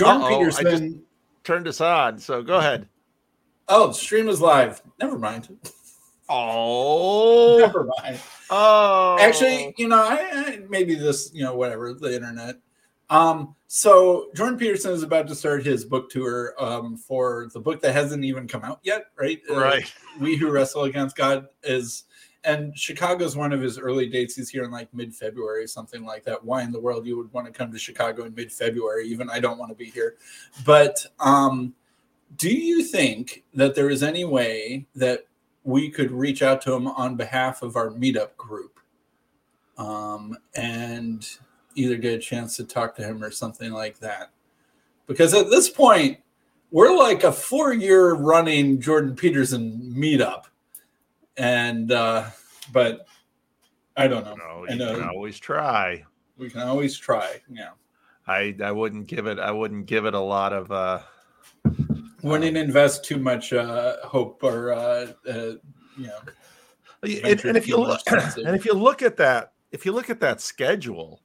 Jordan 0.00 0.22
Uh-oh, 0.22 0.40
I 0.40 0.44
just- 0.44 0.58
Peterson. 0.58 1.02
Turned 1.44 1.68
us 1.68 1.80
on. 1.80 2.18
So 2.18 2.42
go 2.42 2.56
ahead. 2.58 2.88
Oh, 3.68 3.92
stream 3.92 4.28
is 4.28 4.40
live. 4.40 4.82
Never 5.00 5.18
mind. 5.18 5.48
Oh, 6.28 7.58
Never 7.58 7.88
mind. 8.02 8.20
oh. 8.50 9.16
Actually, 9.20 9.74
you 9.78 9.88
know, 9.88 9.96
I, 10.02 10.18
I 10.32 10.58
maybe 10.68 10.94
this, 10.94 11.30
you 11.34 11.42
know, 11.42 11.54
whatever 11.56 11.92
the 11.92 12.14
internet. 12.14 12.56
Um, 13.08 13.56
so 13.66 14.28
Jordan 14.36 14.58
Peterson 14.58 14.92
is 14.92 15.02
about 15.02 15.26
to 15.28 15.34
start 15.34 15.64
his 15.64 15.84
book 15.84 16.08
tour 16.10 16.54
um, 16.58 16.96
for 16.96 17.48
the 17.52 17.58
book 17.60 17.80
that 17.82 17.92
hasn't 17.92 18.24
even 18.24 18.46
come 18.46 18.62
out 18.62 18.78
yet, 18.84 19.06
right? 19.18 19.40
Uh, 19.50 19.58
right. 19.58 19.92
we 20.20 20.36
who 20.36 20.50
wrestle 20.50 20.84
against 20.84 21.16
God 21.16 21.46
is, 21.64 22.04
and 22.44 22.76
Chicago's 22.76 23.36
one 23.36 23.52
of 23.52 23.60
his 23.60 23.78
early 23.78 24.08
dates. 24.08 24.34
He's 24.34 24.48
here 24.48 24.64
in 24.64 24.70
like 24.70 24.92
mid 24.94 25.14
February, 25.14 25.66
something 25.66 26.04
like 26.04 26.24
that. 26.24 26.42
Why 26.42 26.62
in 26.62 26.72
the 26.72 26.80
world 26.80 27.06
you 27.06 27.16
would 27.16 27.32
want 27.32 27.46
to 27.46 27.52
come 27.52 27.72
to 27.72 27.78
Chicago 27.78 28.24
in 28.24 28.34
mid 28.34 28.52
February? 28.52 29.06
Even 29.08 29.28
I 29.30 29.40
don't 29.40 29.58
want 29.58 29.70
to 29.70 29.74
be 29.74 29.86
here. 29.86 30.16
But 30.64 31.04
um, 31.18 31.74
do 32.36 32.50
you 32.50 32.82
think 32.82 33.44
that 33.54 33.74
there 33.74 33.90
is 33.90 34.02
any 34.02 34.24
way 34.24 34.86
that 34.94 35.26
we 35.64 35.90
could 35.90 36.10
reach 36.10 36.42
out 36.42 36.62
to 36.62 36.72
him 36.72 36.86
on 36.86 37.16
behalf 37.16 37.62
of 37.62 37.76
our 37.76 37.90
meetup 37.90 38.36
group 38.36 38.80
um, 39.76 40.36
and 40.54 41.28
either 41.74 41.96
get 41.96 42.14
a 42.14 42.18
chance 42.18 42.56
to 42.56 42.64
talk 42.64 42.96
to 42.96 43.02
him 43.02 43.22
or 43.22 43.30
something 43.30 43.72
like 43.72 43.98
that? 43.98 44.30
Because 45.06 45.34
at 45.34 45.50
this 45.50 45.68
point, 45.68 46.18
we're 46.70 46.96
like 46.96 47.24
a 47.24 47.32
four 47.32 47.74
year 47.74 48.14
running 48.14 48.80
Jordan 48.80 49.16
Peterson 49.16 49.92
meetup. 49.94 50.44
And, 51.36 51.92
uh, 51.92 52.30
but 52.72 53.06
I 53.96 54.06
don't 54.08 54.24
know. 54.24 54.34
No, 54.36 54.66
I 54.68 54.74
know 54.74 54.94
can 54.98 55.08
always 55.08 55.38
try. 55.38 56.04
we 56.36 56.50
can 56.50 56.60
always 56.62 56.96
try. 56.96 57.40
Yeah. 57.50 57.70
I 58.26 58.54
I 58.62 58.70
wouldn't 58.72 59.06
give 59.06 59.26
it. 59.26 59.38
I 59.38 59.50
wouldn't 59.50 59.86
give 59.86 60.06
it 60.06 60.14
a 60.14 60.20
lot 60.20 60.52
of. 60.52 60.70
uh 60.70 61.00
Wouldn't 62.22 62.56
invest 62.56 63.04
too 63.04 63.18
much 63.18 63.52
uh, 63.52 63.96
hope 64.04 64.42
or, 64.42 64.72
uh, 64.72 65.12
uh, 65.28 65.52
you 65.96 66.06
know, 66.06 66.18
And, 67.02 67.44
and 67.44 67.56
if 67.56 67.66
you 67.66 67.78
look, 67.78 67.88
much 68.10 68.24
into 68.36 68.40
it. 68.40 68.46
and 68.46 68.54
if 68.56 68.64
you 68.66 68.74
look 68.74 69.00
at 69.02 69.16
that, 69.16 69.52
if 69.72 69.86
you 69.86 69.92
look 69.92 70.10
at 70.10 70.20
that 70.20 70.40
schedule, 70.42 71.22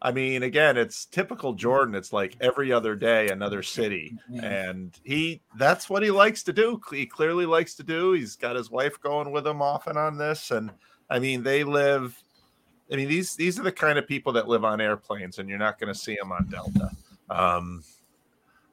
I 0.00 0.12
mean, 0.12 0.44
again, 0.44 0.76
it's 0.76 1.06
typical 1.06 1.54
Jordan. 1.54 1.94
It's 1.96 2.12
like 2.12 2.36
every 2.40 2.70
other 2.72 2.94
day, 2.94 3.30
another 3.30 3.62
city, 3.64 4.16
and 4.42 4.96
he 5.02 5.40
that's 5.56 5.90
what 5.90 6.04
he 6.04 6.10
likes 6.12 6.44
to 6.44 6.52
do. 6.52 6.80
He 6.92 7.04
clearly 7.04 7.46
likes 7.46 7.74
to 7.74 7.82
do. 7.82 8.12
He's 8.12 8.36
got 8.36 8.54
his 8.54 8.70
wife 8.70 9.00
going 9.00 9.32
with 9.32 9.44
him 9.46 9.60
often 9.60 9.96
on 9.96 10.16
this, 10.16 10.52
and 10.52 10.70
I 11.10 11.18
mean, 11.18 11.42
they 11.42 11.64
live. 11.64 12.16
I 12.92 12.96
mean, 12.96 13.08
these 13.08 13.34
these 13.34 13.58
are 13.58 13.64
the 13.64 13.72
kind 13.72 13.98
of 13.98 14.06
people 14.06 14.32
that 14.34 14.46
live 14.46 14.64
on 14.64 14.80
airplanes, 14.80 15.40
and 15.40 15.48
you're 15.48 15.58
not 15.58 15.80
going 15.80 15.92
to 15.92 15.98
see 15.98 16.14
them 16.14 16.30
on 16.30 16.46
Delta. 16.48 16.90
Um, 17.28 17.82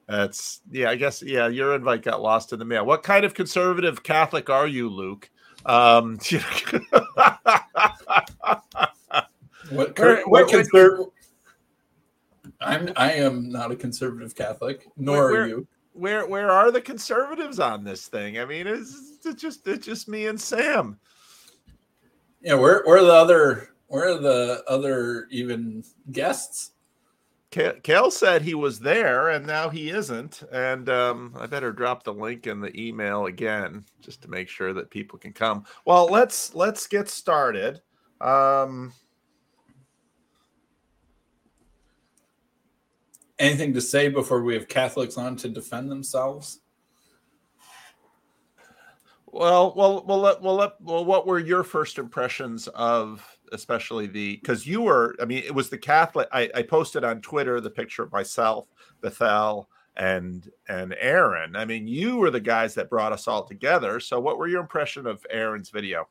that's 0.08 0.62
yeah, 0.72 0.92
I 0.92 0.96
guess 0.96 1.24
yeah. 1.24 1.48
Your 1.48 1.74
invite 1.74 2.04
got 2.04 2.22
lost 2.22 2.54
in 2.54 2.60
the 2.60 2.66
mail. 2.66 2.86
What 2.86 3.02
kind 3.02 3.26
of 3.26 3.34
conservative 3.34 4.04
Catholic 4.04 4.52
are 4.52 4.68
you, 4.68 4.90
Luke? 4.90 5.32
Um, 5.66 6.20
What, 9.72 9.98
Where- 9.98 10.22
what 10.26 10.52
where- 10.52 10.64
conser- 10.64 11.12
I'm 12.66 12.92
I 12.96 13.14
am 13.14 13.50
not 13.50 13.72
a 13.72 13.76
conservative 13.76 14.36
Catholic, 14.36 14.88
nor 14.98 15.32
Where- 15.32 15.44
are 15.44 15.48
you. 15.48 15.68
where 15.94 16.28
where 16.28 16.52
are 16.52 16.72
the 16.72 16.82
conservatives 16.82 17.60
on 17.60 17.84
this 17.84 18.08
thing? 18.08 18.40
I 18.40 18.46
mean, 18.46 18.68
it's, 18.68 19.20
it's 19.26 19.42
just 19.42 19.68
it's 19.68 19.86
just 19.86 20.08
me 20.10 20.28
and 20.28 20.40
Sam. 20.40 21.00
Yeah, 22.42 22.56
where 22.56 22.84
where 22.86 22.98
are 22.98 23.06
the 23.06 23.14
other 23.14 23.70
where 23.88 24.10
are 24.10 24.20
the 24.20 24.64
other 24.68 25.28
even 25.32 25.84
guests? 26.12 26.72
Kale 27.52 28.12
said 28.12 28.42
he 28.42 28.54
was 28.54 28.80
there, 28.80 29.30
and 29.30 29.48
now 29.48 29.70
he 29.70 29.90
isn't. 29.90 30.44
And 30.52 30.90
um, 30.90 31.34
I 31.40 31.46
better 31.46 31.72
drop 31.72 32.04
the 32.04 32.14
link 32.14 32.48
in 32.48 32.60
the 32.60 32.78
email 32.78 33.28
again, 33.28 33.86
just 34.02 34.22
to 34.24 34.28
make 34.30 34.50
sure 34.50 34.74
that 34.74 34.90
people 34.90 35.18
can 35.18 35.32
come. 35.32 35.64
Well, 35.86 36.08
let's 36.08 36.54
let's 36.54 36.86
get 36.86 37.08
started. 37.08 37.80
Um, 38.20 38.92
Anything 43.38 43.74
to 43.74 43.82
say 43.82 44.08
before 44.08 44.44
we 44.44 44.54
have 44.54 44.68
Catholics 44.68 45.18
on 45.18 45.36
to 45.38 45.50
defend 45.50 45.92
themselves? 45.92 46.62
Well, 49.26 49.74
well, 49.76 50.06
well, 50.08 50.20
let, 50.20 50.42
well, 50.42 50.56
let, 50.56 50.80
well, 50.80 51.04
what 51.04 51.28
were 51.28 51.40
your 51.40 51.64
first 51.64 51.98
impressions 51.98 52.70
of, 52.70 53.38
especially 53.52 54.08
the, 54.08 54.38
because 54.38 54.66
you 54.66 54.82
were, 54.82 55.14
I 55.22 55.26
mean, 55.26 55.44
it 55.44 55.54
was 55.54 55.70
the 55.70 55.78
Catholic. 55.78 56.30
I, 56.32 56.50
I 56.56 56.62
posted 56.62 57.04
on 57.04 57.20
Twitter 57.20 57.60
the 57.60 57.70
picture 57.70 58.04
of 58.04 58.14
myself, 58.14 58.68
Bethel, 59.02 59.70
and 59.98 60.50
and 60.68 60.96
Aaron. 61.00 61.56
I 61.56 61.66
mean, 61.66 61.88
you 61.88 62.18
were 62.18 62.32
the 62.32 62.40
guys 62.40 62.74
that 62.76 62.90
brought 62.90 63.12
us 63.12 63.28
all 63.28 63.44
together. 63.44 64.00
So, 64.00 64.20
what 64.20 64.38
were 64.38 64.48
your 64.48 64.62
impression 64.62 65.08
of 65.08 65.26
Aaron's 65.30 65.70
video? 65.70 66.08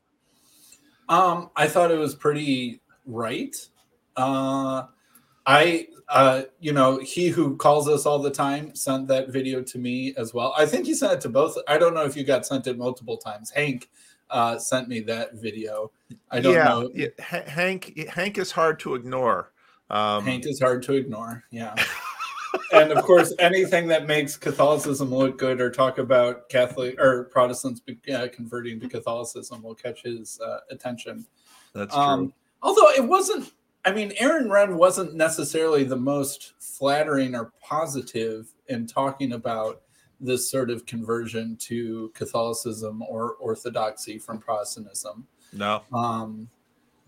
Um, 1.09 1.51
I 1.57 1.67
thought 1.67 1.91
it 1.91 1.99
was 1.99 2.15
pretty 2.15 2.81
right. 3.07 3.55
Uh, 4.17 4.85
I, 5.47 5.89
uh, 6.09 6.43
you 6.61 6.73
know, 6.73 6.99
he 6.99 7.29
who 7.29 7.57
calls 7.57 7.89
us 7.89 8.07
all 8.07 8.19
the 8.19 8.31
time 8.31 8.75
sent 8.75 9.09
that 9.09 9.31
video 9.31 9.63
to 9.63 9.79
me 9.79 10.15
as 10.17 10.33
well. 10.33 10.55
I 10.57 10.67
think 10.67 10.87
he 10.87 10.95
sent 10.95 11.13
it 11.13 11.21
to 11.23 11.29
both. 11.29 11.57
I 11.69 11.79
don't 11.79 11.95
know 11.95 12.05
if 12.05 12.17
you 12.17 12.25
got 12.25 12.47
sent 12.47 12.67
it 12.67 12.79
multiple 12.79 13.17
times. 13.17 13.51
Hank 13.51 13.91
uh, 14.31 14.59
sent 14.59 14.89
me 14.89 15.01
that 15.01 15.35
video. 15.35 15.91
I 16.31 16.41
don't 16.41 16.55
yeah, 16.55 16.65
know. 16.65 16.91
yeah, 16.95 17.09
Ha- 17.21 17.45
Hank, 17.47 18.09
Hank 18.09 18.39
is 18.39 18.51
hard 18.51 18.79
to 18.81 18.95
ignore. 18.95 19.53
Um, 19.91 20.25
Hank 20.25 20.47
is 20.47 20.61
hard 20.61 20.83
to 20.85 20.95
ignore. 20.95 21.45
Yeah. 21.51 21.75
and 22.73 22.93
of 22.93 23.05
course, 23.05 23.35
anything 23.39 23.87
that 23.89 24.07
makes 24.07 24.37
Catholicism 24.37 25.15
look 25.15 25.39
good 25.39 25.61
or 25.61 25.71
talk 25.71 25.99
about 25.99 26.49
Catholic 26.49 26.99
or 27.01 27.25
Protestants 27.25 27.83
uh, 28.13 28.29
converting 28.33 28.81
to 28.81 28.89
Catholicism 28.89 29.63
will 29.63 29.75
catch 29.75 30.03
his 30.03 30.41
uh, 30.41 30.61
attention. 30.71 31.27
that's 31.75 31.95
true. 31.95 32.03
Um, 32.03 32.33
although 32.63 32.91
it 32.91 33.07
wasn't, 33.07 33.53
I 33.85 33.93
mean, 33.93 34.13
Aaron 34.19 34.49
Renn 34.49 34.77
wasn't 34.77 35.15
necessarily 35.15 35.85
the 35.85 35.97
most 35.97 36.55
flattering 36.59 37.35
or 37.35 37.53
positive 37.61 38.53
in 38.69 38.87
talking 38.87 39.33
about 39.33 39.83
this 40.21 40.51
sort 40.51 40.71
of 40.71 40.87
conversion 40.87 41.57
to 41.57 42.11
Catholicism 42.15 43.03
or 43.03 43.33
Orthodoxy 43.41 44.19
from 44.19 44.39
Protestantism. 44.39 45.27
no, 45.53 45.83
Um, 45.93 46.49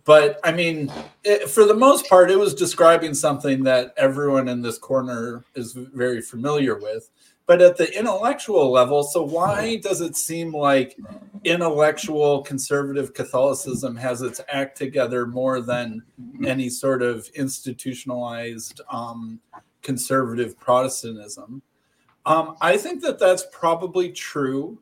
but 0.04 0.38
I 0.44 0.52
mean, 0.52 0.92
it, 1.24 1.50
for 1.50 1.64
the 1.64 1.74
most 1.74 2.08
part, 2.08 2.30
it 2.30 2.38
was 2.38 2.54
describing 2.54 3.12
something 3.12 3.64
that 3.64 3.92
everyone 3.96 4.46
in 4.48 4.62
this 4.62 4.78
corner 4.78 5.44
is 5.56 5.72
very 5.72 6.22
familiar 6.22 6.78
with. 6.78 7.10
But 7.46 7.62
at 7.62 7.76
the 7.76 7.96
intellectual 7.96 8.72
level, 8.72 9.04
so 9.04 9.22
why 9.22 9.76
does 9.76 10.00
it 10.00 10.16
seem 10.16 10.52
like 10.52 10.96
intellectual 11.44 12.42
conservative 12.42 13.14
Catholicism 13.14 13.94
has 13.96 14.20
its 14.20 14.40
act 14.48 14.76
together 14.76 15.26
more 15.26 15.60
than 15.60 16.02
any 16.44 16.68
sort 16.68 17.02
of 17.02 17.28
institutionalized 17.34 18.80
um, 18.90 19.38
conservative 19.82 20.58
Protestantism? 20.58 21.62
Um, 22.26 22.56
I 22.60 22.76
think 22.76 23.00
that 23.02 23.20
that's 23.20 23.44
probably 23.52 24.10
true, 24.10 24.80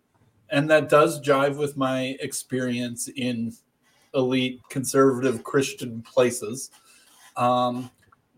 and 0.49 0.71
that 0.71 0.89
does 0.89 1.21
jive 1.21 1.59
with 1.59 1.77
my 1.77 2.17
experience 2.21 3.09
in 3.09 3.53
elite 4.15 4.63
conservative 4.71 5.45
Christian 5.45 6.01
places. 6.01 6.71
Um, 7.37 7.91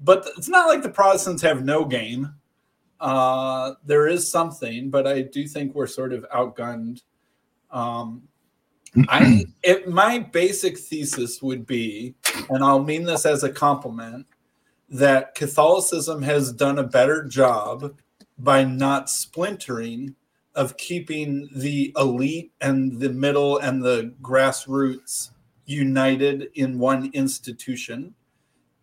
but 0.03 0.27
it's 0.37 0.49
not 0.49 0.67
like 0.67 0.83
the 0.83 0.89
Protestants 0.89 1.43
have 1.43 1.65
no 1.65 1.85
game. 1.85 2.35
Uh, 3.01 3.75
there 3.85 4.07
is 4.07 4.31
something, 4.31 4.91
but 4.91 5.07
I 5.07 5.23
do 5.23 5.47
think 5.47 5.75
we're 5.75 5.87
sort 5.87 6.13
of 6.13 6.27
outgunned. 6.35 7.03
Um, 7.71 8.23
I 9.09 9.45
it, 9.63 9.89
my 9.89 10.19
basic 10.19 10.79
thesis 10.79 11.43
would 11.43 11.67
be, 11.67 12.15
and 12.49 12.65
I'll 12.65 12.83
mean 12.83 13.05
this 13.05 13.27
as 13.27 13.43
a 13.43 13.53
compliment, 13.53 14.27
that 14.89 15.35
Catholicism 15.35 16.23
has 16.23 16.53
done 16.53 16.79
a 16.79 16.85
better 16.85 17.25
job 17.25 17.95
by 18.39 18.65
not 18.65 19.11
splintering 19.11 20.15
of 20.55 20.77
keeping 20.77 21.49
the 21.55 21.93
elite 21.97 22.53
and 22.61 22.99
the 22.99 23.11
middle 23.11 23.59
and 23.59 23.83
the 23.83 24.15
grassroots 24.23 25.31
united 25.67 26.49
in 26.55 26.79
one 26.79 27.11
institution 27.13 28.15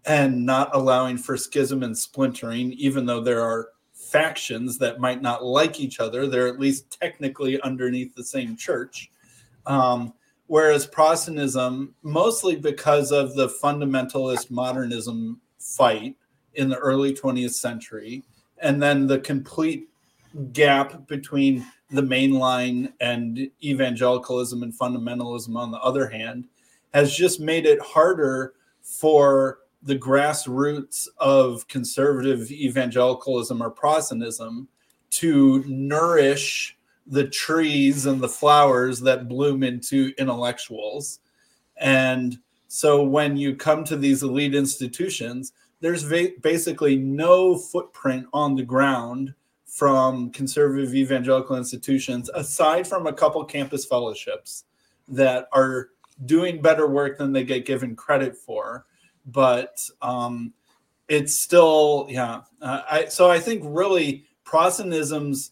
and 0.06 0.46
not 0.46 0.70
allowing 0.76 1.18
for 1.18 1.38
schism 1.38 1.82
and 1.82 1.98
splintering, 1.98 2.74
even 2.74 3.06
though 3.06 3.22
there 3.22 3.42
are 3.42 3.70
factions 4.14 4.78
that 4.78 5.00
might 5.00 5.24
not 5.24 5.44
like 5.44 5.80
each 5.80 6.00
other, 6.00 6.28
they're 6.28 6.48
at 6.48 6.60
least 6.60 6.98
technically 7.02 7.60
underneath 7.62 8.14
the 8.14 8.24
same 8.24 8.56
church. 8.56 9.12
Um, 9.66 10.14
whereas 10.46 10.86
Protestantism, 10.86 11.96
mostly 12.04 12.56
because 12.56 13.12
of 13.12 13.34
the 13.34 13.48
fundamentalist 13.48 14.52
modernism 14.52 15.42
fight 15.58 16.16
in 16.54 16.70
the 16.70 16.78
early 16.78 17.12
20th 17.12 17.56
century, 17.56 18.24
and 18.60 18.82
then 18.82 19.08
the 19.08 19.20
complete 19.20 19.90
gap 20.52 21.08
between 21.08 21.66
the 21.90 22.02
mainline 22.02 22.94
and 23.02 23.50
evangelicalism 23.64 24.62
and 24.62 24.78
fundamentalism 24.78 25.56
on 25.56 25.72
the 25.72 25.80
other 25.80 26.08
hand, 26.08 26.46
has 26.94 27.16
just 27.16 27.40
made 27.40 27.66
it 27.66 27.82
harder 27.82 28.54
for 28.84 29.60
the 29.84 29.98
grassroots 29.98 31.08
of 31.18 31.68
conservative 31.68 32.50
evangelicalism 32.52 33.62
or 33.62 33.70
Protestantism 33.70 34.68
to 35.12 35.64
nourish 35.68 36.78
the 37.06 37.28
trees 37.28 38.06
and 38.06 38.22
the 38.22 38.30
flowers 38.30 39.02
that 39.02 39.28
bloom 39.28 39.62
into 39.62 40.14
intellectuals. 40.18 41.20
And 41.78 42.40
so 42.68 43.04
when 43.04 43.36
you 43.36 43.56
come 43.56 43.84
to 43.84 43.98
these 43.98 44.24
elite 44.24 44.56
institutions, 44.56 45.52
there's 45.82 46.04
va- 46.04 46.32
basically 46.42 46.96
no 46.96 47.58
footprint 47.58 48.28
on 48.32 48.56
the 48.56 48.64
ground 48.64 49.34
from 49.66 50.30
conservative 50.32 50.96
evangelical 50.96 51.58
institutions 51.58 52.30
aside 52.36 52.88
from 52.88 53.08
a 53.08 53.14
couple 53.14 53.44
campus 53.44 53.86
fellowships 53.86 54.64
that 55.08 55.48
are 55.52 55.90
doing 56.26 56.62
better 56.62 56.88
work 56.88 57.18
than 57.18 57.34
they 57.34 57.44
get 57.44 57.66
given 57.66 57.96
credit 57.96 58.38
for 58.38 58.86
but 59.26 59.80
um, 60.02 60.54
it's 61.08 61.42
still 61.42 62.08
yeah 62.10 62.42
uh, 62.62 62.82
I, 62.90 63.06
so 63.06 63.30
i 63.30 63.40
think 63.40 63.64
really 63.66 64.26
protestantism's 64.44 65.52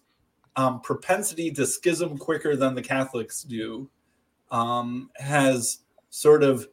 um, 0.56 0.82
propensity 0.82 1.52
to 1.52 1.66
schism 1.66 2.18
quicker 2.18 2.56
than 2.56 2.76
the 2.76 2.82
catholics 2.82 3.44
do 3.44 3.90
um, 4.52 5.10
has 5.16 5.80
sort 6.10 6.44
of 6.44 6.68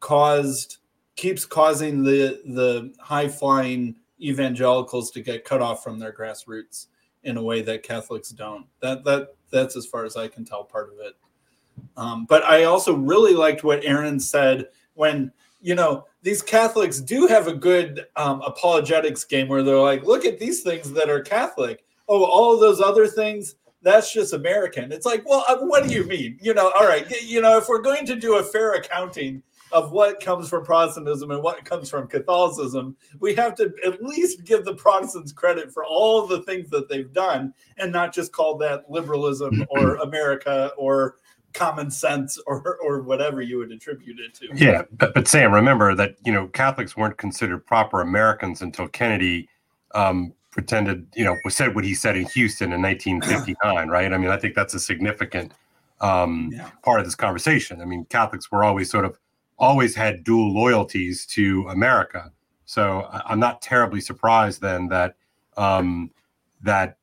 caused 0.00 0.78
keeps 1.16 1.44
causing 1.44 2.04
the 2.04 2.40
the 2.46 2.92
high 3.00 3.28
flying 3.28 3.96
evangelicals 4.20 5.10
to 5.12 5.20
get 5.20 5.44
cut 5.44 5.60
off 5.60 5.82
from 5.82 5.98
their 5.98 6.12
grassroots 6.12 6.86
in 7.24 7.36
a 7.36 7.42
way 7.42 7.62
that 7.62 7.82
Catholics 7.82 8.30
don't. 8.30 8.66
That 8.80 9.04
that 9.04 9.34
that's 9.50 9.76
as 9.76 9.86
far 9.86 10.04
as 10.04 10.16
I 10.16 10.28
can 10.28 10.44
tell 10.44 10.64
part 10.64 10.92
of 10.92 10.98
it. 11.00 11.16
Um, 11.96 12.26
but 12.26 12.44
I 12.44 12.64
also 12.64 12.94
really 12.94 13.34
liked 13.34 13.64
what 13.64 13.84
Aaron 13.84 14.20
said 14.20 14.68
when 14.94 15.32
you 15.60 15.74
know 15.74 16.06
these 16.22 16.42
Catholics 16.42 17.00
do 17.00 17.26
have 17.26 17.46
a 17.46 17.54
good 17.54 18.06
um, 18.16 18.42
apologetics 18.42 19.24
game 19.24 19.48
where 19.48 19.62
they're 19.62 19.78
like, 19.78 20.04
look 20.04 20.24
at 20.24 20.38
these 20.38 20.62
things 20.62 20.92
that 20.92 21.08
are 21.08 21.20
Catholic. 21.20 21.84
Oh, 22.08 22.24
all 22.24 22.54
of 22.54 22.60
those 22.60 22.80
other 22.80 23.06
things 23.06 23.54
that's 23.82 24.12
just 24.12 24.32
American. 24.32 24.92
It's 24.92 25.06
like, 25.06 25.28
well, 25.28 25.44
uh, 25.48 25.58
what 25.58 25.86
do 25.86 25.94
you 25.94 26.04
mean? 26.04 26.38
You 26.40 26.54
know, 26.54 26.70
all 26.70 26.86
right, 26.86 27.08
you 27.22 27.40
know, 27.40 27.58
if 27.58 27.68
we're 27.68 27.80
going 27.80 28.06
to 28.06 28.16
do 28.16 28.36
a 28.36 28.42
fair 28.42 28.74
accounting 28.74 29.42
of 29.70 29.92
what 29.92 30.20
comes 30.20 30.48
from 30.48 30.64
Protestantism 30.64 31.30
and 31.30 31.42
what 31.42 31.64
comes 31.64 31.90
from 31.90 32.08
Catholicism, 32.08 32.96
we 33.20 33.34
have 33.34 33.54
to 33.56 33.72
at 33.84 34.02
least 34.02 34.44
give 34.44 34.64
the 34.64 34.74
Protestants 34.74 35.32
credit 35.32 35.72
for 35.72 35.84
all 35.84 36.26
the 36.26 36.42
things 36.42 36.70
that 36.70 36.88
they've 36.88 37.12
done 37.12 37.52
and 37.76 37.92
not 37.92 38.14
just 38.14 38.32
call 38.32 38.56
that 38.58 38.90
liberalism 38.90 39.64
or 39.70 39.96
America 40.02 40.72
or 40.76 41.16
common 41.58 41.90
sense 41.90 42.38
or 42.46 42.78
or 42.82 43.02
whatever 43.02 43.42
you 43.42 43.58
would 43.58 43.72
attribute 43.72 44.18
it 44.20 44.34
to. 44.34 44.48
Yeah, 44.54 44.82
but, 44.92 45.14
but 45.14 45.26
Sam, 45.26 45.52
remember 45.52 45.94
that 45.94 46.16
you 46.24 46.32
know 46.32 46.46
Catholics 46.48 46.96
weren't 46.96 47.18
considered 47.18 47.66
proper 47.66 48.00
Americans 48.00 48.62
until 48.62 48.88
Kennedy 48.88 49.48
um, 49.94 50.32
pretended, 50.50 51.06
you 51.14 51.24
know, 51.24 51.36
said 51.48 51.74
what 51.74 51.84
he 51.84 51.94
said 51.94 52.16
in 52.16 52.26
Houston 52.26 52.72
in 52.72 52.82
1959, 52.82 53.88
right? 53.88 54.12
I 54.12 54.18
mean, 54.18 54.30
I 54.30 54.36
think 54.36 54.54
that's 54.54 54.74
a 54.74 54.80
significant 54.80 55.52
um, 56.00 56.50
yeah. 56.52 56.70
part 56.82 57.00
of 57.00 57.06
this 57.06 57.14
conversation. 57.14 57.80
I 57.80 57.84
mean, 57.84 58.06
Catholics 58.06 58.50
were 58.50 58.64
always 58.64 58.90
sort 58.90 59.04
of 59.04 59.18
always 59.58 59.94
had 59.94 60.24
dual 60.24 60.52
loyalties 60.52 61.26
to 61.26 61.66
America. 61.68 62.32
So 62.64 63.08
I'm 63.10 63.40
not 63.40 63.62
terribly 63.62 64.00
surprised 64.00 64.60
then 64.60 64.88
that 64.88 65.16
um, 65.56 66.10
that 66.62 66.98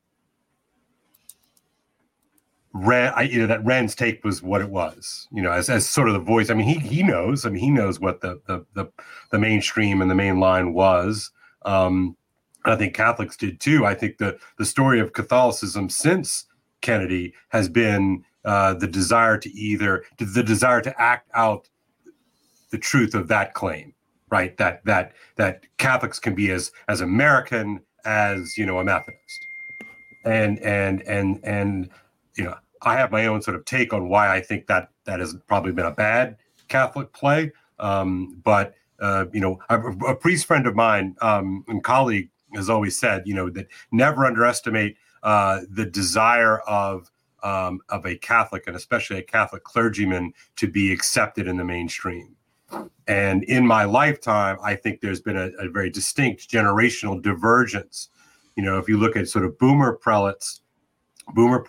Renn, 2.75 3.13
I, 3.16 3.24
you 3.24 3.39
know, 3.39 3.48
that 3.48 3.63
Renn's 3.63 3.95
take 3.95 4.24
was 4.24 4.44
what 4.44 4.62
it 4.62 4.69
was. 4.69 5.27
You 5.31 5.42
know, 5.42 5.51
as, 5.51 5.69
as 5.69 5.88
sort 5.88 6.10
of 6.10 6.13
the 6.13 6.19
voice. 6.19 6.50
I 6.50 6.56
mean, 6.56 6.68
he 6.68 6.80
he 6.80 7.04
knows. 7.04 7.45
I 7.45 7.50
mean, 7.50 7.63
he 7.63 7.72
knows 7.72 8.00
what 8.00 8.22
the 8.22 8.42
the 8.48 8.66
the, 8.74 8.92
the 9.31 9.39
mainstream 9.39 10.01
and 10.01 10.12
the 10.12 10.16
main 10.16 10.39
line 10.39 10.74
was. 10.74 11.31
Um, 11.63 12.18
I 12.66 12.75
think 12.75 12.94
Catholics 12.94 13.38
did 13.38 13.60
too. 13.60 13.86
I 13.86 13.94
think 13.94 14.18
the 14.18 14.38
the 14.57 14.66
story 14.66 15.00
of 15.00 15.13
Catholicism 15.13 15.89
since 15.89 16.45
Kennedy 16.81 17.33
has 17.50 17.69
been 17.69 18.25
uh, 18.44 18.74
the 18.74 18.88
desire 18.88 19.38
to 19.38 19.50
either 19.51 20.04
the 20.18 20.44
desire 20.44 20.81
to 20.81 21.01
act 21.01 21.30
out 21.33 21.69
the 22.72 22.77
truth 22.77 23.16
of 23.16 23.30
that 23.30 23.54
claim, 23.54 23.94
right? 24.30 24.57
That 24.57 24.83
that 24.83 25.13
that 25.38 25.63
Catholics 25.77 26.19
can 26.19 26.36
be 26.36 26.51
as 26.51 26.72
as 26.89 27.00
American 27.00 27.80
as 28.04 28.57
you 28.57 28.66
know 28.66 28.80
a 28.80 28.83
Methodist, 28.83 29.48
and 30.25 30.60
and 30.60 31.01
and 31.04 31.39
and 31.44 31.89
you 32.38 32.44
know 32.44 32.56
I 32.85 32.95
have 32.95 33.11
my 33.11 33.25
own 33.25 33.41
sort 33.41 33.55
of 33.57 33.65
take 33.65 33.93
on 33.93 34.09
why 34.09 34.33
I 34.33 34.41
think 34.41 34.67
that 34.67 34.89
that 35.05 35.19
has 35.19 35.35
probably 35.47 35.71
been 35.71 35.85
a 35.85 35.91
bad 35.91 36.37
Catholic 36.67 37.11
play, 37.13 37.51
um, 37.79 38.41
but. 38.43 38.73
Uh, 38.97 39.25
you 39.33 39.41
know, 39.41 39.59
a, 39.67 39.77
a, 40.07 40.15
priest 40.15 40.45
friend 40.45 40.65
of 40.65 40.73
mine 40.73 41.17
um, 41.21 41.65
and 41.67 41.83
colleague 41.83 42.29
has 42.53 42.69
always 42.69 42.97
said, 42.97 43.23
you 43.25 43.33
know, 43.33 43.49
that 43.49 43.67
never 43.91 44.25
underestimate 44.25 44.95
uh, 45.21 45.59
the 45.69 45.85
desire 45.85 46.59
of 46.59 47.11
um, 47.43 47.79
of 47.89 48.05
a 48.05 48.15
Catholic 48.17 48.63
and 48.67 48.75
especially 48.75 49.19
a 49.19 49.23
Catholic 49.23 49.63
clergyman 49.63 50.33
to 50.55 50.67
be 50.67 50.91
accepted 50.91 51.47
in 51.47 51.57
the 51.57 51.63
mainstream. 51.63 52.35
And 53.07 53.43
in 53.43 53.67
my 53.67 53.83
lifetime, 53.83 54.57
I 54.63 54.75
think 54.75 54.99
there's 54.99 55.21
been 55.21 55.38
a, 55.38 55.49
a 55.59 55.69
very 55.69 55.91
distinct 55.91 56.49
generational 56.49 57.21
divergence. 57.21 58.09
You 58.55 58.63
know, 58.63 58.79
if 58.79 58.89
you 58.89 58.97
look 58.97 59.15
at 59.15 59.29
sort 59.29 59.45
of 59.45 59.57
boomer 59.59 59.93
prelates, 59.93 60.61
boomer 61.35 61.59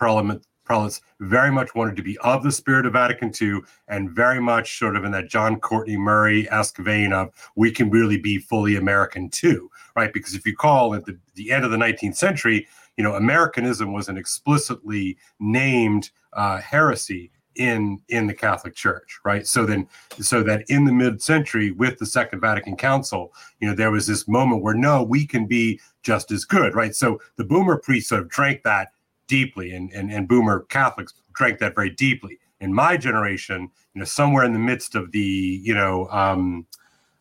prelates 0.67 0.99
very 1.21 1.49
much 1.49 1.73
wanted 1.73 1.95
to 1.95 2.03
be 2.03 2.17
of 2.19 2.43
the 2.43 2.51
spirit 2.51 2.85
of 2.85 2.93
Vatican 2.93 3.31
II 3.41 3.61
and 3.87 4.11
very 4.11 4.41
much 4.41 4.77
sort 4.77 4.97
of 4.97 5.05
in 5.05 5.11
that 5.13 5.29
John 5.29 5.59
Courtney 5.59 5.95
Murray 5.95 6.47
esque 6.51 6.77
vein 6.77 7.13
of 7.13 7.31
we 7.55 7.71
can 7.71 7.89
really 7.89 8.17
be 8.17 8.37
fully 8.37 8.75
American 8.75 9.29
too, 9.29 9.71
right? 9.95 10.11
Because 10.11 10.35
if 10.35 10.45
you 10.45 10.55
call 10.55 10.93
at 10.93 11.05
the, 11.05 11.17
the 11.35 11.51
end 11.51 11.63
of 11.63 11.71
the 11.71 11.77
19th 11.77 12.17
century, 12.17 12.67
you 12.97 13.03
know, 13.03 13.15
Americanism 13.15 13.93
was 13.93 14.09
an 14.09 14.17
explicitly 14.17 15.17
named 15.39 16.09
uh, 16.33 16.57
heresy 16.57 17.31
in 17.55 17.99
in 18.09 18.27
the 18.27 18.33
Catholic 18.33 18.75
Church, 18.75 19.19
right? 19.23 19.47
So 19.47 19.65
then, 19.65 19.87
so 20.19 20.43
that 20.43 20.63
in 20.69 20.83
the 20.83 20.91
mid-century 20.91 21.71
with 21.71 21.97
the 21.97 22.05
Second 22.05 22.39
Vatican 22.39 22.75
Council, 22.75 23.33
you 23.59 23.67
know, 23.67 23.73
there 23.73 23.89
was 23.89 24.05
this 24.05 24.27
moment 24.27 24.61
where 24.61 24.75
no, 24.75 25.01
we 25.01 25.25
can 25.25 25.47
be 25.47 25.79
just 26.03 26.29
as 26.31 26.45
good, 26.45 26.75
right? 26.75 26.93
So 26.93 27.19
the 27.37 27.45
Boomer 27.45 27.77
priests 27.77 28.09
sort 28.09 28.21
of 28.21 28.29
drank 28.29 28.63
that 28.63 28.89
deeply, 29.27 29.71
and 29.71 29.91
and, 29.91 30.11
and 30.11 30.27
Boomer 30.27 30.61
Catholics 30.69 31.13
drank 31.33 31.59
that 31.59 31.75
very 31.75 31.89
deeply. 31.89 32.39
In 32.59 32.73
my 32.73 32.97
generation, 32.97 33.69
you 33.93 33.99
know, 33.99 34.05
somewhere 34.05 34.43
in 34.43 34.53
the 34.53 34.59
midst 34.59 34.95
of 34.95 35.11
the, 35.11 35.61
you 35.63 35.75
know, 35.75 36.07
um, 36.09 36.65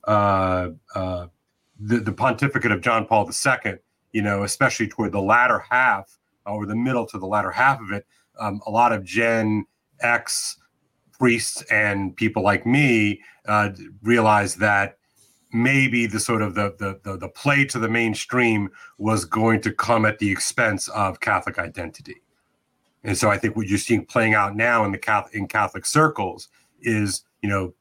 uh, 0.05 0.71
uh, 0.95 1.27
the 1.79 1.99
the 1.99 2.13
pontificate 2.13 2.73
of 2.73 2.81
John 2.81 3.07
Paul 3.07 3.29
II, 3.29 3.75
you 4.13 4.23
know, 4.23 4.45
especially 4.45 4.89
toward 4.89 5.13
the 5.13 5.21
latter 5.21 5.63
half 5.71 6.19
or 6.47 6.65
the 6.65 6.77
middle 6.77 7.07
to 7.07 7.19
the 7.19 7.27
latter 7.27 7.51
half 7.51 7.81
of 7.81 7.93
it, 7.93 8.07
um, 8.39 8.61
a 8.67 8.71
lot 8.71 8.93
of 8.93 9.05
Gen 9.05 9.67
X 10.01 10.59
priests 11.19 11.63
and 11.71 12.17
people 12.17 12.43
like 12.43 12.67
me 12.67 13.21
uh, 13.47 13.71
realized 14.03 14.59
that 14.59 14.99
maybe 15.57 16.07
the 16.07 16.21
sort 16.21 16.43
of 16.43 16.55
the, 16.55 16.75
the, 16.79 17.01
the 17.03 17.17
the 17.17 17.29
play 17.29 17.65
to 17.65 17.79
the 17.79 17.89
mainstream 17.89 18.71
was 18.99 19.25
going 19.25 19.61
to 19.63 19.73
come 19.73 20.05
at 20.05 20.19
the 20.19 20.31
expense 20.31 20.89
of 20.89 21.21
Catholic 21.21 21.59
identity. 21.59 22.23
And 23.05 23.17
so 23.17 23.31
I 23.31 23.39
think 23.39 23.57
what 23.57 23.67
you're 23.69 23.79
seeing 23.79 24.05
playing 24.05 24.35
out 24.35 24.57
now 24.57 24.85
in 24.85 24.93
the 24.93 24.99
Catholic 24.99 25.35
in 25.35 25.49
Catholic 25.49 25.87
circles 25.87 26.49
is, 26.83 27.25
you 27.43 27.49
know, 27.49 27.75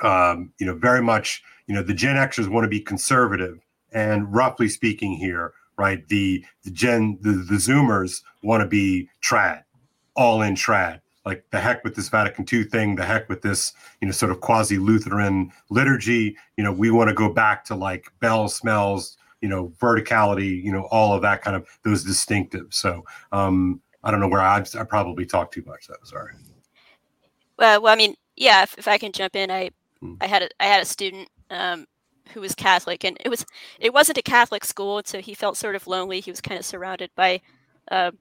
um, 0.00 0.52
you 0.58 0.66
know, 0.66 0.74
very 0.74 1.02
much, 1.02 1.42
you 1.66 1.74
know, 1.74 1.82
the 1.82 1.94
Gen 1.94 2.16
Xers 2.16 2.48
want 2.48 2.64
to 2.64 2.68
be 2.68 2.80
conservative, 2.80 3.58
and 3.92 4.32
roughly 4.32 4.68
speaking, 4.68 5.14
here, 5.14 5.52
right, 5.76 6.06
the 6.08 6.44
the 6.64 6.70
Gen 6.70 7.18
the, 7.20 7.32
the 7.32 7.56
Zoomers 7.56 8.22
want 8.42 8.62
to 8.62 8.68
be 8.68 9.08
trad, 9.22 9.62
all 10.14 10.42
in 10.42 10.54
trad 10.54 11.00
like 11.24 11.44
the 11.50 11.60
heck 11.60 11.84
with 11.84 11.94
this 11.94 12.08
Vatican 12.08 12.44
II 12.50 12.64
thing, 12.64 12.96
the 12.96 13.04
heck 13.04 13.28
with 13.28 13.42
this, 13.42 13.72
you 14.00 14.06
know, 14.06 14.12
sort 14.12 14.32
of 14.32 14.40
quasi 14.40 14.78
Lutheran 14.78 15.52
liturgy. 15.70 16.36
You 16.56 16.64
know, 16.64 16.72
we 16.72 16.90
want 16.90 17.08
to 17.08 17.14
go 17.14 17.32
back 17.32 17.64
to 17.66 17.74
like 17.74 18.06
bells, 18.20 18.56
smells, 18.56 19.16
you 19.40 19.48
know, 19.48 19.72
verticality, 19.80 20.62
you 20.62 20.72
know, 20.72 20.88
all 20.90 21.14
of 21.14 21.22
that 21.22 21.42
kind 21.42 21.56
of 21.56 21.66
those 21.84 22.04
distinctives. 22.04 22.74
So 22.74 23.04
um, 23.30 23.80
I 24.02 24.10
don't 24.10 24.20
know 24.20 24.28
where 24.28 24.40
I, 24.40 24.64
I 24.78 24.84
probably 24.84 25.26
talked 25.26 25.54
too 25.54 25.64
much. 25.66 25.86
Though, 25.86 25.94
sorry. 26.02 26.34
Well, 27.58 27.82
well, 27.82 27.92
I 27.92 27.96
mean, 27.96 28.14
yeah. 28.36 28.62
If, 28.62 28.76
if 28.78 28.88
I 28.88 28.98
can 28.98 29.12
jump 29.12 29.36
in, 29.36 29.50
I 29.50 29.70
hmm. 30.00 30.14
I 30.20 30.26
had 30.26 30.42
a 30.42 30.48
I 30.58 30.66
had 30.66 30.82
a 30.82 30.86
student 30.86 31.28
um, 31.50 31.86
who 32.32 32.40
was 32.40 32.54
Catholic, 32.54 33.04
and 33.04 33.16
it 33.24 33.28
was 33.28 33.44
it 33.78 33.92
wasn't 33.92 34.18
a 34.18 34.22
Catholic 34.22 34.64
school, 34.64 35.02
so 35.04 35.20
he 35.20 35.34
felt 35.34 35.56
sort 35.56 35.76
of 35.76 35.86
lonely. 35.86 36.20
He 36.20 36.30
was 36.30 36.40
kind 36.40 36.58
of 36.58 36.64
surrounded 36.64 37.10
by 37.14 37.40
uh, 37.90 38.12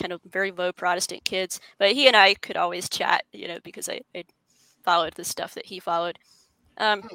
kind 0.00 0.12
of 0.12 0.20
very 0.30 0.50
low 0.50 0.72
Protestant 0.72 1.24
kids. 1.24 1.60
But 1.78 1.92
he 1.92 2.06
and 2.06 2.16
I 2.16 2.34
could 2.34 2.56
always 2.56 2.88
chat, 2.88 3.24
you 3.32 3.48
know, 3.48 3.58
because 3.62 3.88
I, 3.88 4.00
I 4.14 4.24
followed 4.84 5.14
the 5.14 5.24
stuff 5.24 5.54
that 5.54 5.66
he 5.66 5.80
followed. 5.80 6.18
Um, 6.78 7.08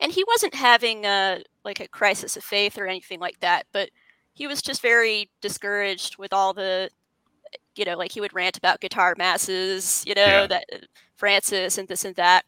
and 0.00 0.10
he 0.12 0.24
wasn't 0.26 0.54
having 0.54 1.04
a, 1.04 1.42
like 1.64 1.80
a 1.80 1.88
crisis 1.88 2.36
of 2.36 2.44
faith 2.44 2.78
or 2.78 2.86
anything 2.86 3.20
like 3.20 3.38
that, 3.40 3.66
but 3.72 3.90
he 4.34 4.46
was 4.46 4.62
just 4.62 4.82
very 4.82 5.30
discouraged 5.40 6.16
with 6.18 6.32
all 6.32 6.52
the, 6.54 6.90
you 7.76 7.84
know, 7.84 7.96
like 7.96 8.12
he 8.12 8.20
would 8.20 8.34
rant 8.34 8.56
about 8.56 8.80
guitar 8.80 9.14
masses, 9.16 10.02
you 10.06 10.14
know, 10.14 10.22
yeah. 10.22 10.46
that 10.46 10.64
Francis 11.16 11.78
and 11.78 11.86
this 11.86 12.04
and 12.04 12.16
that. 12.16 12.44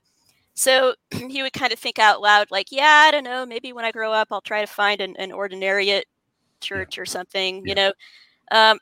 so 0.55 0.95
he 1.11 1.43
would 1.43 1.53
kind 1.53 1.73
of 1.73 1.79
think 1.79 1.99
out 1.99 2.21
loud, 2.21 2.51
like, 2.51 2.73
yeah, 2.73 3.05
I 3.07 3.11
don't 3.11 3.25
know, 3.25 3.45
maybe 3.47 3.73
when 3.73 3.85
I 3.85 3.93
grow 3.93 4.13
up, 4.13 4.29
I'll 4.31 4.41
try 4.41 4.61
to 4.63 4.67
find 4.67 5.01
an, 5.01 5.15
an 5.19 5.31
ordinariate 5.31 6.05
church 6.61 6.97
yeah. 6.97 7.03
or 7.03 7.07
something, 7.07 7.57
yeah. 7.59 7.63
you 7.67 7.75
know. 7.75 7.93
Um, 8.51 8.79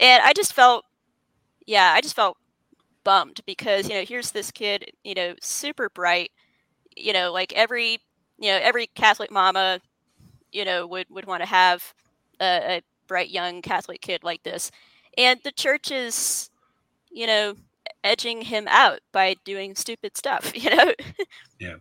and 0.00 0.22
I 0.22 0.32
just 0.32 0.52
felt, 0.52 0.84
yeah, 1.66 1.92
I 1.94 2.00
just 2.00 2.16
felt 2.16 2.36
bummed 3.04 3.40
because 3.46 3.88
you 3.88 3.94
know 3.94 4.04
here's 4.04 4.32
this 4.32 4.50
kid, 4.50 4.92
you 5.04 5.14
know, 5.14 5.34
super 5.40 5.90
bright, 5.90 6.30
you 6.96 7.12
know, 7.12 7.32
like 7.32 7.52
every, 7.54 7.98
you 8.38 8.50
know, 8.50 8.58
every 8.62 8.86
Catholic 8.88 9.30
mama, 9.30 9.80
you 10.52 10.64
know, 10.64 10.86
would 10.86 11.06
would 11.10 11.26
want 11.26 11.42
to 11.42 11.48
have 11.48 11.94
a, 12.40 12.76
a 12.76 12.82
bright 13.06 13.30
young 13.30 13.62
Catholic 13.62 14.00
kid 14.00 14.24
like 14.24 14.42
this, 14.42 14.70
and 15.16 15.40
the 15.44 15.52
church 15.52 15.90
is, 15.90 16.50
you 17.10 17.26
know, 17.26 17.54
edging 18.02 18.42
him 18.42 18.66
out 18.68 19.00
by 19.12 19.34
doing 19.44 19.74
stupid 19.74 20.16
stuff, 20.16 20.52
you 20.62 20.70
know? 20.70 20.92
yeah. 21.58 21.76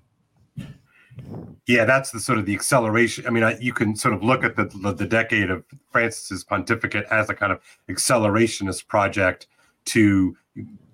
Yeah, 1.66 1.86
that's 1.86 2.12
the 2.12 2.20
sort 2.20 2.40
of 2.40 2.46
the 2.46 2.54
acceleration. 2.54 3.26
I 3.26 3.30
mean, 3.30 3.44
I, 3.44 3.58
you 3.58 3.72
can 3.72 3.96
sort 3.96 4.14
of 4.14 4.22
look 4.22 4.44
at 4.44 4.58
the, 4.58 4.66
the, 4.66 5.06
decade 5.06 5.50
of 5.50 5.64
Francis's 5.92 6.44
pontificate 6.44 7.06
as 7.10 7.30
a 7.30 7.34
kind 7.34 7.54
of 7.54 7.62
accelerationist 7.90 8.88
project 8.88 9.48
to 9.86 10.36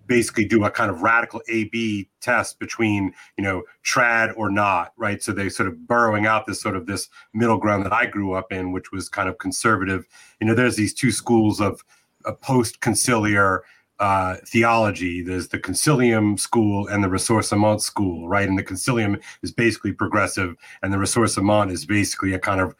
basically 0.06 0.46
do 0.46 0.64
a 0.66 0.72
kind 0.72 0.92
of 0.92 1.02
radical 1.02 1.42
A/B 1.50 2.10
test 2.22 2.60
between 2.60 3.14
you 3.38 3.44
know 3.44 3.64
trad 3.84 4.34
or 4.38 4.52
not, 4.52 4.94
right? 4.96 5.24
So 5.24 5.32
they 5.32 5.50
sort 5.50 5.70
of 5.70 5.88
burrowing 5.88 6.28
out 6.28 6.46
this 6.46 6.62
sort 6.62 6.76
of 6.76 6.86
this 6.86 7.10
middle 7.34 7.58
ground 7.58 7.86
that 7.86 7.94
I 7.94 8.06
grew 8.06 8.34
up 8.34 8.52
in, 8.52 8.72
which 8.72 8.92
was 8.92 9.10
kind 9.10 9.28
of 9.28 9.40
conservative. 9.40 10.06
You 10.40 10.48
know, 10.48 10.54
there's 10.54 10.76
these 10.76 10.94
two 10.94 11.12
schools 11.12 11.60
of 11.60 11.84
a 12.26 12.34
post 12.34 12.82
conciliar 12.82 13.62
uh, 14.00 14.38
theology. 14.46 15.22
There's 15.22 15.50
the 15.50 15.60
Concilium 15.60 16.40
school 16.40 16.88
and 16.88 17.04
the 17.04 17.08
Ressourcement 17.08 17.82
school, 17.82 18.28
right? 18.28 18.48
And 18.48 18.58
the 18.58 18.64
Concilium 18.64 19.22
is 19.44 19.52
basically 19.52 19.94
progressive, 19.94 20.56
and 20.82 20.94
the 20.94 20.98
Ressourcement 20.98 21.72
is 21.72 21.86
basically 21.86 22.34
a 22.34 22.40
kind 22.40 22.62
of 22.62 22.76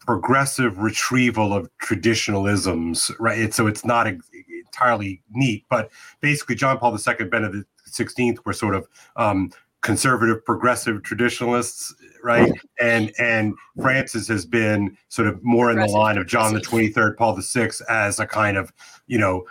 progressive 0.00 0.78
retrieval 0.78 1.52
of 1.54 1.70
traditionalisms, 1.78 3.12
right? 3.18 3.38
It's, 3.38 3.56
so 3.56 3.66
it's 3.66 3.84
not 3.84 4.06
entirely 4.06 5.22
neat, 5.30 5.64
but 5.70 5.90
basically, 6.20 6.56
John 6.56 6.78
Paul 6.78 6.96
II, 6.96 7.26
Benedict 7.26 7.68
XVI 7.88 8.38
were 8.44 8.52
sort 8.52 8.74
of 8.74 8.86
um, 9.16 9.50
conservative, 9.82 10.44
progressive 10.44 11.02
traditionalists, 11.02 11.94
right? 12.22 12.52
And 12.80 13.12
and 13.18 13.54
Francis 13.80 14.28
has 14.28 14.44
been 14.44 14.96
sort 15.08 15.28
of 15.28 15.42
more 15.42 15.70
in 15.70 15.78
the 15.78 15.86
line 15.86 16.18
of 16.18 16.26
John 16.26 16.54
the 16.54 16.60
Twenty 16.60 16.88
Third, 16.88 17.16
Paul 17.16 17.34
the 17.34 17.42
Sixth, 17.42 17.82
as 17.88 18.20
a 18.20 18.26
kind 18.26 18.56
of 18.56 18.72
you 19.06 19.18
know 19.18 19.44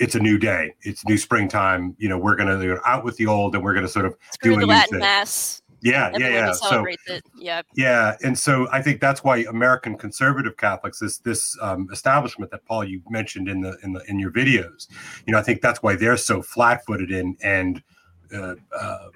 it's 0.00 0.14
a 0.14 0.18
new 0.18 0.38
day. 0.38 0.74
It's 0.82 1.06
new 1.06 1.18
springtime. 1.18 1.94
You 1.98 2.08
know, 2.08 2.18
we're 2.18 2.34
going 2.34 2.48
to 2.48 2.80
out 2.86 3.04
with 3.04 3.16
the 3.16 3.26
old, 3.26 3.54
and 3.54 3.62
we're 3.62 3.74
going 3.74 3.86
to 3.86 3.92
sort 3.92 4.06
of 4.06 4.16
Screw 4.32 4.58
do 4.58 4.64
a 4.64 4.66
Latin 4.66 4.92
thing. 4.92 5.00
mass. 5.00 5.62
Yeah, 5.82 6.10
Everyone 6.12 6.32
yeah, 6.32 6.46
yeah. 6.46 6.52
So, 6.52 6.84
it. 7.06 7.24
yeah, 7.38 7.62
yeah, 7.74 8.16
and 8.22 8.38
so 8.38 8.68
I 8.70 8.82
think 8.82 9.00
that's 9.00 9.24
why 9.24 9.38
American 9.38 9.96
conservative 9.96 10.58
Catholics, 10.58 10.98
this 10.98 11.18
this 11.18 11.56
um, 11.62 11.88
establishment 11.90 12.50
that 12.50 12.66
Paul 12.66 12.84
you 12.84 13.00
mentioned 13.08 13.48
in 13.48 13.62
the 13.62 13.78
in 13.82 13.94
the 13.94 14.02
in 14.06 14.18
your 14.18 14.30
videos, 14.30 14.88
you 15.26 15.32
know, 15.32 15.38
I 15.38 15.42
think 15.42 15.62
that's 15.62 15.82
why 15.82 15.96
they're 15.96 16.18
so 16.18 16.42
flat-footed 16.42 17.10
in 17.10 17.36
and 17.42 17.82
uh, 18.34 18.54
uh, 18.78 19.08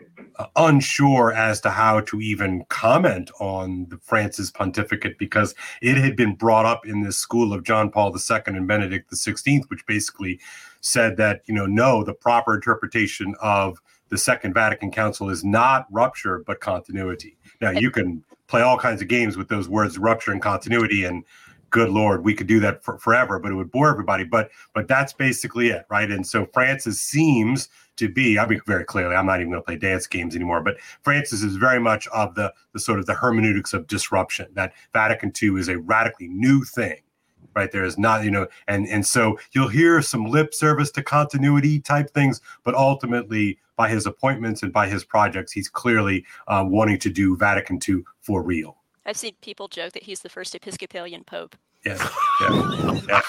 unsure 0.57 1.33
as 1.33 1.61
to 1.61 1.71
how 1.71 2.01
to 2.01 2.21
even 2.21 2.65
comment 2.69 3.31
on 3.41 3.87
the 3.89 3.99
Francis 3.99 4.51
pontificate 4.51 5.19
because 5.19 5.55
it 5.83 5.97
had 5.97 6.17
been 6.17 6.35
brought 6.35 6.67
up 6.67 6.87
in 6.87 7.03
this 7.03 7.17
school 7.17 7.53
of 7.53 7.65
John 7.65 7.91
Paul 7.91 8.15
II 8.15 8.41
and 8.47 8.67
Benedict 8.67 9.11
XVI, 9.11 9.63
which 9.69 9.87
basically 9.87 10.41
said 10.81 11.17
that 11.17 11.43
you 11.47 11.55
know 11.55 11.67
no, 11.67 12.03
the 12.03 12.15
proper 12.15 12.55
interpretation 12.55 13.35
of 13.41 13.79
the 14.09 14.19
Second 14.19 14.55
Vatican 14.55 14.91
Council 14.91 15.31
is 15.31 15.45
not 15.45 15.87
rupture 15.91 16.43
but 16.47 16.61
continuity. 16.61 17.37
Now 17.61 17.71
you 17.71 17.91
can 17.91 18.25
play 18.47 18.63
all 18.63 18.79
kinds 18.79 19.01
of 19.01 19.09
games 19.09 19.37
with 19.37 19.49
those 19.49 19.69
words 19.69 19.99
rupture 19.99 20.33
and 20.33 20.43
continuity 20.43 21.05
and 21.05 21.25
good 21.75 21.91
lord 21.91 22.25
we 22.25 22.35
could 22.35 22.47
do 22.47 22.61
that 22.61 22.85
for, 22.85 22.97
forever 22.99 23.41
but 23.41 23.51
it 23.51 23.57
would 23.57 23.71
bore 23.71 23.91
everybody. 23.91 24.23
But 24.23 24.51
but 24.75 24.87
that's 24.87 25.13
basically 25.13 25.69
it 25.69 25.85
right? 25.91 26.11
And 26.11 26.25
so 26.25 26.47
francis 26.55 27.01
seems 27.01 27.69
to 27.97 28.09
be 28.09 28.39
i 28.39 28.47
mean 28.47 28.61
very 28.67 28.85
clearly 28.85 29.15
i'm 29.15 29.27
not 29.27 29.41
even 29.41 29.53
going 29.53 29.63
to 29.63 29.65
play 29.65 29.77
dance 29.77 30.09
games 30.09 30.35
anymore 30.35 30.61
but 30.61 30.77
francis 31.03 31.43
is 31.45 31.55
very 31.55 31.79
much 31.79 32.09
of 32.09 32.35
the 32.35 32.53
the 32.73 32.81
sort 32.81 32.99
of 32.99 33.07
the 33.07 33.15
hermeneutics 33.15 33.73
of 33.73 33.87
disruption 33.87 34.49
that 34.55 34.73
vatican 34.93 35.33
ii 35.41 35.51
is 35.61 35.69
a 35.69 35.79
radically 35.79 36.27
new 36.29 36.65
thing 36.65 37.01
right? 37.55 37.71
There 37.71 37.85
is 37.85 37.97
not 37.97 38.25
you 38.25 38.31
know 38.31 38.49
and 38.67 38.87
and 38.89 39.07
so 39.07 39.39
you'll 39.53 39.69
hear 39.69 40.03
some 40.03 40.27
lip 40.27 40.55
service 40.55 40.91
to 40.93 41.03
continuity 41.03 41.81
type 41.81 42.11
things 42.11 42.41
but 42.65 42.75
ultimately 42.75 43.59
by 43.77 43.89
his 43.89 44.07
appointments 44.07 44.63
and 44.63 44.73
by 44.73 44.89
his 44.89 45.05
projects 45.05 45.53
he's 45.53 45.69
clearly 45.69 46.25
uh, 46.49 46.65
wanting 46.67 46.99
to 46.99 47.11
do 47.11 47.37
vatican 47.37 47.79
ii 47.89 48.03
for 48.21 48.43
real 48.43 48.77
I've 49.07 49.17
seen 49.17 49.35
people 49.43 49.69
joke 49.69 49.93
that 49.93 50.03
he's 50.03 50.21
the 50.21 50.29
first 50.29 50.55
Episcopalian 50.55 51.25
pope. 51.25 51.57
Yeah. 51.85 52.11
yeah. 52.41 53.23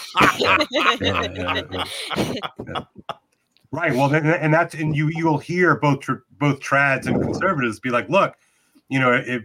yeah. 1.02 2.84
Right. 3.72 3.94
Well, 3.94 4.14
and 4.16 4.54
that's 4.54 4.74
and 4.74 4.96
you 4.96 5.10
you'll 5.14 5.38
hear 5.38 5.76
both 5.76 6.06
both 6.40 6.62
trads 6.62 7.08
and 7.08 7.22
conservatives 7.22 7.82
be 7.82 7.90
like, 7.90 8.08
look, 8.08 8.36
you 8.88 9.00
know, 9.00 9.12
it, 9.12 9.44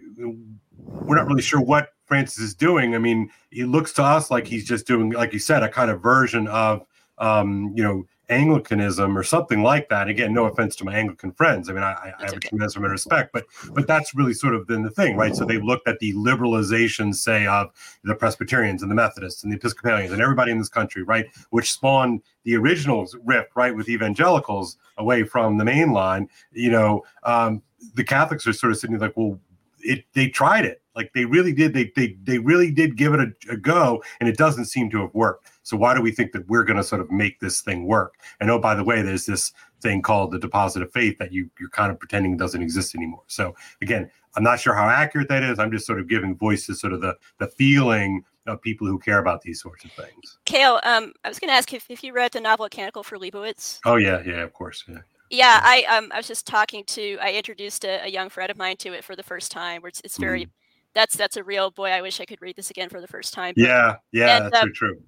we're 0.78 1.16
not 1.16 1.26
really 1.26 1.42
sure 1.42 1.60
what 1.60 1.88
Francis 2.04 2.38
is 2.38 2.54
doing. 2.54 2.94
I 2.94 2.98
mean, 2.98 3.30
it 3.50 3.66
looks 3.66 3.92
to 3.94 4.02
us 4.02 4.30
like 4.30 4.46
he's 4.46 4.64
just 4.64 4.86
doing, 4.86 5.10
like 5.10 5.32
you 5.32 5.38
said, 5.40 5.62
a 5.62 5.68
kind 5.68 5.90
of 5.90 6.00
version 6.00 6.46
of, 6.48 6.86
um, 7.18 7.72
you 7.74 7.82
know, 7.82 8.04
Anglicanism 8.30 9.18
or 9.18 9.22
something 9.22 9.62
like 9.62 9.88
that. 9.88 10.08
Again, 10.08 10.32
no 10.32 10.46
offense 10.46 10.76
to 10.76 10.84
my 10.84 10.94
Anglican 10.94 11.32
friends. 11.32 11.68
I 11.68 11.72
mean, 11.72 11.82
I, 11.82 12.12
I 12.18 12.24
have 12.24 12.34
a 12.34 12.40
tremendous 12.40 12.76
amount 12.76 12.86
of 12.86 12.92
respect, 12.92 13.32
but 13.32 13.44
but 13.72 13.86
that's 13.86 14.14
really 14.14 14.32
sort 14.32 14.54
of 14.54 14.66
been 14.66 14.82
the 14.82 14.90
thing, 14.90 15.16
right? 15.16 15.34
So 15.34 15.44
they've 15.44 15.62
looked 15.62 15.88
at 15.88 15.98
the 15.98 16.12
liberalization, 16.14 17.14
say, 17.14 17.46
of 17.46 17.70
the 18.04 18.14
Presbyterians 18.14 18.82
and 18.82 18.90
the 18.90 18.94
Methodists 18.94 19.42
and 19.42 19.52
the 19.52 19.56
Episcopalians 19.56 20.12
and 20.12 20.22
everybody 20.22 20.52
in 20.52 20.58
this 20.58 20.68
country, 20.68 21.02
right, 21.02 21.26
which 21.50 21.72
spawned 21.72 22.22
the 22.44 22.56
original 22.56 23.06
rift, 23.24 23.50
right, 23.56 23.74
with 23.74 23.88
evangelicals 23.88 24.78
away 24.96 25.24
from 25.24 25.58
the 25.58 25.64
main 25.64 25.92
line. 25.92 26.28
You 26.52 26.70
know, 26.70 27.02
um, 27.24 27.62
the 27.94 28.04
Catholics 28.04 28.46
are 28.46 28.52
sort 28.52 28.72
of 28.72 28.78
sitting 28.78 28.98
like, 28.98 29.16
well, 29.16 29.38
it 29.82 30.04
they 30.14 30.28
tried 30.28 30.64
it 30.64 30.82
like 30.94 31.10
they 31.14 31.24
really 31.24 31.52
did 31.52 31.72
they 31.72 31.90
they, 31.96 32.16
they 32.24 32.38
really 32.38 32.70
did 32.70 32.96
give 32.96 33.14
it 33.14 33.20
a, 33.20 33.52
a 33.52 33.56
go 33.56 34.02
and 34.20 34.28
it 34.28 34.36
doesn't 34.36 34.66
seem 34.66 34.90
to 34.90 35.00
have 35.00 35.14
worked 35.14 35.49
so 35.62 35.76
why 35.76 35.94
do 35.94 36.00
we 36.00 36.10
think 36.10 36.32
that 36.32 36.48
we're 36.48 36.64
going 36.64 36.76
to 36.76 36.84
sort 36.84 37.00
of 37.00 37.10
make 37.10 37.40
this 37.40 37.60
thing 37.60 37.86
work? 37.86 38.14
And 38.40 38.50
oh, 38.50 38.58
by 38.58 38.74
the 38.74 38.84
way, 38.84 39.02
there's 39.02 39.26
this 39.26 39.52
thing 39.82 40.02
called 40.02 40.32
the 40.32 40.38
deposit 40.38 40.82
of 40.82 40.92
faith 40.92 41.18
that 41.18 41.32
you 41.32 41.50
you're 41.58 41.70
kind 41.70 41.90
of 41.90 41.98
pretending 41.98 42.36
doesn't 42.36 42.62
exist 42.62 42.94
anymore. 42.94 43.22
So 43.26 43.54
again, 43.82 44.10
I'm 44.36 44.42
not 44.42 44.60
sure 44.60 44.74
how 44.74 44.88
accurate 44.88 45.28
that 45.28 45.42
is. 45.42 45.58
I'm 45.58 45.70
just 45.70 45.86
sort 45.86 46.00
of 46.00 46.08
giving 46.08 46.36
voice 46.36 46.66
to 46.66 46.74
sort 46.74 46.92
of 46.92 47.00
the 47.00 47.16
the 47.38 47.48
feeling 47.48 48.24
of 48.46 48.60
people 48.62 48.86
who 48.86 48.98
care 48.98 49.18
about 49.18 49.42
these 49.42 49.60
sorts 49.60 49.84
of 49.84 49.92
things. 49.92 50.38
Cale, 50.44 50.80
um, 50.82 51.12
I 51.24 51.28
was 51.28 51.38
going 51.38 51.50
to 51.50 51.54
ask 51.54 51.72
if, 51.74 51.86
if 51.90 52.02
you 52.02 52.12
read 52.12 52.32
the 52.32 52.40
novel 52.40 52.68
Canticle 52.68 53.02
for 53.02 53.18
Leibowitz. 53.18 53.80
Oh 53.84 53.96
yeah, 53.96 54.22
yeah, 54.24 54.42
of 54.42 54.52
course, 54.52 54.84
yeah. 54.88 54.98
Yeah, 55.30 55.60
I 55.62 55.84
um 55.84 56.10
I 56.12 56.16
was 56.16 56.26
just 56.26 56.46
talking 56.46 56.82
to 56.86 57.16
I 57.22 57.32
introduced 57.32 57.84
a, 57.84 58.04
a 58.04 58.08
young 58.08 58.28
friend 58.28 58.50
of 58.50 58.58
mine 58.58 58.76
to 58.78 58.92
it 58.92 59.04
for 59.04 59.14
the 59.14 59.22
first 59.22 59.52
time. 59.52 59.80
Where 59.80 59.88
it's, 59.88 60.00
it's 60.02 60.18
very 60.18 60.46
mm. 60.46 60.50
that's 60.92 61.16
that's 61.16 61.36
a 61.36 61.44
real 61.44 61.70
boy. 61.70 61.90
I 61.90 62.02
wish 62.02 62.20
I 62.20 62.24
could 62.24 62.42
read 62.42 62.56
this 62.56 62.70
again 62.70 62.88
for 62.88 63.00
the 63.00 63.06
first 63.06 63.32
time. 63.32 63.54
Yeah, 63.56 63.96
yeah, 64.10 64.38
and, 64.38 64.52
that's 64.52 64.64
um, 64.64 64.72
true. 64.74 65.00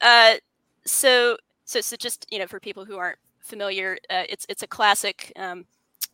Uh, 0.00 0.34
so 0.84 1.36
so 1.64 1.80
so 1.80 1.96
just 1.96 2.26
you 2.30 2.38
know 2.38 2.46
for 2.46 2.60
people 2.60 2.84
who 2.84 2.96
aren't 2.96 3.18
familiar, 3.40 3.98
uh, 4.10 4.24
it's 4.28 4.46
it's 4.48 4.62
a 4.62 4.66
classic 4.66 5.32
um, 5.36 5.66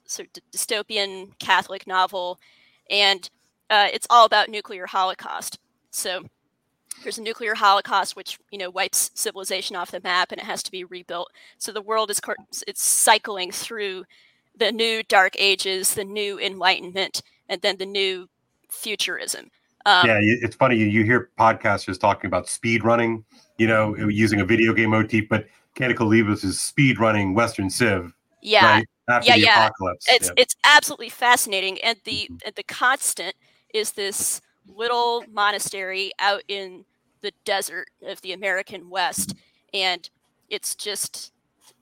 sort 0.07 0.29
of 0.37 0.43
dystopian 0.53 1.39
Catholic 1.39 1.87
novel, 1.87 2.39
and 2.91 3.29
uh, 3.71 3.89
it's 3.93 4.07
all 4.11 4.27
about 4.27 4.49
nuclear 4.49 4.87
holocaust. 4.87 5.59
So 5.91 6.23
there's 7.03 7.19
a 7.19 7.23
nuclear 7.23 7.55
holocaust 7.55 8.17
which 8.17 8.39
you 8.51 8.59
know 8.59 8.71
wipes 8.71 9.11
civilization 9.15 9.77
off 9.77 9.91
the 9.91 10.01
map 10.01 10.31
and 10.31 10.41
it 10.41 10.45
has 10.45 10.63
to 10.63 10.71
be 10.71 10.85
rebuilt. 10.85 11.31
So 11.59 11.73
the 11.73 11.83
world 11.83 12.11
is 12.11 12.21
it's 12.67 12.83
cycling 12.83 13.51
through 13.51 14.05
the 14.57 14.71
new 14.71 15.03
dark 15.05 15.35
ages 15.39 15.95
the 15.95 16.05
new 16.05 16.39
enlightenment 16.39 17.23
and 17.49 17.61
then 17.63 17.79
the 17.79 17.87
new 17.87 18.29
futurism. 18.71 19.51
Um, 19.85 20.07
yeah 20.07 20.19
it's 20.21 20.55
funny 20.55 20.77
you 20.77 21.03
hear 21.03 21.31
podcasters 21.39 21.99
talking 21.99 22.29
about 22.29 22.49
speed 22.49 22.85
running 22.85 23.25
you 23.63 23.69
know, 23.69 23.95
using 23.97 24.41
a 24.41 24.45
video 24.45 24.73
game 24.75 24.91
motif, 24.91 25.29
but 25.29 25.47
Canticle 25.77 26.09
Leibowitz 26.09 26.43
is 26.43 26.61
speed 26.61 26.99
running 26.99 27.33
Western 27.33 27.71
Civ. 27.71 28.13
Yeah. 28.43 28.67
Right? 28.67 28.89
After 29.09 29.29
yeah, 29.29 29.37
the 29.37 29.41
yeah. 29.43 29.67
apocalypse. 29.67 30.07
It's 30.09 30.27
yeah. 30.29 30.43
it's 30.43 30.57
absolutely 30.65 31.11
fascinating. 31.11 31.81
And 31.83 31.97
the 32.05 32.29
mm-hmm. 32.31 32.51
the 32.57 32.65
constant 32.65 33.37
is 33.73 33.93
this 33.93 34.41
little 34.67 35.25
monastery 35.31 36.11
out 36.19 36.43
in 36.49 36.85
the 37.21 37.33
desert 37.45 37.89
of 38.05 38.21
the 38.23 38.33
American 38.33 38.91
West. 38.91 39.37
And 39.73 40.11
it's 40.51 40.75
just 40.75 41.33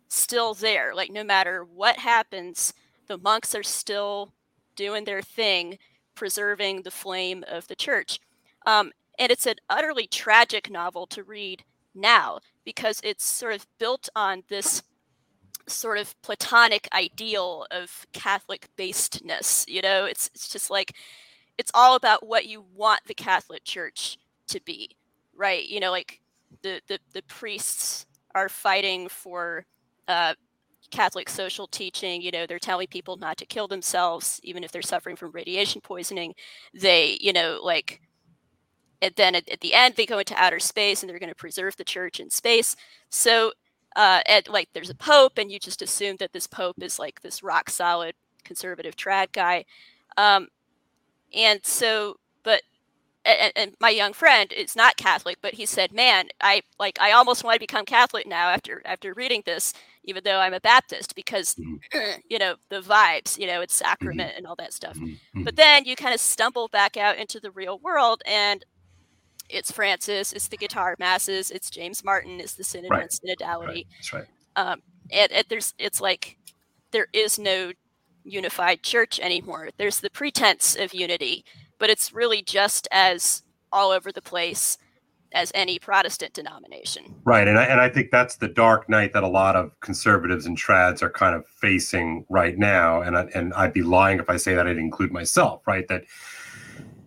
still 0.09 0.53
there. 0.53 0.95
Like 0.95 1.11
no 1.11 1.25
matter 1.25 1.65
what 1.65 1.97
happens, 1.97 2.75
the 3.09 3.17
monks 3.17 3.55
are 3.55 3.63
still 3.63 4.35
doing 4.77 5.05
their 5.05 5.23
thing, 5.23 5.79
preserving 6.15 6.83
the 6.83 6.91
flame 6.91 7.43
of 7.49 7.69
the 7.69 7.75
church. 7.75 8.21
Um, 8.67 8.93
and 9.19 9.33
it's 9.33 9.47
an 9.47 9.57
utterly 9.71 10.07
tragic 10.07 10.71
novel 10.71 11.07
to 11.09 11.23
read 11.23 11.65
now 11.95 12.41
because 12.65 13.01
it's 13.05 13.25
sort 13.25 13.55
of 13.55 13.67
built 13.79 14.09
on 14.17 14.43
this 14.49 14.83
sort 15.69 15.99
of 15.99 16.21
platonic 16.23 16.89
ideal 16.93 17.67
of 17.71 18.07
Catholic 18.13 18.69
basedness. 18.77 19.69
You 19.69 19.83
know, 19.83 20.05
it's 20.05 20.31
it's 20.35 20.49
just 20.49 20.71
like 20.71 20.95
it's 21.59 21.71
all 21.75 21.97
about 21.97 22.27
what 22.27 22.47
you 22.47 22.65
want 22.75 23.03
the 23.07 23.15
Catholic 23.15 23.65
Church 23.65 24.19
to 24.49 24.61
be, 24.63 24.97
right? 25.37 25.67
You 25.69 25.81
know, 25.81 25.91
like 25.91 26.21
the 26.63 26.81
the, 26.89 26.99
the 27.13 27.23
priests 27.23 28.07
are 28.35 28.49
fighting 28.49 29.09
for 29.09 29.67
uh, 30.09 30.35
Catholic 30.91 31.29
social 31.29 31.67
teaching. 31.67 32.23
You 32.23 32.31
know, 32.31 32.47
they're 32.47 32.59
telling 32.59 32.89
people 32.89 33.17
not 33.17 33.37
to 33.39 33.47
kill 33.47 33.69
themselves, 33.69 34.41
even 34.45 34.65
if 34.65 34.73
they're 34.73 34.83
suffering 34.83 35.17
from 35.17 35.33
radiation 35.33 35.81
poisoning. 35.81 36.35
They, 36.75 37.19
you 37.21 37.33
know, 37.33 37.61
like, 37.63 38.01
and 39.03 39.15
then 39.17 39.35
at, 39.35 39.49
at 39.49 39.61
the 39.61 39.75
end, 39.75 39.95
they 39.97 40.07
go 40.07 40.19
into 40.19 40.35
outer 40.41 40.61
space 40.61 41.03
and 41.03 41.11
they're 41.11 41.19
going 41.19 41.31
to 41.31 41.35
preserve 41.35 41.77
the 41.77 41.85
church 41.85 42.21
in 42.21 42.31
space. 42.31 42.77
So, 43.09 43.53
uh, 43.97 44.21
and 44.27 44.47
like, 44.49 44.69
there's 44.73 44.91
a 44.91 44.95
pope, 44.95 45.39
and 45.39 45.51
you 45.51 45.59
just 45.59 45.83
assume 45.83 46.17
that 46.19 46.33
this 46.33 46.47
pope 46.47 46.83
is 46.83 46.99
like 46.99 47.23
this 47.23 47.43
rock 47.43 47.71
solid 47.71 48.15
conservative 48.45 48.97
trad 48.97 49.33
guy. 49.33 49.65
Um, 50.17 50.49
and 51.35 51.65
so, 51.65 52.17
but 52.43 52.63
and, 53.25 53.53
and, 53.55 53.73
my 53.81 53.91
young 53.91 54.13
friend 54.13 54.53
is 54.53 54.75
not 54.75 54.97
Catholic, 54.97 55.39
but 55.43 55.55
he 55.55 55.67
said, 55.67 55.93
"Man, 55.93 56.29
I 56.41 56.63
like 56.79 56.99
I 57.01 57.13
almost 57.13 57.45
want 57.45 57.57
to 57.57 57.61
become 57.61 57.85
Catholic 57.85 58.27
now 58.27 58.49
after 58.49 58.83
after 58.85 59.13
reading 59.15 59.43
this, 59.45 59.75
even 60.05 60.23
though 60.25 60.39
I'm 60.39 60.55
a 60.55 60.61
Baptist, 60.61 61.15
because 61.15 61.55
mm-hmm. 61.55 62.21
you 62.29 62.39
know 62.39 62.57
the 62.71 62.81
vibes, 62.81 63.39
you 63.39 63.47
know, 63.47 63.61
it's 63.61 63.77
mm-hmm. 63.77 63.91
sacrament 63.91 64.35
and 64.37 64.47
all 64.47 64.57
that 64.57 64.73
stuff." 64.73 64.97
Mm-hmm. 64.97 65.45
But 65.45 65.57
then 65.57 65.85
you 65.85 65.97
kind 65.97 66.15
of 66.15 66.21
stumble 66.21 66.69
back 66.69 66.97
out 66.97 67.19
into 67.19 67.41
the 67.41 67.51
real 67.51 67.79
world, 67.79 68.23
and 68.27 68.65
it's 69.53 69.71
Francis, 69.71 70.33
it's 70.33 70.49
the 70.49 70.57
guitar 70.57 70.97
masses, 70.99 71.51
it's 71.51 71.71
James 71.71 72.05
Martin, 72.05 72.41
it's 72.41 72.55
the 72.55 72.65
synod 72.65 72.91
right. 72.91 73.03
and 73.03 73.11
synodality. 73.11 73.67
Right. 73.67 73.87
That's 73.99 74.13
right. 74.13 74.27
Um, 74.57 74.83
and, 75.11 75.33
and 75.33 75.45
there's 75.49 75.75
it's 75.79 76.01
like 76.01 76.37
there 76.93 77.09
is 77.13 77.39
no 77.39 77.73
unified 78.25 78.83
church 78.83 79.19
anymore. 79.21 79.71
There's 79.77 80.01
the 80.01 80.11
pretense 80.11 80.77
of 80.77 80.93
unity 80.95 81.45
but 81.81 81.91
it's 81.91 82.13
really 82.13 82.43
just 82.43 82.87
as 82.93 83.43
all 83.73 83.91
over 83.91 84.13
the 84.13 84.23
place 84.23 84.79
as 85.33 85.51
any 85.55 85.79
Protestant 85.79 86.35
denomination. 86.35 87.15
Right. 87.25 87.47
And 87.49 87.59
I, 87.59 87.65
and 87.65 87.81
I 87.81 87.89
think 87.89 88.11
that's 88.11 88.37
the 88.37 88.49
dark 88.49 88.89
night 88.89 89.13
that 89.13 89.23
a 89.23 89.29
lot 89.29 89.57
of 89.57 89.79
conservatives 89.81 90.45
and 90.45 90.59
trads 90.59 91.03
are 91.03 91.11
kind 91.11 91.35
of 91.35 91.47
facing 91.47 92.27
right 92.29 92.59
now. 92.59 93.01
And, 93.01 93.17
I, 93.17 93.23
and 93.35 93.55
I'd 93.55 93.73
be 93.73 93.83
lying 93.83 94.19
if 94.19 94.29
I 94.29 94.37
say 94.37 94.55
that 94.55 94.67
I'd 94.67 94.77
include 94.77 95.13
myself, 95.13 95.67
right? 95.67 95.87
That, 95.89 96.03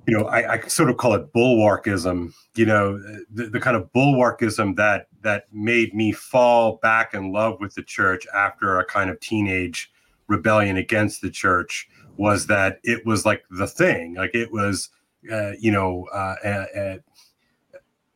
you 0.07 0.17
know, 0.17 0.25
I, 0.25 0.53
I 0.53 0.62
sort 0.67 0.89
of 0.89 0.98
call 0.98 1.13
it 1.13 1.31
bulwarkism, 1.33 2.33
you 2.55 2.65
know, 2.65 2.98
the, 3.31 3.48
the 3.48 3.60
kind 3.60 3.77
of 3.77 3.91
bulwarkism 3.93 4.75
that, 4.75 5.07
that 5.22 5.45
made 5.53 5.93
me 5.93 6.12
fall 6.12 6.77
back 6.81 7.13
in 7.13 7.31
love 7.31 7.60
with 7.62 7.74
the 7.75 7.83
church 7.83 8.27
after 8.36 8.79
a 8.79 8.86
kind 8.86 9.10
of 9.10 9.19
teenage 9.19 9.91
rebellion 10.27 10.77
against 10.77 11.22
the 11.22 11.29
church 11.29 11.88
was 12.17 12.48
that 12.48 12.79
it 12.83 13.05
was 13.05 13.25
like 13.25 13.43
the 13.50 13.67
thing, 13.67 14.15
like 14.15 14.36
it 14.36 14.51
was, 14.51 14.89
uh, 15.31 15.51
you 15.60 15.72
know, 15.72 16.05
uh, 16.13 16.36
a, 16.43 16.65
a, 16.75 17.00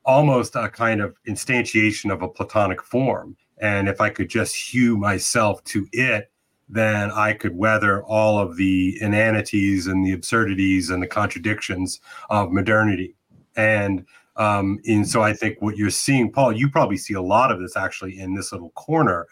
almost 0.05 0.55
a 0.55 0.69
kind 0.69 1.01
of 1.01 1.15
instantiation 1.27 2.11
of 2.11 2.21
a 2.21 2.27
platonic 2.27 2.81
form. 2.81 3.35
And 3.59 3.87
if 3.87 4.01
I 4.01 4.09
could 4.09 4.29
just 4.29 4.55
hew 4.55 4.97
myself 4.97 5.63
to 5.65 5.87
it, 5.91 6.31
then 6.69 7.11
I 7.11 7.33
could 7.33 7.55
weather 7.55 8.03
all 8.03 8.39
of 8.39 8.57
the 8.57 8.97
inanities 9.01 9.87
and 9.87 10.05
the 10.05 10.11
absurdities 10.11 10.89
and 10.89 11.01
the 11.01 11.07
contradictions 11.07 12.01
of 12.29 12.51
modernity. 12.51 13.15
And 13.55 14.05
um, 14.35 14.79
and 14.85 15.07
so 15.07 15.23
I 15.23 15.33
think 15.33 15.61
what 15.61 15.77
you're 15.77 15.89
seeing, 15.89 16.31
Paul, 16.31 16.51
you 16.51 16.69
probably 16.69 16.97
see 16.97 17.15
a 17.15 17.21
lot 17.21 17.51
of 17.51 17.59
this 17.59 17.75
actually 17.75 18.19
in 18.19 18.35
this 18.35 18.51
little 18.51 18.69
corner. 18.71 19.27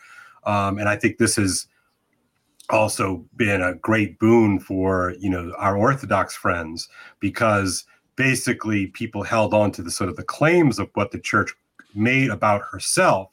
Um, 0.45 0.79
and 0.79 0.89
I 0.89 0.95
think 0.95 1.17
this 1.17 1.37
is 1.37 1.67
also 2.71 3.23
been 3.35 3.61
a 3.61 3.75
great 3.75 4.17
boon 4.17 4.59
for 4.59 5.13
you 5.19 5.29
know 5.29 5.53
our 5.57 5.77
orthodox 5.77 6.35
friends 6.35 6.89
because 7.19 7.85
basically 8.15 8.87
people 8.87 9.21
held 9.21 9.53
on 9.53 9.71
to 9.71 9.81
the 9.81 9.91
sort 9.91 10.09
of 10.09 10.15
the 10.15 10.23
claims 10.23 10.79
of 10.79 10.89
what 10.95 11.11
the 11.11 11.19
church 11.19 11.53
made 11.93 12.29
about 12.29 12.61
herself 12.71 13.29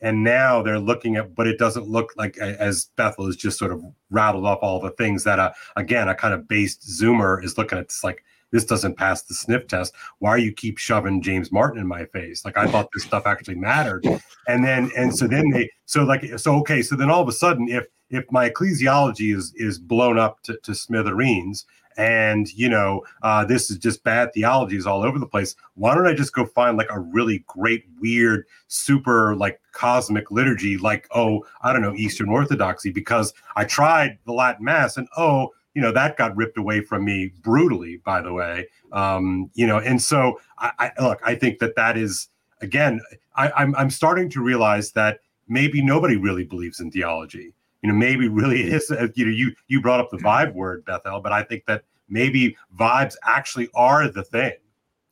and 0.00 0.24
now 0.24 0.62
they're 0.62 0.78
looking 0.78 1.16
at 1.16 1.34
but 1.34 1.46
it 1.46 1.58
doesn't 1.58 1.86
look 1.86 2.12
like 2.16 2.36
as 2.38 2.86
bethel 2.96 3.26
has 3.26 3.36
just 3.36 3.58
sort 3.58 3.72
of 3.72 3.82
rattled 4.10 4.46
off 4.46 4.58
all 4.62 4.80
the 4.80 4.90
things 4.92 5.24
that 5.24 5.38
a 5.38 5.52
again 5.76 6.08
a 6.08 6.14
kind 6.14 6.34
of 6.34 6.48
based 6.48 6.88
zoomer 6.88 7.42
is 7.44 7.58
looking 7.58 7.78
at 7.78 7.84
it's 7.84 8.04
like 8.04 8.24
this 8.52 8.64
doesn't 8.64 8.96
pass 8.96 9.22
the 9.22 9.34
sniff 9.34 9.66
test. 9.66 9.94
Why 10.18 10.30
are 10.30 10.38
you 10.38 10.52
keep 10.52 10.78
shoving 10.78 11.22
James 11.22 11.52
Martin 11.52 11.80
in 11.80 11.86
my 11.86 12.04
face? 12.06 12.44
Like 12.44 12.56
I 12.56 12.66
thought 12.66 12.88
this 12.92 13.04
stuff 13.04 13.26
actually 13.26 13.54
mattered. 13.56 14.04
And 14.48 14.64
then 14.64 14.90
and 14.96 15.16
so 15.16 15.26
then 15.26 15.50
they 15.50 15.70
so 15.86 16.04
like 16.04 16.38
so 16.38 16.56
okay, 16.56 16.82
so 16.82 16.96
then 16.96 17.10
all 17.10 17.22
of 17.22 17.28
a 17.28 17.32
sudden 17.32 17.68
if 17.68 17.86
if 18.10 18.24
my 18.30 18.50
ecclesiology 18.50 19.34
is 19.34 19.52
is 19.56 19.78
blown 19.78 20.18
up 20.18 20.42
to, 20.42 20.58
to 20.64 20.74
smithereens 20.74 21.64
and 21.96 22.52
you 22.52 22.68
know 22.68 23.02
uh, 23.22 23.44
this 23.44 23.70
is 23.70 23.78
just 23.78 24.04
bad 24.04 24.32
theologies 24.32 24.86
all 24.86 25.02
over 25.02 25.18
the 25.18 25.26
place. 25.26 25.54
Why 25.74 25.94
don't 25.94 26.06
i 26.06 26.14
just 26.14 26.34
go 26.34 26.44
find 26.46 26.76
like 26.76 26.90
a 26.90 27.00
really 27.00 27.44
great 27.46 27.84
weird 28.00 28.46
super 28.68 29.34
like 29.36 29.60
cosmic 29.72 30.30
liturgy 30.30 30.76
like 30.76 31.08
oh 31.14 31.44
i 31.62 31.72
don't 31.72 31.82
know 31.82 31.94
eastern 31.94 32.28
orthodoxy 32.28 32.90
because 32.90 33.32
i 33.56 33.64
tried 33.64 34.18
the 34.26 34.32
latin 34.32 34.64
mass 34.64 34.96
and 34.96 35.08
oh 35.16 35.50
you 35.74 35.82
know 35.82 35.92
that 35.92 36.16
got 36.16 36.36
ripped 36.36 36.58
away 36.58 36.80
from 36.80 37.04
me 37.04 37.32
brutally 37.42 37.98
by 38.04 38.20
the 38.20 38.32
way. 38.32 38.66
Um 38.92 39.50
you 39.54 39.66
know 39.66 39.78
and 39.78 40.02
so 40.02 40.40
i, 40.58 40.72
I 40.78 41.02
look 41.02 41.20
i 41.24 41.34
think 41.34 41.58
that 41.60 41.76
that 41.76 41.96
is 41.96 42.28
again 42.60 43.00
I, 43.36 43.50
I'm, 43.52 43.74
I'm 43.76 43.90
starting 43.90 44.28
to 44.30 44.42
realize 44.42 44.92
that 44.92 45.20
maybe 45.48 45.82
nobody 45.82 46.16
really 46.16 46.44
believes 46.44 46.80
in 46.80 46.90
theology 46.90 47.54
you 47.82 47.90
know 47.90 47.94
maybe 47.94 48.28
really 48.28 48.62
it 48.62 48.72
is 48.72 48.90
uh, 48.90 49.08
you 49.14 49.24
know 49.24 49.30
you 49.30 49.52
you 49.68 49.80
brought 49.80 50.00
up 50.00 50.10
the 50.10 50.18
vibe 50.18 50.54
word 50.54 50.84
bethel 50.84 51.20
but 51.20 51.32
i 51.32 51.42
think 51.42 51.64
that 51.66 51.84
maybe 52.08 52.56
vibes 52.78 53.14
actually 53.24 53.68
are 53.74 54.08
the 54.08 54.22
thing 54.22 54.52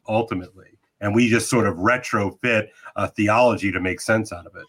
ultimately 0.09 0.79
and 1.01 1.15
we 1.15 1.29
just 1.29 1.49
sort 1.49 1.67
of 1.67 1.77
retrofit 1.77 2.69
a 2.97 3.09
theology 3.09 3.71
to 3.71 3.81
make 3.81 4.01
sense 4.01 4.33
out 4.33 4.47
of 4.47 4.55
it 4.57 4.67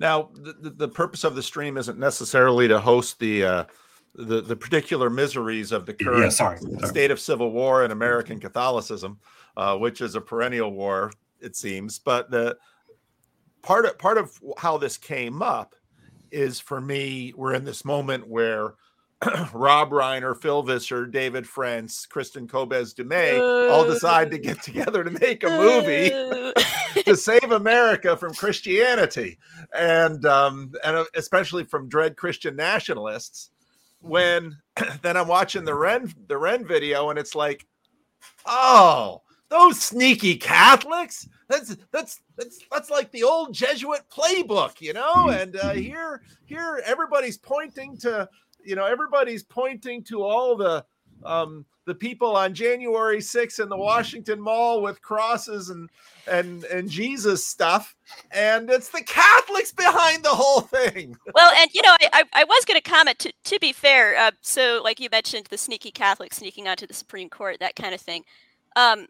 now 0.00 0.30
the, 0.34 0.70
the 0.70 0.88
purpose 0.88 1.24
of 1.24 1.34
the 1.34 1.42
stream 1.42 1.76
isn't 1.76 1.98
necessarily 1.98 2.68
to 2.68 2.78
host 2.78 3.18
the 3.18 3.44
uh 3.44 3.64
the 4.14 4.42
the 4.42 4.56
particular 4.56 5.08
miseries 5.08 5.72
of 5.72 5.86
the 5.86 5.94
current 5.94 6.22
yeah, 6.22 6.28
sorry, 6.28 6.58
sorry. 6.58 6.86
state 6.86 7.10
of 7.10 7.18
civil 7.18 7.50
war 7.50 7.84
in 7.84 7.90
American 7.90 8.38
Catholicism, 8.38 9.18
uh, 9.56 9.76
which 9.76 10.00
is 10.00 10.14
a 10.14 10.20
perennial 10.20 10.70
war, 10.70 11.10
it 11.40 11.56
seems. 11.56 11.98
But 11.98 12.30
the 12.30 12.58
part 13.62 13.86
of 13.86 13.98
part 13.98 14.18
of 14.18 14.38
how 14.58 14.76
this 14.76 14.98
came 14.98 15.40
up 15.40 15.74
is 16.32 16.58
for 16.58 16.80
me, 16.80 17.32
we're 17.36 17.54
in 17.54 17.64
this 17.64 17.84
moment 17.84 18.26
where 18.26 18.74
Rob 19.52 19.90
Reiner, 19.90 20.36
Phil 20.40 20.62
Vischer, 20.62 21.06
David 21.06 21.46
France, 21.46 22.06
Kristen 22.06 22.48
Kobes 22.48 22.92
Du 22.92 23.04
Mez 23.04 23.38
uh, 23.38 23.72
all 23.72 23.84
decide 23.84 24.30
to 24.32 24.38
get 24.38 24.62
together 24.62 25.04
to 25.04 25.10
make 25.10 25.44
a 25.44 25.48
movie 25.48 26.12
uh, 26.12 26.52
to 27.04 27.16
save 27.16 27.52
America 27.52 28.16
from 28.16 28.34
Christianity, 28.34 29.38
and 29.72 30.26
um, 30.26 30.72
and 30.84 31.06
especially 31.14 31.64
from 31.64 31.88
dread 31.88 32.16
Christian 32.16 32.56
nationalists 32.56 33.50
when 34.00 34.56
then 35.02 35.16
I'm 35.16 35.28
watching 35.28 35.64
the 35.64 35.72
Renn 35.72 36.12
the 36.28 36.34
Renn 36.34 36.66
video 36.66 37.10
and 37.10 37.18
it's 37.18 37.34
like, 37.34 37.66
oh, 38.46 39.22
those 39.48 39.80
sneaky 39.80 40.36
Catholics. 40.36 41.28
That's 41.52 41.76
that's 41.90 42.22
that's 42.36 42.60
that's 42.70 42.90
like 42.90 43.10
the 43.12 43.24
old 43.24 43.52
Jesuit 43.52 44.00
playbook, 44.10 44.80
you 44.80 44.94
know. 44.94 45.14
Mm-hmm. 45.14 45.42
And 45.42 45.56
uh, 45.56 45.72
here 45.74 46.22
here 46.46 46.82
everybody's 46.86 47.36
pointing 47.36 47.98
to 47.98 48.26
you 48.64 48.74
know 48.74 48.86
everybody's 48.86 49.42
pointing 49.42 50.02
to 50.04 50.22
all 50.22 50.56
the 50.56 50.84
um, 51.24 51.66
the 51.84 51.94
people 51.94 52.36
on 52.36 52.54
January 52.54 53.18
6th 53.18 53.60
in 53.60 53.68
the 53.68 53.76
Washington 53.76 54.40
Mall 54.40 54.82
with 54.82 55.02
crosses 55.02 55.68
and 55.68 55.90
and 56.26 56.64
and 56.64 56.88
Jesus 56.88 57.46
stuff, 57.46 57.96
and 58.30 58.70
it's 58.70 58.88
the 58.88 59.02
Catholics 59.02 59.72
behind 59.72 60.22
the 60.22 60.30
whole 60.30 60.62
thing. 60.62 61.16
well, 61.34 61.52
and 61.56 61.70
you 61.74 61.82
know, 61.82 61.94
I 62.12 62.24
I, 62.32 62.44
was 62.44 62.64
going 62.64 62.80
to 62.80 62.90
comment. 62.90 63.18
To 63.18 63.32
to 63.44 63.58
be 63.58 63.72
fair, 63.72 64.16
uh, 64.16 64.30
so 64.40 64.80
like 64.82 65.00
you 65.00 65.08
mentioned, 65.10 65.48
the 65.50 65.58
sneaky 65.58 65.90
Catholics 65.90 66.38
sneaking 66.38 66.66
onto 66.66 66.86
the 66.86 66.94
Supreme 66.94 67.28
Court, 67.28 67.58
that 67.60 67.76
kind 67.76 67.92
of 67.92 68.00
thing. 68.00 68.24
Um, 68.76 69.08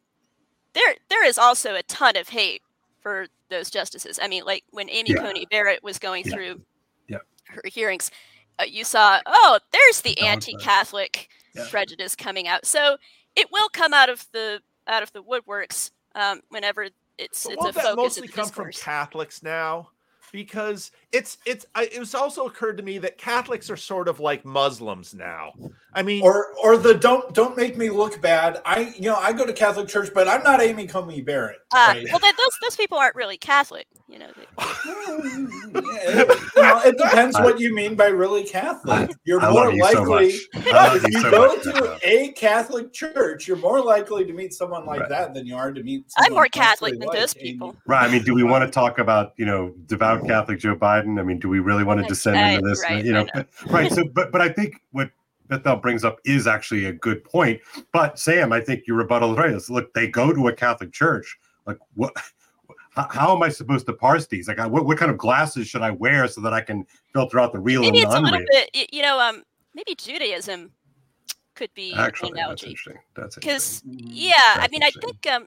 there 0.74 0.94
there 1.08 1.24
is 1.24 1.38
also 1.38 1.74
a 1.74 1.82
ton 1.84 2.16
of 2.16 2.28
hate 2.28 2.62
for 3.00 3.26
those 3.50 3.70
justices. 3.70 4.18
I 4.22 4.28
mean, 4.28 4.44
like 4.44 4.64
when 4.70 4.88
Amy 4.90 5.10
yeah. 5.10 5.22
Coney 5.22 5.46
Barrett 5.50 5.82
was 5.82 5.98
going 5.98 6.24
yeah. 6.24 6.32
through 6.32 6.60
yeah. 7.08 7.18
her 7.44 7.62
hearings, 7.64 8.10
uh, 8.58 8.64
you 8.64 8.84
saw, 8.84 9.20
oh, 9.26 9.58
there's 9.72 10.00
the 10.00 10.18
anti-Catholic 10.20 11.28
yeah. 11.54 11.66
prejudice 11.70 12.16
coming 12.16 12.48
out. 12.48 12.64
So 12.66 12.96
it 13.36 13.48
will 13.52 13.68
come 13.68 13.92
out 13.92 14.08
of 14.08 14.26
the 14.32 14.60
out 14.86 15.02
of 15.02 15.12
the 15.12 15.22
woodworks 15.22 15.90
um, 16.14 16.40
whenever 16.48 16.88
it's 17.18 17.44
but 17.44 17.52
it's 17.52 17.64
a 17.64 17.72
focus 17.72 17.96
mostly 17.96 18.28
of 18.28 18.34
come 18.34 18.44
discourse. 18.44 18.78
from 18.78 18.84
Catholics 18.84 19.42
now 19.42 19.90
because 20.32 20.90
it's 21.12 21.38
it's 21.46 21.66
I, 21.74 21.84
it 21.92 21.98
was 21.98 22.14
also 22.14 22.46
occurred 22.46 22.78
to 22.78 22.82
me 22.82 22.98
that 22.98 23.18
Catholics 23.18 23.70
are 23.70 23.76
sort 23.76 24.08
of 24.08 24.18
like 24.18 24.44
Muslims 24.44 25.14
now. 25.14 25.52
I 25.94 26.02
mean, 26.02 26.22
or 26.22 26.54
or 26.62 26.76
the 26.78 26.94
don't 26.94 27.32
don't 27.34 27.56
make 27.56 27.76
me 27.76 27.90
look 27.90 28.20
bad. 28.20 28.60
I 28.64 28.94
you 28.96 29.02
know 29.02 29.16
I 29.16 29.32
go 29.32 29.46
to 29.46 29.52
Catholic 29.52 29.88
church, 29.88 30.10
but 30.12 30.26
I'm 30.26 30.42
not 30.42 30.60
Amy 30.60 30.86
Coney 30.86 31.20
Barrett. 31.20 31.58
Uh, 31.70 31.94
right? 31.94 32.06
Well, 32.10 32.18
those 32.20 32.58
those 32.62 32.76
people 32.76 32.98
aren't 32.98 33.14
really 33.14 33.36
Catholic. 33.36 33.86
You 34.12 34.18
know, 34.18 34.28
they, 34.36 34.46
Yeah, 35.82 36.20
it, 36.22 36.38
you 36.54 36.62
know, 36.62 36.80
it 36.84 36.98
depends 36.98 37.38
what 37.38 37.58
you 37.58 37.74
mean 37.74 37.94
by 37.94 38.08
really 38.08 38.44
Catholic. 38.44 39.10
You're 39.24 39.40
I 39.40 39.50
more 39.50 39.64
love 39.66 39.74
you 39.74 39.84
so 39.86 40.02
likely 40.02 40.26
much. 40.54 40.96
If 40.96 41.02
you 41.04 41.08
you 41.12 41.20
so 41.22 41.30
go 41.30 41.46
much, 41.46 41.62
to 41.62 41.98
a 42.02 42.28
Catholic 42.32 42.92
church, 42.92 43.48
you're 43.48 43.56
more 43.56 43.80
likely 43.82 44.26
to 44.26 44.32
meet 44.34 44.52
someone 44.52 44.84
like 44.84 45.00
Right. 45.00 45.08
that 45.08 45.32
than 45.32 45.46
you 45.46 45.56
are 45.56 45.72
to 45.72 45.82
meet. 45.82 46.04
I'm 46.18 46.34
more 46.34 46.46
Catholic 46.48 46.98
than 46.98 47.08
like 47.08 47.18
those 47.18 47.34
Amy. 47.38 47.52
people. 47.52 47.76
Right. 47.86 48.06
I 48.06 48.12
mean, 48.12 48.22
do 48.22 48.34
we 48.34 48.42
want 48.42 48.64
to 48.64 48.70
talk 48.70 48.98
about 48.98 49.32
you 49.38 49.46
know 49.46 49.74
devout 49.86 50.18
mm-hmm. 50.18 50.28
Catholic 50.28 50.58
Joe 50.58 50.76
Biden? 50.76 51.18
I 51.18 51.22
mean, 51.22 51.38
do 51.38 51.48
we 51.48 51.60
really 51.60 51.84
want 51.84 52.02
to 52.02 52.06
descend 52.06 52.36
I- 52.36 52.50
into 52.50 52.68
this? 52.68 52.82
right, 52.82 53.02
you 53.02 53.12
know, 53.12 53.26
know. 53.34 53.44
right. 53.70 53.90
So, 53.90 54.04
but 54.04 54.30
but 54.30 54.42
I 54.42 54.50
think 54.50 54.82
what 54.90 55.10
Bethel 55.48 55.76
brings 55.76 56.04
up 56.04 56.18
is 56.26 56.46
actually 56.46 56.84
a 56.84 56.92
good 56.92 57.24
point. 57.24 57.60
But 57.92 58.18
Sam, 58.18 58.52
I 58.52 58.60
think 58.60 58.86
your 58.86 58.98
rebuttal 58.98 59.32
is 59.32 59.38
right. 59.38 59.50
Is 59.50 59.70
look, 59.70 59.92
they 59.94 60.06
go 60.06 60.32
to 60.34 60.48
a 60.48 60.52
Catholic 60.52 60.92
church. 60.92 61.38
Like 61.66 61.78
what? 61.94 62.12
How, 62.94 63.08
how 63.10 63.36
am 63.36 63.42
I 63.42 63.48
supposed 63.48 63.86
to 63.86 63.92
parse 63.92 64.26
these? 64.26 64.48
Like, 64.48 64.58
I, 64.58 64.66
what, 64.66 64.84
what 64.84 64.98
kind 64.98 65.10
of 65.10 65.16
glasses 65.18 65.66
should 65.66 65.82
I 65.82 65.90
wear 65.90 66.28
so 66.28 66.40
that 66.42 66.52
I 66.52 66.60
can 66.60 66.86
filter 67.12 67.40
out 67.40 67.52
the 67.52 67.58
real 67.58 67.80
maybe 67.80 67.98
and 68.02 68.06
it's 68.06 68.14
a 68.14 68.20
little 68.20 68.44
bit. 68.50 68.92
You 68.92 69.02
know, 69.02 69.18
um, 69.18 69.42
maybe 69.74 69.94
Judaism 69.94 70.70
could 71.54 71.72
be 71.74 71.94
Actually, 71.94 72.30
an 72.30 72.34
that's 72.34 72.42
analogy 72.44 72.66
interesting. 72.68 72.98
That's 73.14 73.34
because 73.36 73.82
interesting. 73.86 74.10
yeah, 74.14 74.34
I 74.56 74.68
mean, 74.70 74.82
I 74.82 74.90
think 74.90 75.26
um, 75.26 75.46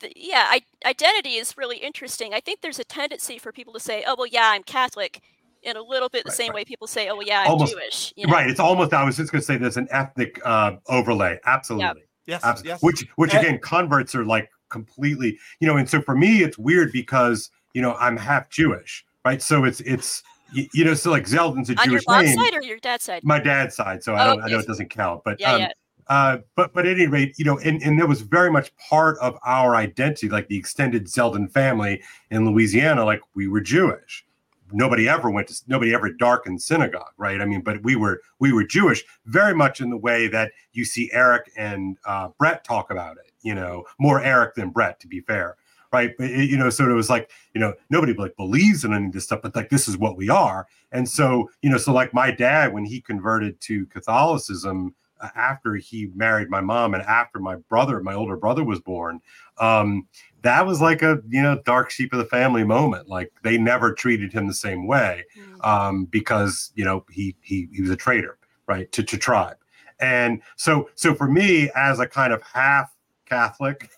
the, 0.00 0.12
yeah, 0.14 0.46
I, 0.48 0.62
identity 0.86 1.34
is 1.34 1.56
really 1.56 1.78
interesting. 1.78 2.34
I 2.34 2.40
think 2.40 2.60
there's 2.60 2.78
a 2.78 2.84
tendency 2.84 3.38
for 3.38 3.52
people 3.52 3.72
to 3.74 3.80
say, 3.80 4.04
"Oh, 4.06 4.14
well, 4.16 4.26
yeah, 4.26 4.50
I'm 4.52 4.62
Catholic," 4.62 5.20
in 5.62 5.76
a 5.76 5.82
little 5.82 6.08
bit 6.08 6.24
the 6.24 6.30
Right, 6.30 6.36
same 6.36 6.48
right. 6.50 6.56
way 6.56 6.64
people 6.64 6.86
say, 6.86 7.08
"Oh, 7.08 7.16
well, 7.16 7.26
yeah, 7.26 7.42
I'm 7.42 7.50
Almost- 7.50 7.72
Jewish." 7.72 8.14
You 8.16 8.26
know? 8.26 8.32
Right. 8.32 8.48
It's 8.48 8.60
almost. 8.60 8.92
I 8.92 9.04
was 9.04 9.16
just 9.16 9.30
going 9.32 9.40
to 9.40 9.44
say 9.46 9.56
there's 9.56 9.76
an 9.76 9.88
ethnic 9.90 10.40
uh, 10.44 10.72
overlay. 10.86 11.38
Absolutely. 11.46 12.02
Yes, 12.26 12.44
Abs- 12.44 12.62
yes. 12.64 12.80
Which, 12.82 13.06
which 13.16 13.34
And- 13.34 13.44
again, 13.44 13.58
converts 13.60 14.14
are 14.14 14.24
like 14.24 14.50
completely, 14.70 15.38
you 15.60 15.66
know. 15.68 15.76
And 15.76 15.88
so 15.88 16.00
for 16.00 16.16
me, 16.16 16.42
it's 16.42 16.58
weird 16.58 16.92
because 16.92 17.50
you 17.74 17.82
know 17.82 17.94
I'm 17.94 18.16
half 18.16 18.48
Jewish, 18.50 19.04
right? 19.24 19.42
So 19.42 19.64
it's 19.64 19.80
it's 19.80 20.22
you, 20.52 20.66
you 20.74 20.84
know, 20.84 20.94
so 20.94 21.10
like 21.10 21.24
Zeldin's 21.26 21.70
a 21.70 21.78
On 21.80 21.84
your 21.90 22.00
Jewish 22.00 22.06
mom's 22.08 22.28
name, 22.28 22.38
side 22.38 22.54
or 22.54 22.62
your 22.62 22.78
dad's 22.78 23.04
side? 23.04 23.22
my 23.24 23.38
dad's 23.38 23.76
side. 23.76 24.02
So 24.02 24.14
I 24.14 24.22
Oh, 24.24 24.34
don't, 24.34 24.42
I 24.44 24.48
know 24.48 24.58
it 24.58 24.66
doesn't 24.66 24.90
count, 24.90 25.22
but 25.24 25.38
Yeah, 25.38 25.52
um, 25.52 25.60
yeah. 25.60 25.72
uh, 26.08 26.38
but 26.56 26.72
but 26.74 26.86
at 26.86 26.96
any 26.96 27.06
rate, 27.06 27.34
you 27.38 27.44
know, 27.44 27.58
and 27.58 27.80
and 27.82 28.00
that 28.00 28.08
was 28.08 28.22
very 28.22 28.50
much 28.50 28.74
part 28.76 29.16
of 29.18 29.38
our 29.44 29.76
identity, 29.76 30.28
like 30.28 30.48
the 30.48 30.56
extended 30.56 31.06
Zeldin 31.06 31.50
family 31.52 32.02
in 32.30 32.44
Louisiana, 32.50 33.04
like 33.04 33.20
we 33.34 33.46
were 33.46 33.60
Jewish. 33.60 34.24
Nobody 34.72 35.08
ever 35.08 35.30
went 35.30 35.48
to 35.48 35.54
nobody 35.66 35.92
ever 35.94 36.12
darkened 36.12 36.62
synagogue, 36.62 37.12
right? 37.16 37.40
I 37.40 37.44
mean, 37.44 37.60
but 37.60 37.82
we 37.82 37.94
were 37.96 38.20
we 38.38 38.52
were 38.52 38.64
Jewish, 38.64 39.04
very 39.26 39.54
much 39.54 39.80
in 39.80 39.90
the 39.90 39.96
way 39.96 40.28
that 40.28 40.52
you 40.72 40.84
see 40.84 41.10
Eric 41.12 41.50
and 41.56 41.96
uh, 42.06 42.28
Brett 42.38 42.62
talk 42.64 42.90
about 42.90 43.16
it. 43.18 43.29
You 43.42 43.54
know, 43.54 43.84
more 43.98 44.22
Eric 44.22 44.54
than 44.54 44.70
Brett, 44.70 45.00
to 45.00 45.06
be 45.08 45.20
fair, 45.20 45.56
right? 45.92 46.12
But 46.18 46.30
it- 46.30 46.50
you 46.50 46.56
know, 46.58 46.70
so 46.70 46.88
it 46.90 46.94
was 46.94 47.10
like 47.10 47.30
you 47.54 47.60
know 47.60 47.74
nobody 47.90 48.12
like 48.14 48.36
believes 48.36 48.84
in 48.84 48.92
any 48.92 49.06
of 49.06 49.12
this 49.12 49.24
stuff, 49.24 49.40
but 49.42 49.54
like 49.56 49.70
this 49.70 49.88
is 49.88 49.96
what 49.96 50.16
we 50.16 50.28
are. 50.28 50.66
And 50.92 51.08
so 51.08 51.50
you 51.62 51.70
know, 51.70 51.78
so 51.78 51.92
like 51.92 52.12
my 52.14 52.30
dad 52.30 52.72
when 52.72 52.84
he 52.84 53.00
converted 53.00 53.60
to 53.62 53.86
Catholicism 53.86 54.94
uh, 55.20 55.28
after 55.34 55.74
he 55.74 56.10
married 56.14 56.48
my 56.48 56.60
mom 56.60 56.94
and 56.94 57.02
after 57.02 57.38
my 57.38 57.56
brother, 57.68 58.00
my 58.02 58.14
older 58.14 58.36
brother, 58.36 58.64
was 58.64 58.80
born. 58.80 59.20
Um, 59.58 60.06
that 60.42 60.66
was 60.66 60.80
like 60.80 61.02
a 61.02 61.18
you 61.28 61.42
know 61.42 61.60
dark 61.64 61.90
sheep 61.90 62.12
of 62.12 62.18
the 62.18 62.24
family 62.24 62.64
moment. 62.64 63.08
Like 63.08 63.30
they 63.42 63.58
never 63.58 63.92
treated 63.92 64.32
him 64.32 64.46
the 64.46 64.54
same 64.54 64.86
way 64.86 65.24
Mm. 65.36 65.66
um, 65.66 66.04
because 66.06 66.72
you 66.74 66.84
know 66.84 67.04
he 67.10 67.36
he 67.42 67.68
he 67.72 67.82
was 67.82 67.90
a 67.90 67.96
traitor, 67.96 68.38
right, 68.66 68.90
to 68.92 69.02
to 69.02 69.16
tribe. 69.18 69.56
And 70.00 70.40
so 70.56 70.88
so 70.94 71.14
for 71.14 71.28
me 71.28 71.70
as 71.76 71.98
a 72.00 72.06
kind 72.06 72.32
of 72.32 72.42
half 72.42 72.90
Catholic, 73.30 73.88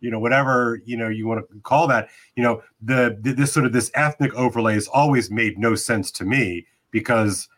you 0.00 0.10
know 0.10 0.18
whatever 0.18 0.80
you 0.84 0.96
know 0.96 1.08
you 1.08 1.26
want 1.26 1.40
to 1.48 1.60
call 1.60 1.86
that, 1.88 2.08
you 2.36 2.42
know 2.42 2.62
the, 2.82 3.18
the 3.20 3.32
this 3.32 3.52
sort 3.52 3.66
of 3.66 3.72
this 3.72 3.90
ethnic 3.94 4.34
overlay 4.34 4.74
has 4.74 4.88
always 4.88 5.30
made 5.30 5.58
no 5.58 5.74
sense 5.74 6.10
to 6.12 6.24
me 6.24 6.66
because 6.90 7.48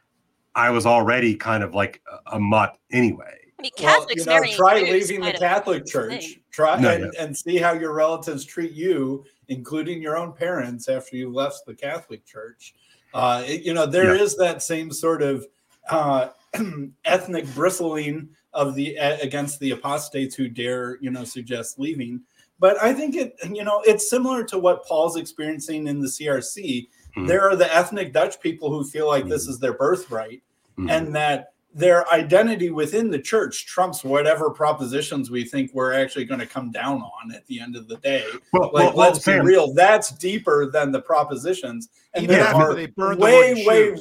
I 0.55 0.71
was 0.71 0.85
already 0.87 1.37
kind 1.37 1.63
of 1.63 1.75
like 1.75 2.03
a, 2.27 2.37
a 2.37 2.41
mutt 2.41 2.77
anyway. 2.93 3.37
I 3.59 3.63
mean, 3.63 3.71
Well, 3.81 4.07
you 4.11 4.25
know, 4.25 4.43
try 4.57 4.81
leaving 4.81 5.21
the 5.21 5.33
Catholic 5.33 5.87
Church. 5.87 6.21
thing. 6.25 6.35
Try 6.51 6.81
No, 6.81 6.91
and, 6.91 7.15
and 7.15 7.37
see 7.37 7.59
how 7.59 7.73
your 7.73 7.93
relatives 7.93 8.45
treat 8.45 8.73
you, 8.73 9.25
including 9.49 10.03
your 10.03 10.17
own 10.17 10.33
parents, 10.33 10.89
after 10.89 11.15
you 11.17 11.31
left 11.33 11.61
the 11.67 11.75
Catholic 11.75 12.25
Church. 12.27 12.75
Uh, 13.15 13.45
it- 13.47 13.63
you 13.63 13.73
know, 13.75 13.87
there 13.87 14.15
is 14.15 14.35
Yeah. 14.39 14.47
that 14.47 14.63
same 14.63 14.91
sort 14.91 15.23
of 15.23 15.47
uh, 15.91 16.29
ethnic 17.05 17.47
bristling 17.55 18.31
of 18.53 18.75
the 18.75 18.97
against 18.97 19.61
the 19.61 19.71
apostates 19.73 20.35
who 20.35 20.49
dare, 20.49 20.99
you 21.01 21.11
know, 21.11 21.25
suggest 21.25 21.79
leaving. 21.79 22.21
But 22.59 22.83
I 22.83 22.93
think 22.93 23.17
it, 23.17 23.37
you 23.51 23.65
know, 23.65 23.83
it's 23.87 24.11
similar 24.11 24.45
to 24.45 24.59
what 24.59 24.85
Paul's 24.85 25.17
experiencing 25.17 25.87
in 25.87 26.01
the 26.01 26.09
CRC. 26.09 26.89
Mhm. 27.17 27.27
There 27.27 27.49
are 27.49 27.57
the 27.57 27.75
ethnic 27.75 28.13
Dutch 28.13 28.41
people 28.41 28.71
who 28.71 28.85
feel 28.85 29.07
like 29.07 29.27
this 29.29 29.47
Mhm. 29.47 29.51
is 29.51 29.59
their 29.61 29.73
birthright 29.73 30.43
Mhm. 30.79 30.91
and 30.91 31.15
that 31.15 31.53
their 31.73 32.07
identity 32.13 32.71
within 32.71 33.11
the 33.11 33.19
church 33.19 33.65
trumps 33.65 34.03
whatever 34.03 34.51
propositions 34.51 35.31
we 35.31 35.45
think 35.45 35.71
we're 35.73 35.93
actually 35.93 36.25
going 36.25 36.41
to 36.41 36.47
come 36.47 36.73
down 36.73 37.01
on 37.01 37.33
at 37.33 37.47
the 37.47 37.61
end 37.61 37.77
of 37.77 37.87
the 37.87 37.97
day. 37.99 38.25
well, 38.53 38.65
Like, 38.65 38.73
well, 38.73 38.85
well, 38.89 38.97
let's 39.13 39.25
Sam, 39.25 39.45
be 39.45 39.53
real, 39.53 39.73
that's 39.73 40.11
deeper 40.11 40.69
than 40.71 40.91
the 40.91 41.01
propositions. 41.01 41.89
And 42.13 42.25
Even 42.25 42.37
there 42.37 42.47
are 42.47 42.75
they 42.75 42.87
burned 42.87 43.21
the 43.21 43.25
way, 43.25 43.65
way. 43.67 43.95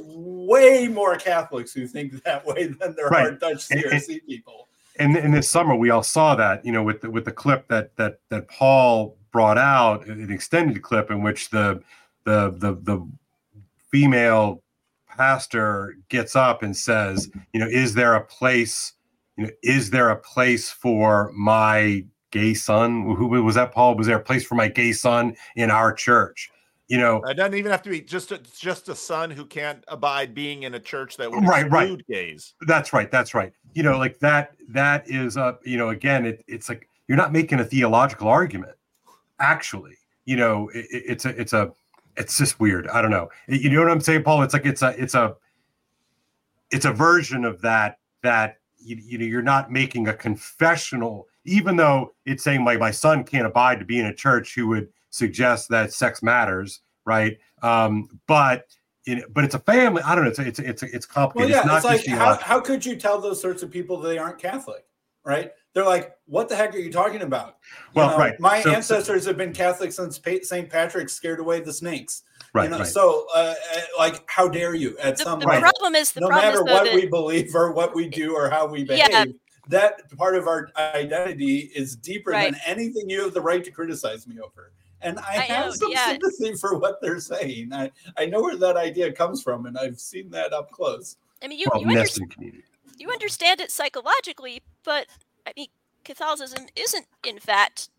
Way 0.50 0.88
more 0.88 1.16
Catholics 1.18 1.72
who 1.74 1.86
think 1.88 2.24
that 2.24 2.46
way 2.46 2.68
than 2.68 2.96
there 2.96 3.06
are 3.08 3.10
Right. 3.12 3.40
Dutch 3.40 3.68
And- 3.72 3.84
and- 3.86 4.02
CRC 4.02 4.20
people. 4.26 4.68
and 4.98 5.16
in 5.16 5.32
this 5.32 5.50
summer 5.50 5.76
we 5.76 5.90
all 5.92 6.04
saw 6.04 6.36
that 6.36 6.66
you 6.66 6.72
know 6.72 6.84
with 6.84 7.02
the 7.02 7.10
with 7.10 7.26
the 7.26 7.32
clip 7.32 7.68
that 7.70 7.96
that 7.98 8.20
that 8.30 8.48
Paul 8.50 9.16
brought 9.32 9.58
out 9.60 10.06
an 10.08 10.32
extended 10.32 10.82
clip 10.82 11.12
in 11.12 11.22
which 11.22 11.50
the 11.52 11.82
the 12.26 12.52
the 12.52 12.74
the 12.82 13.08
female 13.92 14.62
pastor 15.08 15.96
gets 16.10 16.36
up 16.36 16.64
and 16.64 16.76
says 16.76 17.30
you 17.54 17.60
know 17.60 17.68
is 17.68 17.94
there 17.94 18.16
a 18.16 18.24
place 18.24 18.94
you 19.38 19.44
know 19.46 19.50
is 19.64 19.90
there 19.92 20.10
a 20.10 20.16
place 20.16 20.70
for 20.70 21.32
my 21.34 22.04
gay 22.32 22.54
son 22.54 23.04
who 23.16 23.28
was 23.28 23.56
that 23.56 23.72
Paul 23.72 23.96
was 23.96 24.08
there 24.08 24.18
a 24.18 24.24
place 24.24 24.46
for 24.46 24.56
my 24.56 24.68
gay 24.68 24.92
son 24.94 25.36
in 25.56 25.72
our 25.72 25.92
church 25.94 26.50
you 26.90 26.98
know 26.98 27.22
It 27.24 27.36
doesn't 27.36 27.54
even 27.56 27.72
have 27.72 27.82
to 27.84 27.90
be 27.90 28.02
just 28.02 28.32
a, 28.34 28.40
just 28.60 28.90
a 28.90 28.96
son 28.96 29.32
who 29.32 29.46
can't 29.46 29.84
abide 29.88 30.34
being 30.36 30.64
in 30.64 30.74
a 30.74 30.80
church 30.80 31.16
that 31.18 31.32
would 31.32 31.46
Right, 31.48 31.70
right. 31.72 32.06
gays. 32.08 32.54
That's 32.68 32.92
right. 32.92 33.10
That's 33.10 33.34
right. 33.34 33.54
You 33.74 33.84
know, 33.84 33.98
like 33.98 34.20
that. 34.20 34.56
That 34.70 35.10
is 35.10 35.38
a 35.38 35.58
you 35.64 35.78
know, 35.78 35.90
again, 35.90 36.26
it, 36.26 36.44
it's 36.48 36.68
like 36.68 36.90
you're 37.08 37.18
not 37.18 37.32
making 37.32 37.60
a 37.60 37.64
theological 37.66 38.28
argument. 38.28 38.74
Actually, 39.40 39.96
you 40.26 40.36
know, 40.36 40.70
it, 40.74 40.86
it- 40.92 41.04
it's 41.08 41.26
a, 41.26 41.30
it's 41.40 41.54
a, 41.54 41.72
it's 42.18 42.38
just 42.38 42.60
weird. 42.60 42.88
I 42.90 43.02
don't 43.02 43.12
know. 43.12 43.30
You 43.48 43.70
know 43.70 43.82
what 43.82 43.92
I'm 43.92 44.02
saying, 44.02 44.24
Paul? 44.24 44.42
It's 44.44 44.54
like 44.54 44.66
it's 44.66 44.82
a, 44.82 44.90
it's 45.02 45.16
a, 45.16 45.36
it's 46.72 46.86
a 46.86 46.92
version 46.92 47.46
of 47.46 47.62
that. 47.62 47.98
That 48.22 48.58
you, 48.80 48.98
you 48.98 49.18
know, 49.18 49.26
you're 49.26 49.42
not 49.42 49.72
making 49.72 50.08
a 50.10 50.14
confessional, 50.14 51.28
even 51.46 51.78
though 51.78 52.14
it's 52.26 52.44
saying 52.44 52.64
my 52.64 52.76
my 52.78 52.92
son 52.92 53.24
can't 53.24 53.46
abide 53.48 53.80
to 53.80 53.86
be 53.86 54.00
in 54.00 54.08
a 54.08 54.14
church 54.14 54.54
who 54.56 54.68
would 54.68 54.90
suggest 55.10 55.70
that 55.70 55.94
sex 55.94 56.22
matters, 56.24 56.82
right? 57.06 57.38
Um, 57.62 58.20
but. 58.28 58.66
In, 59.06 59.24
but 59.32 59.44
it's 59.46 59.56
a 59.56 59.60
family. 59.60 60.04
I 60.04 60.14
don't 60.14 60.26
know. 60.26 60.30
It's 60.30 60.40
it's 60.40 60.60
it's 60.60 60.84
it's 60.84 61.08
Well, 61.16 61.28
complicated. 61.30 61.52
yeah, 61.56 61.60
it's 61.60 61.68
not 61.68 61.76
it's 61.78 61.86
like 61.86 62.04
just 62.04 62.10
how, 62.10 62.36
how 62.36 62.60
could 62.60 62.86
you 62.86 62.96
tell 62.98 63.20
those 63.20 63.42
sorts 63.42 63.64
of 63.64 63.72
people 63.72 63.98
that 64.02 64.10
they 64.10 64.18
aren't 64.20 64.38
Catholic, 64.38 64.84
right? 65.24 65.52
They're 65.74 65.86
like, 65.86 66.16
what 66.26 66.50
the 66.50 66.56
heck 66.56 66.76
are 66.76 66.80
you 66.80 66.92
talking 66.92 67.22
about? 67.22 67.56
You 67.72 67.76
Well, 67.96 68.10
know, 68.12 68.18
right. 68.18 68.38
My 68.40 68.58
So- 68.62 68.70
so- 68.70 68.76
ancestors 68.76 69.26
have 69.26 69.38
been 69.38 69.54
Catholic 69.54 69.94
since 69.94 70.20
pa- 70.20 70.44
St. 70.44 70.70
Patrick 70.70 71.08
scared 71.10 71.40
away 71.40 71.62
the 71.62 71.72
snakes. 71.74 72.24
Right, 72.54 72.66
you 72.66 72.70
know, 72.72 72.80
right. 72.80 72.88
So, 72.88 73.26
uh, 73.34 73.56
uh, 73.76 73.80
like, 73.98 74.30
how 74.30 74.48
dare 74.50 74.76
you? 74.76 74.98
At 75.00 75.18
The, 75.18 75.24
some 75.24 75.40
the 75.40 75.48
level, 75.48 75.62
problem 75.62 75.96
is 75.96 76.12
the 76.12 76.20
no 76.22 76.28
problem 76.28 76.46
matter 76.46 76.60
is 76.60 76.66
though 76.66 76.74
what 76.74 76.84
that 76.86 76.94
we 76.94 77.06
believe 77.08 77.56
or 77.56 77.72
what 77.72 77.96
we 77.96 78.10
do 78.10 78.36
or 78.36 78.50
how 78.50 78.68
we 78.68 78.84
behave, 78.84 79.08
Yeah. 79.10 79.26
that 79.70 80.16
part 80.18 80.36
of 80.36 80.46
our 80.48 80.70
identity 80.76 81.72
is 81.74 81.96
deeper 81.96 82.32
Right. 82.32 82.52
than 82.52 82.60
anything 82.66 83.10
you 83.10 83.22
have 83.24 83.34
the 83.34 83.42
right 83.42 83.64
to 83.64 83.72
criticize 83.72 84.28
me 84.28 84.40
over. 84.40 84.74
And 85.02 85.20
I, 85.20 85.24
I 85.30 85.42
have 85.42 85.66
know, 85.68 85.72
some 85.72 85.92
yeah. 85.92 86.08
sympathy 86.10 86.56
for 86.56 86.78
what 86.78 87.02
they're 87.02 87.20
saying. 87.20 87.72
I, 87.74 87.92
I 88.18 88.26
know 88.26 88.42
where 88.42 88.58
that 88.58 88.76
idea 88.76 89.12
comes 89.12 89.42
from, 89.42 89.66
and 89.66 89.78
I've 89.78 90.00
seen 90.00 90.30
that 90.32 90.52
up 90.52 90.72
close. 90.72 91.18
I 91.42 91.48
mean, 91.48 91.60
you 91.60 91.68
well, 91.72 91.82
you, 91.82 91.88
understand, 91.88 92.36
you 92.98 93.10
understand 93.10 93.62
it 93.62 93.72
psychologically, 93.72 94.62
but 94.84 95.08
I 95.48 95.54
mean, 95.56 95.68
Catholicism 96.04 96.66
isn't 96.76 97.06
in 97.26 97.40
fact 97.40 97.90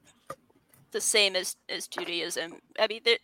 the 0.90 1.00
same 1.00 1.36
as 1.36 1.56
as 1.68 1.86
Judaism. 1.86 2.56
I 2.78 2.86
mean, 2.86 3.00
there 3.04 3.18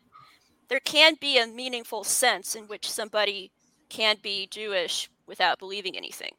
there 0.69 0.81
can 0.81 1.17
be 1.21 1.39
a 1.39 1.47
meaningful 1.47 2.05
sense 2.05 2.55
in 2.55 2.65
which 2.65 2.91
somebody 2.91 3.51
can 3.89 4.17
be 4.23 4.49
Jewish 4.51 5.11
without 5.27 5.59
believing 5.59 5.97
anything, 5.97 6.33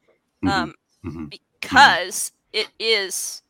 Mhm, 0.43 0.49
um, 0.49 0.75
mhm. 1.03 1.29
because 1.29 2.31
it 2.53 2.69
is 2.79 3.43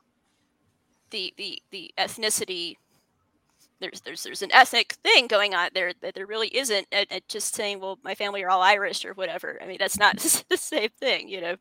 the 1.12 1.34
the 1.38 1.62
the 1.72 1.94
ethnicity. 1.98 2.76
There's 3.80 4.02
there's 4.02 4.24
there's 4.24 4.42
an 4.42 4.52
ethnic 4.54 4.94
thing 5.04 5.28
going 5.28 5.54
on 5.54 5.70
there 5.74 5.94
that 6.02 6.16
there 6.16 6.26
really 6.26 6.56
isn't. 6.56 6.88
And, 6.92 7.08
and 7.10 7.22
just 7.28 7.56
saying, 7.56 7.80
well, 7.80 8.00
my 8.04 8.16
family 8.16 8.44
are 8.44 8.50
all 8.50 8.62
Irish 8.62 9.06
or 9.06 9.14
whatever. 9.14 9.60
I 9.62 9.68
mean, 9.68 9.78
that's 9.80 10.00
not 10.00 10.18
the 10.50 10.58
same 10.58 10.90
thing, 11.00 11.28
you 11.30 11.42
know. 11.42 11.56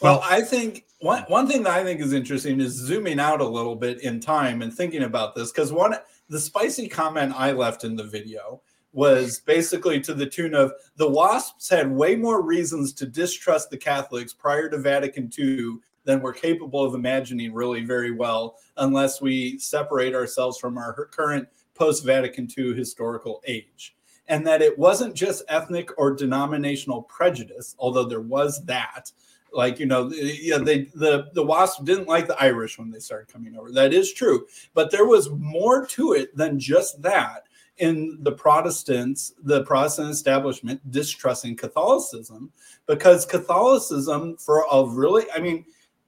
Well, 0.00 0.20
I 0.24 0.40
think 0.40 0.86
one 1.00 1.22
one 1.28 1.46
thing 1.46 1.62
that 1.62 1.72
I 1.72 1.84
think 1.84 2.00
is 2.00 2.12
interesting 2.12 2.60
is 2.60 2.72
zooming 2.72 3.20
out 3.20 3.40
a 3.40 3.46
little 3.46 3.76
bit 3.76 4.02
in 4.02 4.20
time 4.20 4.62
and 4.62 4.72
thinking 4.72 5.04
about 5.04 5.34
this 5.34 5.52
because 5.52 5.72
one 5.72 5.94
the 6.28 6.40
spicy 6.40 6.88
comment 6.88 7.34
I 7.36 7.52
left 7.52 7.84
in 7.84 7.96
the 7.96 8.04
video 8.04 8.60
was 8.92 9.40
basically 9.40 10.00
to 10.00 10.14
the 10.14 10.26
tune 10.26 10.54
of 10.54 10.72
the 10.96 11.08
WASPs 11.08 11.68
had 11.68 11.90
way 11.90 12.14
more 12.14 12.42
reasons 12.42 12.92
to 12.94 13.06
distrust 13.06 13.68
the 13.70 13.76
Catholics 13.76 14.32
prior 14.32 14.68
to 14.68 14.78
Vatican 14.78 15.30
II 15.36 15.78
than 16.04 16.20
we're 16.20 16.32
capable 16.32 16.84
of 16.84 16.94
imagining 16.94 17.52
really 17.52 17.84
very 17.84 18.10
well, 18.10 18.56
unless 18.76 19.20
we 19.20 19.58
separate 19.58 20.14
ourselves 20.14 20.58
from 20.58 20.78
our 20.78 20.92
current 21.06 21.48
post 21.74 22.04
Vatican 22.04 22.48
II 22.56 22.74
historical 22.74 23.42
age. 23.46 23.96
And 24.28 24.46
that 24.46 24.62
it 24.62 24.78
wasn't 24.78 25.14
just 25.14 25.42
ethnic 25.48 25.90
or 25.98 26.14
denominational 26.14 27.02
prejudice, 27.02 27.76
although 27.78 28.04
there 28.04 28.20
was 28.20 28.64
that. 28.64 29.12
Like 29.52 29.78
you 29.78 29.86
know, 29.86 30.10
yeah, 30.10 30.58
they 30.58 30.86
the 30.94 31.28
the 31.32 31.44
WASP 31.44 31.84
didn't 31.84 32.08
like 32.08 32.26
the 32.26 32.40
Irish 32.42 32.76
when 32.76 32.90
they 32.90 32.98
started 32.98 33.32
coming 33.32 33.56
over. 33.56 33.70
That 33.70 33.94
is 33.94 34.12
true, 34.12 34.46
but 34.72 34.90
there 34.90 35.06
was 35.06 35.30
more 35.30 35.86
to 35.86 36.12
it 36.14 36.36
than 36.36 36.58
just 36.58 37.00
that 37.02 37.44
in 37.78 38.18
the 38.22 38.32
Protestants, 38.32 39.34
the 39.42 39.64
Protestant 39.64 40.10
establishment 40.10 40.80
distrusting 40.90 41.56
Catholicism 41.56 42.52
because 42.86 43.26
Catholicism, 43.26 44.36
for 44.36 44.64
a 44.70 44.84
really, 44.84 45.24
I 45.34 45.40
mean, 45.40 45.64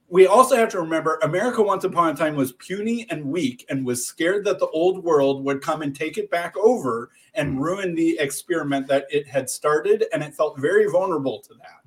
we 0.09 0.25
also 0.25 0.55
have 0.55 0.69
to 0.69 0.79
remember 0.79 1.19
America 1.21 1.61
once 1.61 1.83
upon 1.83 2.09
a 2.09 2.15
time 2.15 2.35
was 2.35 2.53
puny 2.53 3.05
and 3.09 3.25
weak 3.25 3.65
and 3.69 3.85
was 3.85 4.05
scared 4.05 4.45
that 4.45 4.59
the 4.59 4.67
old 4.67 5.03
world 5.03 5.43
would 5.43 5.61
come 5.61 5.81
and 5.81 5.95
take 5.95 6.17
it 6.17 6.31
back 6.31 6.55
over 6.57 7.11
and 7.33 7.53
hmm. 7.53 7.59
ruin 7.59 7.95
the 7.95 8.17
experiment 8.19 8.87
that 8.87 9.05
it 9.09 9.27
had 9.27 9.49
started. 9.49 10.05
And 10.13 10.23
it 10.23 10.33
felt 10.33 10.59
very 10.59 10.89
vulnerable 10.89 11.39
to 11.41 11.53
that. 11.55 11.81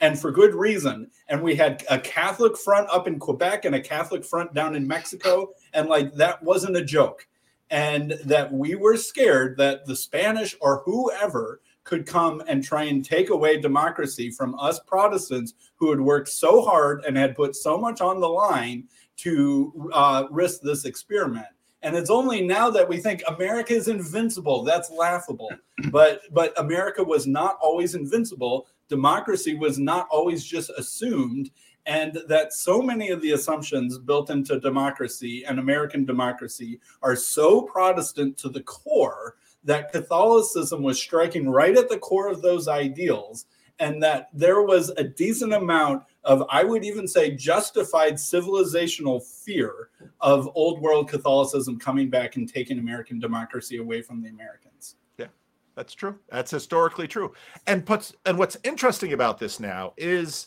And 0.00 0.18
for 0.18 0.30
good 0.30 0.54
reason. 0.54 1.10
And 1.28 1.42
we 1.42 1.54
had 1.54 1.82
a 1.88 1.98
Catholic 1.98 2.58
front 2.58 2.88
up 2.90 3.06
in 3.06 3.18
Quebec 3.18 3.64
and 3.64 3.74
a 3.74 3.80
Catholic 3.80 4.24
front 4.24 4.52
down 4.52 4.74
in 4.74 4.86
Mexico. 4.86 5.50
And 5.72 5.88
like 5.88 6.12
that 6.14 6.42
wasn't 6.42 6.76
a 6.76 6.84
joke 6.84 7.26
and 7.70 8.12
that 8.24 8.52
we 8.52 8.74
were 8.74 8.96
scared 8.96 9.56
that 9.56 9.86
the 9.86 9.96
Spanish 9.96 10.54
or 10.60 10.82
whoever 10.84 11.60
could 11.84 12.06
come 12.06 12.42
and 12.48 12.64
try 12.64 12.84
and 12.84 13.04
take 13.04 13.30
away 13.30 13.60
democracy 13.60 14.30
from 14.30 14.58
us 14.58 14.80
Protestants 14.80 15.54
who 15.76 15.90
had 15.90 16.00
worked 16.00 16.28
so 16.28 16.62
hard 16.62 17.04
and 17.04 17.16
had 17.16 17.36
put 17.36 17.54
so 17.54 17.78
much 17.78 18.00
on 18.00 18.20
the 18.20 18.28
line 18.28 18.84
to 19.18 19.90
uh, 19.92 20.24
risk 20.30 20.60
this 20.62 20.84
experiment. 20.84 21.46
And 21.82 21.94
it's 21.94 22.10
only 22.10 22.40
now 22.40 22.70
that 22.70 22.88
we 22.88 22.96
think 22.96 23.22
America 23.28 23.74
is 23.74 23.88
invincible. 23.88 24.64
That's 24.64 24.90
laughable. 24.90 25.50
But 25.90 26.22
but 26.32 26.58
America 26.58 27.04
was 27.04 27.26
not 27.26 27.58
always 27.60 27.94
invincible. 27.94 28.68
Democracy 28.88 29.54
was 29.54 29.78
not 29.78 30.06
always 30.10 30.44
just 30.44 30.70
assumed 30.78 31.50
and 31.86 32.18
that 32.28 32.52
so 32.52 32.80
many 32.80 33.10
of 33.10 33.20
the 33.20 33.32
assumptions 33.32 33.98
built 33.98 34.30
into 34.30 34.58
democracy 34.60 35.44
and 35.44 35.58
American 35.58 36.04
democracy 36.04 36.80
are 37.02 37.16
so 37.16 37.62
Protestant 37.62 38.38
to 38.38 38.48
the 38.48 38.62
core 38.62 39.36
that 39.64 39.90
Catholicism 39.92 40.82
was 40.82 41.00
striking 41.00 41.48
right 41.48 41.76
at 41.76 41.88
the 41.88 41.98
core 41.98 42.28
of 42.28 42.42
those 42.42 42.68
ideals, 42.68 43.46
and 43.78 44.02
that 44.02 44.28
there 44.32 44.62
was 44.62 44.90
a 44.90 45.04
decent 45.04 45.52
amount 45.52 46.04
of, 46.22 46.44
I 46.50 46.64
would 46.64 46.84
even 46.84 47.08
say, 47.08 47.32
justified 47.32 48.14
civilizational 48.14 49.22
fear 49.22 49.90
of 50.20 50.48
old 50.54 50.80
world 50.80 51.08
Catholicism 51.08 51.78
coming 51.78 52.08
back 52.08 52.36
and 52.36 52.48
taking 52.48 52.78
American 52.78 53.18
democracy 53.18 53.78
away 53.78 54.00
from 54.00 54.22
the 54.22 54.28
Americans. 54.28 54.96
Yeah, 55.18 55.26
that's 55.74 55.92
true. 55.92 56.18
That's 56.30 56.50
historically 56.50 57.08
true. 57.08 57.32
And 57.66 57.84
puts 57.84 58.14
and 58.24 58.38
what's 58.38 58.56
interesting 58.64 59.12
about 59.12 59.38
this 59.38 59.58
now 59.58 59.92
is 59.96 60.46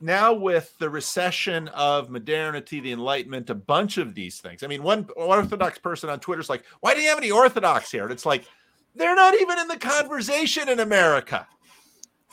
now 0.00 0.32
with 0.32 0.76
the 0.78 0.90
recession 0.90 1.68
of 1.68 2.10
modernity, 2.10 2.80
the 2.80 2.92
Enlightenment, 2.92 3.50
a 3.50 3.54
bunch 3.54 3.98
of 3.98 4.14
these 4.14 4.40
things. 4.40 4.62
I 4.62 4.66
mean, 4.66 4.82
one 4.82 5.08
Orthodox 5.16 5.78
person 5.78 6.10
on 6.10 6.20
Twitter 6.20 6.40
is 6.40 6.50
like, 6.50 6.64
"Why 6.80 6.94
do 6.94 7.00
you 7.00 7.08
have 7.08 7.18
any 7.18 7.30
Orthodox 7.30 7.90
here?" 7.90 8.04
And 8.04 8.12
it's 8.12 8.26
like, 8.26 8.44
they're 8.96 9.14
not 9.14 9.34
even 9.34 9.58
in 9.58 9.68
the 9.68 9.76
conversation 9.76 10.68
in 10.68 10.80
America. 10.80 11.46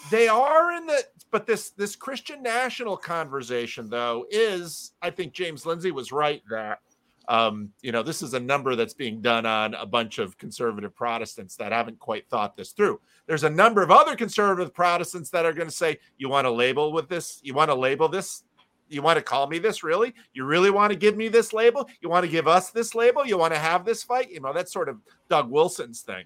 They 0.09 0.27
are 0.27 0.71
in 0.73 0.85
the, 0.85 1.03
but 1.31 1.45
this 1.45 1.71
this 1.71 1.95
Christian 1.95 2.41
national 2.41 2.97
conversation 2.97 3.89
though 3.89 4.25
is, 4.29 4.91
I 5.01 5.09
think 5.09 5.33
James 5.33 5.65
Lindsay 5.65 5.91
was 5.91 6.11
right 6.11 6.41
that 6.49 6.79
um, 7.27 7.69
you 7.81 7.91
know, 7.91 8.03
this 8.03 8.21
is 8.21 8.33
a 8.33 8.39
number 8.39 8.75
that's 8.75 8.93
being 8.93 9.21
done 9.21 9.45
on 9.45 9.73
a 9.75 9.85
bunch 9.85 10.19
of 10.19 10.37
conservative 10.37 10.95
Protestants 10.95 11.55
that 11.55 11.71
haven't 11.71 11.99
quite 11.99 12.27
thought 12.29 12.57
this 12.57 12.71
through. 12.71 12.99
There's 13.27 13.43
a 13.43 13.49
number 13.49 13.81
of 13.81 13.91
other 13.91 14.15
conservative 14.15 14.73
Protestants 14.73 15.29
that 15.29 15.45
are 15.45 15.53
going 15.53 15.69
to 15.69 15.73
say, 15.73 15.99
You 16.17 16.29
want 16.29 16.45
to 16.45 16.51
label 16.51 16.91
with 16.91 17.07
this? 17.07 17.39
You 17.43 17.53
want 17.53 17.69
to 17.69 17.75
label 17.75 18.09
this? 18.09 18.43
You 18.89 19.01
want 19.01 19.17
to 19.17 19.23
call 19.23 19.47
me 19.47 19.57
this? 19.57 19.83
Really? 19.83 20.13
You 20.33 20.43
really 20.43 20.69
want 20.69 20.91
to 20.91 20.99
give 20.99 21.15
me 21.15 21.29
this 21.29 21.53
label? 21.53 21.89
You 22.01 22.09
want 22.09 22.25
to 22.25 22.31
give 22.31 22.47
us 22.47 22.71
this 22.71 22.93
label? 22.93 23.25
You 23.25 23.37
want 23.37 23.53
to 23.53 23.59
have 23.59 23.85
this 23.85 24.03
fight? 24.03 24.29
You 24.29 24.41
know, 24.41 24.53
that's 24.53 24.73
sort 24.73 24.89
of 24.89 24.97
Doug 25.29 25.49
Wilson's 25.49 26.01
thing. 26.01 26.25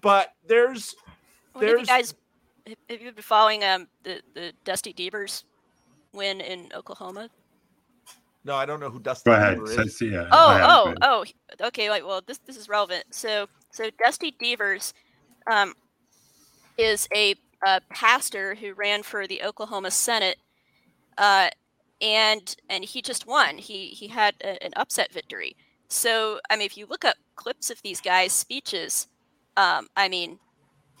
But 0.00 0.34
there's, 0.46 0.94
there's, 1.58 1.88
have 1.88 1.98
you 1.98 2.04
guys, 2.04 2.14
have 2.88 3.00
you 3.00 3.12
been 3.12 3.22
following 3.22 3.64
um 3.64 3.88
the 4.04 4.20
the 4.34 4.52
Dusty 4.64 4.92
Deevers 4.92 5.44
win 6.12 6.40
in 6.40 6.70
Oklahoma 6.74 7.28
no, 8.44 8.54
I 8.54 8.66
don't 8.66 8.80
know 8.80 8.90
who 8.90 9.00
Dusty 9.00 9.30
Go 9.30 9.36
ahead. 9.36 9.58
is. 9.62 9.98
So, 9.98 10.04
yeah, 10.04 10.28
oh, 10.30 10.94
oh, 11.02 11.24
oh. 11.60 11.66
Okay, 11.66 11.90
like 11.90 12.06
well, 12.06 12.22
this 12.26 12.38
this 12.38 12.56
is 12.56 12.68
relevant. 12.68 13.04
So 13.10 13.46
so 13.70 13.90
Dusty 13.98 14.32
Deevers, 14.32 14.94
um, 15.50 15.74
is 16.78 17.08
a, 17.14 17.34
a 17.66 17.80
pastor 17.90 18.54
who 18.54 18.74
ran 18.74 19.02
for 19.02 19.26
the 19.26 19.42
Oklahoma 19.42 19.90
Senate, 19.90 20.38
uh, 21.18 21.48
and 22.00 22.56
and 22.68 22.84
he 22.84 23.02
just 23.02 23.26
won. 23.26 23.58
He 23.58 23.88
he 23.88 24.08
had 24.08 24.34
a, 24.42 24.62
an 24.64 24.72
upset 24.76 25.12
victory. 25.12 25.56
So 25.88 26.40
I 26.50 26.56
mean, 26.56 26.66
if 26.66 26.76
you 26.76 26.86
look 26.86 27.04
up 27.04 27.16
clips 27.36 27.70
of 27.70 27.80
these 27.82 28.00
guys' 28.00 28.32
speeches, 28.32 29.08
um, 29.56 29.88
I 29.96 30.08
mean, 30.08 30.38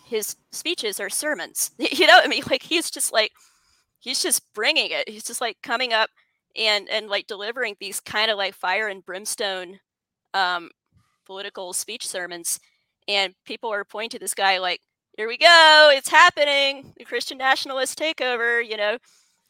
his 0.06 0.36
speeches 0.52 1.00
are 1.00 1.10
sermons. 1.10 1.72
You 1.78 2.06
know, 2.06 2.20
I 2.22 2.28
mean, 2.28 2.42
like 2.50 2.62
he's 2.62 2.90
just 2.90 3.12
like 3.12 3.32
he's 3.98 4.22
just 4.22 4.42
bringing 4.54 4.90
it. 4.90 5.08
He's 5.08 5.24
just 5.24 5.40
like 5.40 5.58
coming 5.62 5.92
up 5.92 6.10
and 6.56 6.88
and 6.88 7.08
like 7.08 7.26
delivering 7.26 7.76
these 7.80 8.00
kind 8.00 8.30
of 8.30 8.38
like 8.38 8.54
fire 8.54 8.88
and 8.88 9.04
brimstone 9.04 9.80
um, 10.32 10.70
political 11.26 11.72
speech 11.72 12.06
sermons, 12.06 12.60
and 13.08 13.34
people 13.44 13.72
are 13.72 13.84
pointing 13.84 14.10
to 14.10 14.18
this 14.18 14.34
guy 14.34 14.58
like, 14.58 14.80
"Here 15.16 15.28
we 15.28 15.36
go, 15.38 15.90
it's 15.92 16.08
happening, 16.08 16.92
the 16.96 17.04
Christian 17.04 17.38
nationalist 17.38 17.98
takeover," 17.98 18.66
you 18.66 18.76
know. 18.76 18.98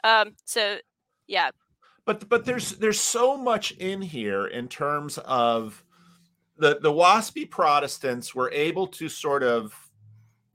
Um, 0.02 0.34
so, 0.44 0.78
yeah. 1.26 1.50
But 2.04 2.28
but 2.28 2.44
there's 2.44 2.72
there's 2.72 3.00
so 3.00 3.36
much 3.36 3.72
in 3.72 4.02
here 4.02 4.46
in 4.46 4.68
terms 4.68 5.18
of 5.18 5.82
the 6.58 6.78
the 6.80 6.92
waspy 6.92 7.48
Protestants 7.48 8.34
were 8.34 8.50
able 8.52 8.86
to 8.88 9.08
sort 9.08 9.42
of, 9.42 9.74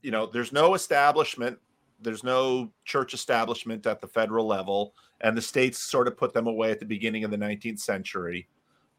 you 0.02 0.10
know, 0.10 0.26
there's 0.26 0.52
no 0.52 0.74
establishment, 0.74 1.58
there's 2.00 2.24
no 2.24 2.72
church 2.84 3.14
establishment 3.14 3.86
at 3.86 4.00
the 4.00 4.06
federal 4.06 4.46
level 4.46 4.94
and 5.20 5.36
the 5.36 5.42
states 5.42 5.78
sort 5.78 6.08
of 6.08 6.16
put 6.16 6.32
them 6.32 6.46
away 6.46 6.70
at 6.70 6.80
the 6.80 6.86
beginning 6.86 7.24
of 7.24 7.30
the 7.30 7.36
19th 7.36 7.80
century. 7.80 8.48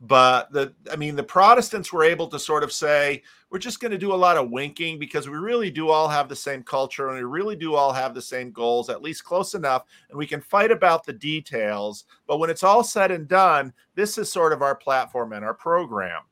But 0.04 0.52
the, 0.52 0.74
I 0.92 0.96
mean, 0.96 1.16
the 1.16 1.22
Protestants 1.22 1.94
were 1.94 2.04
able 2.04 2.28
to 2.30 2.40
sort 2.40 2.64
of 2.64 2.72
say, 2.72 3.22
we're 3.52 3.60
just 3.60 3.80
going 3.80 3.92
to 3.92 4.00
do 4.00 4.14
a 4.14 4.16
lot 4.16 4.36
of 4.36 4.50
winking 4.50 4.98
because 4.98 5.30
we 5.30 5.38
really 5.38 5.70
do 5.70 5.90
all 5.90 6.10
have 6.10 6.28
the 6.28 6.36
same 6.36 6.64
culture 6.64 7.10
and 7.10 7.18
we 7.18 7.24
really 7.24 7.56
do 7.56 7.76
all 7.76 7.94
have 7.94 8.16
the 8.16 8.22
same 8.22 8.52
goals, 8.52 8.90
at 8.90 9.04
least 9.04 9.24
close 9.24 9.54
enough. 9.54 9.86
And 10.10 10.18
we 10.18 10.26
can 10.26 10.42
fight 10.42 10.72
about 10.72 11.06
the 11.06 11.14
details. 11.14 12.06
But 12.26 12.40
when 12.40 12.50
it's 12.50 12.64
all 12.64 12.84
said 12.84 13.12
and 13.12 13.28
done, 13.28 13.74
this 13.94 14.18
is 14.18 14.32
sort 14.32 14.54
of 14.54 14.64
our 14.64 14.76
platform 14.76 15.34
and 15.34 15.46
our 15.46 15.54
program. 15.54 16.24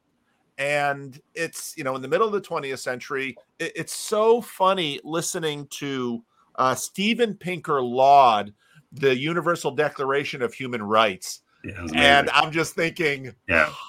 And 0.57 1.21
it's, 1.35 1.77
you 1.77 1.83
know, 1.83 1.95
in 1.95 2.01
the 2.01 2.07
middle 2.07 2.25
of 2.25 2.33
the 2.33 2.41
20th 2.41 2.79
century, 2.79 3.37
it, 3.59 3.71
it's 3.75 3.93
so 3.93 4.41
funny 4.41 4.99
listening 5.03 5.67
to 5.67 6.23
uh, 6.55 6.73
Steven 6.73 7.35
Pinker 7.35 7.83
laud 7.83 8.51
the 8.91 9.15
Universal 9.15 9.71
Declaration 9.71 10.41
of 10.41 10.53
Human 10.53 10.81
Rights. 10.81 11.41
Yeah, 11.63 11.87
and 11.93 12.29
I'm 12.31 12.51
just 12.51 12.75
thinking, 12.75 13.33
yeah. 13.47 13.71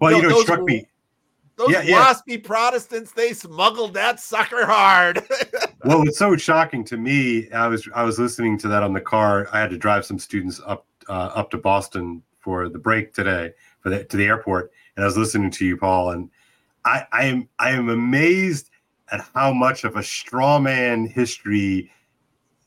Well, 0.00 0.12
you 0.12 0.22
know, 0.22 0.38
it 0.38 0.42
struck 0.42 0.62
me. 0.62 0.86
Those 1.56 1.70
yeah, 1.70 1.82
waspy 1.84 2.22
yeah. 2.26 2.36
Protestants, 2.42 3.12
they 3.12 3.32
smuggled 3.32 3.94
that 3.94 4.18
sucker 4.18 4.66
hard. 4.66 5.22
well, 5.84 6.02
it's 6.02 6.18
so 6.18 6.36
shocking 6.36 6.84
to 6.86 6.96
me. 6.96 7.50
I 7.52 7.68
was 7.68 7.88
I 7.94 8.02
was 8.02 8.18
listening 8.18 8.58
to 8.58 8.68
that 8.68 8.82
on 8.82 8.92
the 8.92 9.00
car. 9.00 9.46
I 9.52 9.60
had 9.60 9.70
to 9.70 9.76
drive 9.76 10.04
some 10.04 10.18
students 10.18 10.60
up 10.66 10.86
uh, 11.08 11.30
up 11.34 11.50
to 11.50 11.58
Boston 11.58 12.22
for 12.40 12.68
the 12.68 12.78
break 12.78 13.12
today 13.12 13.52
for 13.80 13.90
the 13.90 14.04
to 14.04 14.16
the 14.16 14.24
airport, 14.24 14.72
and 14.96 15.04
I 15.04 15.06
was 15.06 15.16
listening 15.16 15.50
to 15.52 15.64
you, 15.64 15.76
Paul, 15.76 16.10
and 16.10 16.30
I 16.84 17.06
I 17.12 17.24
am 17.26 17.48
I 17.58 17.70
am 17.70 17.88
amazed 17.88 18.70
at 19.12 19.24
how 19.34 19.52
much 19.52 19.84
of 19.84 19.96
a 19.96 20.02
straw 20.02 20.58
man 20.58 21.06
history 21.06 21.90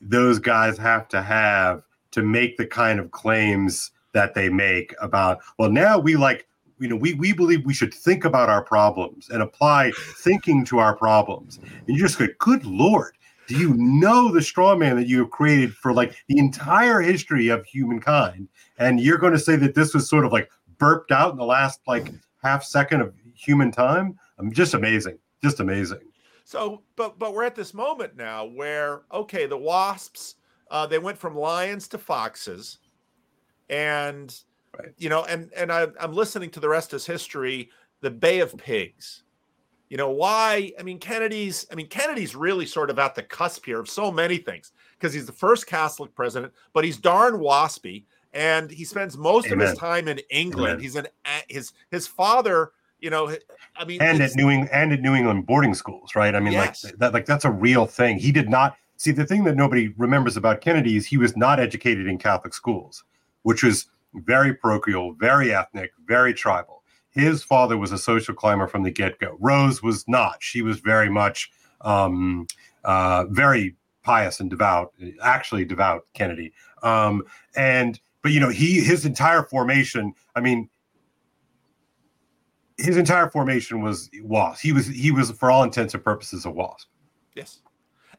those 0.00 0.38
guys 0.38 0.78
have 0.78 1.08
to 1.08 1.22
have 1.22 1.82
to 2.10 2.22
make 2.22 2.56
the 2.56 2.66
kind 2.66 2.98
of 2.98 3.10
claims 3.10 3.90
that 4.14 4.34
they 4.34 4.48
make 4.48 4.94
about 5.00 5.38
well 5.58 5.70
now 5.70 5.98
we 5.98 6.16
like 6.16 6.46
you 6.78 6.88
know 6.88 6.96
we, 6.96 7.14
we 7.14 7.32
believe 7.32 7.64
we 7.64 7.74
should 7.74 7.92
think 7.92 8.24
about 8.24 8.48
our 8.48 8.62
problems 8.62 9.28
and 9.30 9.42
apply 9.42 9.92
thinking 10.18 10.64
to 10.64 10.78
our 10.78 10.96
problems 10.96 11.58
and 11.58 11.88
you 11.88 11.98
just 11.98 12.18
go 12.18 12.26
good 12.38 12.64
lord 12.64 13.14
do 13.48 13.56
you 13.56 13.74
know 13.74 14.30
the 14.30 14.42
straw 14.42 14.76
man 14.76 14.94
that 14.96 15.08
you 15.08 15.18
have 15.20 15.30
created 15.30 15.74
for 15.74 15.94
like 15.94 16.14
the 16.28 16.38
entire 16.38 17.00
history 17.00 17.48
of 17.48 17.64
humankind? 17.64 18.46
And 18.78 19.00
you're 19.00 19.16
going 19.16 19.32
to 19.32 19.38
say 19.38 19.56
that 19.56 19.74
this 19.74 19.94
was 19.94 20.08
sort 20.08 20.26
of 20.26 20.32
like 20.32 20.50
burped 20.76 21.10
out 21.10 21.32
in 21.32 21.38
the 21.38 21.46
last 21.46 21.80
like 21.86 22.12
half 22.42 22.62
second 22.62 23.00
of 23.00 23.14
human 23.34 23.72
time? 23.72 24.18
I'm 24.38 24.52
just 24.52 24.74
amazing. 24.74 25.18
Just 25.42 25.60
amazing. 25.60 26.00
So, 26.48 26.80
but 26.96 27.18
but 27.18 27.34
we're 27.34 27.44
at 27.44 27.54
this 27.54 27.74
moment 27.74 28.16
now 28.16 28.46
where 28.46 29.02
okay, 29.12 29.44
the 29.44 29.58
wasps 29.58 30.36
uh, 30.70 30.86
they 30.86 30.98
went 30.98 31.18
from 31.18 31.36
lions 31.36 31.88
to 31.88 31.98
foxes, 31.98 32.78
and 33.68 34.34
right. 34.78 34.88
you 34.96 35.10
know, 35.10 35.24
and 35.24 35.52
and 35.54 35.70
I, 35.70 35.88
I'm 36.00 36.14
listening 36.14 36.48
to 36.52 36.60
the 36.60 36.68
rest 36.70 36.94
of 36.94 37.00
his 37.00 37.06
history, 37.06 37.68
the 38.00 38.10
Bay 38.10 38.40
of 38.40 38.56
Pigs. 38.56 39.24
You 39.90 39.98
know 39.98 40.08
why? 40.08 40.72
I 40.80 40.82
mean, 40.84 40.98
Kennedy's. 40.98 41.66
I 41.70 41.74
mean, 41.74 41.88
Kennedy's 41.88 42.34
really 42.34 42.64
sort 42.64 42.88
of 42.88 42.98
at 42.98 43.14
the 43.14 43.24
cusp 43.24 43.66
here 43.66 43.78
of 43.78 43.90
so 43.90 44.10
many 44.10 44.38
things 44.38 44.72
because 44.98 45.12
he's 45.12 45.26
the 45.26 45.32
first 45.32 45.66
Catholic 45.66 46.14
president, 46.14 46.54
but 46.72 46.82
he's 46.82 46.96
darn 46.96 47.34
waspy, 47.34 48.04
and 48.32 48.70
he 48.70 48.86
spends 48.86 49.18
most 49.18 49.48
Amen. 49.48 49.60
of 49.60 49.68
his 49.68 49.78
time 49.78 50.08
in 50.08 50.18
England. 50.30 50.70
Amen. 50.70 50.80
He's 50.80 50.96
an 50.96 51.08
his 51.50 51.74
his 51.90 52.06
father. 52.06 52.72
You 53.00 53.10
know, 53.10 53.34
I 53.76 53.84
mean, 53.84 54.02
and 54.02 54.20
at 54.20 54.34
New 54.34 54.50
England 54.50 54.70
and 54.72 54.92
at 54.92 55.00
New 55.00 55.14
England 55.14 55.46
boarding 55.46 55.74
schools, 55.74 56.14
right? 56.16 56.34
I 56.34 56.40
mean, 56.40 56.52
yes. 56.52 56.84
like 56.84 56.98
that, 56.98 57.12
like 57.14 57.26
that's 57.26 57.44
a 57.44 57.50
real 57.50 57.86
thing. 57.86 58.18
He 58.18 58.32
did 58.32 58.48
not 58.48 58.76
see 58.96 59.12
the 59.12 59.24
thing 59.24 59.44
that 59.44 59.54
nobody 59.54 59.88
remembers 59.96 60.36
about 60.36 60.60
Kennedy 60.60 60.96
is 60.96 61.06
he 61.06 61.16
was 61.16 61.36
not 61.36 61.60
educated 61.60 62.08
in 62.08 62.18
Catholic 62.18 62.54
schools, 62.54 63.04
which 63.42 63.62
was 63.62 63.86
very 64.14 64.52
parochial, 64.52 65.12
very 65.14 65.54
ethnic, 65.54 65.92
very 66.06 66.34
tribal 66.34 66.78
his 67.10 67.42
father 67.42 67.76
was 67.76 67.92
a 67.92 67.98
social 67.98 68.34
climber 68.34 68.66
from 68.66 68.82
the 68.82 68.90
get-go 68.90 69.36
rose 69.40 69.82
was 69.82 70.06
not 70.08 70.42
she 70.42 70.62
was 70.62 70.80
very 70.80 71.10
much 71.10 71.50
um, 71.82 72.46
uh, 72.84 73.24
very 73.30 73.76
pious 74.02 74.40
and 74.40 74.50
devout 74.50 74.92
actually 75.22 75.64
devout 75.64 76.04
kennedy 76.14 76.52
um, 76.82 77.22
and 77.56 78.00
but 78.22 78.32
you 78.32 78.40
know 78.40 78.48
he 78.48 78.80
his 78.80 79.04
entire 79.04 79.42
formation 79.42 80.14
i 80.36 80.40
mean 80.40 80.68
his 82.78 82.96
entire 82.96 83.28
formation 83.28 83.82
was 83.82 84.08
wasp. 84.22 84.62
He 84.62 84.72
was 84.72 84.86
he 84.86 85.10
was 85.10 85.30
for 85.32 85.50
all 85.50 85.64
intents 85.64 85.94
and 85.94 86.02
purposes 86.02 86.46
a 86.46 86.50
wasp. 86.50 86.88
Yes. 87.34 87.60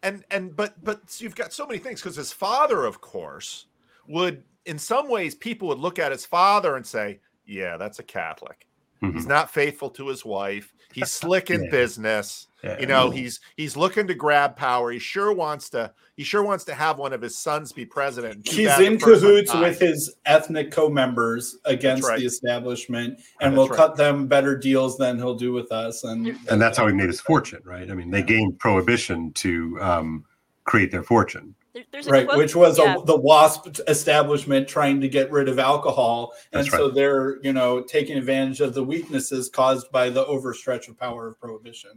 And 0.04 0.24
and 0.30 0.56
but 0.56 0.84
but 0.84 1.20
you've 1.20 1.36
got 1.36 1.54
so 1.54 1.66
many 1.66 1.80
things 1.80 2.02
because 2.02 2.16
his 2.16 2.32
father 2.32 2.86
of 2.86 3.02
course 3.02 3.66
would 4.08 4.44
in 4.66 4.78
some 4.78 5.10
ways 5.10 5.36
people 5.36 5.68
would 5.70 5.80
look 5.80 6.00
at 6.00 6.12
his 6.12 6.26
father 6.26 6.76
and 6.76 6.86
say 6.86 7.20
yeah 7.46 7.78
that's 7.78 8.00
a 8.00 8.04
catholic 8.04 8.68
Mm-hmm. 9.02 9.16
He's 9.16 9.28
not 9.28 9.52
faithful 9.52 9.90
to 9.92 10.08
his 10.08 10.26
wife. 10.26 10.74
He's 10.94 11.12
slick 11.12 11.50
in 11.50 11.64
yeah. 11.64 11.72
business. 11.72 12.48
Yeah. 12.64 12.80
You 12.80 12.88
know, 12.88 13.10
he's 13.10 13.40
he's 13.56 13.78
looking 13.78 14.06
to 14.08 14.14
grab 14.14 14.58
power. 14.58 14.92
He 14.92 15.00
sure 15.00 15.32
wants 15.32 15.70
to. 15.70 15.94
He 16.18 16.26
sure 16.26 16.44
wants 16.44 16.66
to 16.66 16.76
have 16.76 16.98
one 16.98 17.14
of 17.14 17.22
his 17.22 17.38
sons 17.38 17.72
be 17.72 17.86
president. 17.86 18.46
He's 18.46 18.78
in 18.80 19.00
cahoots 19.00 19.54
with 19.54 19.80
his 19.80 20.14
ethnic 20.26 20.70
co-members 20.70 21.56
against 21.64 22.04
right. 22.04 22.20
the 22.20 22.26
establishment, 22.26 23.22
and 23.40 23.56
will 23.56 23.70
right. 23.70 23.78
cut 23.78 23.96
them 23.96 24.28
better 24.28 24.58
deals 24.58 24.98
than 24.98 25.18
he'll 25.18 25.36
do 25.36 25.54
with 25.54 25.72
us. 25.72 26.04
And 26.04 26.38
and 26.50 26.62
that's 26.62 26.78
how 26.78 26.88
he 26.88 26.94
made 26.94 27.08
his 27.08 27.22
fortune, 27.22 27.62
right? 27.64 27.90
I 27.90 27.94
mean, 27.94 28.12
they 28.12 28.22
gained 28.22 28.60
prohibition 28.60 29.32
to 29.34 29.78
um, 29.80 30.26
create 30.66 30.92
their 30.92 31.04
fortune 31.04 31.56
right, 32.08 32.28
quote, 32.28 32.38
which 32.38 32.56
was 32.56 32.78
yeah. 32.78 32.98
a, 32.98 33.04
the 33.04 33.16
WASP 33.16 33.80
establishment 33.88 34.68
trying 34.68 35.02
to 35.02 35.08
get 35.08 35.32
rid 35.32 35.48
of 35.48 35.60
alcohol, 35.60 36.34
and 36.52 36.64
That's 36.64 36.72
so 36.72 36.86
right. 36.86 36.96
they're 36.96 37.40
you 37.44 37.54
know 37.54 37.82
taking 37.82 38.18
advantage 38.18 38.62
of 38.62 38.74
the 38.74 38.84
weaknesses 38.84 39.50
caused 39.50 39.92
by 39.92 40.10
the 40.10 40.26
overstretch 40.26 40.88
of 40.90 40.98
power 40.98 41.28
of 41.28 41.40
prohibition. 41.40 41.92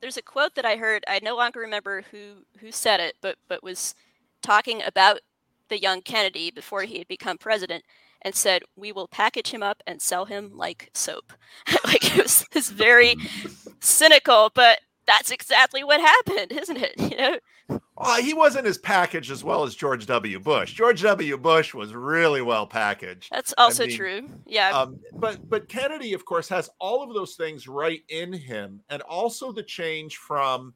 There's 0.00 0.16
a 0.16 0.22
quote 0.22 0.54
that 0.54 0.64
I 0.64 0.76
heard. 0.76 1.04
I 1.08 1.20
no 1.22 1.36
longer 1.36 1.60
remember 1.60 2.02
who 2.10 2.44
who 2.58 2.72
said 2.72 3.00
it, 3.00 3.16
but 3.20 3.36
but 3.48 3.62
was 3.62 3.94
talking 4.42 4.82
about 4.82 5.20
the 5.68 5.80
young 5.80 6.00
Kennedy 6.00 6.50
before 6.50 6.82
he 6.82 6.98
had 6.98 7.08
become 7.08 7.38
president, 7.38 7.84
and 8.22 8.34
said, 8.34 8.62
"We 8.76 8.92
will 8.92 9.08
package 9.08 9.50
him 9.50 9.62
up 9.62 9.82
and 9.86 10.00
sell 10.00 10.24
him 10.24 10.52
like 10.54 10.90
soap." 10.94 11.32
like 11.84 12.16
it 12.16 12.22
was 12.22 12.46
this 12.52 12.70
very 12.70 13.16
cynical, 13.80 14.50
but 14.54 14.80
that's 15.08 15.30
exactly 15.30 15.82
what 15.82 16.00
happened, 16.00 16.52
isn't 16.52 16.76
it? 16.76 16.94
You 17.08 17.16
know. 17.16 17.38
Uh, 17.96 18.20
he 18.20 18.34
wasn't 18.34 18.66
as 18.66 18.76
packaged 18.76 19.30
as 19.30 19.42
well 19.42 19.64
as 19.64 19.74
George 19.74 20.06
W. 20.06 20.38
Bush. 20.38 20.74
George 20.74 21.00
W. 21.02 21.38
Bush 21.38 21.72
was 21.74 21.94
really 21.94 22.42
well 22.42 22.66
packaged. 22.66 23.28
That's 23.32 23.54
also 23.56 23.84
I 23.84 23.86
mean, 23.86 23.96
true. 23.96 24.28
Yeah. 24.46 24.70
Um, 24.70 25.00
but 25.14 25.48
but 25.48 25.68
Kennedy, 25.68 26.12
of 26.12 26.24
course, 26.24 26.48
has 26.50 26.68
all 26.78 27.02
of 27.02 27.14
those 27.14 27.34
things 27.34 27.66
right 27.66 28.02
in 28.08 28.32
him, 28.32 28.82
and 28.90 29.02
also 29.02 29.52
the 29.52 29.62
change 29.62 30.16
from. 30.18 30.74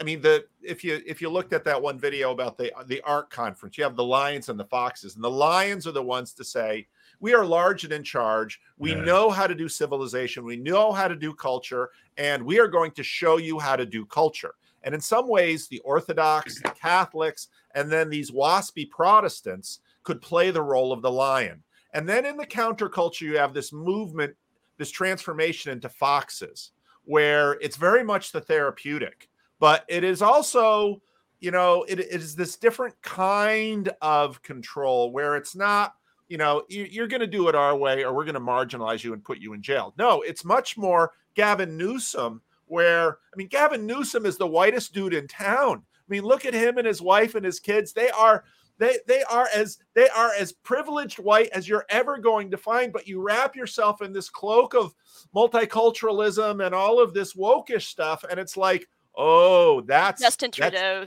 I 0.00 0.04
mean, 0.04 0.20
the 0.20 0.46
if 0.62 0.84
you 0.84 1.02
if 1.04 1.20
you 1.20 1.28
looked 1.28 1.52
at 1.52 1.64
that 1.64 1.82
one 1.82 1.98
video 1.98 2.30
about 2.30 2.56
the 2.56 2.72
the 2.86 3.00
ARC 3.02 3.30
conference, 3.30 3.76
you 3.76 3.84
have 3.84 3.96
the 3.96 4.04
lions 4.04 4.48
and 4.48 4.58
the 4.58 4.66
foxes, 4.66 5.16
and 5.16 5.24
the 5.24 5.30
lions 5.30 5.86
are 5.86 5.92
the 5.92 6.02
ones 6.02 6.32
to 6.34 6.44
say 6.44 6.86
we 7.20 7.34
are 7.34 7.44
large 7.44 7.84
and 7.84 7.92
in 7.92 8.04
charge. 8.04 8.60
We 8.76 8.92
yeah. 8.92 9.00
know 9.00 9.30
how 9.30 9.46
to 9.46 9.54
do 9.54 9.68
civilization. 9.68 10.44
We 10.44 10.56
know 10.56 10.92
how 10.92 11.08
to 11.08 11.16
do 11.16 11.34
culture, 11.34 11.90
and 12.16 12.42
we 12.42 12.60
are 12.60 12.68
going 12.68 12.92
to 12.92 13.02
show 13.02 13.38
you 13.38 13.58
how 13.58 13.76
to 13.76 13.86
do 13.86 14.04
culture. 14.06 14.54
And 14.84 14.94
in 14.94 15.00
some 15.00 15.28
ways, 15.28 15.66
the 15.66 15.80
Orthodox, 15.80 16.60
the 16.62 16.70
Catholics, 16.80 17.48
and 17.74 17.90
then 17.90 18.08
these 18.08 18.30
waspy 18.30 18.88
Protestants 18.88 19.80
could 20.04 20.22
play 20.22 20.50
the 20.50 20.62
role 20.62 20.92
of 20.92 21.02
the 21.02 21.10
lion. 21.10 21.62
And 21.92 22.08
then 22.08 22.24
in 22.24 22.36
the 22.36 22.46
counterculture, 22.46 23.22
you 23.22 23.38
have 23.38 23.54
this 23.54 23.72
movement, 23.72 24.34
this 24.76 24.90
transformation 24.90 25.72
into 25.72 25.88
foxes, 25.88 26.72
where 27.04 27.54
it's 27.60 27.76
very 27.76 28.04
much 28.04 28.32
the 28.32 28.40
therapeutic, 28.40 29.28
but 29.58 29.84
it 29.88 30.04
is 30.04 30.22
also, 30.22 31.02
you 31.40 31.50
know, 31.50 31.84
it, 31.88 31.98
it 31.98 32.12
is 32.12 32.36
this 32.36 32.56
different 32.56 32.94
kind 33.02 33.90
of 34.02 34.42
control 34.42 35.10
where 35.10 35.36
it's 35.36 35.56
not, 35.56 35.94
you 36.28 36.36
know, 36.36 36.62
you're 36.68 37.08
going 37.08 37.20
to 37.20 37.26
do 37.26 37.48
it 37.48 37.54
our 37.54 37.76
way 37.76 38.04
or 38.04 38.12
we're 38.12 38.24
going 38.24 38.34
to 38.34 38.40
marginalize 38.40 39.02
you 39.02 39.12
and 39.12 39.24
put 39.24 39.38
you 39.38 39.54
in 39.54 39.62
jail. 39.62 39.94
No, 39.98 40.22
it's 40.22 40.44
much 40.44 40.76
more 40.76 41.12
Gavin 41.34 41.76
Newsom 41.76 42.42
where 42.66 43.12
I 43.12 43.36
mean 43.36 43.48
Gavin 43.48 43.86
Newsom 43.86 44.26
is 44.26 44.36
the 44.36 44.46
whitest 44.46 44.92
dude 44.92 45.14
in 45.14 45.26
town. 45.26 45.82
I 45.94 46.06
mean, 46.08 46.22
look 46.22 46.44
at 46.44 46.54
him 46.54 46.78
and 46.78 46.86
his 46.86 47.02
wife 47.02 47.34
and 47.34 47.44
his 47.44 47.60
kids. 47.60 47.92
They 47.92 48.10
are 48.10 48.44
they 48.78 48.98
they 49.06 49.22
are 49.24 49.48
as 49.54 49.78
they 49.94 50.08
are 50.08 50.32
as 50.38 50.52
privileged 50.52 51.18
white 51.18 51.48
as 51.52 51.68
you're 51.68 51.86
ever 51.90 52.16
going 52.16 52.50
to 52.50 52.56
find 52.56 52.92
but 52.92 53.06
you 53.06 53.20
wrap 53.20 53.54
yourself 53.54 54.00
in 54.02 54.12
this 54.12 54.30
cloak 54.30 54.74
of 54.74 54.94
multiculturalism 55.34 56.64
and 56.64 56.74
all 56.74 57.00
of 57.00 57.12
this 57.12 57.34
wokish 57.34 57.82
stuff 57.82 58.24
and 58.30 58.40
it's 58.40 58.56
like 58.56 58.88
oh 59.16 59.80
that's 59.82 60.22
Justin 60.22 60.50
Trudeau 60.50 61.06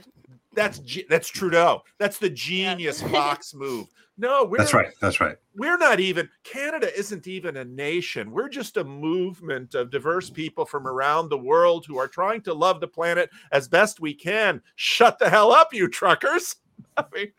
that's 0.54 0.78
that's, 0.78 0.98
that's 1.08 1.28
Trudeau 1.28 1.82
that's 1.98 2.18
the 2.18 2.30
genius 2.30 3.02
yeah. 3.02 3.08
Fox 3.12 3.54
move 3.54 3.86
no, 4.18 4.52
that's 4.56 4.74
right. 4.74 4.92
That's 5.00 5.20
right. 5.20 5.36
We're 5.56 5.78
not 5.78 5.98
even 5.98 6.28
Canada 6.44 6.96
isn't 6.96 7.26
even 7.26 7.56
a 7.56 7.64
nation. 7.64 8.30
We're 8.30 8.48
just 8.48 8.76
a 8.76 8.84
movement 8.84 9.74
of 9.74 9.90
diverse 9.90 10.28
people 10.28 10.66
from 10.66 10.86
around 10.86 11.28
the 11.28 11.38
world 11.38 11.86
who 11.86 11.98
are 11.98 12.08
trying 12.08 12.42
to 12.42 12.54
love 12.54 12.80
the 12.80 12.88
planet 12.88 13.30
as 13.52 13.68
best 13.68 14.00
we 14.00 14.14
can. 14.14 14.60
Shut 14.76 15.18
the 15.18 15.30
hell 15.30 15.52
up, 15.52 15.72
you 15.72 15.88
truckers. 15.88 16.56
I 16.96 17.04
mean, 17.12 17.32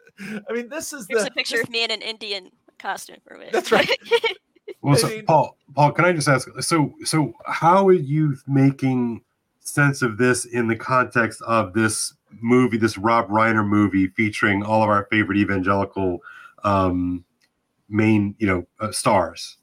I 0.49 0.53
mean, 0.53 0.69
this 0.69 0.93
is 0.93 1.05
Here's 1.07 1.23
the 1.23 1.29
a 1.29 1.33
picture 1.33 1.57
this, 1.57 1.65
of 1.65 1.69
me 1.69 1.83
in 1.83 1.91
an 1.91 2.01
Indian 2.01 2.49
costume 2.79 3.17
for 3.27 3.37
me. 3.37 3.49
That's 3.51 3.71
right. 3.71 3.89
well, 4.81 4.95
so, 4.95 5.21
Paul, 5.23 5.57
Paul, 5.75 5.91
can 5.91 6.05
I 6.05 6.13
just 6.13 6.27
ask? 6.27 6.49
So, 6.61 6.93
so 7.03 7.33
how 7.45 7.87
are 7.87 7.93
you 7.93 8.35
making 8.47 9.21
sense 9.59 10.01
of 10.01 10.17
this 10.17 10.45
in 10.45 10.67
the 10.67 10.75
context 10.75 11.41
of 11.43 11.73
this 11.73 12.13
movie, 12.41 12.77
this 12.77 12.97
Rob 12.97 13.29
Reiner 13.29 13.65
movie 13.65 14.07
featuring 14.07 14.63
all 14.63 14.83
of 14.83 14.89
our 14.89 15.07
favorite 15.09 15.37
evangelical 15.37 16.19
um, 16.63 17.23
main, 17.89 18.35
you 18.39 18.47
know, 18.47 18.63
uh, 18.79 18.91
stars. 18.91 19.57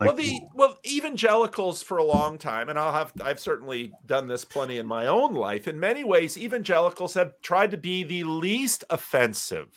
Like, 0.00 0.08
well, 0.08 0.16
the 0.16 0.40
well 0.54 0.78
evangelicals 0.86 1.82
for 1.82 1.98
a 1.98 2.04
long 2.04 2.38
time, 2.38 2.70
and 2.70 2.78
I'll 2.78 2.92
have 2.92 3.12
I've 3.22 3.38
certainly 3.38 3.92
done 4.06 4.28
this 4.28 4.46
plenty 4.46 4.78
in 4.78 4.86
my 4.86 5.06
own 5.08 5.34
life. 5.34 5.68
In 5.68 5.78
many 5.78 6.04
ways, 6.04 6.38
evangelicals 6.38 7.12
have 7.14 7.34
tried 7.42 7.70
to 7.72 7.76
be 7.76 8.02
the 8.02 8.24
least 8.24 8.82
offensive 8.88 9.68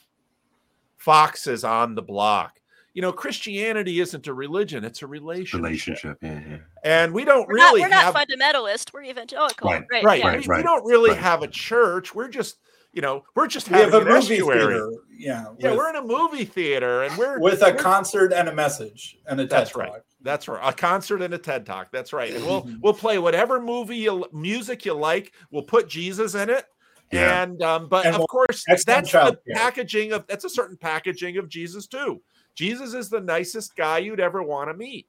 foxes 0.95 1.65
on 1.65 1.95
the 1.95 2.01
block. 2.01 2.61
You 2.93 3.01
know, 3.01 3.11
Christianity 3.11 3.99
isn't 3.99 4.25
a 4.25 4.33
religion; 4.33 4.85
it's 4.85 5.01
a 5.01 5.07
relationship. 5.07 5.65
Relationship, 5.65 6.17
yeah, 6.21 6.41
yeah. 6.47 6.57
And 6.85 7.13
we 7.13 7.25
don't 7.25 7.45
we're 7.49 7.55
really 7.55 7.81
not, 7.81 7.89
we're 7.89 7.95
have, 7.95 8.13
not 8.13 8.27
fundamentalist. 8.29 8.93
We're 8.93 9.03
evangelical, 9.03 9.69
right? 9.69 9.83
Right. 9.91 10.05
right, 10.05 10.19
yeah. 10.19 10.27
right, 10.27 10.47
we, 10.47 10.55
we, 10.55 10.63
don't 10.63 10.85
really 10.85 11.09
right. 11.09 11.19
have 11.19 11.43
a 11.43 11.47
church. 11.49 12.15
We're 12.15 12.29
just 12.29 12.59
you 12.93 13.01
know, 13.01 13.23
we're 13.35 13.47
just 13.47 13.69
we 13.69 13.77
having 13.77 13.91
have 13.91 14.03
a 14.03 14.05
an 14.05 14.13
movie 14.13 14.35
estuary. 14.35 14.59
Theater. 14.59 14.89
Yeah, 15.17 15.45
yeah, 15.57 15.69
with, 15.69 15.77
we're 15.77 15.89
in 15.89 15.95
a 15.95 16.03
movie 16.03 16.45
theater, 16.45 17.03
and 17.03 17.17
we're 17.17 17.39
with 17.39 17.61
a 17.61 17.71
we're, 17.71 17.75
concert 17.75 18.31
and 18.31 18.47
a 18.47 18.53
message 18.53 19.17
and 19.25 19.39
a 19.39 19.43
TED 19.43 19.49
that's 19.49 19.71
talk. 19.71 19.79
right. 19.79 20.01
That's 20.21 20.47
right. 20.47 20.61
A 20.63 20.73
concert 20.73 21.21
and 21.21 21.33
a 21.33 21.37
TED 21.37 21.65
talk. 21.65 21.91
That's 21.91 22.13
right. 22.13 22.33
And 22.33 22.45
we'll 22.45 22.69
we'll 22.81 22.93
play 22.93 23.17
whatever 23.17 23.59
movie 23.59 23.97
you, 23.97 24.25
music 24.31 24.85
you 24.85 24.93
like. 24.93 25.33
We'll 25.51 25.63
put 25.63 25.89
Jesus 25.89 26.35
in 26.35 26.49
it. 26.49 26.65
Yeah. 27.11 27.43
And 27.43 27.61
um, 27.61 27.89
but 27.89 28.05
and 28.05 28.15
of 28.15 28.19
we'll, 28.19 28.27
course, 28.27 28.63
that's 28.67 28.85
the 28.85 29.37
packaging 29.53 30.13
of 30.13 30.25
that's 30.27 30.45
a 30.45 30.49
certain 30.49 30.77
packaging 30.77 31.37
of 31.37 31.49
Jesus 31.49 31.87
too. 31.87 32.21
Jesus 32.55 32.93
is 32.93 33.09
the 33.09 33.19
nicest 33.19 33.75
guy 33.75 33.97
you'd 33.97 34.19
ever 34.19 34.43
want 34.43 34.69
to 34.69 34.75
meet. 34.75 35.07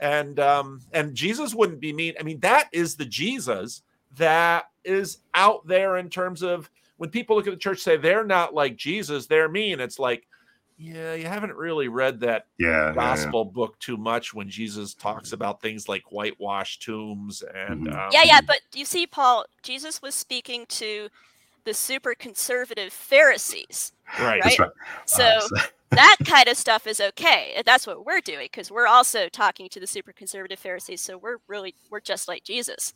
And 0.00 0.40
um, 0.40 0.80
and 0.92 1.14
Jesus 1.14 1.54
wouldn't 1.54 1.80
be 1.80 1.92
mean. 1.92 2.14
I 2.18 2.22
mean, 2.22 2.40
that 2.40 2.68
is 2.72 2.96
the 2.96 3.04
Jesus 3.04 3.82
that 4.16 4.64
is 4.84 5.18
out 5.34 5.66
there 5.66 5.98
in 5.98 6.08
terms 6.08 6.42
of 6.42 6.70
when 7.00 7.08
people 7.08 7.34
look 7.34 7.46
at 7.46 7.54
the 7.54 7.58
church 7.58 7.78
say 7.78 7.96
they're 7.96 8.26
not 8.26 8.52
like 8.52 8.76
Jesus, 8.76 9.26
they're 9.26 9.48
mean. 9.48 9.80
It's 9.80 9.98
like, 9.98 10.26
yeah, 10.76 11.14
you 11.14 11.24
haven't 11.24 11.54
really 11.54 11.88
read 11.88 12.20
that 12.20 12.44
yeah, 12.58 12.92
gospel 12.94 13.40
yeah, 13.40 13.46
yeah. 13.46 13.54
book 13.54 13.78
too 13.78 13.96
much 13.96 14.34
when 14.34 14.50
Jesus 14.50 14.92
talks 14.92 15.32
about 15.32 15.62
things 15.62 15.88
like 15.88 16.02
whitewashed 16.10 16.82
tombs 16.82 17.42
and 17.54 17.86
mm-hmm. 17.86 17.98
um, 17.98 18.10
yeah, 18.12 18.24
yeah. 18.24 18.42
But 18.46 18.60
you 18.74 18.84
see, 18.84 19.06
Paul, 19.06 19.46
Jesus 19.62 20.02
was 20.02 20.14
speaking 20.14 20.66
to 20.68 21.08
the 21.64 21.72
super 21.72 22.14
conservative 22.14 22.92
Pharisees, 22.92 23.92
right? 24.20 24.44
right? 24.44 24.58
right. 24.58 24.70
So. 25.06 25.24
Uh, 25.24 25.60
that 25.92 26.18
kind 26.24 26.48
of 26.48 26.56
stuff 26.56 26.86
is 26.86 27.00
okay. 27.00 27.60
That's 27.66 27.84
what 27.84 28.06
we're 28.06 28.20
doing 28.20 28.44
because 28.44 28.70
we're 28.70 28.86
also 28.86 29.28
talking 29.28 29.68
to 29.70 29.80
the 29.80 29.88
super 29.88 30.12
conservative 30.12 30.60
Pharisees. 30.60 31.00
So 31.00 31.18
we're 31.18 31.38
really 31.48 31.74
we're 31.90 31.98
just 31.98 32.28
like 32.28 32.44
Jesus 32.44 32.92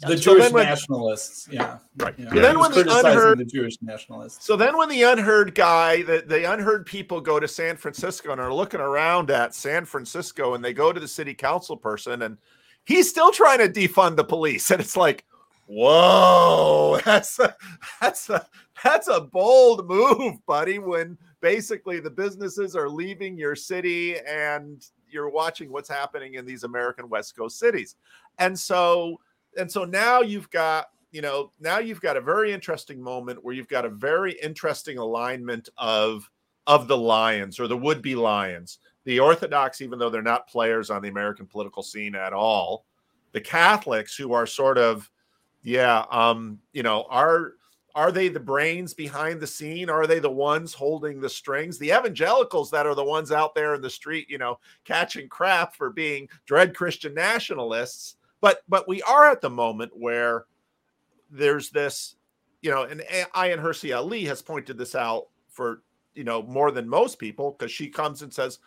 the 0.00 0.16
so 0.16 0.34
Jewish 0.34 0.52
when, 0.52 0.64
nationalists, 0.64 1.48
yeah, 1.50 1.78
right. 1.96 2.14
Yeah. 2.16 2.28
So 2.32 2.40
then 2.40 2.60
when 2.60 2.70
the 2.70 2.84
UnHerd, 2.84 3.38
the 3.38 3.44
Jewish 3.44 3.82
nationalists. 3.82 4.46
So 4.46 4.54
then 4.54 4.76
when 4.78 4.88
the 4.88 5.00
UnHerd 5.00 5.54
guy, 5.54 6.02
the, 6.02 6.22
the 6.24 6.36
UnHerd 6.36 6.86
people 6.86 7.20
go 7.20 7.40
to 7.40 7.48
San 7.48 7.76
Francisco 7.76 8.30
and 8.30 8.40
are 8.40 8.54
looking 8.54 8.78
around 8.78 9.32
at 9.32 9.56
San 9.56 9.84
Francisco, 9.84 10.54
and 10.54 10.64
they 10.64 10.72
go 10.72 10.92
to 10.92 11.00
the 11.00 11.08
city 11.08 11.34
council 11.34 11.76
person, 11.76 12.22
and 12.22 12.38
he's 12.84 13.10
still 13.10 13.32
trying 13.32 13.58
to 13.58 13.68
defund 13.68 14.14
the 14.14 14.22
police, 14.22 14.70
and 14.70 14.80
it's 14.80 14.96
like, 14.96 15.24
whoa, 15.66 17.00
that's 17.04 17.40
a, 17.40 17.56
that's 18.00 18.30
a 18.30 18.46
that's 18.84 19.08
a 19.08 19.20
bold 19.20 19.88
move, 19.88 20.34
buddy. 20.46 20.78
When 20.78 21.18
basically 21.40 21.98
the 21.98 22.10
businesses 22.10 22.76
are 22.76 22.88
leaving 22.88 23.36
your 23.36 23.56
city 23.56 24.16
and 24.20 24.80
you're 25.10 25.30
watching 25.30 25.72
what's 25.72 25.88
happening 25.88 26.34
in 26.34 26.46
these 26.46 26.62
American 26.62 27.08
West 27.08 27.36
Coast 27.36 27.58
cities, 27.58 27.96
and 28.38 28.56
so 28.56 29.18
and 29.58 29.70
so 29.70 29.84
now 29.84 30.20
you've 30.20 30.48
got 30.50 30.86
you 31.10 31.20
know 31.20 31.52
now 31.60 31.78
you've 31.78 32.00
got 32.00 32.16
a 32.16 32.20
very 32.20 32.52
interesting 32.52 33.00
moment 33.00 33.42
where 33.42 33.54
you've 33.54 33.68
got 33.68 33.84
a 33.84 33.90
very 33.90 34.32
interesting 34.40 34.98
alignment 34.98 35.68
of 35.76 36.30
of 36.66 36.86
the 36.86 36.96
lions 36.96 37.58
or 37.58 37.66
the 37.66 37.76
would-be 37.76 38.14
lions. 38.14 38.78
The 39.04 39.20
orthodox 39.20 39.80
even 39.80 39.98
though 39.98 40.10
they're 40.10 40.22
not 40.22 40.48
players 40.48 40.90
on 40.90 41.02
the 41.02 41.08
american 41.08 41.46
political 41.46 41.82
scene 41.82 42.14
at 42.14 42.32
all. 42.32 42.84
The 43.32 43.40
catholics 43.40 44.16
who 44.16 44.32
are 44.32 44.46
sort 44.46 44.78
of 44.78 45.10
yeah 45.62 46.04
um 46.10 46.58
you 46.72 46.82
know 46.82 47.06
are 47.10 47.54
are 47.94 48.12
they 48.12 48.28
the 48.28 48.38
brains 48.38 48.94
behind 48.94 49.40
the 49.40 49.46
scene? 49.46 49.90
Are 49.90 50.06
they 50.06 50.20
the 50.20 50.30
ones 50.30 50.72
holding 50.72 51.20
the 51.20 51.28
strings? 51.28 51.78
The 51.78 51.88
evangelicals 51.88 52.70
that 52.70 52.86
are 52.86 52.94
the 52.94 53.02
ones 53.02 53.32
out 53.32 53.56
there 53.56 53.74
in 53.74 53.80
the 53.80 53.90
street 53.90 54.28
you 54.28 54.38
know 54.38 54.58
catching 54.84 55.28
crap 55.28 55.74
for 55.74 55.90
being 55.90 56.28
dread 56.46 56.74
christian 56.76 57.14
nationalists 57.14 58.17
but 58.40 58.62
but 58.68 58.88
we 58.88 59.02
are 59.02 59.30
at 59.30 59.40
the 59.40 59.50
moment 59.50 59.92
where 59.94 60.44
there's 61.30 61.70
this, 61.70 62.16
you 62.62 62.70
know, 62.70 62.84
and 62.84 63.00
Ayaan 63.00 63.62
Hirsi 63.62 63.96
Ali 63.96 64.24
has 64.24 64.42
pointed 64.42 64.78
this 64.78 64.94
out 64.94 65.28
for 65.48 65.82
you 66.14 66.24
know 66.24 66.42
more 66.42 66.70
than 66.70 66.88
most 66.88 67.18
people 67.18 67.56
because 67.56 67.72
she 67.72 67.88
comes 67.88 68.22
and 68.22 68.32
says, 68.32 68.58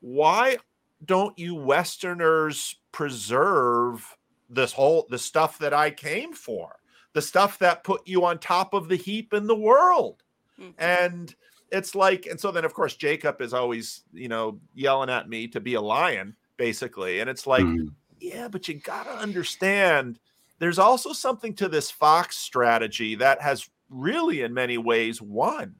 why 0.00 0.56
don't 1.04 1.38
you 1.38 1.54
Westerners 1.54 2.76
preserve 2.90 4.16
this 4.50 4.72
whole 4.72 5.06
the 5.10 5.18
stuff 5.18 5.58
that 5.58 5.72
I 5.72 5.90
came 5.90 6.32
for, 6.32 6.76
the 7.12 7.22
stuff 7.22 7.58
that 7.58 7.84
put 7.84 8.06
you 8.06 8.24
on 8.24 8.38
top 8.38 8.74
of 8.74 8.88
the 8.88 8.96
heap 8.96 9.32
in 9.32 9.46
the 9.46 9.56
world, 9.56 10.22
mm-hmm. 10.60 10.70
and 10.78 11.34
it's 11.70 11.94
like, 11.94 12.26
and 12.26 12.38
so 12.38 12.50
then 12.50 12.64
of 12.64 12.74
course 12.74 12.96
Jacob 12.96 13.40
is 13.40 13.54
always 13.54 14.02
you 14.12 14.28
know 14.28 14.58
yelling 14.74 15.10
at 15.10 15.28
me 15.28 15.46
to 15.48 15.60
be 15.60 15.74
a 15.74 15.80
lion 15.80 16.34
basically, 16.56 17.20
and 17.20 17.30
it's 17.30 17.46
like. 17.46 17.64
Mm-hmm 17.64 17.88
yeah, 18.22 18.48
but 18.48 18.68
you 18.68 18.74
got 18.74 19.04
to 19.04 19.12
understand 19.12 20.18
there's 20.58 20.78
also 20.78 21.12
something 21.12 21.54
to 21.54 21.68
this 21.68 21.90
Fox 21.90 22.36
strategy 22.36 23.16
that 23.16 23.42
has 23.42 23.68
really, 23.90 24.42
in 24.42 24.54
many 24.54 24.78
ways, 24.78 25.20
won. 25.20 25.74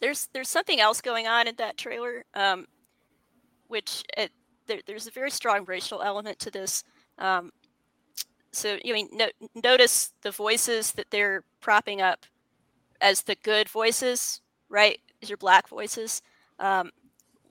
There's 0.00 0.28
there's 0.32 0.48
something 0.48 0.80
else 0.80 1.00
going 1.00 1.26
on 1.26 1.46
in 1.46 1.56
that 1.56 1.76
trailer, 1.76 2.24
um, 2.32 2.66
which 3.66 4.02
it, 4.16 4.32
there, 4.66 4.80
there's 4.86 5.06
a 5.06 5.10
very 5.10 5.30
strong 5.30 5.64
racial 5.66 6.02
element 6.02 6.38
to 6.40 6.50
this. 6.50 6.84
Um, 7.18 7.50
so 8.50 8.78
you 8.82 8.94
mean 8.94 9.08
no, 9.12 9.28
notice 9.62 10.12
the 10.22 10.30
voices 10.30 10.92
that 10.92 11.10
they're 11.10 11.42
propping 11.60 12.00
up 12.00 12.24
as 13.00 13.22
the 13.22 13.34
good 13.42 13.68
voices, 13.68 14.40
right? 14.70 15.00
These 15.20 15.32
are 15.32 15.36
black 15.36 15.68
voices, 15.68 16.22
um, 16.60 16.90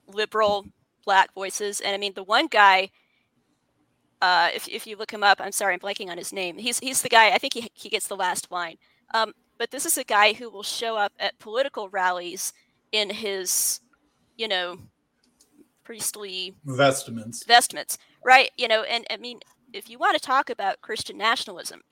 liberal 0.08 0.66
black 1.04 1.32
voices, 1.34 1.80
and 1.80 1.94
I 1.94 1.98
mean 1.98 2.14
the 2.14 2.24
one 2.24 2.48
guy 2.48 2.90
uh, 4.20 4.50
if, 4.54 4.68
if 4.68 4.86
you 4.86 4.96
look 4.96 5.12
him 5.12 5.22
up, 5.22 5.40
I'm 5.40 5.52
sorry, 5.52 5.74
I'm 5.74 5.80
blanking 5.80 6.10
on 6.10 6.18
his 6.18 6.32
name. 6.32 6.58
He's 6.58 6.78
he's 6.78 7.02
the 7.02 7.08
guy. 7.08 7.30
I 7.30 7.38
think 7.38 7.54
he 7.54 7.70
he 7.74 7.88
gets 7.88 8.08
the 8.08 8.16
last 8.16 8.50
line. 8.50 8.76
Um, 9.14 9.32
but 9.58 9.70
this 9.70 9.86
is 9.86 9.98
a 9.98 10.04
guy 10.04 10.32
who 10.32 10.50
will 10.50 10.62
show 10.62 10.96
up 10.96 11.12
at 11.18 11.38
political 11.38 11.88
rallies 11.88 12.52
in 12.92 13.10
his, 13.10 13.80
you 14.36 14.48
know, 14.48 14.78
priestly 15.84 16.54
vestments. 16.64 17.44
Vestments, 17.44 17.98
right? 18.24 18.50
You 18.56 18.68
know, 18.68 18.82
and 18.82 19.06
I 19.10 19.16
mean, 19.16 19.40
if 19.72 19.88
you 19.90 19.98
want 19.98 20.14
to 20.16 20.20
talk 20.20 20.50
about 20.50 20.80
Christian 20.80 21.16
nationalism, 21.16 21.82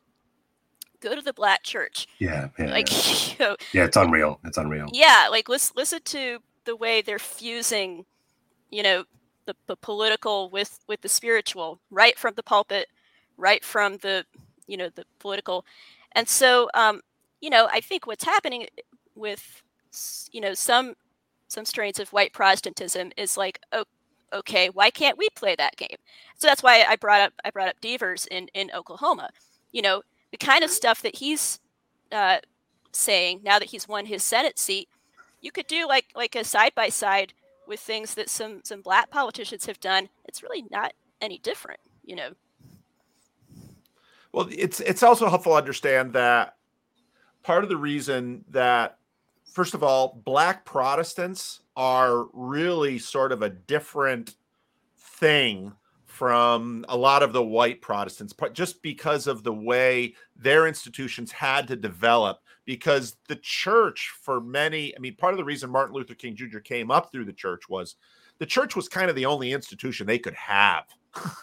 go 1.00 1.14
to 1.14 1.22
the 1.22 1.32
black 1.32 1.62
church. 1.62 2.06
Yeah, 2.18 2.48
yeah 2.58 2.70
like 2.70 2.90
yeah. 2.90 3.34
You 3.38 3.44
know, 3.44 3.56
yeah, 3.72 3.84
it's 3.84 3.96
unreal. 3.96 4.40
It's 4.44 4.58
unreal. 4.58 4.88
Yeah, 4.92 5.28
like 5.30 5.48
listen 5.48 5.74
listen 5.76 6.00
to 6.04 6.38
the 6.64 6.76
way 6.76 7.02
they're 7.02 7.18
fusing, 7.18 8.04
you 8.70 8.82
know, 8.82 9.04
the, 9.46 9.54
the 9.66 9.76
political 9.76 10.50
with 10.50 10.80
with 10.88 11.00
the 11.00 11.08
spiritual 11.08 11.80
right 11.90 12.18
from 12.18 12.34
the 12.34 12.42
pulpit 12.42 12.88
right 13.36 13.64
from 13.64 13.96
the 13.98 14.24
you 14.66 14.76
know 14.76 14.88
the 14.94 15.04
political. 15.18 15.64
And 16.12 16.28
so 16.28 16.68
um 16.74 17.00
you 17.40 17.50
know 17.50 17.68
i 17.70 17.80
think 17.80 18.06
what's 18.06 18.24
happening 18.24 18.66
with 19.14 19.62
you 20.32 20.40
know 20.40 20.54
some 20.54 20.94
some 21.48 21.64
strains 21.64 21.98
of 22.00 22.12
white 22.12 22.32
protestantism 22.32 23.12
is 23.16 23.36
like 23.36 23.60
oh 23.72 23.84
okay 24.32 24.68
why 24.68 24.90
can't 24.90 25.18
we 25.18 25.28
play 25.34 25.54
that 25.56 25.76
game? 25.76 25.96
So 26.36 26.46
that's 26.48 26.62
why 26.62 26.84
i 26.88 26.96
brought 26.96 27.20
up 27.20 27.32
i 27.44 27.50
brought 27.50 27.68
up 27.68 27.80
Deevers 27.80 28.26
in 28.30 28.48
in 28.54 28.70
oklahoma. 28.74 29.30
You 29.72 29.82
know 29.82 30.02
the 30.30 30.38
kind 30.38 30.64
of 30.64 30.70
stuff 30.70 31.02
that 31.02 31.16
he's 31.16 31.60
uh 32.12 32.38
saying 32.92 33.40
now 33.44 33.58
that 33.58 33.68
he's 33.68 33.86
won 33.86 34.06
his 34.06 34.22
senate 34.22 34.58
seat 34.58 34.88
you 35.42 35.52
could 35.52 35.66
do 35.66 35.86
like 35.86 36.06
like 36.14 36.34
a 36.34 36.44
side 36.44 36.72
by 36.74 36.88
side 36.88 37.34
with 37.66 37.80
things 37.80 38.14
that 38.14 38.28
some 38.28 38.60
some 38.64 38.82
black 38.82 39.10
politicians 39.10 39.66
have 39.66 39.80
done, 39.80 40.08
it's 40.24 40.42
really 40.42 40.64
not 40.70 40.92
any 41.20 41.38
different, 41.38 41.80
you 42.04 42.16
know. 42.16 42.30
Well, 44.32 44.48
it's 44.50 44.80
it's 44.80 45.02
also 45.02 45.28
helpful 45.28 45.52
to 45.52 45.58
understand 45.58 46.12
that 46.12 46.56
part 47.42 47.62
of 47.62 47.70
the 47.70 47.76
reason 47.76 48.44
that 48.50 48.98
first 49.52 49.74
of 49.74 49.82
all, 49.82 50.20
black 50.24 50.64
Protestants 50.64 51.60
are 51.76 52.26
really 52.32 52.98
sort 52.98 53.32
of 53.32 53.42
a 53.42 53.48
different 53.48 54.36
thing 54.96 55.72
from 56.16 56.84
a 56.88 56.96
lot 56.96 57.22
of 57.22 57.32
the 57.32 57.44
white 57.44 57.82
Protestants, 57.82 58.34
just 58.52 58.82
because 58.82 59.26
of 59.26 59.42
the 59.42 59.52
way 59.52 60.14
their 60.34 60.66
institutions 60.66 61.30
had 61.30 61.68
to 61.68 61.76
develop 61.76 62.38
because 62.64 63.16
the 63.28 63.36
church 63.36 64.12
for 64.20 64.40
many 64.40 64.92
i 64.96 64.98
mean 64.98 65.14
part 65.14 65.32
of 65.32 65.38
the 65.38 65.44
reason 65.44 65.70
martin 65.70 65.94
luther 65.94 66.14
king 66.14 66.34
jr 66.34 66.58
came 66.58 66.90
up 66.90 67.12
through 67.12 67.24
the 67.24 67.32
church 67.32 67.68
was 67.68 67.94
the 68.38 68.46
church 68.46 68.76
was 68.76 68.88
kind 68.88 69.08
of 69.08 69.16
the 69.16 69.26
only 69.26 69.52
institution 69.52 70.06
they 70.06 70.18
could 70.18 70.34
have. 70.34 70.84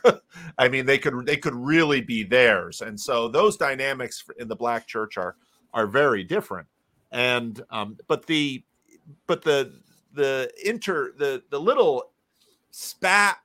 I 0.58 0.68
mean 0.68 0.86
they 0.86 0.98
could 0.98 1.26
they 1.26 1.38
could 1.38 1.56
really 1.56 2.02
be 2.02 2.24
theirs. 2.24 2.82
And 2.82 3.00
so 3.00 3.28
those 3.28 3.58
dynamics 3.58 4.24
in 4.38 4.48
the 4.48 4.56
black 4.56 4.88
church 4.88 5.18
are 5.18 5.36
are 5.74 5.88
very 5.88 6.24
different. 6.24 6.68
And 7.12 7.62
um 7.70 7.98
but 8.08 8.26
the 8.26 8.64
but 9.28 9.42
the 9.42 9.74
the 10.14 10.52
inter 10.64 11.14
the 11.18 11.44
the 11.50 11.60
little 11.60 12.12
spat 12.72 13.38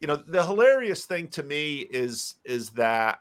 you 0.00 0.06
know 0.06 0.16
the 0.16 0.44
hilarious 0.44 1.04
thing 1.04 1.28
to 1.28 1.42
me 1.42 1.78
is 1.90 2.36
is 2.44 2.70
that 2.70 3.20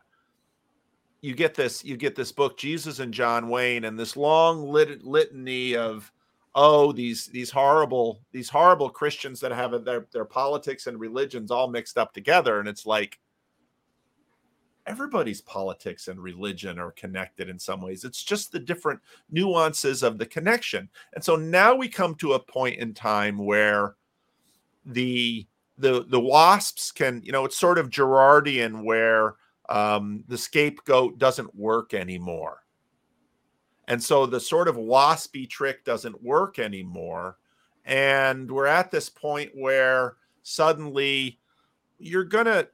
you 1.22 1.34
get 1.34 1.56
this 1.56 1.84
you 1.84 1.98
get 1.98 2.16
this 2.16 2.32
book 2.32 2.58
jesus 2.58 3.00
and 3.00 3.14
john 3.14 3.50
wayne 3.50 3.86
and 3.86 3.98
this 3.98 4.18
long 4.18 4.68
lit- 4.70 5.04
litany 5.04 5.76
of 5.76 6.12
oh 6.54 6.92
these 6.92 7.28
these 7.28 7.50
horrible 7.50 8.22
these 8.32 8.50
horrible 8.50 8.90
christians 8.90 9.40
that 9.40 9.52
have 9.52 9.84
their 9.86 10.08
their 10.12 10.26
politics 10.26 10.88
and 10.88 11.00
religions 11.00 11.52
all 11.52 11.68
mixed 11.68 11.98
up 11.98 12.14
together 12.14 12.60
and 12.60 12.68
it's 12.68 12.86
like 12.86 13.20
everybody's 14.88 15.42
politics 15.42 16.08
and 16.08 16.20
religion 16.20 16.78
are 16.78 16.92
connected 16.92 17.50
in 17.50 17.58
some 17.58 17.82
ways. 17.82 18.04
It's 18.04 18.24
just 18.24 18.52
the 18.52 18.60
different 18.60 19.00
nuances 19.32 20.04
of 20.04 20.18
the 20.18 20.26
connection. 20.26 20.90
And 21.14 21.24
so 21.24 21.36
now 21.36 21.76
we 21.76 21.88
come 21.88 22.16
to 22.16 22.34
a 22.34 22.40
point 22.40 22.80
in 22.80 22.94
time 22.94 23.38
where 23.38 23.96
the 24.86 25.48
the 25.78 26.06
the 26.08 26.20
wasps 26.20 26.92
can 26.92 27.22
you 27.24 27.32
know 27.32 27.46
it's 27.46 27.58
sort 27.58 27.78
of 27.78 27.90
Girardian 27.90 28.84
where 28.84 29.36
um, 29.70 30.24
the 30.28 30.38
scapegoat 30.38 31.18
doesn't 31.18 31.56
work 31.56 31.94
anymore. 31.94 32.62
And 33.88 34.04
so 34.04 34.26
the 34.26 34.40
sort 34.40 34.68
of 34.68 34.76
waspy 34.78 35.50
trick 35.50 35.84
doesn't 35.84 36.24
work 36.24 36.60
anymore. 36.60 37.38
And 37.86 38.50
we're 38.50 38.66
at 38.66 38.90
this 38.90 39.10
point 39.10 39.52
where 39.54 40.16
suddenly 40.44 41.40
you're 42.00 42.24
to 42.46 42.68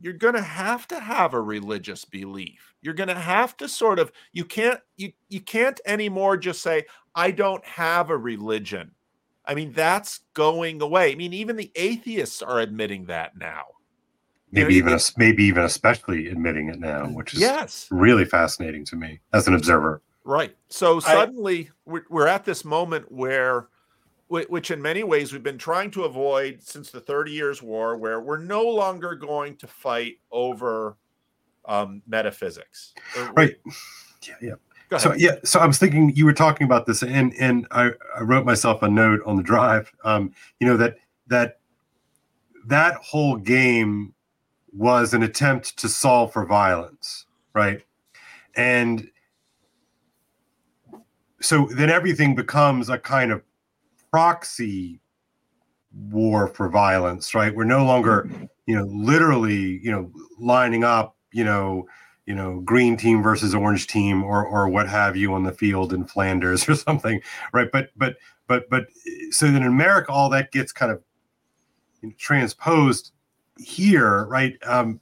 you're 0.00 0.12
going 0.12 0.34
to 0.34 0.42
have 0.42 0.88
to 0.88 0.98
have 0.98 1.34
a 1.34 1.40
religious 1.40 2.04
belief. 2.04 2.74
You're 2.82 2.94
going 2.94 3.08
to 3.08 3.14
have 3.14 3.56
to 3.58 3.68
sort 3.68 3.98
of 3.98 4.10
you 4.32 4.44
can't 4.44 4.80
you 4.96 5.12
you 5.28 5.40
can't 5.40 5.80
anymore 5.86 6.36
just 6.36 6.62
say 6.62 6.84
I 7.14 7.30
don't 7.30 7.64
have 7.64 8.10
a 8.10 8.16
religion. 8.16 8.90
I 9.46 9.54
mean 9.54 9.72
that's 9.72 10.20
going 10.34 10.80
away. 10.80 11.12
I 11.12 11.14
mean 11.14 11.32
even 11.32 11.56
the 11.56 11.70
atheists 11.74 12.42
are 12.42 12.60
admitting 12.60 13.06
that 13.06 13.36
now. 13.36 13.64
Maybe 14.50 14.74
you 14.74 14.82
know, 14.82 14.90
even 14.90 15.00
maybe 15.16 15.44
even 15.44 15.64
especially 15.64 16.28
admitting 16.28 16.68
it 16.68 16.78
now, 16.78 17.06
which 17.06 17.34
is 17.34 17.40
yes. 17.40 17.88
really 17.90 18.24
fascinating 18.24 18.84
to 18.86 18.96
me 18.96 19.20
as 19.32 19.48
an 19.48 19.54
observer. 19.54 20.00
Right. 20.24 20.56
So 20.68 21.00
suddenly 21.00 21.68
I, 21.68 21.90
we're, 21.90 22.04
we're 22.08 22.26
at 22.26 22.44
this 22.44 22.64
moment 22.64 23.10
where 23.10 23.68
which 24.28 24.70
in 24.70 24.80
many 24.80 25.04
ways 25.04 25.32
we've 25.32 25.42
been 25.42 25.58
trying 25.58 25.90
to 25.92 26.04
avoid 26.04 26.62
since 26.62 26.90
the 26.90 27.00
30 27.00 27.30
years 27.30 27.62
war 27.62 27.96
where 27.96 28.20
we're 28.20 28.38
no 28.38 28.62
longer 28.62 29.14
going 29.14 29.56
to 29.56 29.66
fight 29.66 30.18
over 30.32 30.96
um, 31.66 32.02
metaphysics 32.06 32.94
right 33.34 33.56
yeah 34.26 34.34
yeah 34.40 34.54
so 34.98 35.14
yeah 35.14 35.36
so 35.44 35.60
i 35.60 35.66
was 35.66 35.78
thinking 35.78 36.14
you 36.14 36.24
were 36.24 36.32
talking 36.32 36.64
about 36.64 36.86
this 36.86 37.02
and 37.02 37.32
and 37.34 37.66
i, 37.70 37.90
I 38.16 38.22
wrote 38.22 38.44
myself 38.44 38.82
a 38.82 38.88
note 38.88 39.20
on 39.26 39.36
the 39.36 39.42
drive 39.42 39.92
um, 40.04 40.32
you 40.60 40.66
know 40.66 40.76
that 40.76 40.96
that 41.26 41.58
that 42.66 42.96
whole 42.96 43.36
game 43.36 44.14
was 44.72 45.14
an 45.14 45.22
attempt 45.22 45.78
to 45.78 45.88
solve 45.88 46.32
for 46.32 46.44
violence 46.44 47.26
right 47.54 47.82
and 48.56 49.08
so 51.40 51.68
then 51.70 51.90
everything 51.90 52.34
becomes 52.34 52.88
a 52.88 52.98
kind 52.98 53.30
of 53.30 53.42
proxy 54.10 55.00
war 56.10 56.48
for 56.48 56.68
violence, 56.68 57.34
right? 57.34 57.54
We're 57.54 57.64
no 57.64 57.84
longer, 57.84 58.28
you 58.66 58.76
know, 58.76 58.84
literally, 58.84 59.78
you 59.82 59.90
know, 59.90 60.10
lining 60.38 60.84
up, 60.84 61.16
you 61.32 61.44
know, 61.44 61.86
you 62.26 62.34
know, 62.34 62.60
green 62.60 62.96
team 62.96 63.22
versus 63.22 63.54
orange 63.54 63.86
team 63.86 64.22
or 64.22 64.44
or 64.46 64.68
what 64.68 64.88
have 64.88 65.16
you 65.16 65.34
on 65.34 65.42
the 65.42 65.52
field 65.52 65.92
in 65.92 66.04
Flanders 66.04 66.68
or 66.68 66.74
something, 66.74 67.20
right? 67.52 67.68
But 67.72 67.90
but 67.96 68.16
but 68.46 68.68
but 68.70 68.86
so 69.30 69.46
then 69.46 69.56
in 69.56 69.64
America, 69.64 70.12
all 70.12 70.30
that 70.30 70.52
gets 70.52 70.72
kind 70.72 70.92
of 70.92 71.02
transposed 72.18 73.12
here, 73.58 74.24
right? 74.26 74.54
Um, 74.66 75.00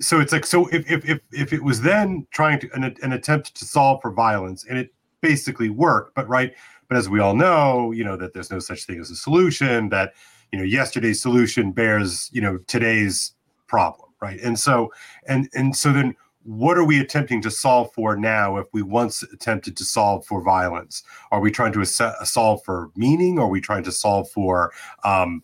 so 0.00 0.20
it's 0.20 0.32
like 0.32 0.44
so 0.44 0.66
if 0.68 0.90
if 0.90 1.08
if 1.08 1.20
if 1.32 1.52
it 1.52 1.62
was 1.62 1.80
then 1.80 2.26
trying 2.30 2.58
to 2.60 2.70
an, 2.74 2.94
an 3.02 3.12
attempt 3.12 3.54
to 3.56 3.64
solve 3.64 4.02
for 4.02 4.10
violence 4.10 4.66
and 4.68 4.78
it 4.78 4.92
basically 5.20 5.70
worked, 5.70 6.14
but 6.14 6.28
right 6.28 6.54
but 6.88 6.96
as 6.96 7.08
we 7.08 7.20
all 7.20 7.34
know, 7.34 7.90
you 7.90 8.04
know 8.04 8.16
that 8.16 8.32
there's 8.32 8.50
no 8.50 8.58
such 8.58 8.84
thing 8.84 9.00
as 9.00 9.10
a 9.10 9.16
solution. 9.16 9.88
That 9.88 10.14
you 10.52 10.58
know 10.58 10.64
yesterday's 10.64 11.20
solution 11.20 11.72
bears 11.72 12.30
you 12.32 12.40
know 12.40 12.58
today's 12.66 13.32
problem, 13.66 14.10
right? 14.20 14.40
And 14.40 14.58
so 14.58 14.92
and 15.26 15.48
and 15.54 15.74
so 15.74 15.92
then 15.92 16.14
what 16.46 16.78
are 16.78 16.84
we 16.84 17.00
attempting 17.00 17.42
to 17.42 17.50
solve 17.50 17.92
for 17.92 18.16
now 18.16 18.56
if 18.56 18.66
we 18.72 18.80
once 18.80 19.22
attempted 19.24 19.76
to 19.76 19.84
solve 19.84 20.24
for 20.24 20.40
violence 20.42 21.02
are 21.32 21.40
we 21.40 21.50
trying 21.50 21.72
to 21.72 21.80
ass- 21.80 22.30
solve 22.30 22.62
for 22.64 22.90
meaning 22.94 23.38
are 23.38 23.48
we 23.48 23.60
trying 23.60 23.82
to 23.82 23.90
solve 23.90 24.30
for 24.30 24.72
um, 25.04 25.42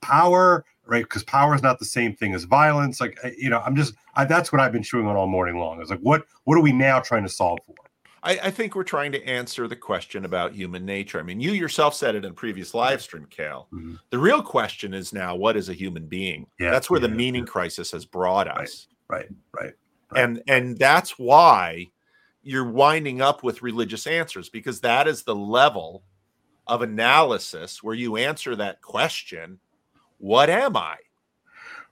power 0.00 0.64
right 0.86 1.04
because 1.04 1.24
power 1.24 1.54
is 1.54 1.62
not 1.62 1.78
the 1.78 1.84
same 1.84 2.14
thing 2.14 2.34
as 2.34 2.44
violence 2.44 3.00
like 3.00 3.18
you 3.36 3.50
know 3.50 3.60
i'm 3.60 3.74
just 3.74 3.94
I, 4.14 4.24
that's 4.24 4.52
what 4.52 4.60
i've 4.60 4.72
been 4.72 4.82
chewing 4.82 5.06
on 5.06 5.16
all 5.16 5.26
morning 5.26 5.58
long 5.58 5.82
is 5.82 5.90
like 5.90 6.00
what 6.00 6.24
what 6.44 6.56
are 6.56 6.62
we 6.62 6.72
now 6.72 7.00
trying 7.00 7.24
to 7.24 7.28
solve 7.28 7.58
for 7.66 7.74
I, 8.22 8.38
I, 8.44 8.50
think 8.50 8.74
we're 8.74 8.84
trying 8.84 9.12
to 9.12 9.22
answer 9.22 9.68
the 9.68 9.76
question 9.76 10.24
about 10.24 10.54
human 10.54 10.86
nature. 10.86 11.20
I 11.20 11.22
mean, 11.22 11.40
you 11.40 11.52
yourself 11.52 11.94
said 11.94 12.14
it 12.14 12.24
in 12.24 12.32
previous 12.32 12.72
live 12.72 13.02
stream, 13.02 13.26
Cal. 13.26 13.68
Mm-hmm. 13.70 13.96
The 14.08 14.18
real 14.18 14.40
question 14.40 14.94
is 14.94 15.12
now, 15.12 15.36
what 15.36 15.58
is 15.58 15.68
a 15.68 15.74
human 15.74 16.06
being? 16.06 16.46
Yeah, 16.58 16.70
that's 16.70 16.88
where 16.88 16.98
yeah, 16.98 17.08
the 17.08 17.14
meaning 17.14 17.42
yeah. 17.42 17.52
crisis 17.52 17.90
has 17.90 18.06
brought 18.06 18.48
us. 18.48 18.88
Right, 19.08 19.26
right, 19.52 19.64
right, 19.64 19.72
And 20.16 20.42
and 20.46 20.78
that's 20.78 21.18
why 21.18 21.90
you're 22.42 22.70
winding 22.70 23.22
up 23.22 23.42
with 23.42 23.62
religious 23.62 24.06
answers 24.06 24.48
because 24.48 24.80
that 24.80 25.08
is 25.08 25.22
the 25.22 25.34
level 25.34 26.04
of 26.66 26.82
analysis 26.82 27.82
where 27.82 27.94
you 27.94 28.16
answer 28.16 28.54
that 28.56 28.82
question, 28.82 29.58
what 30.18 30.50
am 30.50 30.76
I? 30.76 30.96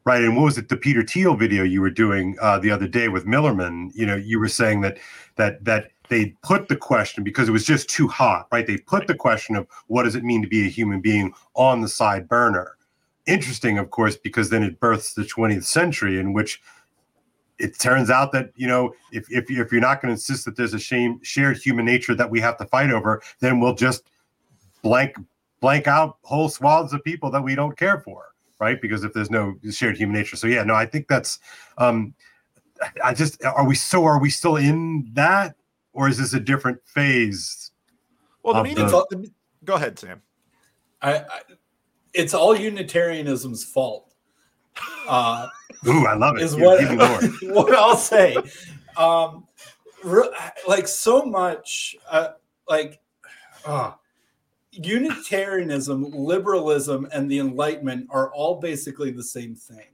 Right. 0.04 0.22
And 0.22 0.36
what 0.36 0.44
was 0.44 0.58
it, 0.58 0.68
the 0.68 0.76
Peter 0.76 1.02
Thiel 1.02 1.36
video 1.36 1.62
you 1.62 1.80
were 1.80 1.90
doing 1.90 2.36
uh, 2.40 2.58
the 2.58 2.70
other 2.70 2.88
day 2.88 3.08
with 3.08 3.24
Millerman? 3.24 3.90
You 3.94 4.04
know, 4.06 4.16
you 4.16 4.40
were 4.40 4.48
saying 4.48 4.80
that 4.80 4.98
that 5.36 5.64
that 5.64 5.92
they 6.08 6.34
put 6.42 6.68
the 6.68 6.76
question 6.76 7.22
because 7.22 7.48
it 7.48 7.52
was 7.52 7.64
just 7.64 7.88
too 7.88 8.08
hot, 8.08 8.48
right? 8.52 8.66
They 8.66 8.78
put 8.78 9.06
the 9.06 9.14
question 9.14 9.54
of 9.54 9.66
what 9.86 10.02
does 10.02 10.16
it 10.16 10.24
mean 10.24 10.42
to 10.42 10.48
be 10.48 10.66
a 10.66 10.70
human 10.70 11.00
being 11.00 11.32
on 11.54 11.80
the 11.80 11.88
side 11.88 12.28
burner. 12.28 12.76
Interesting, 13.26 13.78
of 13.78 13.90
course, 13.90 14.16
because 14.16 14.50
then 14.50 14.64
it 14.64 14.80
births 14.80 15.14
the 15.14 15.22
20th 15.22 15.64
century 15.64 16.18
in 16.18 16.32
which 16.32 16.60
it 17.58 17.78
turns 17.78 18.10
out 18.10 18.32
that 18.32 18.50
you 18.56 18.66
know 18.66 18.92
if 19.12 19.30
if, 19.30 19.50
if 19.50 19.72
you're 19.72 19.80
not 19.80 20.00
going 20.00 20.08
to 20.08 20.12
insist 20.12 20.44
that 20.44 20.56
there's 20.56 20.74
a 20.74 20.78
shame, 20.78 21.20
shared 21.22 21.56
human 21.58 21.84
nature 21.84 22.14
that 22.14 22.30
we 22.30 22.40
have 22.40 22.56
to 22.58 22.66
fight 22.66 22.90
over, 22.90 23.22
then 23.40 23.60
we'll 23.60 23.74
just 23.74 24.04
blank 24.82 25.16
blank 25.60 25.86
out 25.86 26.18
whole 26.22 26.48
swaths 26.48 26.92
of 26.92 27.02
people 27.04 27.30
that 27.30 27.42
we 27.42 27.54
don't 27.54 27.76
care 27.76 28.00
for, 28.00 28.34
right? 28.58 28.80
Because 28.80 29.04
if 29.04 29.12
there's 29.12 29.30
no 29.30 29.54
shared 29.70 29.96
human 29.96 30.14
nature, 30.14 30.36
so 30.36 30.46
yeah, 30.46 30.62
no, 30.64 30.74
I 30.74 30.86
think 30.86 31.08
that's. 31.08 31.38
um 31.78 32.14
I 33.04 33.14
just 33.14 33.44
are 33.44 33.64
we 33.64 33.76
so 33.76 34.04
are 34.04 34.18
we 34.18 34.28
still 34.28 34.56
in 34.56 35.08
that 35.12 35.54
or 35.92 36.08
is 36.08 36.18
this 36.18 36.32
a 36.32 36.40
different 36.40 36.80
phase? 36.84 37.70
Well, 38.42 38.54
the 38.54 38.62
meaning. 38.64 38.86
The... 38.86 39.30
Go 39.64 39.74
ahead, 39.74 39.98
Sam. 39.98 40.22
I, 41.00 41.18
I, 41.18 41.40
it's 42.14 42.34
all 42.34 42.56
Unitarianism's 42.56 43.64
fault. 43.64 44.11
Uh, 45.08 45.48
Ooh, 45.86 46.06
I 46.06 46.14
love 46.14 46.36
it. 46.36 46.42
Is 46.42 46.56
what, 46.56 46.80
what 47.42 47.74
I'll 47.74 47.96
say. 47.96 48.36
Um, 48.96 49.46
re- 50.04 50.30
like 50.66 50.86
so 50.86 51.24
much, 51.24 51.96
uh, 52.10 52.30
like 52.68 53.00
uh, 53.64 53.92
Unitarianism, 54.72 56.10
liberalism, 56.12 57.08
and 57.12 57.30
the 57.30 57.38
Enlightenment 57.38 58.06
are 58.10 58.32
all 58.32 58.60
basically 58.60 59.10
the 59.10 59.22
same 59.22 59.54
thing, 59.54 59.88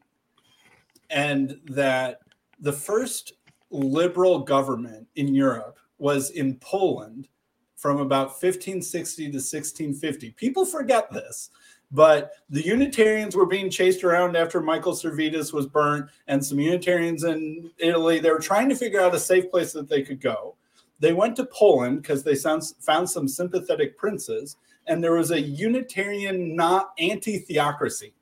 and 1.11 1.59
that 1.67 2.21
the 2.61 2.73
first 2.73 3.33
liberal 3.71 4.41
government 4.41 5.07
in 5.17 5.35
Europe 5.35 5.79
was 5.99 6.31
in 6.31 6.57
Poland 6.57 7.29
from 7.77 8.01
about 8.01 8.29
1560 8.29 9.25
to 9.25 9.29
1650. 9.37 10.31
People 10.33 10.65
forget 10.65 11.11
this, 11.13 11.51
but 11.91 12.33
the 12.51 12.65
Unitarians 12.65 13.35
were 13.35 13.47
being 13.47 13.71
chased 13.71 14.05
around 14.05 14.37
after 14.37 14.61
Michael 14.61 14.93
Servetus 14.93 15.53
was 15.53 15.67
burnt, 15.67 16.11
and 16.27 16.45
some 16.45 16.61
Unitarians 16.61 17.25
in 17.25 17.71
Italy, 17.79 18.19
they 18.19 18.31
were 18.31 18.39
trying 18.39 18.69
to 18.69 18.77
figure 18.77 19.01
out 19.01 19.15
a 19.15 19.21
safe 19.21 19.51
place 19.51 19.73
that 19.73 19.89
they 19.89 20.03
could 20.03 20.21
go. 20.21 20.55
They 21.01 21.13
went 21.13 21.37
to 21.37 21.47
Poland 21.47 22.03
because 22.03 22.23
they 22.23 22.35
found, 22.35 22.65
some 23.09 23.29
sympathetic 23.29 23.97
princes, 23.97 24.57
and 24.87 25.03
there 25.03 25.15
was 25.15 25.31
a 25.31 25.41
Unitarian 25.41 26.55
not 26.57 26.93
anti 26.99 27.39
theocracy 27.39 28.13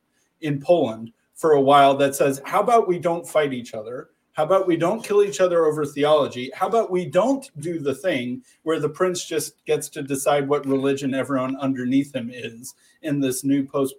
in 0.42 0.60
Poland 0.60 1.12
for 1.34 1.52
a 1.52 1.60
while 1.60 1.96
that 1.96 2.14
says, 2.14 2.40
How 2.44 2.60
about 2.60 2.88
we 2.88 2.98
don't 2.98 3.26
fight 3.26 3.52
each 3.52 3.74
other? 3.74 4.10
How 4.36 4.44
about 4.44 4.66
we 4.66 4.76
don't 4.76 5.02
kill 5.02 5.22
each 5.22 5.40
other 5.40 5.64
over 5.64 5.86
theology? 5.86 6.50
How 6.54 6.66
about 6.68 6.90
we 6.90 7.06
don't 7.06 7.50
do 7.58 7.78
the 7.78 7.94
thing 7.94 8.42
where 8.64 8.78
the 8.78 8.88
prince 8.88 9.24
just 9.24 9.64
gets 9.64 9.88
to 9.88 10.02
decide 10.02 10.46
what 10.46 10.66
religion 10.66 11.14
everyone 11.14 11.56
underneath 11.56 12.14
him 12.14 12.30
is 12.30 12.74
in 13.00 13.18
this 13.18 13.44
new 13.44 13.64
post 13.64 13.94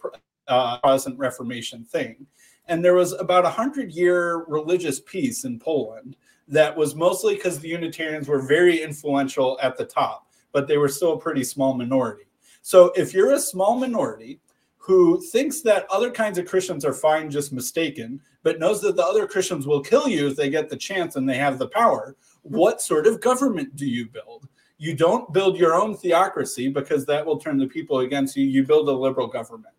uh, 0.47 0.77
Protestant 0.77 1.17
Reformation 1.17 1.83
thing? 1.83 2.27
And 2.67 2.85
there 2.85 2.93
was 2.93 3.13
about 3.13 3.45
a 3.45 3.49
hundred 3.49 3.91
year 3.93 4.45
religious 4.47 4.99
peace 4.99 5.43
in 5.43 5.57
Poland 5.57 6.15
that 6.47 6.77
was 6.77 6.93
mostly 6.93 7.33
because 7.33 7.59
the 7.59 7.69
Unitarians 7.69 8.27
were 8.27 8.47
very 8.47 8.83
influential 8.83 9.57
at 9.63 9.75
the 9.75 9.85
top, 9.85 10.27
but 10.51 10.67
they 10.67 10.77
were 10.77 10.88
still 10.88 11.13
a 11.13 11.19
pretty 11.19 11.43
small 11.43 11.73
minority. 11.73 12.25
So 12.61 12.93
if 12.95 13.11
you're 13.11 13.33
a 13.33 13.39
small 13.39 13.75
minority 13.75 14.39
who 14.88 15.19
thinks 15.19 15.59
that 15.59 15.85
other 15.91 16.09
kinds 16.09 16.38
of 16.38 16.47
Christians 16.47 16.85
are 16.85 16.93
fine, 16.93 17.29
just 17.29 17.51
mistaken, 17.51 18.21
but 18.41 18.57
knows 18.57 18.79
that 18.79 18.95
the 18.95 19.03
other 19.03 19.27
Christians 19.27 19.67
will 19.67 19.81
kill 19.81 20.07
you 20.07 20.29
if 20.29 20.38
they 20.38 20.49
get 20.49 20.69
the 20.69 20.77
chance 20.77 21.17
and 21.17 21.27
they 21.27 21.35
have 21.35 21.59
the 21.59 21.67
power, 21.67 22.15
mm-hmm. 22.15 22.55
what 22.55 22.81
sort 22.81 23.05
of 23.05 23.19
government 23.19 23.75
do 23.75 23.85
you 23.85 24.07
build? 24.07 24.47
You 24.77 24.95
don't 24.95 25.33
build 25.33 25.57
your 25.57 25.75
own 25.75 25.97
theocracy 25.97 26.69
because 26.69 27.05
that 27.05 27.25
will 27.25 27.38
turn 27.38 27.57
the 27.57 27.67
people 27.67 27.99
against 27.99 28.38
you. 28.38 28.45
You 28.45 28.65
build 28.65 28.88
a 28.88 28.93
liberal 28.93 29.27
government 29.27 29.75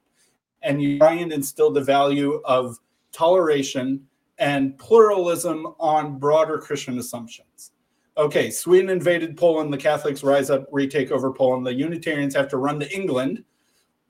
and 0.61 0.83
you 0.83 0.99
try 0.99 1.15
and 1.15 1.33
instill 1.33 1.71
the 1.71 1.81
value 1.81 2.43
of 2.45 2.79
toleration 3.11 4.07
and 4.37 4.77
pluralism 4.77 5.69
on 5.81 6.19
broader 6.19 6.59
Christian 6.59 6.99
assumptions. 6.99 7.71
Okay, 8.19 8.51
Sweden 8.51 8.91
invaded 8.91 9.39
Poland. 9.39 9.73
The 9.73 9.79
Catholics 9.79 10.23
rise 10.23 10.51
up, 10.51 10.67
retake 10.71 11.11
over 11.13 11.33
Poland. 11.33 11.67
The 11.67 11.73
Unitarians 11.73 12.35
have 12.35 12.49
to 12.49 12.59
run 12.59 12.79
to 12.81 12.95
England 12.95 13.45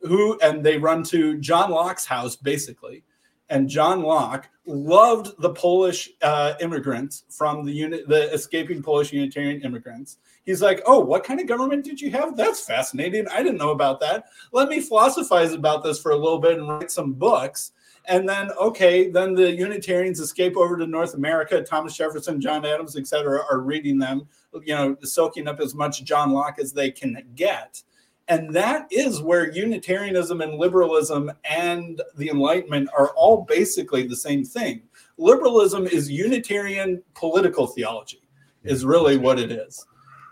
who 0.02 0.38
and 0.40 0.64
they 0.64 0.78
run 0.78 1.02
to 1.04 1.38
John 1.38 1.70
Locke's 1.70 2.06
house 2.06 2.36
basically. 2.36 3.04
And 3.50 3.68
John 3.68 4.02
Locke 4.02 4.48
loved 4.66 5.30
the 5.40 5.50
Polish 5.50 6.10
uh, 6.20 6.52
immigrants 6.60 7.24
from 7.30 7.64
the 7.64 7.72
unit, 7.72 8.06
the 8.06 8.30
escaping 8.32 8.82
Polish 8.82 9.10
Unitarian 9.10 9.62
immigrants. 9.62 10.18
He's 10.44 10.60
like, 10.60 10.82
"Oh, 10.84 11.00
what 11.00 11.24
kind 11.24 11.40
of 11.40 11.46
government 11.46 11.82
did 11.82 11.98
you 11.98 12.10
have? 12.10 12.36
That's 12.36 12.60
fascinating. 12.60 13.26
I 13.28 13.42
didn't 13.42 13.56
know 13.56 13.70
about 13.70 14.00
that. 14.00 14.26
Let 14.52 14.68
me 14.68 14.80
philosophize 14.80 15.54
about 15.54 15.82
this 15.82 15.98
for 15.98 16.12
a 16.12 16.16
little 16.16 16.38
bit 16.38 16.58
and 16.58 16.68
write 16.68 16.90
some 16.90 17.14
books." 17.14 17.72
and 18.08 18.28
then 18.28 18.50
okay 18.52 19.10
then 19.10 19.34
the 19.34 19.52
unitarians 19.52 20.18
escape 20.18 20.56
over 20.56 20.76
to 20.76 20.86
north 20.86 21.14
america 21.14 21.62
thomas 21.62 21.96
jefferson 21.96 22.40
john 22.40 22.64
adams 22.64 22.96
etc 22.96 23.44
are 23.50 23.60
reading 23.60 23.98
them 23.98 24.26
you 24.64 24.74
know 24.74 24.96
soaking 25.02 25.46
up 25.46 25.60
as 25.60 25.74
much 25.74 26.02
john 26.04 26.32
locke 26.32 26.58
as 26.58 26.72
they 26.72 26.90
can 26.90 27.22
get 27.34 27.82
and 28.28 28.52
that 28.54 28.86
is 28.90 29.20
where 29.22 29.50
unitarianism 29.52 30.40
and 30.40 30.54
liberalism 30.54 31.30
and 31.44 32.02
the 32.16 32.28
enlightenment 32.28 32.88
are 32.96 33.10
all 33.10 33.44
basically 33.48 34.06
the 34.06 34.16
same 34.16 34.44
thing 34.44 34.82
liberalism 35.16 35.86
is 35.86 36.10
unitarian 36.10 37.02
political 37.14 37.66
theology 37.66 38.22
is 38.64 38.84
really 38.84 39.16
what 39.16 39.38
it 39.38 39.50
is 39.50 39.86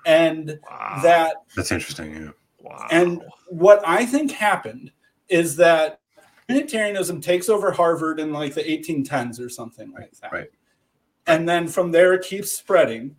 and 0.07 0.59
Wow. 0.71 1.01
that 1.03 1.37
That's 1.57 1.73
interesting. 1.73 2.15
Yeah. 2.15 2.31
Wow. 2.61 2.87
and 2.91 3.23
what 3.49 3.81
I 3.87 4.07
think 4.07 4.31
happened 4.31 4.91
is 5.29 5.57
that 5.57 6.01
Unitarianism 6.49 7.21
takes 7.21 7.49
over 7.49 7.73
Harvard 7.73 8.21
in 8.21 8.33
like 8.33 8.55
the 8.55 8.63
1810s 8.63 9.41
or 9.41 9.49
something 9.49 9.91
like 9.93 10.13
that. 10.21 10.33
right. 10.33 10.49
And 11.27 11.49
then 11.49 11.67
from 11.67 11.91
there 11.91 12.15
it 12.15 12.25
keeps 12.25 12.53
spreading. 12.53 13.17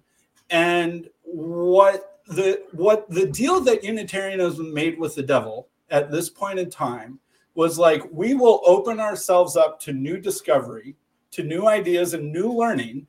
And 0.50 1.10
what 1.24 2.16
the 2.28 2.64
what 2.72 3.10
the 3.10 3.28
deal 3.28 3.60
that 3.62 3.84
Unitarianism 3.84 4.74
made 4.74 5.00
with 5.00 5.16
the 5.16 5.24
devil 5.24 5.70
at 5.90 6.12
this 6.12 6.30
point 6.30 6.60
in 6.60 6.70
time 6.70 7.20
was 7.56 7.80
like 7.80 8.04
we 8.12 8.34
will 8.34 8.62
open 8.66 9.00
ourselves 9.00 9.56
up 9.56 9.80
to 9.80 9.94
new 9.94 10.18
discovery, 10.18 10.96
to 11.32 11.44
new 11.44 11.68
ideas 11.68 12.14
and 12.14 12.32
new 12.32 12.52
learning 12.52 13.08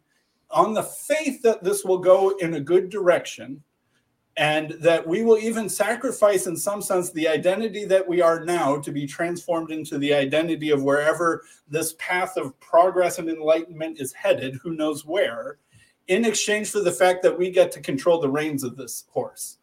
on 0.51 0.73
the 0.73 0.83
faith 0.83 1.43
that 1.43 1.63
this 1.63 1.85
will 1.85 1.99
go 1.99 2.31
in 2.39 2.55
a 2.55 2.61
good 2.61 2.89
direction 2.89 3.63
and 4.39 4.71
that 4.81 5.05
we 5.05 5.23
will 5.23 5.37
even 5.37 5.69
sacrifice 5.69 6.47
in 6.47 6.57
some 6.57 6.81
sense 6.81 7.11
the 7.11 7.27
identity 7.27 7.85
that 7.85 8.07
we 8.07 8.23
are 8.23 8.45
now 8.45 8.79
to 8.79 8.93
be 8.93 9.05
transformed 9.05 9.73
into 9.73 9.99
the 9.99 10.15
identity 10.15 10.71
of 10.71 10.83
wherever 10.83 11.43
this 11.69 11.95
path 11.99 12.37
of 12.37 12.59
progress 12.61 13.19
and 13.19 13.29
enlightenment 13.29 14.01
is 14.01 14.13
headed 14.13 14.55
who 14.63 14.75
knows 14.75 15.05
where 15.05 15.59
in 16.09 16.25
exchange 16.25 16.71
for 16.71 16.81
the 16.81 16.93
fact 16.93 17.23
that 17.23 17.39
we 17.39 17.51
get 17.51 17.71
to 17.73 17.81
control 17.81 18.21
the 18.21 18.29
reins 18.29 18.65
of 18.65 18.77
this 18.77 19.05
horse 19.11 19.59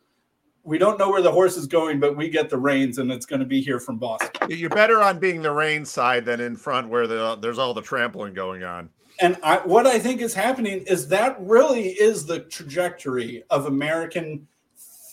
we 0.64 0.80
don't 0.80 0.98
know 0.98 1.10
where 1.12 1.22
the 1.22 1.32
horse 1.32 1.58
is 1.58 1.68
going 1.68 2.00
but 2.00 2.16
we 2.16 2.30
get 2.30 2.50
the 2.50 2.58
reins 2.58 2.98
and 2.98 3.12
it's 3.12 3.26
going 3.26 3.40
to 3.40 3.46
be 3.46 3.62
here 3.62 3.80
from 3.80 3.98
boston 3.98 4.30
You're 4.50 4.70
better 4.70 5.02
on 5.02 5.20
being 5.20 5.42
the 5.42 5.52
rain 5.52 5.86
side 5.86 6.26
than 6.26 6.40
in 6.40 6.56
front 6.56 6.90
where 6.90 7.08
the, 7.08 7.36
there's 7.36 7.58
all 7.58 7.74
the 7.74 7.82
trampling 7.82 8.34
going 8.34 8.64
on. 8.64 8.90
And 9.22 9.38
I, 9.44 9.58
what 9.58 9.88
I 9.88 9.98
think 9.98 10.22
is 10.22 10.34
happening 10.34 10.84
is 10.88 11.08
that 11.08 11.38
really 11.40 11.90
is 11.90 12.26
the 12.26 12.42
trajectory 12.42 13.44
of 13.50 13.66
American 13.66 14.48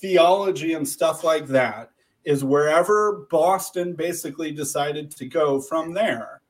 theology 0.01 0.75
and 0.75 0.87
stuff 0.87 1.23
like 1.23 1.47
that, 1.49 1.91
is 2.25 2.45
wherever 2.45 3.27
Boston 3.31 3.95
basically 3.95 4.51
decided 4.51 5.11
to 5.13 5.27
go 5.27 5.61
from 5.61 5.93
there. 5.93 6.41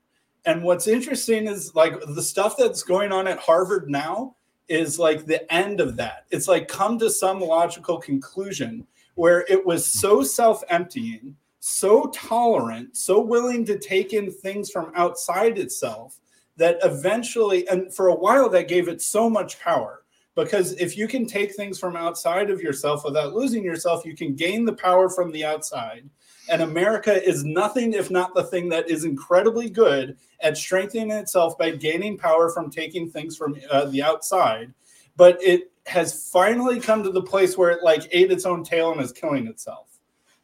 And 0.45 0.63
what's 0.63 0.89
interesting 0.89 1.47
is 1.47 1.75
like 1.75 1.95
the 2.01 2.23
stuff 2.23 2.57
that's 2.57 2.83
going 2.83 3.13
on 3.13 3.29
at 3.29 3.39
Harvard 3.39 3.89
now 3.91 4.35
is 4.69 4.99
like 4.99 5.27
the 5.27 5.53
end 5.53 5.81
of 5.81 5.97
that. 5.97 6.27
It's 6.31 6.49
like 6.49 6.69
come 6.69 6.99
to 6.99 7.11
some 7.11 7.41
logical 7.41 7.99
conclusion 7.99 8.87
where 9.15 9.45
it 9.49 9.65
was 9.65 10.01
so 10.01 10.23
self 10.23 10.63
emptying, 10.69 11.37
so 11.61 12.07
tolerant, 12.15 12.97
so 12.97 13.21
willing 13.21 13.65
to 13.67 13.79
take 13.79 14.13
in 14.13 14.31
things 14.31 14.71
from 14.71 14.93
outside 14.95 15.59
itself 15.59 16.19
that 16.57 16.79
eventually, 16.83 17.67
and 17.69 17.93
for 17.95 18.09
a 18.09 18.15
while, 18.15 18.49
that 18.49 18.69
gave 18.69 18.89
it 18.89 19.01
so 19.01 19.29
much 19.29 19.61
power. 19.61 20.03
Because 20.35 20.73
if 20.75 20.97
you 20.97 21.07
can 21.07 21.27
take 21.27 21.55
things 21.55 21.79
from 21.79 21.95
outside 21.95 22.51
of 22.51 22.63
yourself 22.63 23.05
without 23.05 23.35
losing 23.35 23.63
yourself, 23.63 24.05
you 24.05 24.17
can 24.17 24.35
gain 24.35 24.65
the 24.65 24.73
power 24.73 25.11
from 25.11 25.31
the 25.31 25.45
outside. 25.45 26.09
And 26.49 26.63
America 26.63 27.23
is 27.27 27.45
nothing 27.45 27.93
if 27.93 28.11
not 28.11 28.35
the 28.35 28.45
thing 28.45 28.69
that 28.71 28.91
is 28.91 29.05
incredibly 29.05 29.71
good 29.71 30.17
at 30.41 30.57
strengthening 30.57 31.11
itself 31.13 31.57
by 31.57 31.71
gaining 31.71 32.19
power 32.19 32.51
from 32.51 32.71
taking 32.71 33.11
things 33.11 33.37
from 33.37 33.57
uh, 33.71 33.87
the 33.87 34.03
outside. 34.03 34.73
But 35.17 35.43
it 35.43 35.73
has 35.87 36.29
finally 36.31 36.81
come 36.81 37.03
to 37.03 37.11
the 37.11 37.23
place 37.23 37.57
where 37.57 37.71
it 37.71 37.83
like 37.83 38.09
ate 38.11 38.33
its 38.33 38.47
own 38.47 38.65
tail 38.65 38.93
and 38.93 39.01
is 39.01 39.13
killing 39.13 39.47
itself. 39.47 39.99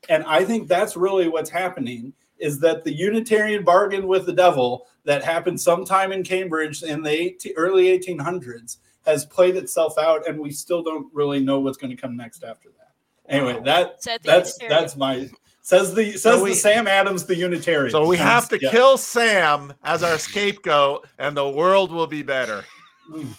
And 0.08 0.24
I 0.24 0.44
think 0.44 0.68
that's 0.68 0.96
really 0.96 1.28
what's 1.28 1.50
happening 1.50 2.12
is 2.38 2.60
that 2.60 2.84
the 2.84 2.92
Unitarian 2.92 3.64
bargain 3.64 4.06
with 4.06 4.26
the 4.26 4.32
devil 4.32 4.86
that 5.04 5.24
happened 5.24 5.60
sometime 5.60 6.12
in 6.12 6.22
Cambridge 6.22 6.82
in 6.82 7.02
the 7.02 7.10
18, 7.10 7.52
early 7.56 7.98
1800s 7.98 8.76
has 9.04 9.24
played 9.26 9.56
itself 9.56 9.98
out, 9.98 10.28
and 10.28 10.38
we 10.38 10.50
still 10.50 10.82
don't 10.82 11.12
really 11.12 11.40
know 11.40 11.60
what's 11.60 11.78
going 11.78 11.94
to 11.94 12.00
come 12.00 12.16
next 12.16 12.44
after 12.44 12.68
that. 12.70 12.92
Anyway, 13.28 13.60
that 13.64 14.00
that's 14.22 14.58
that's 14.68 14.96
my 14.96 15.28
says 15.68 15.94
the 15.94 16.16
says 16.16 16.40
we- 16.40 16.50
the 16.50 16.56
Sam 16.56 16.86
Adams 16.88 17.24
the 17.24 17.36
Unitarian. 17.36 17.90
So 17.90 18.06
we 18.06 18.16
have 18.16 18.48
to 18.48 18.58
Yeah. 18.60 18.70
kill 18.70 18.96
Sam 18.96 19.72
as 19.84 20.02
our 20.02 20.18
scapegoat, 20.18 21.06
and 21.18 21.36
the 21.36 21.48
world 21.48 21.92
will 21.92 22.06
be 22.06 22.22
better. 22.22 22.64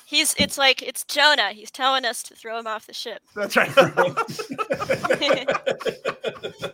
He's 0.05 0.35
it's 0.37 0.57
like 0.57 0.81
it's 0.81 1.03
Jonah. 1.05 1.51
He's 1.53 1.71
telling 1.71 2.05
us 2.05 2.23
to 2.23 2.35
throw 2.35 2.57
him 2.59 2.67
off 2.67 2.85
the 2.87 2.93
ship. 2.93 3.21
That's 3.35 3.55
right. 3.57 3.71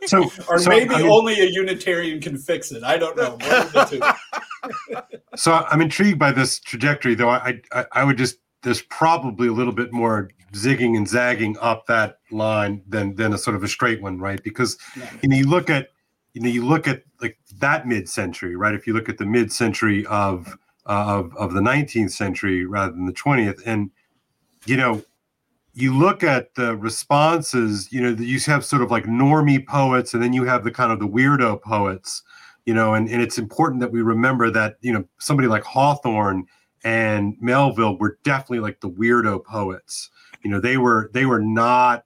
So, 0.08 0.30
or 0.48 0.60
so, 0.60 0.70
maybe 0.70 0.94
I 0.94 1.02
mean- 1.02 1.10
only 1.12 1.40
a 1.42 1.46
Unitarian 1.46 2.22
can 2.22 2.38
fix 2.38 2.72
it. 2.72 2.84
I 2.84 2.98
don't 2.98 3.18
know. 3.18 3.32
One 3.32 3.62
of 3.62 3.74
the 3.74 3.84
two. 3.86 4.02
So 5.36 5.52
I'm 5.54 5.82
intrigued 5.82 6.18
by 6.18 6.32
this 6.32 6.60
trajectory, 6.60 7.14
though. 7.14 7.30
I, 7.30 7.60
I 7.74 7.86
I 7.92 8.04
would 8.06 8.18
just 8.18 8.38
there's 8.64 8.82
probably 8.84 9.50
a 9.50 9.52
little 9.52 9.74
bit 9.74 9.92
more 9.92 10.30
zigging 10.56 10.98
and 10.98 11.08
zagging 11.08 11.58
up 11.62 11.86
that 11.88 12.20
line 12.32 12.82
than 12.88 13.16
than 13.16 13.34
a 13.34 13.38
sort 13.38 13.56
of 13.56 13.64
a 13.64 13.68
straight 13.68 14.02
one, 14.02 14.20
right? 14.20 14.42
Because 14.44 14.78
Yeah. 14.96 15.10
you 15.22 15.30
know 15.30 15.36
you 15.36 15.48
look 15.48 15.70
at 15.70 15.90
you 16.34 16.42
know 16.42 16.50
you 16.50 16.66
look 16.66 16.88
at 16.88 17.04
like 17.22 17.38
that 17.60 17.88
mid-century, 17.88 18.56
right? 18.56 18.74
If 18.74 18.88
you 18.88 18.94
look 18.94 19.10
at 19.10 19.18
the 19.18 19.26
mid-century 19.26 20.06
of 20.08 20.58
of 20.86 21.36
of 21.36 21.54
the 21.54 21.62
19th 21.62 22.12
century 22.12 22.66
rather 22.66 22.92
than 22.92 23.06
the 23.06 23.14
20th, 23.14 23.62
and 23.66 23.92
you 24.66 24.78
know 24.78 25.04
you 25.74 25.94
look 25.94 26.24
at 26.24 26.56
the 26.56 26.78
responses, 26.78 27.92
you 27.92 28.02
know, 28.02 28.12
you 28.12 28.40
have 28.40 28.64
sort 28.64 28.82
of 28.82 28.92
like 28.92 29.04
normie 29.04 29.66
poets, 29.68 30.14
and 30.14 30.24
then 30.24 30.32
you 30.32 30.46
have 30.46 30.64
the 30.64 30.72
kind 30.72 30.90
of 30.92 31.00
the 31.00 31.08
weirdo 31.08 31.62
poets 31.62 32.24
you 32.66 32.74
know, 32.74 32.96
and, 32.96 33.08
and 33.10 33.22
it's 33.22 33.38
important 33.38 33.80
that 33.82 33.92
we 33.92 34.02
remember 34.02 34.50
that, 34.50 34.78
you 34.82 34.92
know, 34.92 35.06
somebody 35.20 35.48
like 35.48 35.64
Hawthorne 35.64 36.46
and 36.84 37.38
Melville 37.40 37.98
were 37.98 38.18
definitely 38.24 38.60
like 38.60 38.82
the 38.82 38.90
weirdo 38.90 39.44
poets. 39.44 40.10
You 40.46 40.52
know, 40.52 40.62
they 40.62 40.78
were 40.78 41.10
they 41.14 41.26
were 41.26 41.42
not 41.42 42.06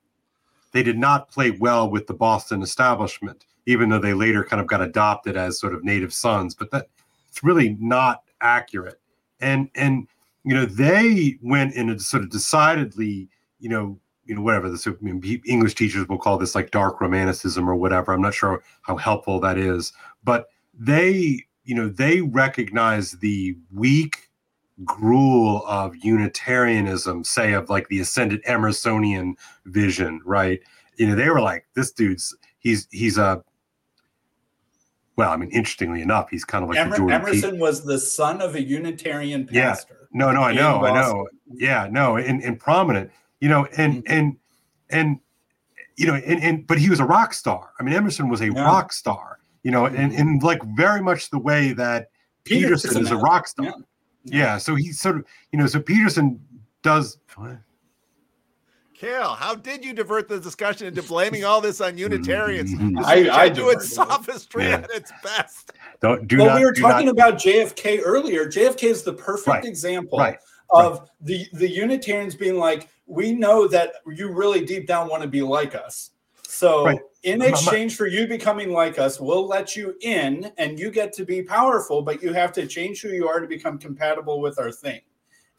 they 0.72 0.82
did 0.82 0.98
not 0.98 1.30
play 1.30 1.52
well 1.52 1.90
with 1.90 2.08
the 2.08 2.14
Boston 2.14 2.62
establishment, 2.62 3.46
even 3.68 3.90
though 3.90 4.00
they 4.00 4.14
later 4.14 4.44
kind 4.44 4.62
of 4.62 4.68
got 4.68 4.82
adopted 4.82 5.38
as 5.38 5.60
sort 5.60 5.74
of 5.74 5.84
native 5.84 6.14
sons, 6.14 6.56
but 6.56 6.72
that 6.72 6.88
it's 7.28 7.44
really 7.44 7.78
not 7.80 8.24
accurate. 8.42 9.00
And 9.40 9.70
and 9.76 10.08
you 10.44 10.56
know, 10.56 10.66
they 10.66 11.38
went 11.44 11.76
in 11.76 11.90
a 11.90 12.00
sort 12.00 12.24
of 12.24 12.32
decidedly, 12.32 13.30
you 13.60 13.70
know, 13.70 14.00
you 14.26 14.36
know, 14.36 14.42
whatever 14.42 14.70
the 14.70 14.98
I 15.00 15.04
mean, 15.04 15.42
English 15.46 15.76
teachers 15.76 16.08
will 16.08 16.18
call 16.18 16.38
this 16.38 16.56
like 16.56 16.72
dark 16.72 17.02
romanticism 17.02 17.70
or 17.70 17.76
whatever. 17.76 18.14
I'm 18.14 18.22
not 18.22 18.34
sure 18.34 18.64
how 18.82 18.96
helpful 18.96 19.40
that 19.42 19.58
is 19.58 19.94
but 20.24 20.48
they 20.78 21.44
you 21.64 21.76
know 21.76 21.90
they 21.90 22.22
recognize 22.22 23.12
the 23.14 23.56
weak 23.74 24.29
gruel 24.86 25.64
of 25.68 25.96
unitarianism 25.98 27.24
say 27.24 27.54
of 27.54 27.70
like 27.70 27.88
the 27.90 28.00
ascended 28.00 28.42
emersonian 28.46 29.34
vision 29.66 30.22
right 30.26 30.62
you 30.98 31.06
know 31.08 31.16
they 31.16 31.30
were 31.30 31.42
like 31.42 31.66
this 31.76 31.92
dude's 31.92 32.36
he's 32.60 32.88
he's 32.92 33.18
a 33.18 33.44
well 35.18 35.32
i 35.32 35.36
mean 35.36 35.50
interestingly 35.52 36.02
enough 36.02 36.30
he's 36.30 36.46
kind 36.46 36.64
of 36.64 36.70
like 36.70 36.78
Emer- 36.80 36.96
Jordan 36.98 37.22
Emerson 37.22 37.60
was 37.60 37.84
the 37.84 38.00
son 38.00 38.42
of 38.42 38.56
a 38.56 38.62
Unitarian 38.62 39.46
pastor. 39.46 39.98
Yeah. 40.00 40.08
no 40.26 40.32
no 40.32 40.42
i 40.44 40.54
know 40.54 40.86
i 40.86 40.94
know 40.94 41.28
yeah 41.54 41.88
no 41.92 42.16
and, 42.18 42.42
and 42.42 42.58
prominent 42.60 43.12
you 43.42 43.50
know 43.50 43.66
and 43.78 44.04
Mhm. 44.04 44.10
and 44.10 44.38
and 44.90 45.20
you 45.98 46.08
know 46.08 46.16
and, 46.16 46.42
and 46.42 46.68
but 46.68 46.78
he 46.80 46.90
was 46.90 47.00
a 47.02 47.06
rock 47.06 47.34
star 47.34 47.72
i 47.80 47.84
mean 47.84 47.94
emerson 47.96 48.30
was 48.30 48.40
a 48.42 48.46
Yeah. 48.46 48.64
rock 48.64 48.94
star 48.94 49.40
you 49.64 49.72
know 49.72 49.86
and, 49.88 50.14
and 50.14 50.42
like 50.42 50.62
very 50.78 51.02
much 51.02 51.30
the 51.32 51.40
way 51.40 51.74
that 51.74 52.12
peterson, 52.46 53.02
is 53.02 53.12
a 53.12 53.18
rock 53.18 53.46
star 53.48 53.66
yeah. 53.66 53.72
Yeah. 54.26 54.58
so 54.58 54.76
he 54.76 54.92
sort 54.92 55.16
of 55.18 55.26
you 55.52 55.60
know 55.60 55.66
so 55.68 55.80
peterson 55.80 56.40
does 56.84 57.18
Kale, 58.94 59.30
how 59.30 59.56
did 59.56 59.86
you 59.86 59.94
divert 59.94 60.28
the 60.28 60.40
discussion 60.42 60.86
into 60.88 61.02
blaming 61.02 61.46
all 61.46 61.62
this 61.62 61.80
on 61.80 61.98
Unitarians? 61.98 62.72
This 62.78 63.06
I- 63.06 63.16
is 63.16 63.30
I 63.30 63.48
genuine 63.48 63.76
diverted 63.76 63.86
it. 63.86 63.94
sophistry 63.94 64.64
Yeah. 64.66 64.74
at 64.76 64.92
its 64.92 65.12
best. 65.24 65.72
don't 66.02 66.28
do 66.28 66.38
well, 66.40 66.48
not 66.48 66.60
we 66.60 66.66
were 66.66 66.72
do 66.74 66.82
talking 66.82 67.06
not- 67.06 67.12
about 67.14 67.34
JFK 67.36 68.02
earlier. 68.04 68.46
JFK 68.46 68.84
is 68.90 69.04
the 69.04 69.14
perfect 69.14 69.48
Right. 69.48 69.64
example 69.66 70.20
right 70.20 70.38
of 70.72 71.10
the 71.22 71.48
the 71.54 71.70
Unitarians 71.70 72.36
being 72.36 72.58
like, 72.58 72.90
we 73.08 73.32
know 73.32 73.68
that 73.70 73.94
you 74.06 74.32
really 74.34 74.66
deep 74.66 74.86
down 74.86 75.08
want 75.08 75.24
to 75.24 75.30
be 75.30 75.42
like 75.42 75.76
us. 75.76 76.12
So 76.50 76.86
Right. 76.86 77.00
in 77.22 77.44
exchange 77.44 77.96
for 77.96 78.08
you 78.08 78.26
becoming 78.26 78.74
like 78.74 78.98
us, 78.98 79.20
we'll 79.20 79.46
let 79.46 79.76
you 79.76 79.96
in 80.02 80.52
and 80.58 80.80
you 80.80 80.90
get 80.90 81.14
to 81.14 81.24
be 81.24 81.44
powerful, 81.44 82.02
but 82.02 82.24
you 82.24 82.34
have 82.34 82.52
to 82.54 82.66
change 82.66 83.02
who 83.02 83.10
you 83.10 83.28
are 83.28 83.40
to 83.40 83.46
become 83.46 83.78
compatible 83.78 84.42
with 84.42 84.58
our 84.58 84.72
thing. 84.72 85.02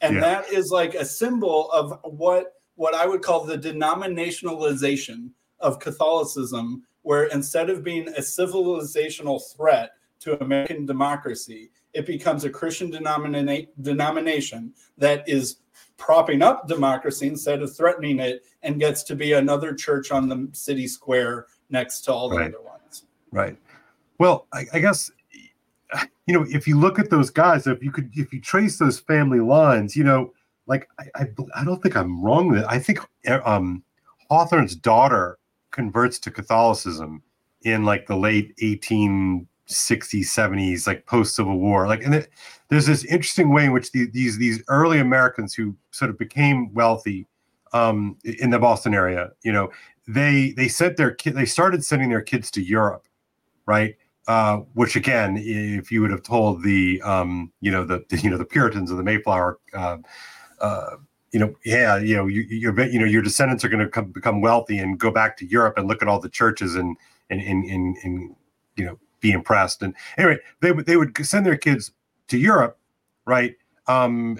And 0.01 0.15
Yeah. 0.15 0.21
that 0.21 0.51
is 0.51 0.69
like 0.69 0.93
a 0.93 1.05
symbol 1.05 1.71
of 1.71 1.97
what 2.03 2.55
what 2.75 2.95
I 2.95 3.05
would 3.05 3.21
call 3.21 3.43
the 3.43 3.57
denominationalization 3.57 5.29
of 5.59 5.79
Catholicism, 5.79 6.83
where 7.03 7.25
instead 7.25 7.69
of 7.69 7.83
being 7.83 8.07
a 8.09 8.21
civilizational 8.21 9.39
threat 9.55 9.91
to 10.21 10.41
American 10.43 10.85
democracy, 10.87 11.69
it 11.93 12.05
becomes 12.07 12.43
a 12.43 12.49
Christian 12.49 12.91
denomina- 12.91 13.67
denomination 13.81 14.73
that 14.97 15.27
is 15.29 15.57
propping 16.01 16.41
up 16.41 16.67
democracy 16.67 17.27
instead 17.27 17.61
of 17.61 17.73
threatening 17.75 18.19
it 18.19 18.43
and 18.63 18.79
gets 18.79 19.03
to 19.03 19.15
be 19.15 19.33
another 19.33 19.73
church 19.73 20.11
on 20.11 20.27
the 20.27 20.49
city 20.51 20.87
square 20.87 21.45
next 21.69 22.01
to 22.01 22.11
all 22.11 22.27
the 22.27 22.37
Right. 22.37 22.47
other 22.53 22.63
ones. 22.63 23.03
Right. 23.31 23.55
Well, 24.17 24.47
I, 24.51 24.65
I 24.73 24.79
guess 24.79 25.11
you 26.25 26.33
know 26.33 26.45
if 26.49 26.67
you 26.67 26.79
look 26.79 26.97
at 26.97 27.09
those 27.11 27.29
guys, 27.29 27.67
if 27.67 27.83
you 27.83 27.91
could, 27.91 28.09
if 28.13 28.33
you 28.33 28.41
trace 28.41 28.77
those 28.79 28.99
family 28.99 29.39
lines, 29.39 29.95
you 29.95 30.03
know, 30.03 30.33
like 30.65 30.87
I, 30.99 31.05
I, 31.15 31.27
I 31.55 31.63
don't 31.63 31.81
think 31.83 31.95
I'm 31.95 32.21
wrong. 32.21 32.49
With 32.49 32.65
I 32.65 32.79
think 32.79 32.99
um, 33.45 33.83
Hawthorne's 34.29 34.75
daughter 34.75 35.37
converts 35.69 36.17
to 36.19 36.31
Catholicism 36.31 37.21
in 37.63 37.85
like 37.85 38.07
the 38.07 38.15
late 38.15 38.53
1860s, 39.71 40.25
70s, 40.25 40.87
like 40.87 41.05
post 41.05 41.35
Civil 41.35 41.59
War. 41.59 41.87
Like, 41.87 42.03
and 42.03 42.15
it, 42.15 42.29
there's 42.69 42.85
this 42.85 43.03
interesting 43.05 43.51
way 43.51 43.65
in 43.65 43.71
which 43.71 43.91
the, 43.91 44.09
these 44.11 44.37
these 44.37 44.63
early 44.67 44.99
Americans 44.99 45.53
who 45.53 45.75
sort 45.91 46.09
of 46.09 46.17
became 46.17 46.73
wealthy 46.73 47.27
um, 47.73 48.17
in 48.23 48.49
the 48.49 48.59
Boston 48.59 48.93
area, 48.93 49.31
you 49.43 49.51
know, 49.51 49.69
they 50.07 50.51
they 50.57 50.67
sent 50.67 50.97
their 50.97 51.11
kid, 51.11 51.35
they 51.35 51.45
started 51.45 51.83
sending 51.83 52.09
their 52.09 52.21
kids 52.21 52.51
to 52.51 52.61
Europe, 52.61 53.07
right? 53.65 53.95
Uh, 54.27 54.57
which 54.73 54.95
again, 54.95 55.37
if 55.37 55.91
you 55.91 56.01
would 56.01 56.11
have 56.11 56.23
told 56.23 56.63
the 56.63 57.01
um, 57.01 57.51
you 57.61 57.71
know 57.71 57.83
the, 57.83 58.03
the 58.09 58.17
you 58.23 58.29
know 58.29 58.37
the 58.37 58.45
Puritans 58.45 58.91
of 58.91 58.97
the 58.97 59.03
Mayflower. 59.03 59.59
Uh, 59.73 59.97
uh, 60.59 60.97
you 61.31 61.39
know, 61.39 61.55
yeah, 61.63 61.97
you 61.97 62.15
know, 62.15 62.27
you, 62.27 62.41
you're, 62.41 62.77
you 62.87 62.99
know, 62.99 63.05
your 63.05 63.21
descendants 63.21 63.63
are 63.63 63.69
going 63.69 63.83
to 63.83 63.89
come, 63.89 64.11
become 64.11 64.41
wealthy 64.41 64.77
and 64.77 64.99
go 64.99 65.09
back 65.09 65.37
to 65.37 65.45
Europe 65.45 65.77
and 65.77 65.87
look 65.87 66.01
at 66.01 66.07
all 66.09 66.19
the 66.19 66.29
churches 66.29 66.75
and 66.75 66.97
and 67.29 67.41
and 67.41 67.63
and, 67.65 67.97
and 68.03 68.35
you 68.75 68.85
know, 68.85 68.99
be 69.21 69.31
impressed. 69.31 69.81
And 69.81 69.93
anyway, 70.17 70.39
they 70.59 70.71
would 70.71 70.85
they 70.85 70.97
would 70.97 71.15
send 71.25 71.45
their 71.45 71.57
kids 71.57 71.91
to 72.27 72.37
Europe, 72.37 72.77
right, 73.25 73.55
um, 73.87 74.37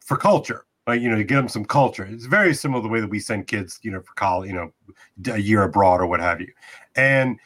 for 0.00 0.16
culture, 0.16 0.66
right? 0.86 1.00
You 1.00 1.08
know, 1.08 1.16
to 1.16 1.24
get 1.24 1.36
them 1.36 1.48
some 1.48 1.64
culture. 1.64 2.04
It's 2.10 2.26
very 2.26 2.54
similar 2.54 2.80
to 2.80 2.88
the 2.88 2.92
way 2.92 3.00
that 3.00 3.10
we 3.10 3.20
send 3.20 3.46
kids, 3.46 3.78
you 3.82 3.90
know, 3.90 4.00
for 4.00 4.14
college, 4.14 4.48
you 4.48 4.54
know, 4.54 4.72
a 5.32 5.38
year 5.38 5.62
abroad 5.62 6.00
or 6.00 6.06
what 6.06 6.20
have 6.20 6.40
you. 6.40 6.52
And 6.96 7.38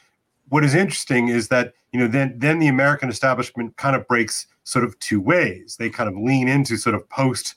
what 0.49 0.65
is 0.65 0.75
interesting 0.75 1.29
is 1.29 1.49
that 1.49 1.75
you 1.93 2.01
know 2.01 2.09
then 2.09 2.35
then 2.39 2.59
the 2.59 2.69
American 2.69 3.09
establishment 3.09 3.77
kind 3.77 3.97
of 3.97 4.07
breaks 4.09 4.47
sort 4.65 4.85
of 4.85 4.99
two 4.99 5.21
ways. 5.21 5.77
They 5.79 5.91
kind 5.91 6.09
of 6.09 6.17
lean 6.17 6.49
into 6.49 6.77
sort 6.77 6.95
of 6.95 7.09
post 7.09 7.55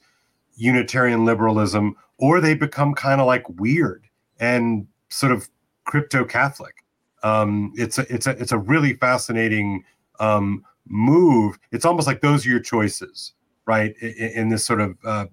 Unitarian 0.56 1.26
liberalism, 1.26 1.96
or 2.18 2.40
they 2.40 2.54
become 2.54 2.94
kind 2.94 3.20
of 3.22 3.28
like 3.28 3.48
weird 3.50 4.06
and 4.40 4.88
sort 5.10 5.32
of 5.32 5.50
crypto 5.86 6.24
Catholic. 6.24 6.81
Um, 7.24 7.74
it's 7.76 7.98
a 7.98 8.14
it's 8.14 8.28
a 8.28 8.32
it's 8.32 8.52
a 8.52 8.58
really 8.58 8.94
fascinating 8.94 9.84
um, 10.20 10.64
move. 10.88 11.58
It's 11.72 11.86
almost 11.86 12.08
like 12.08 12.22
those 12.22 12.46
are 12.46 12.50
your 12.50 12.60
choices, 12.60 13.34
right? 13.66 13.96
In, 14.02 14.30
in 14.36 14.50
this 14.50 14.66
sort 14.66 14.82
of 14.82 14.98
uh, 15.06 15.26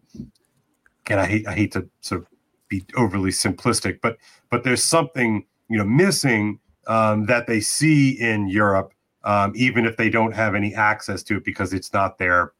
and 1.08 1.20
I 1.20 1.26
hate 1.26 1.46
I 1.46 1.54
hate 1.54 1.72
to 1.72 1.88
sort 2.00 2.22
of 2.22 2.28
be 2.68 2.84
overly 2.96 3.30
simplistic, 3.30 4.00
but 4.02 4.18
but 4.50 4.64
there's 4.64 4.82
something 4.82 5.46
you 5.68 5.78
know 5.78 5.84
missing 5.84 6.60
um, 6.86 7.26
that 7.26 7.46
they 7.46 7.60
see 7.60 8.18
in 8.18 8.48
Europe, 8.48 8.92
um, 9.24 9.52
even 9.54 9.84
if 9.84 9.96
they 9.96 10.10
don't 10.10 10.32
have 10.32 10.54
any 10.54 10.74
access 10.74 11.22
to 11.24 11.36
it 11.36 11.44
because 11.44 11.72
it's 11.72 11.92
not 11.92 12.18
their 12.18 12.52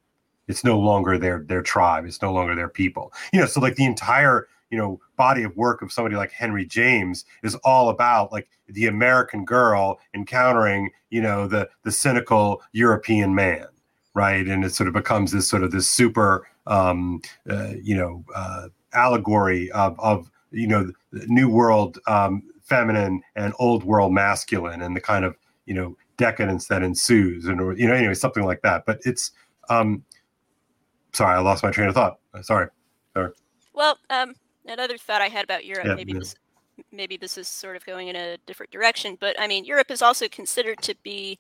it's 0.49 0.65
no 0.65 0.79
longer 0.79 1.19
their 1.19 1.45
their 1.47 1.63
tribe 1.63 2.05
it's 2.05 2.23
no 2.23 2.33
longer 2.33 2.55
their 2.55 2.69
people 2.69 3.13
you 3.33 3.41
know 3.41 3.47
so 3.47 3.61
like 3.61 3.77
the 3.77 3.85
entire 3.85 4.49
you 4.71 4.79
know 4.79 5.01
body 5.17 5.43
of 5.43 5.57
work 5.57 5.83
of 5.83 5.93
somebody 5.93 6.17
like 6.17 6.31
henry 6.31 6.65
james 6.65 7.25
is 7.43 7.55
all 7.65 7.89
about 7.89 8.33
like 8.33 8.49
the 8.69 8.87
american 8.87 9.45
girl 9.45 9.99
encountering 10.15 10.91
you 11.11 11.21
know 11.21 11.47
the 11.47 11.69
the 11.85 11.93
cynical 11.93 12.63
european 12.73 13.35
man 13.35 13.67
right 14.15 14.47
and 14.47 14.65
it 14.65 14.75
sort 14.75 14.89
of 14.89 14.95
becomes 14.95 15.33
this 15.33 15.49
sort 15.49 15.63
of 15.63 15.71
this 15.71 15.91
super 15.91 16.47
um 16.67 17.21
uh, 17.51 17.73
you 17.83 17.97
know 17.97 18.25
uh, 18.35 18.69
allegory 18.93 19.71
of 19.73 19.99
of 20.01 20.31
you 20.51 20.67
know 20.67 20.91
new 21.27 21.49
world 21.49 21.99
um 22.07 22.43
feminine 22.63 23.23
and 23.37 23.55
old 23.59 23.85
world 23.85 24.13
masculine 24.13 24.83
and 24.83 24.95
the 24.95 25.01
kind 25.01 25.25
of 25.25 25.37
you 25.67 25.75
know 25.75 25.97
decadence 26.17 26.67
that 26.67 26.83
ensues 26.83 27.47
and 27.47 27.61
you 27.79 27.87
know 27.87 27.95
anyway 27.95 28.15
something 28.15 28.45
like 28.45 28.61
that 28.63 28.85
but 28.85 28.99
it's 29.05 29.31
um 29.71 30.03
sorry, 31.13 31.37
I 31.37 31.41
lost 31.41 31.63
my 31.63 31.71
train 31.71 31.89
of 31.89 31.95
thought. 31.95 32.19
Uh, 32.33 32.43
Sorry. 32.43 32.69
Well, 33.75 33.99
um, 34.11 34.35
another 34.69 34.99
thought 34.99 35.23
I 35.23 35.29
had 35.29 35.45
about 35.45 35.65
Europe, 35.65 35.87
Yeah, 35.87 35.95
maybe 35.95 36.13
yeah. 36.13 36.21
this, 36.21 36.35
maybe 36.93 37.17
this 37.17 37.39
is 37.39 37.49
sort 37.49 37.77
of 37.77 37.85
going 37.85 38.09
in 38.09 38.17
a 38.17 38.37
different 38.47 38.71
direction, 38.71 39.17
but 39.21 39.39
I 39.41 39.47
mean, 39.47 39.65
Europe 39.65 39.91
is 39.91 40.03
also 40.03 40.29
considered 40.29 40.81
to 40.83 40.95
be 41.03 41.39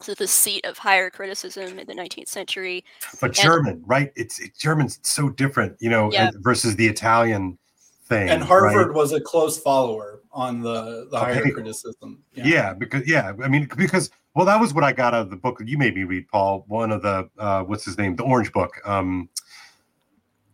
so 0.00 0.14
the 0.14 0.26
seat 0.26 0.64
of 0.66 0.76
higher 0.76 1.08
criticism 1.08 1.78
in 1.78 1.86
the 1.86 1.94
19th 1.94 2.28
century. 2.28 2.84
But 3.20 3.32
German, 3.32 3.82
right? 3.86 4.12
It's 4.14 4.38
it, 4.38 4.56
German's 4.58 4.98
so 5.02 5.30
different, 5.30 5.76
you 5.80 5.88
know, 5.88 6.12
Yeah. 6.12 6.30
versus 6.36 6.76
the 6.76 6.86
Italian 6.86 7.58
thing. 8.04 8.28
And 8.28 8.42
Harvard 8.42 8.88
right? 8.88 8.94
was 8.94 9.12
a 9.12 9.20
close 9.20 9.58
follower 9.58 10.20
on 10.32 10.60
the, 10.60 11.08
the 11.10 11.18
higher 11.18 11.40
Okay. 11.40 11.50
criticism. 11.50 12.22
Yeah. 12.34 12.74
because 12.74 13.06
yeah, 13.08 13.32
I 13.42 13.48
mean, 13.48 13.68
because 13.76 14.10
well, 14.34 14.44
that 14.44 14.60
was 14.60 14.74
what 14.74 14.84
I 14.84 14.92
got 14.92 15.14
out 15.14 15.22
of 15.22 15.30
the 15.30 15.36
book 15.36 15.58
that 15.58 15.66
you 15.66 15.78
made 15.78 15.94
me 15.94 16.04
read, 16.04 16.28
Paul. 16.28 16.66
One 16.68 16.92
of 16.92 17.00
the 17.00 17.30
uh, 17.38 17.62
what's 17.62 17.86
his 17.86 17.96
name, 17.96 18.16
the 18.16 18.22
Orange 18.22 18.52
Book, 18.52 18.72
um, 18.84 19.30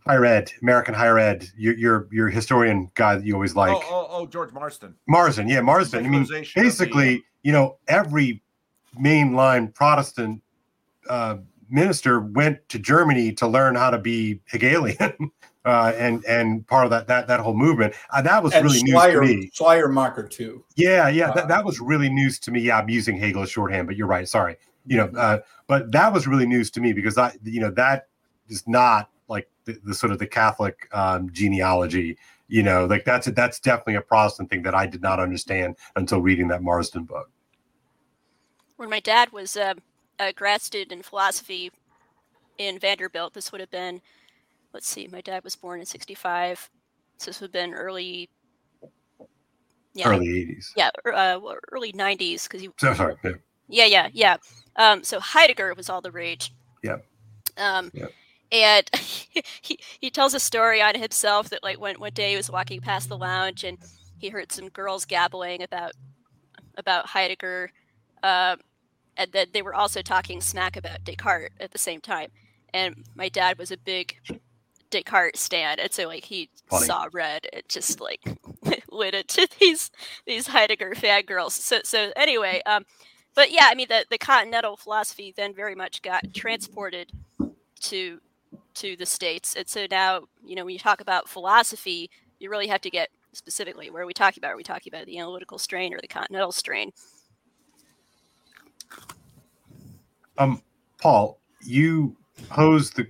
higher 0.07 0.24
ed, 0.24 0.50
American 0.62 0.94
higher 0.94 1.18
ed. 1.18 1.46
Your 1.57 1.76
your 1.76 2.09
your 2.11 2.28
historian 2.28 2.90
guy 2.94 3.16
that 3.16 3.24
you 3.24 3.34
always 3.34 3.55
like, 3.57 3.74
oh, 3.74 3.82
oh, 3.90 4.07
oh, 4.11 4.26
George 4.26 4.53
Marston. 4.53 4.94
Marsden. 5.07 5.48
Yeah, 5.48 5.61
Marsden. 5.61 6.07
I 6.07 6.09
mean, 6.09 6.24
Secularization 6.24 6.61
of 6.61 6.64
the, 6.64 6.68
basically, 6.68 7.24
you 7.42 7.53
know, 7.53 7.78
every 7.88 8.42
mainline 9.00 9.72
Protestant 9.74 10.42
uh, 11.09 11.36
minister 11.70 12.20
went 12.20 12.68
to 12.68 12.78
Germany 12.78 13.32
to 13.32 13.46
learn 13.46 13.74
how 13.74 13.90
to 13.90 13.98
be 13.98 14.40
Hegelian, 14.46 14.98
uh, 15.64 15.92
and 15.96 16.24
and 16.26 16.66
part 16.66 16.84
of 16.84 16.90
that 16.90 17.07
that 17.09 17.28
that 17.28 17.40
whole 17.40 17.57
movement. 17.57 17.94
Uh, 18.12 18.22
that 18.22 18.42
was 18.42 18.53
And 18.53 18.64
really 18.64 18.82
news 18.82 18.92
to 18.92 18.98
Schleier, 18.98 19.20
me. 19.20 19.50
Schleiermacher 19.53 20.28
too. 20.28 20.64
Yeah, 20.76 21.09
yeah, 21.09 21.30
Uh, 21.30 21.34
that, 21.34 21.48
that 21.48 21.64
was 21.64 21.80
really 21.80 22.09
news 22.11 22.38
to 22.40 22.50
me. 22.50 22.61
Yeah, 22.61 22.78
I'm 22.78 22.88
using 22.88 23.16
Hegel 23.16 23.42
as 23.42 23.50
shorthand, 23.50 23.86
but 23.86 23.96
you're 23.96 24.07
right. 24.07 24.28
Sorry, 24.28 24.57
you 24.86 24.96
know, 24.96 25.07
uh, 25.16 25.38
but 25.66 25.90
that 25.92 26.12
was 26.12 26.26
really 26.26 26.46
news 26.46 26.70
to 26.72 26.80
me 26.80 26.92
because 26.92 27.16
I, 27.16 27.32
you 27.42 27.61
know, 27.61 27.70
that 27.72 28.09
is 28.48 28.66
not 28.66 29.09
like 29.09 29.11
the, 29.64 29.78
the 29.84 29.94
sort 29.94 30.12
of 30.12 30.18
the 30.18 30.26
Catholic 30.26 30.88
um, 30.92 31.30
genealogy. 31.32 32.18
You 32.48 32.62
know, 32.62 32.84
like 32.86 33.04
that's 33.04 33.26
a, 33.28 33.32
that's 33.32 33.60
definitely 33.60 33.94
a 33.94 34.02
Protestant 34.02 34.50
thing 34.50 34.62
that 34.62 34.74
I 34.74 34.86
did 34.86 35.00
not 35.00 35.20
understand 35.20 35.76
until 35.96 36.20
reading 36.20 36.48
that 36.48 36.62
Marsden 36.62 37.04
book. 37.04 37.30
When 38.76 38.90
my 38.90 39.00
dad 39.00 39.32
was 39.32 39.56
uh, 39.56 39.74
a 40.18 40.32
grad 40.32 40.60
student 40.60 40.92
in 40.92 41.02
philosophy 41.02 41.70
in 42.58 42.78
Vanderbilt, 42.78 43.32
this 43.32 43.52
would 43.52 43.60
have 43.60 43.70
been, 43.70 44.02
let's 44.74 44.88
see, 44.88 45.08
my 45.10 45.20
dad 45.20 45.44
was 45.44 45.56
born 45.56 45.80
in 45.80 45.86
65. 45.86 46.68
So 47.18 47.30
this 47.30 47.40
would 47.40 47.46
have 47.46 47.52
been 47.52 47.72
early, 47.72 48.28
yeah, 49.94 50.08
Early 50.10 50.26
'80s. 50.28 50.72
yeah, 50.76 50.90
er- 51.06 51.14
uh, 51.14 51.40
early 51.70 51.92
90s 51.92 52.44
because 52.44 52.60
he 52.60 52.68
So 52.78 52.92
sorry. 52.94 53.14
Yeah. 53.24 53.30
Yeah, 53.68 53.84
yeah, 53.86 54.08
yeah. 54.12 54.36
Um, 54.76 55.04
so 55.04 55.20
Heidegger 55.20 55.72
was 55.74 55.88
all 55.88 56.00
the 56.00 56.10
rage. 56.10 56.52
yeah 56.82 56.96
Um, 57.56 57.90
Yep. 57.94 58.12
And 58.53 58.88
he 58.96 59.78
he 60.00 60.11
tells 60.11 60.34
a 60.34 60.40
story 60.40 60.80
on 60.82 60.94
himself 60.94 61.50
that 61.50 61.64
like 61.64 61.80
one 61.80 61.96
one 61.96 62.12
day 62.12 62.30
he 62.30 62.36
was 62.36 62.50
walking 62.50 62.80
past 62.80 63.09
the 63.09 63.16
lounge 63.18 63.64
and 63.64 63.78
he 64.18 64.28
heard 64.28 64.53
some 64.53 64.68
girls 64.68 65.05
gabbling 65.05 65.62
about 65.62 65.92
about 66.76 67.07
Heidegger, 67.09 67.70
um, 68.22 68.59
and 69.16 69.32
then 69.32 69.48
they 69.53 69.62
were 69.62 69.74
also 69.74 70.03
talking 70.03 70.40
smack 70.40 70.76
about 70.76 71.05
Descartes 71.05 71.53
at 71.61 71.72
the 71.72 71.78
same 71.78 72.00
time. 72.00 72.30
And 72.74 73.05
my 73.14 73.28
dad 73.28 73.59
was 73.59 73.70
a 73.70 73.76
big 73.76 74.16
Descartes 74.90 75.40
stan, 75.40 75.78
and 75.80 75.92
so 75.92 76.07
like 76.07 76.24
he 76.26 76.50
Funny. 76.70 76.86
saw 76.86 77.09
red. 77.12 77.46
It 77.53 77.68
just 77.68 78.00
like 78.00 78.20
lit 78.90 79.14
into 79.14 79.48
these 79.61 79.90
these 80.26 80.48
Heidegger 80.48 80.92
fangirls. 80.94 81.53
So 81.53 81.80
so 81.84 82.12
anyway, 82.16 82.62
um, 82.66 82.84
but 83.34 83.50
yeah, 83.50 83.68
I 83.70 83.74
mean 83.74 83.88
the 83.88 84.07
the 84.11 84.18
continental 84.18 84.76
philosophy 84.76 85.32
then 85.36 85.55
very 85.55 85.74
much 85.74 86.03
got 86.03 86.32
transported 86.34 87.11
to 87.82 88.20
to 88.74 88.96
the 88.96 89.06
states, 89.06 89.54
and 89.56 89.68
so 89.68 89.86
now 89.90 90.22
you 90.44 90.54
know 90.54 90.64
when 90.64 90.72
you 90.72 90.78
talk 90.78 91.00
about 91.00 91.28
philosophy, 91.28 92.10
you 92.38 92.50
really 92.50 92.66
have 92.66 92.80
to 92.82 92.90
get 92.90 93.08
specifically 93.32 93.90
where 93.90 94.02
are 94.02 94.06
we 94.06 94.12
talking 94.12 94.40
about? 94.40 94.52
Are 94.52 94.56
we 94.56 94.62
talking 94.62 94.92
about 94.92 95.06
the 95.06 95.18
analytical 95.18 95.58
strain 95.58 95.94
or 95.94 96.00
the 96.00 96.08
continental 96.08 96.52
strain? 96.52 96.92
Um, 100.38 100.62
Paul, 100.98 101.38
you 101.64 102.16
posed 102.48 102.96
the 102.96 103.06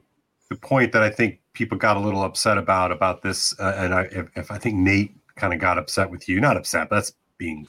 the 0.49 0.57
point 0.57 0.93
that 0.93 1.03
I 1.03 1.11
think 1.11 1.41
people 1.55 1.79
got 1.79 1.97
a 1.97 2.01
little 2.01 2.23
upset 2.23 2.59
about 2.59 2.93
about 2.93 3.23
this, 3.23 3.59
uh, 3.59 3.75
and 3.77 3.95
I 3.95 4.03
if, 4.03 4.29
if 4.37 4.51
I 4.51 4.59
think 4.59 4.77
Nate 4.77 5.15
kind 5.37 5.53
of 5.53 5.61
got 5.61 5.79
upset 5.79 6.11
with 6.11 6.29
you, 6.29 6.41
not 6.41 6.57
upset, 6.57 6.89
but 6.89 6.97
that's 6.97 7.13
being 7.39 7.67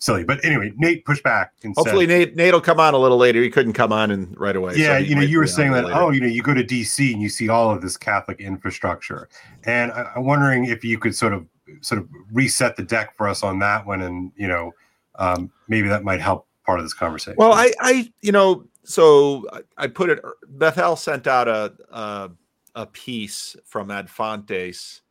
silly. 0.00 0.24
But 0.24 0.44
anyway, 0.44 0.72
Nate 0.76 1.04
pushed 1.04 1.22
back 1.22 1.52
and 1.62 1.74
Hopefully, 1.76 2.06
said, 2.06 2.18
Nate 2.18 2.36
Nate 2.36 2.52
will 2.52 2.60
come 2.60 2.80
on 2.80 2.94
a 2.94 2.98
little 2.98 3.16
later. 3.16 3.40
He 3.40 3.50
couldn't 3.50 3.74
come 3.74 3.92
on 3.92 4.10
and 4.10 4.38
right 4.38 4.56
away. 4.56 4.74
yeah, 4.76 4.98
he 4.98 5.10
you 5.10 5.14
know, 5.14 5.22
you 5.22 5.38
were 5.38 5.46
saying 5.46 5.72
that. 5.72 5.84
later. 5.84 5.98
Oh, 5.98 6.10
you 6.10 6.20
know, 6.20 6.26
you 6.26 6.42
go 6.42 6.54
to 6.54 6.64
DC 6.64 7.12
and 7.12 7.22
you 7.22 7.28
see 7.28 7.48
all 7.48 7.70
of 7.70 7.80
this 7.80 7.96
Catholic 7.96 8.40
infrastructure, 8.40 9.28
and 9.64 9.92
I, 9.92 10.10
I'm 10.16 10.24
wondering 10.24 10.64
if 10.64 10.84
you 10.84 10.98
could 10.98 11.14
sort 11.14 11.32
of 11.32 11.46
sort 11.82 12.00
of 12.00 12.08
reset 12.32 12.76
the 12.76 12.82
deck 12.82 13.16
for 13.16 13.28
us 13.28 13.42
on 13.42 13.60
that 13.60 13.86
one, 13.86 14.02
and 14.02 14.32
you 14.36 14.48
know, 14.48 14.72
um, 15.16 15.50
maybe 15.68 15.88
that 15.88 16.02
might 16.02 16.20
help 16.20 16.46
part 16.64 16.80
of 16.80 16.84
this 16.84 16.94
conversation. 16.94 17.36
Well, 17.38 17.52
I, 17.52 17.72
I, 17.80 18.12
you 18.22 18.32
know, 18.32 18.64
so 18.82 19.46
I, 19.52 19.60
I 19.76 19.86
put 19.86 20.10
it. 20.10 20.20
Bethel 20.48 20.96
sent 20.96 21.26
out 21.26 21.46
a 21.46 21.72
a, 21.90 22.30
a 22.74 22.86
piece 22.86 23.56
from 23.64 23.90
Ad 23.90 24.10
Fontes. 24.10 25.02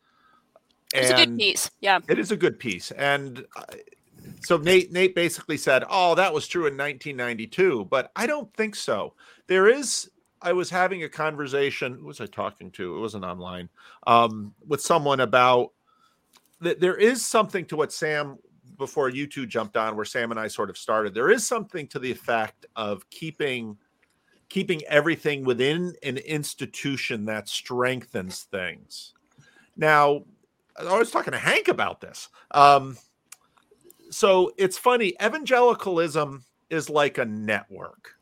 It's 0.91 1.11
a 1.11 1.13
good 1.13 1.37
piece. 1.37 1.69
Yeah, 1.81 1.99
it 2.09 2.17
is 2.17 2.31
a 2.31 2.35
good 2.35 2.57
piece, 2.57 2.89
and 2.91 3.45
so 4.41 4.57
Nate 4.57 4.91
Nate 4.91 5.15
basically 5.15 5.57
said, 5.57 5.83
"Oh, 5.89 6.15
that 6.15 6.33
was 6.33 6.47
true 6.47 6.65
in 6.65 6.77
1992," 6.77 7.85
but 7.85 8.11
I 8.15 8.27
don't 8.27 8.53
think 8.55 8.75
so. 8.75 9.13
There 9.47 9.67
is. 9.67 10.09
I 10.41 10.53
was 10.53 10.69
having 10.69 11.03
a 11.03 11.09
conversation. 11.09 11.95
Who 11.95 12.05
was 12.05 12.21
I 12.21 12.25
talking 12.25 12.71
to? 12.71 12.95
It 12.95 12.99
wasn't 12.99 13.25
online. 13.25 13.67
Um, 14.07 14.53
with 14.65 14.81
someone 14.81 15.19
about 15.19 15.73
that. 16.61 16.79
There 16.79 16.95
is 16.95 17.25
something 17.25 17.65
to 17.65 17.75
what 17.75 17.91
Sam 17.91 18.37
before 18.77 19.09
you 19.09 19.27
two 19.27 19.45
jumped 19.45 19.75
on, 19.75 19.95
where 19.95 20.05
Sam 20.05 20.31
and 20.31 20.39
I 20.39 20.47
sort 20.47 20.69
of 20.69 20.77
started. 20.77 21.13
There 21.13 21.29
is 21.29 21.45
something 21.45 21.87
to 21.87 21.99
the 21.99 22.11
effect 22.11 22.65
of 22.75 23.09
keeping 23.09 23.77
keeping 24.47 24.81
everything 24.87 25.45
within 25.45 25.93
an 26.01 26.17
institution 26.17 27.25
that 27.25 27.47
strengthens 27.47 28.43
things. 28.43 29.13
Now, 29.77 30.23
I 30.75 30.97
was 30.97 31.11
talking 31.11 31.33
to 31.33 31.37
Hank 31.37 31.67
about 31.67 32.01
this. 32.01 32.29
Um, 32.51 32.97
so 34.09 34.51
it's 34.57 34.77
funny 34.77 35.13
evangelicalism 35.21 36.43
is 36.69 36.89
like 36.89 37.17
a 37.17 37.25
network. 37.25 38.15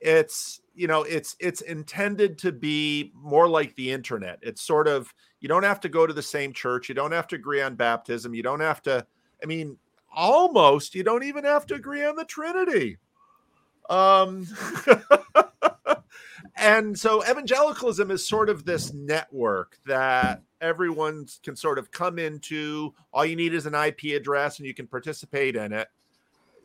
It's 0.00 0.60
you 0.74 0.86
know 0.86 1.02
it's 1.02 1.36
it's 1.40 1.60
intended 1.62 2.38
to 2.38 2.52
be 2.52 3.12
more 3.14 3.48
like 3.48 3.74
the 3.74 3.90
internet. 3.90 4.38
It's 4.42 4.62
sort 4.62 4.88
of 4.88 5.12
you 5.40 5.48
don't 5.48 5.62
have 5.62 5.80
to 5.80 5.88
go 5.88 6.06
to 6.06 6.12
the 6.12 6.22
same 6.22 6.52
church 6.52 6.88
you 6.88 6.94
don't 6.94 7.12
have 7.12 7.26
to 7.28 7.36
agree 7.36 7.60
on 7.60 7.74
baptism 7.74 8.34
you 8.34 8.42
don't 8.42 8.60
have 8.60 8.80
to 8.80 9.06
i 9.42 9.46
mean 9.46 9.76
almost 10.14 10.94
you 10.94 11.02
don't 11.02 11.24
even 11.24 11.44
have 11.44 11.66
to 11.66 11.74
agree 11.74 12.04
on 12.04 12.16
the 12.16 12.24
trinity. 12.24 12.98
Um 13.90 14.46
and 16.56 16.98
so 16.98 17.22
evangelicalism 17.24 18.10
is 18.10 18.26
sort 18.26 18.48
of 18.48 18.64
this 18.64 18.94
network 18.94 19.78
that 19.86 20.42
everyone 20.64 21.26
can 21.42 21.54
sort 21.54 21.78
of 21.78 21.90
come 21.90 22.18
into. 22.18 22.94
All 23.12 23.24
you 23.24 23.36
need 23.36 23.54
is 23.54 23.66
an 23.66 23.74
IP 23.74 24.16
address 24.16 24.58
and 24.58 24.66
you 24.66 24.74
can 24.74 24.86
participate 24.86 25.56
in 25.56 25.72
it. 25.72 25.88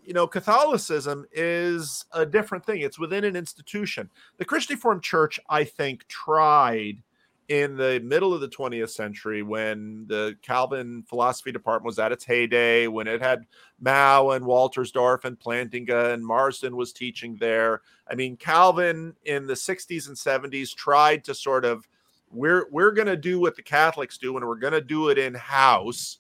You 0.06 0.14
know, 0.14 0.26
Catholicism 0.26 1.28
is 1.32 2.06
a 2.14 2.26
different 2.26 2.66
thing. 2.66 2.82
It's 2.82 2.98
within 2.98 3.26
an 3.26 3.36
institution. 3.36 4.10
The 4.38 4.46
Christian 4.46 4.76
Reformed 4.76 5.04
Church, 5.04 5.40
I 5.50 5.66
think, 5.66 6.08
tried 6.08 7.04
in 7.50 7.76
the 7.78 8.00
middle 8.04 8.34
of 8.34 8.42
the 8.42 8.48
20th 8.48 8.92
century 8.92 9.42
when 9.42 10.06
the 10.08 10.36
Calvin 10.44 11.04
philosophy 11.08 11.52
department 11.52 11.86
was 11.86 11.98
at 12.00 12.12
its 12.12 12.24
heyday, 12.24 12.88
when 12.88 13.08
it 13.08 13.22
had 13.22 13.46
Mouw 13.84 14.36
and 14.36 14.46
Wolterstorff 14.46 15.26
and 15.26 15.40
Plantinga 15.40 16.14
and 16.14 16.26
Marsden 16.26 16.76
was 16.76 16.94
teaching 16.94 17.36
there. 17.38 17.82
I 18.10 18.14
mean, 18.14 18.38
Calvin 18.38 19.16
in 19.26 19.48
the 19.48 19.56
60s 19.56 20.08
and 20.08 20.16
70s 20.16 20.76
tried 20.76 21.24
to 21.26 21.34
sort 21.34 21.66
of 21.66 21.88
we're 22.32 22.68
we're 22.72 22.92
going 22.92 23.08
to 23.08 23.18
do 23.18 23.40
what 23.40 23.56
the 23.56 23.62
Catholics 23.62 24.18
do 24.18 24.38
and 24.38 24.46
we're 24.46 24.56
going 24.56 24.74
to 24.74 24.82
do 24.82 25.10
it 25.10 25.18
in 25.18 25.34
house. 25.34 26.20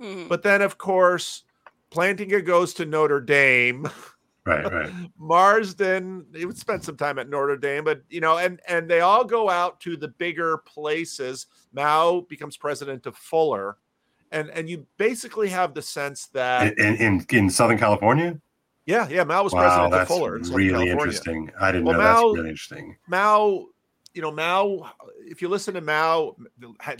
Mm-hmm. 0.00 0.28
But 0.28 0.42
then 0.42 0.62
of 0.62 0.78
course, 0.78 1.44
Plantinga 1.90 2.44
goes 2.44 2.74
to 2.74 2.86
Notre 2.86 3.20
Dame. 3.20 3.88
Right, 4.46 4.72
right. 4.72 4.90
Marsden, 5.18 6.24
he 6.34 6.46
would 6.46 6.56
spend 6.56 6.82
some 6.82 6.96
time 6.96 7.18
at 7.18 7.28
Notre 7.28 7.58
Dame, 7.58 7.84
but 7.84 8.02
you 8.08 8.20
know, 8.20 8.38
and 8.38 8.58
and 8.66 8.88
they 8.88 9.00
all 9.00 9.22
go 9.22 9.50
out 9.50 9.80
to 9.80 9.98
the 9.98 10.08
bigger 10.08 10.56
places. 10.58 11.46
Mouw 11.76 12.26
becomes 12.26 12.56
president 12.56 13.04
of 13.06 13.16
Fuller, 13.16 13.76
and 14.32 14.48
and 14.50 14.68
you 14.68 14.86
basically 14.96 15.50
have 15.50 15.74
the 15.74 15.82
sense 15.82 16.28
that 16.28 16.78
in 16.78 16.96
in, 16.96 17.26
in 17.28 17.50
Southern 17.50 17.78
California. 17.78 18.40
Yeah, 18.86 19.06
yeah. 19.08 19.24
Mouw 19.24 19.44
was 19.44 19.52
wow, 19.52 19.60
president 19.60 19.94
of 19.94 20.08
Fuller. 20.08 20.38
really 20.56 20.88
interesting. 20.88 21.50
I 21.60 21.70
didn't 21.70 21.84
well, 21.84 21.98
know 21.98 22.00
Mouw, 22.00 22.14
that's 22.14 22.38
really 22.38 22.48
interesting. 22.48 22.96
Mouw 23.10 23.66
you 24.14 24.22
know, 24.22 24.32
Mouw, 24.32 24.90
if 25.20 25.40
you 25.40 25.48
listen 25.48 25.74
to 25.74 25.82
Mouw, 25.82 26.34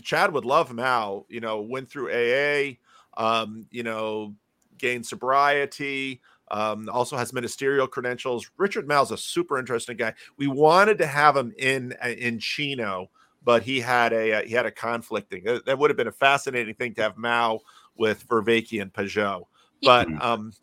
Chad 0.01 0.33
would 0.33 0.45
love 0.45 0.69
Mouw, 0.69 1.25
you 1.29 1.39
know, 1.39 1.61
went 1.61 1.89
through 1.89 2.09
AA, 2.09 2.75
um, 3.17 3.67
you 3.69 3.83
know, 3.83 4.33
gained 4.77 5.05
sobriety, 5.05 6.21
um, 6.51 6.89
also 6.89 7.17
has 7.17 7.33
ministerial 7.33 7.87
credentials. 7.87 8.49
Richard 8.57 8.87
Mouw's 8.87 9.11
a 9.11 9.17
super 9.17 9.57
interesting 9.57 9.97
guy. 9.97 10.13
We 10.37 10.47
wanted 10.47 10.97
to 10.99 11.07
have 11.07 11.35
him 11.35 11.53
in 11.57 11.95
uh, 12.03 12.09
in 12.09 12.39
Chino, 12.39 13.09
but 13.43 13.63
he 13.63 13.79
had 13.79 14.13
a 14.13 14.33
uh, 14.33 14.41
he 14.43 14.53
had 14.53 14.65
a 14.65 14.71
conflicting. 14.71 15.43
That 15.65 15.77
would 15.77 15.89
have 15.89 15.97
been 15.97 16.07
a 16.07 16.13
fascinating 16.13 16.75
thing 16.75 16.93
to 16.95 17.03
have 17.03 17.15
Mouw 17.15 17.59
with 17.95 18.27
Vervaeke 18.27 18.81
and 18.81 18.91
Pageau. 18.91 19.45
But 19.81 20.07
um, 20.21 20.53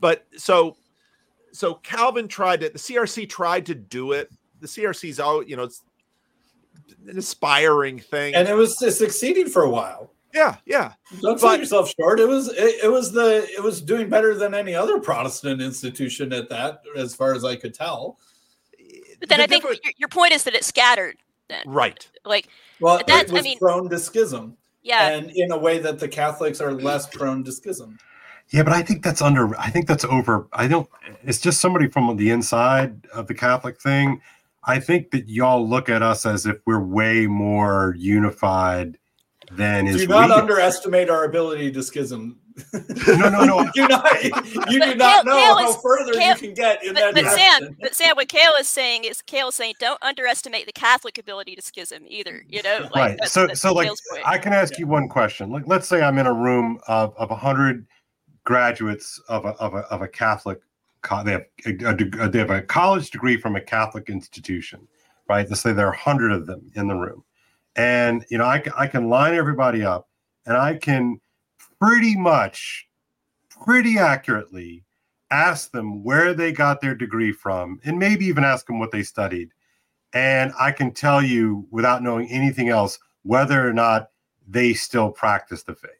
but 0.00 0.26
so 0.36 0.76
so 1.52 1.74
Calvin 1.74 2.28
tried 2.28 2.60
to 2.60 2.70
The 2.70 2.78
CRC 2.78 3.28
tried 3.28 3.66
to 3.66 3.74
do 3.74 4.12
it 4.12 4.30
the 4.60 4.66
CRC's 4.66 5.20
out, 5.20 5.48
you 5.48 5.56
know, 5.56 5.64
it's 5.64 5.82
an 7.08 7.18
aspiring 7.18 7.98
thing, 7.98 8.34
and 8.34 8.48
it 8.48 8.54
was 8.54 8.78
succeeding 8.78 9.48
for 9.48 9.62
a 9.62 9.70
while. 9.70 10.12
Yeah, 10.34 10.56
yeah. 10.64 10.92
Don't 11.20 11.40
sell 11.40 11.56
yourself 11.56 11.92
short. 11.98 12.20
It 12.20 12.28
was 12.28 12.48
it, 12.48 12.84
it, 12.84 12.90
was 12.90 13.12
the 13.12 13.48
it 13.52 13.62
was 13.62 13.80
doing 13.80 14.08
better 14.08 14.34
than 14.34 14.54
any 14.54 14.74
other 14.74 15.00
Protestant 15.00 15.60
institution 15.60 16.32
at 16.32 16.48
that, 16.50 16.82
as 16.96 17.14
far 17.14 17.34
as 17.34 17.44
I 17.44 17.56
could 17.56 17.74
tell. 17.74 18.18
But 19.18 19.28
then 19.28 19.38
the 19.38 19.44
I 19.44 19.46
think 19.46 19.64
your, 19.64 19.74
your, 19.96 20.08
point 20.08 20.32
is 20.32 20.44
that 20.44 20.54
it 20.54 20.64
scattered. 20.64 21.16
Then. 21.48 21.62
Right. 21.66 22.08
Like 22.24 22.48
well, 22.80 23.02
that's 23.06 23.32
I 23.32 23.40
mean 23.40 23.58
prone 23.58 23.88
to 23.90 23.98
schism. 23.98 24.56
Yeah. 24.82 25.08
And 25.08 25.30
in 25.32 25.50
a 25.50 25.58
way 25.58 25.78
that 25.78 25.98
the 25.98 26.08
Catholics 26.08 26.60
are 26.60 26.72
less 26.72 27.06
prone 27.06 27.44
to 27.44 27.52
schism. 27.52 27.98
Yeah, 28.50 28.62
but 28.64 28.72
I 28.72 28.82
think 28.82 29.04
that's 29.04 29.22
under. 29.22 29.56
I 29.58 29.70
think 29.70 29.86
that's 29.86 30.04
over. 30.04 30.48
I 30.52 30.66
don't. 30.66 30.88
It's 31.22 31.40
just 31.40 31.60
somebody 31.60 31.88
from 31.88 32.16
the 32.16 32.30
inside 32.30 33.06
of 33.12 33.26
the 33.26 33.34
Catholic 33.34 33.80
thing 33.80 34.20
I 34.64 34.78
think 34.78 35.10
that 35.12 35.28
y'all 35.28 35.66
look 35.66 35.88
at 35.88 36.02
us 36.02 36.26
as 36.26 36.46
if 36.46 36.58
we're 36.66 36.84
way 36.84 37.26
more 37.26 37.94
unified 37.98 38.98
than 39.52 39.86
do 39.86 39.92
is. 39.92 40.02
Do 40.02 40.08
not 40.08 40.30
underestimate 40.30 41.08
our 41.10 41.24
ability 41.24 41.72
to 41.72 41.82
schism. 41.82 42.38
no, 42.74 43.30
no, 43.30 43.44
no. 43.44 43.60
you 43.74 43.86
do 43.86 43.88
not. 43.88 44.24
You 44.70 44.80
do 44.80 44.94
not 44.94 45.24
know 45.24 45.32
Kale 45.32 45.58
how 45.58 45.70
is, 45.70 45.76
further 45.76 46.12
Kale, 46.12 46.34
you 46.34 46.34
can 46.34 46.54
get 46.54 46.84
in 46.84 46.94
but, 46.94 47.14
that. 47.14 47.24
But 47.24 47.32
Sam, 47.32 47.76
but 47.80 47.94
Sam, 47.94 48.16
what 48.16 48.28
Kale 48.28 48.52
is 48.60 48.68
saying 48.68 49.04
is 49.04 49.22
Kale 49.22 49.48
is 49.48 49.54
saying 49.54 49.74
don't 49.80 50.02
underestimate 50.02 50.66
the 50.66 50.72
Catholic 50.72 51.16
ability 51.16 51.56
to 51.56 51.62
schism 51.62 52.04
either. 52.06 52.44
You 52.48 52.62
know, 52.62 52.80
like, 52.82 52.94
right? 52.94 53.16
That's, 53.18 53.32
so, 53.32 53.46
that's 53.46 53.60
so 53.60 53.72
like, 53.72 53.88
point. 53.88 54.22
I 54.26 54.36
can 54.36 54.52
ask 54.52 54.74
yeah. 54.74 54.80
you 54.80 54.86
one 54.88 55.08
question. 55.08 55.50
Like, 55.50 55.66
let's 55.66 55.88
say 55.88 56.02
I'm 56.02 56.18
in 56.18 56.26
a 56.26 56.34
room 56.34 56.78
of 56.86 57.16
of 57.16 57.30
a 57.30 57.36
hundred 57.36 57.86
graduates 58.44 59.20
of 59.28 59.44
a 59.46 59.50
of 59.50 59.74
a 59.74 59.78
of 59.90 60.02
a 60.02 60.08
Catholic 60.08 60.60
they 61.24 61.32
have 61.32 61.44
a, 61.66 61.70
a, 61.84 62.24
uh, 62.24 62.28
they 62.28 62.38
have 62.38 62.50
a 62.50 62.62
college 62.62 63.10
degree 63.10 63.36
from 63.36 63.56
a 63.56 63.60
Catholic 63.60 64.08
institution, 64.08 64.86
right? 65.28 65.48
Let's 65.48 65.62
say 65.62 65.72
there 65.72 65.88
are 65.88 65.92
a 65.92 65.96
hundred 65.96 66.32
of 66.32 66.46
them 66.46 66.70
in 66.74 66.88
the 66.88 66.94
room, 66.94 67.24
and 67.76 68.24
you 68.30 68.38
know 68.38 68.44
I, 68.44 68.62
I 68.76 68.86
can 68.86 69.08
line 69.08 69.34
everybody 69.34 69.82
up, 69.82 70.08
and 70.46 70.56
I 70.56 70.76
can 70.76 71.20
pretty 71.80 72.16
much, 72.16 72.88
pretty 73.48 73.98
accurately 73.98 74.84
ask 75.30 75.70
them 75.70 76.02
where 76.02 76.34
they 76.34 76.52
got 76.52 76.80
their 76.80 76.94
degree 76.94 77.32
from, 77.32 77.80
and 77.84 77.98
maybe 77.98 78.26
even 78.26 78.44
ask 78.44 78.66
them 78.66 78.78
what 78.78 78.90
they 78.90 79.02
studied, 79.02 79.50
and 80.12 80.52
I 80.58 80.72
can 80.72 80.92
tell 80.92 81.22
you 81.22 81.66
without 81.70 82.02
knowing 82.02 82.28
anything 82.30 82.68
else 82.68 82.98
whether 83.22 83.66
or 83.66 83.72
not 83.72 84.10
they 84.48 84.74
still 84.74 85.10
practice 85.10 85.62
the 85.62 85.74
faith. 85.74 85.90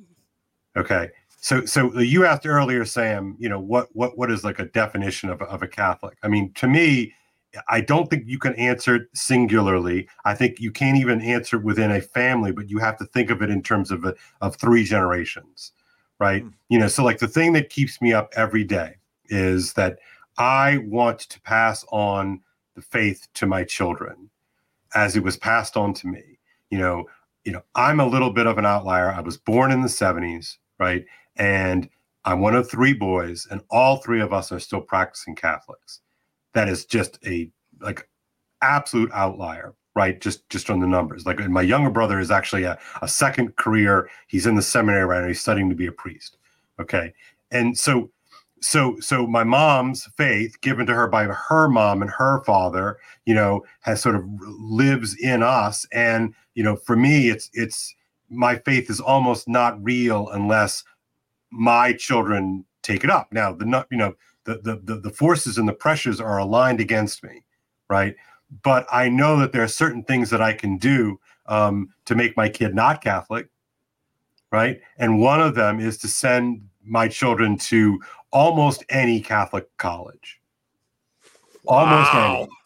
Mm-hmm. 0.00 0.80
Okay, 0.80 1.10
so, 1.44 1.66
so 1.66 1.98
you 1.98 2.24
asked 2.24 2.46
earlier, 2.46 2.86
Sam. 2.86 3.36
You 3.38 3.50
know 3.50 3.60
what 3.60 3.94
what 3.94 4.16
what 4.16 4.30
is 4.30 4.44
like 4.44 4.58
a 4.58 4.64
definition 4.64 5.28
of 5.28 5.42
of 5.42 5.62
a 5.62 5.68
Catholic? 5.68 6.16
I 6.22 6.28
mean, 6.28 6.50
to 6.54 6.66
me, 6.66 7.12
I 7.68 7.82
don't 7.82 8.08
think 8.08 8.24
you 8.26 8.38
can 8.38 8.54
answer 8.54 8.94
it 8.94 9.08
singularly. 9.12 10.08
I 10.24 10.34
think 10.34 10.58
you 10.58 10.70
can't 10.70 10.96
even 10.96 11.20
answer 11.20 11.58
it 11.58 11.62
within 11.62 11.90
a 11.90 12.00
family, 12.00 12.50
but 12.50 12.70
you 12.70 12.78
have 12.78 12.96
to 12.96 13.04
think 13.04 13.28
of 13.28 13.42
it 13.42 13.50
in 13.50 13.62
terms 13.62 13.90
of 13.90 14.06
a, 14.06 14.14
of 14.40 14.56
three 14.56 14.84
generations, 14.84 15.72
right? 16.18 16.42
Mm. 16.42 16.54
You 16.70 16.78
know, 16.78 16.88
so 16.88 17.04
like 17.04 17.18
the 17.18 17.28
thing 17.28 17.52
that 17.52 17.68
keeps 17.68 18.00
me 18.00 18.14
up 18.14 18.32
every 18.34 18.64
day 18.64 18.94
is 19.26 19.74
that 19.74 19.98
I 20.38 20.78
want 20.78 21.18
to 21.18 21.38
pass 21.42 21.84
on 21.92 22.40
the 22.74 22.80
faith 22.80 23.28
to 23.34 23.46
my 23.46 23.64
children 23.64 24.30
as 24.94 25.14
it 25.14 25.22
was 25.22 25.36
passed 25.36 25.76
on 25.76 25.92
to 25.92 26.06
me. 26.06 26.38
You 26.70 26.78
know, 26.78 27.04
you 27.44 27.52
know, 27.52 27.64
I'm 27.74 28.00
a 28.00 28.06
little 28.06 28.30
bit 28.30 28.46
of 28.46 28.56
an 28.56 28.64
outlier. 28.64 29.12
I 29.12 29.20
was 29.20 29.36
born 29.36 29.72
in 29.72 29.82
the 29.82 29.88
70s, 29.88 30.56
right? 30.78 31.04
And 31.36 31.88
I'm 32.24 32.40
one 32.40 32.54
of 32.54 32.70
three 32.70 32.94
boys, 32.94 33.46
and 33.50 33.60
all 33.70 33.98
three 33.98 34.20
of 34.20 34.32
us 34.32 34.50
are 34.52 34.60
still 34.60 34.80
practicing 34.80 35.34
Catholics. 35.34 36.00
That 36.54 36.68
is 36.68 36.84
just 36.84 37.18
a 37.26 37.50
like 37.80 38.08
absolute 38.62 39.10
outlier, 39.12 39.74
right? 39.94 40.20
Just 40.20 40.48
just 40.48 40.70
on 40.70 40.80
the 40.80 40.86
numbers. 40.86 41.26
Like 41.26 41.38
my 41.48 41.62
younger 41.62 41.90
brother 41.90 42.18
is 42.20 42.30
actually 42.30 42.64
a, 42.64 42.78
a 43.02 43.08
second 43.08 43.56
career. 43.56 44.08
He's 44.28 44.46
in 44.46 44.54
the 44.54 44.62
seminary 44.62 45.04
right 45.04 45.22
now. 45.22 45.28
He's 45.28 45.40
studying 45.40 45.68
to 45.68 45.74
be 45.74 45.86
a 45.86 45.92
priest. 45.92 46.38
Okay, 46.80 47.12
and 47.50 47.76
so 47.76 48.10
so 48.64 48.96
so 48.98 49.26
my 49.26 49.44
mom's 49.44 50.06
faith 50.16 50.58
given 50.62 50.86
to 50.86 50.94
her 50.94 51.06
by 51.06 51.24
her 51.24 51.68
mom 51.68 52.00
and 52.00 52.10
her 52.10 52.42
father 52.44 52.96
you 53.26 53.34
know 53.34 53.62
has 53.80 54.00
sort 54.00 54.16
of 54.16 54.24
lives 54.58 55.14
in 55.20 55.42
us 55.42 55.86
and 55.92 56.34
you 56.54 56.62
know 56.62 56.74
for 56.74 56.96
me 56.96 57.28
it's 57.28 57.50
it's 57.52 57.94
my 58.30 58.56
faith 58.56 58.88
is 58.88 59.00
almost 59.00 59.48
not 59.48 59.82
real 59.84 60.28
unless 60.30 60.82
my 61.54 61.92
children 61.92 62.64
take 62.82 63.04
it 63.04 63.10
up. 63.10 63.32
Now, 63.32 63.52
the 63.52 63.86
you 63.90 63.96
know 63.96 64.14
the, 64.44 64.58
the 64.62 64.80
the 64.84 65.00
the 65.00 65.10
forces 65.10 65.56
and 65.58 65.68
the 65.68 65.72
pressures 65.72 66.20
are 66.20 66.38
aligned 66.38 66.80
against 66.80 67.22
me, 67.22 67.44
right? 67.88 68.14
But 68.62 68.86
I 68.92 69.08
know 69.08 69.38
that 69.38 69.52
there 69.52 69.62
are 69.62 69.68
certain 69.68 70.02
things 70.04 70.30
that 70.30 70.42
I 70.42 70.52
can 70.52 70.76
do 70.78 71.18
um, 71.46 71.88
to 72.06 72.14
make 72.14 72.36
my 72.36 72.48
kid 72.48 72.74
not 72.74 73.02
Catholic, 73.02 73.48
right? 74.52 74.80
And 74.98 75.20
one 75.20 75.40
of 75.40 75.54
them 75.54 75.80
is 75.80 75.96
to 75.98 76.08
send 76.08 76.68
my 76.84 77.08
children 77.08 77.56
to 77.58 78.00
almost 78.32 78.84
any 78.90 79.20
Catholic 79.20 79.66
college. 79.78 80.40
Almost 81.66 82.12
Wow. 82.14 82.36
any. 82.42 82.48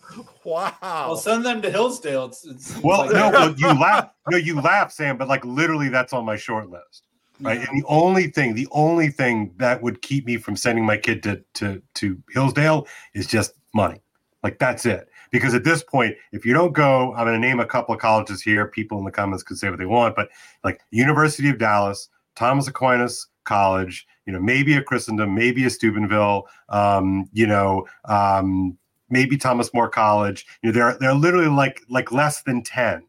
Wow. 0.45 0.73
Well, 0.81 1.17
send 1.17 1.45
them 1.45 1.61
to 1.61 1.71
Hillsdale. 1.71 2.25
It's, 2.25 2.47
it's, 2.47 2.71
it's 2.75 2.83
Well, 2.83 3.01
like- 3.01 3.13
no, 3.13 3.31
well, 3.31 3.55
you 3.55 3.69
laugh. 3.79 4.09
No, 4.31 4.39
you 4.39 4.59
laugh, 4.61 4.91
Sam, 4.93 5.19
but 5.19 5.29
like 5.29 5.45
literally 5.45 5.91
that's 5.91 6.15
on 6.15 6.25
my 6.25 6.37
short 6.37 6.71
list. 6.71 7.08
Right. 7.41 7.59
And 7.59 7.81
the 7.81 7.87
only 7.87 8.29
thing, 8.29 8.55
the 8.55 8.69
only 8.73 9.09
thing 9.09 9.55
that 9.59 9.83
would 9.83 10.03
keep 10.03 10.27
me 10.27 10.37
from 10.37 10.57
sending 10.57 10.85
my 10.85 10.97
kid 10.97 11.23
to 11.23 11.43
to 11.55 11.83
to 11.95 12.23
Hillsdale 12.33 12.87
is 13.15 13.27
just 13.27 13.53
money. 13.75 14.03
Like 14.43 14.59
that's 14.59 14.87
it. 14.87 15.09
Because 15.31 15.55
at 15.55 15.65
this 15.65 15.83
point, 15.83 16.17
if 16.33 16.47
you 16.47 16.55
don't 16.55 16.73
go, 16.73 17.13
I'm 17.15 17.27
going 17.27 17.41
to 17.41 17.47
name 17.47 17.61
a 17.61 17.67
couple 17.67 17.95
of 17.95 18.01
colleges 18.01 18.41
here. 18.41 18.67
People 18.67 18.99
in 18.99 19.05
the 19.05 19.11
comments 19.11 19.43
could 19.43 19.59
say 19.59 19.69
what 19.69 19.79
they 19.79 19.85
want, 19.85 20.17
but 20.17 20.31
like 20.65 20.81
University 20.91 21.51
of 21.51 21.59
Dallas, 21.59 22.09
Thomas 22.35 22.67
Aquinas 22.67 23.27
College, 23.45 24.07
you 24.27 24.33
know, 24.33 24.41
maybe 24.41 24.75
a 24.75 24.83
Christendom, 24.83 25.35
maybe 25.35 25.65
a 25.65 25.71
Steubenville, 25.71 26.47
um, 26.71 27.29
you 27.33 27.47
know, 27.47 27.87
um, 28.07 28.79
maybe 29.11 29.37
Thomas 29.37 29.73
More 29.75 29.89
College. 29.89 30.47
You 30.63 30.71
know, 30.71 30.75
they're 30.75 30.99
they're 30.99 31.15
literally 31.15 31.49
like 31.49 31.83
like 31.89 32.13
less 32.13 32.43
than 32.43 32.63
ten, 32.63 33.03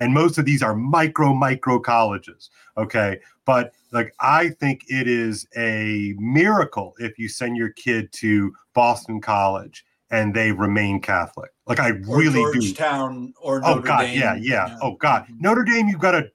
and 0.00 0.12
most 0.14 0.38
of 0.38 0.44
these 0.44 0.62
are 0.62 0.74
micro 0.74 1.32
micro 1.34 1.78
colleges. 1.78 2.50
Okay, 2.76 3.20
but 3.44 3.72
like 3.92 4.14
I 4.20 4.48
think 4.48 4.84
it 4.88 5.06
is 5.06 5.46
a 5.56 6.14
miracle 6.18 6.94
if 6.98 7.18
you 7.18 7.28
send 7.28 7.56
your 7.56 7.70
kid 7.70 8.10
to 8.14 8.52
Boston 8.74 9.20
College 9.20 9.84
and 10.10 10.34
they 10.34 10.50
remain 10.50 11.00
Catholic. 11.00 11.50
Like 11.66 11.78
I 11.78 11.90
or 11.90 12.18
really 12.18 12.42
do. 12.52 12.60
Georgetown 12.60 13.34
or 13.40 13.60
Oh 13.64 13.78
God, 13.80 14.02
Dame, 14.02 14.18
yeah, 14.18 14.34
yeah. 14.34 14.78
Oh 14.82 14.96
God, 14.96 15.24
mm-hmm. 15.24 15.36
Notre 15.40 15.64
Dame, 15.64 15.88
you've 15.88 16.00
got 16.00 16.14
a 16.14 16.30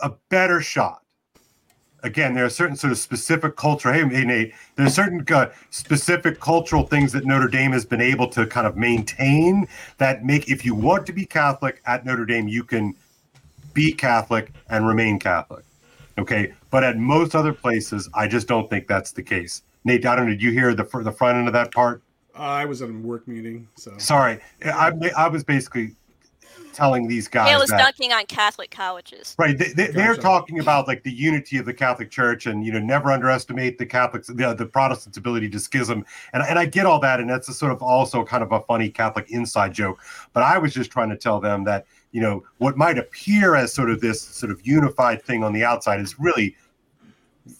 a 0.00 0.12
better 0.28 0.60
shot. 0.60 1.02
Again, 2.06 2.34
there 2.34 2.44
are 2.44 2.50
certain 2.50 2.76
sort 2.76 2.92
of 2.92 2.98
specific 2.98 3.56
culture. 3.56 3.92
Hey, 3.92 4.08
hey, 4.08 4.24
Nate, 4.24 4.54
are 4.78 4.88
certain 4.88 5.26
uh, 5.28 5.50
specific 5.70 6.38
cultural 6.38 6.86
things 6.86 7.10
that 7.12 7.26
Notre 7.26 7.48
Dame 7.48 7.72
has 7.72 7.84
been 7.84 8.00
able 8.00 8.28
to 8.28 8.46
kind 8.46 8.64
of 8.64 8.76
maintain 8.76 9.66
that 9.98 10.24
make. 10.24 10.48
If 10.48 10.64
you 10.64 10.72
want 10.76 11.04
to 11.06 11.12
be 11.12 11.26
Catholic 11.26 11.82
at 11.84 12.06
Notre 12.06 12.24
Dame, 12.24 12.46
you 12.46 12.62
can 12.62 12.94
be 13.74 13.92
Catholic 13.92 14.52
and 14.70 14.86
remain 14.86 15.18
Catholic. 15.18 15.64
Okay, 16.16 16.54
but 16.70 16.84
at 16.84 16.96
most 16.96 17.34
other 17.34 17.52
places, 17.52 18.08
I 18.14 18.28
just 18.28 18.46
don't 18.46 18.70
think 18.70 18.86
that's 18.86 19.10
the 19.10 19.24
case. 19.24 19.62
Nate, 19.84 20.06
I 20.06 20.14
don't 20.14 20.26
know. 20.26 20.30
Did 20.30 20.42
you 20.42 20.52
hear 20.52 20.74
the 20.74 20.84
the 20.84 21.12
front 21.12 21.38
end 21.38 21.48
of 21.48 21.54
that 21.54 21.72
part? 21.72 22.02
I 22.36 22.66
was 22.66 22.82
at 22.82 22.88
a 22.88 22.92
work 22.92 23.26
meeting, 23.26 23.66
so 23.74 23.98
Sorry, 23.98 24.38
I 24.64 24.92
I 25.16 25.26
was 25.26 25.42
basically 25.42 25.96
telling 26.76 27.08
these 27.08 27.26
guys 27.26 27.48
Hale 27.48 27.62
is 27.62 27.70
that. 27.70 27.78
dunking 27.78 28.12
on 28.12 28.26
Catholic 28.26 28.70
colleges. 28.70 29.34
Right, 29.38 29.56
they, 29.56 29.72
they, 29.72 29.86
they're 29.88 30.14
Gotcha. 30.14 30.20
talking 30.20 30.60
about 30.60 30.86
like 30.86 31.02
the 31.02 31.10
unity 31.10 31.56
of 31.56 31.64
the 31.64 31.72
Catholic 31.72 32.10
Church, 32.10 32.46
and 32.46 32.64
you 32.64 32.72
know, 32.72 32.78
never 32.78 33.10
underestimate 33.10 33.78
the 33.78 33.86
Catholics, 33.86 34.28
the, 34.28 34.54
the 34.54 34.66
Protestants' 34.66 35.16
ability 35.16 35.48
to 35.50 35.58
schism, 35.58 36.04
and 36.34 36.42
and 36.42 36.58
I 36.58 36.66
get 36.66 36.84
all 36.86 37.00
that, 37.00 37.18
and 37.18 37.28
that's 37.28 37.48
a 37.48 37.54
sort 37.54 37.72
of 37.72 37.82
also 37.82 38.24
kind 38.24 38.42
of 38.42 38.52
a 38.52 38.60
funny 38.60 38.90
Catholic 38.90 39.30
inside 39.30 39.72
joke. 39.72 39.98
But 40.34 40.42
I 40.42 40.58
was 40.58 40.74
just 40.74 40.90
trying 40.90 41.08
to 41.10 41.16
tell 41.16 41.40
them 41.40 41.64
that 41.64 41.86
you 42.12 42.20
know 42.20 42.44
what 42.58 42.76
might 42.76 42.98
appear 42.98 43.56
as 43.56 43.72
sort 43.72 43.90
of 43.90 44.00
this 44.00 44.20
sort 44.20 44.52
of 44.52 44.64
unified 44.66 45.22
thing 45.22 45.42
on 45.42 45.52
the 45.52 45.64
outside 45.64 46.00
is 46.00 46.18
really 46.20 46.54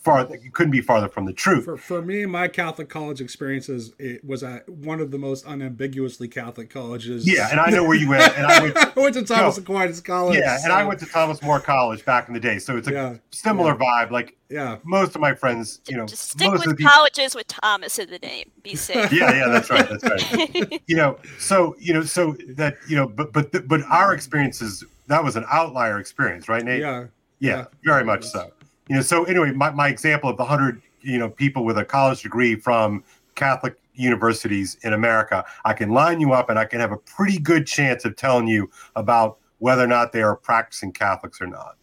far 0.02 0.20
it 0.32 0.52
couldn't 0.52 0.70
be 0.72 0.80
farther 0.80 1.08
from 1.08 1.24
the 1.26 1.32
truth. 1.32 1.64
for, 1.64 1.76
for 1.76 2.02
me, 2.02 2.26
my 2.26 2.48
Catholic 2.48 2.88
college 2.88 3.20
experiences 3.20 3.92
it 3.98 4.24
was 4.24 4.42
at 4.42 4.68
one 4.68 5.00
of 5.00 5.10
the 5.10 5.18
most 5.18 5.44
unambiguously 5.46 6.28
Catholic 6.28 6.70
colleges. 6.70 7.26
Yeah, 7.26 7.48
and 7.50 7.60
I 7.60 7.70
know 7.70 7.84
where 7.84 7.96
you 7.96 8.08
went, 8.08 8.36
and 8.36 8.46
I 8.46 8.60
went. 8.62 8.76
I 8.96 9.00
went 9.00 9.14
to 9.14 9.24
Thomas 9.24 9.56
No. 9.56 9.62
Aquinas 9.62 10.00
College. 10.00 10.38
Yeah, 10.38 10.58
and 10.64 10.72
I 10.72 10.84
went 10.84 11.00
to 11.00 11.06
Thomas 11.06 11.42
More 11.42 11.60
College 11.60 12.04
back 12.04 12.28
in 12.28 12.34
the 12.34 12.40
day, 12.40 12.58
so 12.58 12.76
it's 12.76 12.88
a 12.88 12.92
Yeah, 12.92 13.16
similar 13.30 13.74
vibe. 13.74 14.10
Like 14.10 14.36
yeah. 14.48 14.78
most 14.84 15.14
of 15.14 15.20
my 15.20 15.34
friends, 15.34 15.80
you 15.88 15.96
know, 15.96 16.06
Just 16.06 16.30
stick 16.30 16.48
most 16.50 16.60
of 16.60 16.66
with 16.66 16.76
the 16.76 16.76
people, 16.76 16.92
colleges 16.92 17.34
with 17.34 17.46
Thomas 17.48 17.98
in 17.98 18.10
the 18.10 18.18
name. 18.18 18.50
Be 18.62 18.74
safe. 18.76 19.12
yeah, 19.12 19.32
yeah, 19.34 19.48
that's 19.48 19.70
right, 19.70 19.88
that's 19.88 20.04
right. 20.04 20.82
you 20.86 20.96
know 20.96 21.18
so 21.38 21.74
you 21.78 21.92
know 21.92 22.02
so 22.02 22.36
that 22.50 22.76
you 22.88 22.96
know 22.96 23.06
but 23.06 23.32
but 23.32 23.66
but 23.68 23.82
our 23.84 24.12
experiences 24.14 24.84
that 25.06 25.22
was 25.22 25.36
an 25.36 25.44
outlier 25.50 25.98
experience 25.98 26.48
right 26.48 26.64
nate 26.64 26.80
Yeah, 26.80 27.06
yeah, 27.38 27.56
yeah. 27.56 27.64
very 27.84 28.04
much 28.04 28.24
so 28.24 28.50
you 28.88 28.96
know 28.96 29.02
so 29.02 29.24
anyway 29.24 29.50
my, 29.52 29.70
my 29.70 29.88
example 29.88 30.30
of 30.30 30.36
the 30.36 30.42
100 30.44 30.80
you 31.00 31.18
know 31.18 31.28
people 31.28 31.64
with 31.64 31.78
a 31.78 31.84
college 31.84 32.22
degree 32.22 32.54
from 32.56 33.02
catholic 33.34 33.76
universities 33.94 34.76
in 34.82 34.92
america 34.92 35.44
i 35.64 35.72
can 35.72 35.90
line 35.90 36.20
you 36.20 36.32
up 36.32 36.50
and 36.50 36.58
i 36.58 36.64
can 36.64 36.80
have 36.80 36.92
a 36.92 36.96
pretty 36.98 37.38
good 37.38 37.66
chance 37.66 38.04
of 38.04 38.16
telling 38.16 38.46
you 38.46 38.70
about 38.96 39.38
whether 39.58 39.82
or 39.82 39.86
not 39.88 40.12
they 40.12 40.22
are 40.22 40.36
practicing 40.36 40.92
catholics 40.92 41.40
or 41.40 41.46
not 41.46 41.76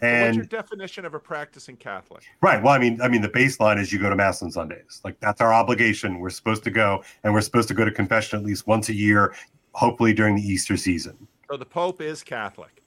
And 0.00 0.36
What's 0.36 0.36
your 0.36 0.46
definition 0.62 1.04
of 1.04 1.14
a 1.14 1.20
practicing 1.20 1.76
Catholic? 1.76 2.22
right 2.40 2.62
well 2.62 2.72
i 2.72 2.78
mean 2.78 3.00
i 3.00 3.08
mean 3.08 3.22
the 3.22 3.28
baseline 3.28 3.78
is 3.80 3.92
you 3.92 3.98
go 3.98 4.10
to 4.10 4.16
mass 4.16 4.42
on 4.42 4.50
sundays 4.50 5.00
like 5.04 5.18
that's 5.20 5.40
our 5.40 5.52
obligation 5.52 6.18
we're 6.20 6.30
supposed 6.30 6.64
to 6.64 6.70
go 6.70 7.02
and 7.24 7.32
we're 7.32 7.40
supposed 7.40 7.68
to 7.68 7.74
go 7.74 7.84
to 7.84 7.90
confession 7.92 8.38
at 8.38 8.44
least 8.44 8.66
once 8.66 8.88
a 8.88 8.94
year 8.94 9.34
hopefully 9.72 10.12
during 10.12 10.34
the 10.34 10.42
easter 10.42 10.76
season 10.76 11.16
So 11.50 11.56
the 11.56 11.64
Pope 11.64 12.00
is 12.00 12.22
Catholic. 12.24 12.82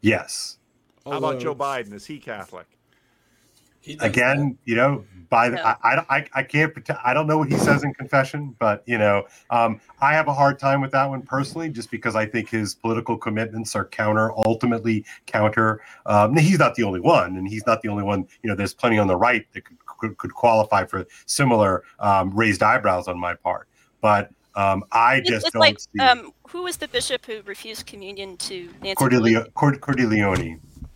yes 0.00 0.58
How 1.04 1.12
about 1.18 1.40
Joe 1.40 1.54
Biden? 1.54 1.92
Is 1.92 2.06
he 2.06 2.18
Catholic? 2.20 2.66
Again 4.00 4.58
you 4.64 4.76
know 4.76 5.04
by 5.30 5.48
the 5.48 5.56
No. 5.56 5.62
I, 5.62 6.04
I 6.08 6.26
I 6.34 6.42
can't 6.42 6.72
pretend 6.72 6.98
i 7.04 7.12
don't 7.12 7.26
know 7.26 7.38
what 7.38 7.48
he 7.48 7.56
says 7.58 7.84
in 7.84 7.92
confession 7.94 8.56
but 8.58 8.82
you 8.86 8.98
know 8.98 9.26
um 9.50 9.80
i 10.00 10.12
have 10.12 10.28
a 10.28 10.34
hard 10.34 10.58
time 10.58 10.80
with 10.80 10.90
that 10.92 11.08
one 11.08 11.22
personally 11.22 11.68
just 11.68 11.90
because 11.90 12.16
i 12.16 12.24
think 12.24 12.48
his 12.48 12.74
political 12.74 13.16
commitments 13.16 13.76
are 13.76 13.84
counter 13.84 14.32
ultimately 14.36 15.04
counter 15.26 15.80
um 16.06 16.36
he's 16.36 16.58
not 16.58 16.74
the 16.74 16.82
only 16.82 17.00
one 17.00 17.36
and 17.36 17.48
he's 17.48 17.66
not 17.66 17.82
the 17.82 17.88
only 17.88 18.02
one 18.02 18.26
you 18.42 18.48
know 18.48 18.56
there's 18.56 18.74
plenty 18.74 18.98
on 18.98 19.06
the 19.06 19.16
right 19.16 19.46
that 19.52 19.64
could 19.64 19.76
could, 19.98 20.16
could 20.16 20.34
qualify 20.34 20.84
for 20.84 21.04
similar 21.26 21.82
um 21.98 22.34
raised 22.36 22.62
eyebrows 22.62 23.08
on 23.08 23.18
my 23.18 23.34
part 23.34 23.68
but 24.00 24.30
um 24.54 24.84
i 24.92 25.20
just 25.20 25.46
it's 25.46 25.52
don't 25.52 25.60
like 25.60 25.78
see 25.78 26.00
um, 26.00 26.32
who 26.48 26.62
was 26.62 26.76
the 26.78 26.88
bishop 26.88 27.26
who 27.26 27.42
refused 27.42 27.86
communion 27.86 28.36
to 28.38 28.70
Nancy? 28.82 28.94
Cordelia, 28.94 29.46
Cord. 29.54 29.80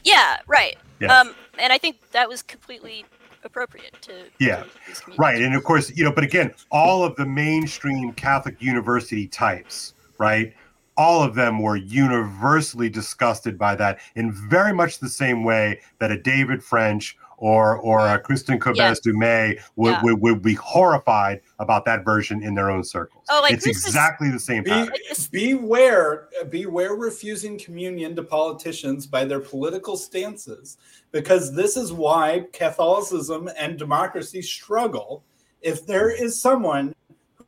Yeah, 0.04 0.38
right. 0.46 0.78
Yeah. 1.02 1.20
Um, 1.20 1.34
and 1.58 1.72
I 1.72 1.78
think 1.78 1.98
that 2.12 2.28
was 2.28 2.42
completely 2.42 3.04
appropriate 3.44 4.00
to. 4.02 4.24
Yeah, 4.38 4.64
to. 4.94 5.12
Right. 5.18 5.42
And 5.42 5.54
of 5.54 5.64
course, 5.64 5.94
you 5.96 6.04
know, 6.04 6.12
but 6.12 6.24
again, 6.24 6.54
all 6.70 7.04
of 7.04 7.16
the 7.16 7.26
mainstream 7.26 8.12
Catholic 8.12 8.62
university 8.62 9.26
types, 9.26 9.94
right? 10.18 10.54
All 10.96 11.22
of 11.22 11.34
them 11.34 11.58
were 11.58 11.76
universally 11.76 12.88
disgusted 12.88 13.58
by 13.58 13.74
that 13.76 13.98
in 14.14 14.32
very 14.32 14.72
much 14.72 14.98
the 14.98 15.08
same 15.08 15.42
way 15.42 15.80
that 15.98 16.12
a 16.12 16.18
David 16.18 16.62
French 16.62 17.16
or 17.42 17.76
or 17.78 17.98
uh, 18.02 18.14
a 18.14 18.18
Kristin 18.20 18.60
Kobes 18.60 18.78
Yeah. 18.78 18.94
Du 19.02 19.12
Mez 19.14 19.58
would, 19.74 19.90
Yeah. 19.90 20.02
would, 20.04 20.20
would 20.20 20.42
be 20.42 20.54
horrified 20.54 21.40
about 21.58 21.84
that 21.86 22.04
version 22.04 22.40
in 22.40 22.54
their 22.54 22.70
own 22.70 22.84
circles. 22.84 23.24
Oh, 23.30 23.40
like 23.42 23.52
it's 23.54 23.64
this 23.64 23.78
is- 23.78 23.86
exactly 23.86 24.30
the 24.30 24.38
same 24.38 24.62
Be, 24.62 24.70
pattern. 24.70 24.94
beware, 25.32 26.28
beware 26.50 26.94
refusing 26.94 27.58
communion 27.58 28.14
to 28.14 28.22
politicians 28.22 29.08
by 29.08 29.24
their 29.24 29.40
political 29.40 29.96
stances, 29.96 30.78
because 31.10 31.52
this 31.52 31.76
is 31.76 31.92
why 31.92 32.46
Catholicism 32.52 33.50
and 33.58 33.76
democracy 33.76 34.40
struggle. 34.40 35.24
If 35.62 35.84
there 35.84 36.10
is 36.10 36.40
someone 36.40 36.94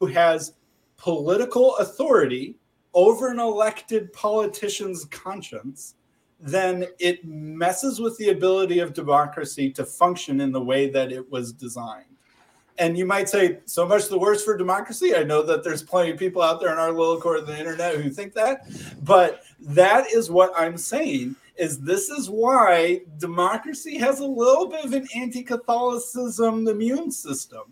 who 0.01 0.07
has 0.07 0.55
political 0.97 1.77
authority 1.77 2.57
over 2.95 3.29
an 3.29 3.39
elected 3.39 4.13
politician's 4.13 5.05
conscience, 5.05 5.95
then 6.41 6.87
it 6.99 7.25
messes 7.25 8.01
with 8.01 8.17
the 8.19 8.31
ability 8.31 8.81
of 8.81 8.93
democracy 8.93 9.71
to 9.71 9.85
function 9.85 10.41
in 10.41 10.53
the 10.53 10.61
way 10.61 10.91
that 10.91 11.13
it 11.13 11.31
was 11.31 11.53
designed. 11.53 12.05
And 12.79 12.99
you 12.99 13.07
might 13.07 13.29
say, 13.29 13.61
so 13.67 13.87
much 13.87 14.09
the 14.09 14.19
worse 14.19 14.45
for 14.45 14.57
democracy. 14.57 15.15
I 15.15 15.23
know 15.23 15.43
that 15.43 15.63
there's 15.63 15.83
plenty 15.83 16.11
of 16.11 16.19
people 16.19 16.43
out 16.43 16.61
there 16.61 16.73
in 16.73 16.79
our 16.79 16.91
little 16.91 17.21
court 17.21 17.39
of 17.39 17.47
the 17.47 17.57
internet 17.57 17.97
who 17.97 18.11
think 18.11 18.35
that, 18.35 18.67
but 19.05 19.43
that 19.61 20.11
is 20.11 20.31
what 20.31 20.53
I'm 20.57 20.77
saying. 20.77 21.37
Is 21.57 21.79
this 21.79 22.09
is 22.09 22.29
why 22.29 23.03
democracy 23.19 23.97
has 23.99 24.19
a 24.19 24.27
little 24.27 24.67
bit 24.67 24.85
of 24.85 24.93
an 24.93 25.07
anti-Catholicism 25.15 26.67
immune 26.67 27.13
system, 27.13 27.63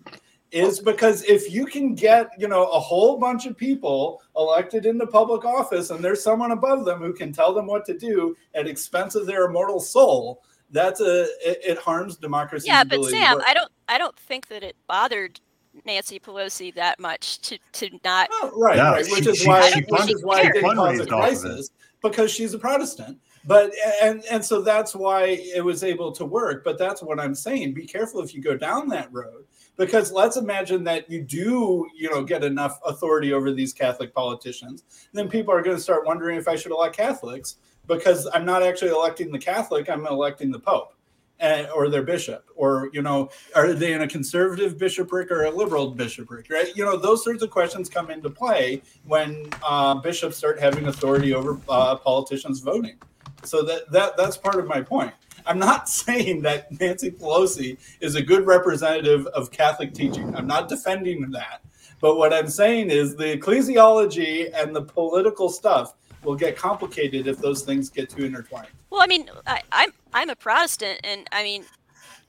is 0.53 0.79
because 0.81 1.25
if 1.25 1.51
you 1.51 1.65
can 1.65 1.95
get 1.95 2.31
you 2.39 2.47
know 2.47 2.65
a 2.71 2.79
whole 2.79 3.19
bunch 3.19 3.47
of 3.47 3.57
people 3.57 4.23
elected 4.37 4.87
into 4.87 5.07
public 5.07 5.45
office 5.45 5.91
and 5.91 6.05
there's 6.05 6.23
someone 6.23 6.53
above 6.53 6.85
them 6.85 6.99
who 7.01 7.13
can 7.13 7.33
tell 7.33 7.53
them 7.55 7.67
what 7.67 7.85
to 7.87 7.97
do 7.97 8.37
at 8.55 8.67
expense 8.67 9.15
of 9.15 9.27
their 9.27 9.47
immortal 9.47 9.81
soul, 9.81 10.43
that's 10.71 11.01
a 11.01 11.23
it, 11.45 11.59
it 11.65 11.79
harms 11.79 12.17
democracy. 12.17 12.67
Yeah, 12.69 12.85
but 12.85 13.05
Sam, 13.07 13.41
I 13.47 13.55
don't, 13.55 13.71
I 13.89 13.99
don't 13.99 14.17
think 14.17 14.49
that 14.49 14.63
it 14.63 14.77
bothered 14.87 15.41
Nancy 15.87 16.21
Pelosi 16.21 16.75
that 16.75 17.01
much 17.01 17.41
to 17.43 17.59
to 17.73 17.89
not. 18.05 18.29
Oh, 18.33 18.53
right, 18.55 18.77
Yeah, 18.77 18.91
right. 18.93 19.07
Which 19.11 19.25
she- 19.25 19.31
is 19.31 19.47
why, 19.47 19.71
she 19.71 19.81
which 19.81 19.89
fund- 20.01 20.11
is 20.11 20.23
why 20.23 20.41
it 20.41 20.47
she 20.47 20.53
didn't 20.53 20.77
cause 20.77 20.77
a 20.77 20.81
fundraised 20.81 20.85
off 20.85 21.01
of 21.01 21.01
it. 21.01 21.09
crisis 21.43 21.71
because 22.03 22.31
she's 22.31 22.53
a 22.53 22.59
Protestant. 22.59 23.19
But 23.45 23.73
and 24.03 24.23
and 24.31 24.45
so 24.45 24.61
that's 24.63 24.95
why 24.95 25.25
it 25.55 25.65
was 25.65 25.83
able 25.83 26.13
to 26.13 26.25
work. 26.25 26.63
But 26.63 26.79
that's 26.79 27.03
what 27.03 27.19
I'm 27.19 27.35
saying. 27.35 27.75
Be 27.75 27.87
careful 27.87 28.21
if 28.21 28.35
you 28.35 28.41
go 28.43 28.57
down 28.57 28.87
that 28.91 29.09
road 29.13 29.47
because 29.85 30.13
let's 30.13 30.37
imagine 30.37 30.85
that 30.85 31.11
you 31.11 31.21
do, 31.21 31.89
you 31.97 32.09
know, 32.09 32.23
get 32.23 32.45
enough 32.45 32.79
authority 32.87 33.33
over 33.33 33.51
these 33.51 33.73
Catholic 33.73 34.15
politicians, 34.15 34.85
then 35.13 35.29
people 35.29 35.53
are 35.53 35.61
going 35.61 35.77
to 35.77 35.83
start 35.83 36.07
wondering 36.07 36.39
if 36.39 36.47
I 36.47 36.55
should 36.55 36.71
elect 36.71 36.97
Catholics 36.97 37.57
because 37.89 38.29
I'm 38.33 38.45
not 38.45 38.63
actually 38.63 38.93
electing 38.93 39.33
the 39.33 39.41
Catholic, 39.41 39.91
I'm 39.91 40.07
electing 40.07 40.53
the 40.53 40.61
Pope. 40.61 40.95
And, 41.41 41.67
or 41.71 41.89
their 41.89 42.05
bishop, 42.05 42.45
or 42.55 42.89
you 42.93 43.03
know, 43.03 43.29
are 43.57 43.73
they 43.73 43.95
in 43.95 44.03
a 44.03 44.07
conservative 44.07 44.79
bishopric 44.79 45.29
or 45.33 45.43
a 45.43 45.51
liberal 45.51 45.91
bishopric? 45.91 46.49
Right? 46.49 46.69
You 46.77 46.85
know, 46.85 46.97
those 46.97 47.25
sorts 47.25 47.43
of 47.43 47.51
questions 47.51 47.89
come 47.89 48.13
into 48.13 48.31
play 48.31 48.81
when 49.07 49.49
uh, 49.65 49.97
bishops 49.97 50.37
start 50.37 50.61
having 50.61 50.87
authority 50.87 51.35
over 51.35 51.59
uh, 51.69 51.97
politicians 51.97 52.61
voting. 52.61 52.97
So 53.43 53.65
that 53.65 53.91
that 53.91 54.17
that's 54.17 54.37
part 54.37 54.61
of 54.61 54.69
my 54.69 54.83
point. 54.83 55.15
I'm 55.47 55.59
not 55.59 55.89
saying 55.89 56.43
that 56.43 56.79
Nancy 56.81 57.11
Pelosi 57.11 57.79
is 58.01 58.15
a 58.15 58.23
good 58.23 58.47
representative 58.47 59.27
of 59.29 59.51
Catholic 59.51 59.95
teaching. 59.95 60.35
I'm 60.35 60.47
not 60.47 60.69
defending 60.69 61.31
that. 61.31 61.63
But 62.01 62.17
what 62.17 62.33
I'm 62.33 62.49
saying 62.49 62.91
is 62.91 63.15
the 63.15 63.37
ecclesiology 63.37 64.51
and 64.53 64.75
the 64.75 64.83
political 64.83 65.49
stuff 65.49 65.95
will 66.25 66.35
get 66.35 66.57
complicated 66.57 67.27
if 67.27 67.39
those 67.39 67.63
things 67.63 67.89
get 67.91 68.11
too 68.11 68.25
intertwined. 68.25 68.69
Well, 68.91 69.03
I 69.03 69.07
mean, 69.07 69.31
I, 69.47 69.57
am 69.57 69.63
I'm, 69.73 69.93
I'm 70.13 70.31
a 70.31 70.37
Protestant, 70.37 71.01
and 71.05 71.27
I 71.33 71.43
mean, 71.43 71.65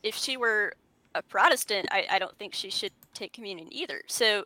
if 0.03 0.15
she 0.15 0.37
were 0.37 0.73
a 1.15 1.21
Protestant, 1.21 1.87
I, 1.91 2.05
I 2.09 2.19
don't 2.19 2.37
think 2.37 2.53
she 2.53 2.69
should 2.69 2.91
take 3.13 3.33
communion 3.33 3.67
either. 3.71 4.01
So, 4.07 4.45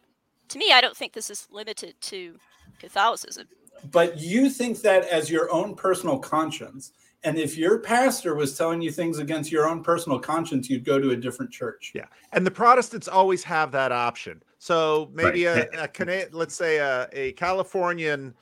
to 0.49 0.57
me, 0.57 0.71
I 0.71 0.81
don't 0.81 0.95
think 0.95 1.13
this 1.13 1.29
is 1.29 1.47
limited 1.51 1.95
to 1.99 2.37
Catholicism. 2.79 3.47
But 3.91 4.19
you 4.19 4.49
think 4.49 4.81
that 4.81 5.07
as 5.07 5.29
your 5.29 5.51
own 5.51 5.75
personal 5.75 6.17
conscience, 6.17 6.93
and 7.23 7.37
if 7.37 7.57
your 7.57 7.79
pastor 7.79 8.35
was 8.35 8.57
telling 8.57 8.81
you 8.81 8.91
things 8.91 9.19
against 9.19 9.51
your 9.51 9.67
own 9.67 9.83
personal 9.83 10.19
conscience, 10.19 10.69
you'd 10.69 10.85
go 10.85 10.99
to 10.99 11.11
a 11.11 11.15
different 11.15 11.51
church. 11.51 11.91
Yeah. 11.95 12.05
And 12.31 12.45
the 12.45 12.51
Protestants 12.51 13.07
always 13.07 13.43
have 13.43 13.71
that 13.71 13.91
option. 13.91 14.41
So 14.59 15.09
maybe 15.13 15.45
right. 15.45 15.67
a, 15.73 15.89
a 15.99 16.27
let's 16.31 16.55
say 16.55 16.77
a, 16.77 17.07
a 17.13 17.31
Californian 17.33 18.33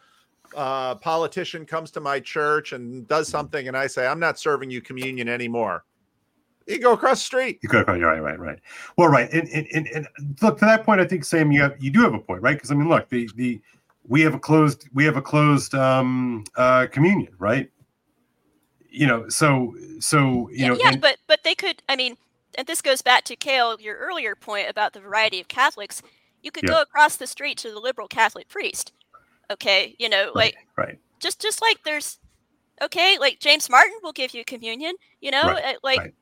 uh, 0.56 0.96
politician 0.96 1.66
comes 1.66 1.92
to 1.92 2.00
my 2.00 2.20
church 2.20 2.74
and 2.74 3.08
does 3.08 3.28
something, 3.28 3.68
and 3.68 3.76
I 3.76 3.88
say, 3.88 4.08
I'm 4.08 4.20
not 4.20 4.40
serving 4.40 4.70
you 4.70 4.82
communion 4.82 5.28
anymore. 5.28 5.84
You 6.68 6.80
go 6.80 6.94
across 6.94 7.20
the 7.20 7.26
street. 7.26 7.60
You 7.62 7.70
go 7.70 7.82
across. 7.82 8.00
Right, 8.00 8.22
right, 8.22 8.40
right. 8.40 8.60
Well, 8.98 9.10
right, 9.10 9.32
and, 9.32 9.48
and, 9.50 9.68
and, 9.74 9.88
and 9.88 10.08
look 10.42 10.58
to 10.60 10.66
that 10.66 10.84
point. 10.84 11.00
I 11.00 11.06
think 11.06 11.24
Sam, 11.24 11.52
you 11.52 11.62
have 11.62 11.76
you 11.80 11.92
do 11.92 12.02
have 12.02 12.14
a 12.14 12.20
point, 12.20 12.42
right? 12.42 12.56
Because 12.56 12.72
I 12.72 12.76
mean, 12.76 12.90
look, 12.90 13.10
the 13.10 13.30
the 13.36 13.62
we 14.08 14.22
have 14.22 14.34
a 14.34 14.40
closed 14.40 14.88
we 14.94 15.06
have 15.06 15.18
a 15.18 15.22
closed 15.22 15.76
um, 15.76 16.44
uh, 16.56 16.88
communion, 16.92 17.34
right? 17.38 17.70
You 18.96 19.06
know, 19.06 19.28
so 19.30 19.76
so 20.00 20.50
you 20.50 20.58
yeah, 20.58 20.68
know, 20.70 20.78
yeah, 20.80 20.90
and, 20.94 21.02
but 21.02 21.18
but 21.28 21.44
they 21.44 21.56
could. 21.56 21.84
I 21.90 21.96
mean, 21.96 22.18
and 22.58 22.66
this 22.66 22.82
goes 22.82 23.02
back 23.02 23.24
to 23.26 23.36
Kale, 23.36 23.80
your 23.80 23.98
earlier 23.98 24.36
point 24.36 24.70
about 24.70 24.94
the 24.94 25.00
variety 25.00 25.40
of 25.40 25.48
Catholics. 25.48 26.02
You 26.42 26.52
could 26.52 26.64
yeah. 26.64 26.76
go 26.76 26.82
across 26.82 27.18
the 27.18 27.28
street 27.28 27.58
to 27.60 27.72
the 27.72 27.80
liberal 27.80 28.08
Catholic 28.08 28.48
priest. 28.48 28.94
Okay, 29.52 29.96
you 30.00 30.10
know, 30.10 30.26
right, 30.28 30.36
like 30.36 30.56
right, 30.78 31.00
just 31.20 31.42
just 31.42 31.62
like 31.62 31.84
there's, 31.84 32.20
okay, 32.82 33.18
like 33.20 33.40
James 33.40 33.70
Martin 33.70 33.94
will 34.02 34.14
give 34.14 34.34
you 34.34 34.46
communion. 34.46 34.96
You 35.22 35.32
know, 35.32 35.44
right, 35.44 35.64
uh, 35.64 35.74
like. 35.84 36.00
Right. 36.00 36.14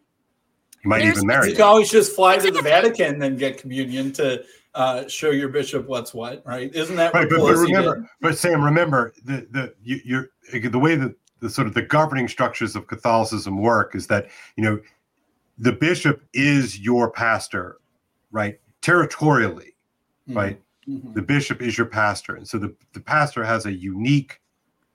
You 0.84 0.90
might 0.90 1.06
even 1.06 1.26
marry. 1.26 1.48
You 1.48 1.56
can 1.56 1.64
always 1.64 1.90
just 1.90 2.14
fly 2.14 2.36
to 2.36 2.52
the 2.52 2.62
Vatican 2.62 3.24
and 3.24 3.40
get 3.40 3.58
communion 3.58 4.12
to 4.14 4.44
uh, 4.76 5.08
show 5.08 5.30
your 5.30 5.50
bishop 5.50 5.88
what's 5.88 6.14
what, 6.14 6.44
right? 6.46 6.74
Isn't 6.76 6.96
that 6.98 7.14
right? 7.14 7.30
But, 7.30 7.40
but, 7.40 7.56
remember, 7.56 7.96
did? 7.96 8.06
but 8.20 8.38
Sam, 8.38 8.62
remember 8.62 9.14
the 9.24 9.48
the 9.52 9.74
you, 9.82 10.02
you're 10.04 10.70
the 10.70 10.80
way 10.80 10.96
that 10.96 11.16
the 11.44 11.50
sort 11.50 11.68
of 11.68 11.74
the 11.74 11.82
governing 11.82 12.30
structures 12.30 12.74
of 12.74 12.88
Catholicism 12.88 13.62
work 13.62 13.96
is 13.96 14.08
that 14.08 14.30
you 14.56 14.64
know 14.64 14.80
the 15.58 15.74
bishop 15.74 16.24
is 16.34 16.80
your 16.80 17.12
pastor, 17.12 17.78
right? 18.32 18.60
Territorially, 18.82 19.76
mm-hmm. 20.28 20.38
right? 20.38 20.62
Mm-hmm. 20.88 21.14
The 21.14 21.22
bishop 21.22 21.62
is 21.62 21.78
your 21.78 21.88
pastor, 21.88 22.36
and 22.36 22.48
so 22.48 22.58
the 22.58 22.74
the 22.94 23.02
pastor 23.02 23.44
has 23.44 23.66
a 23.66 23.74
unique 23.74 24.40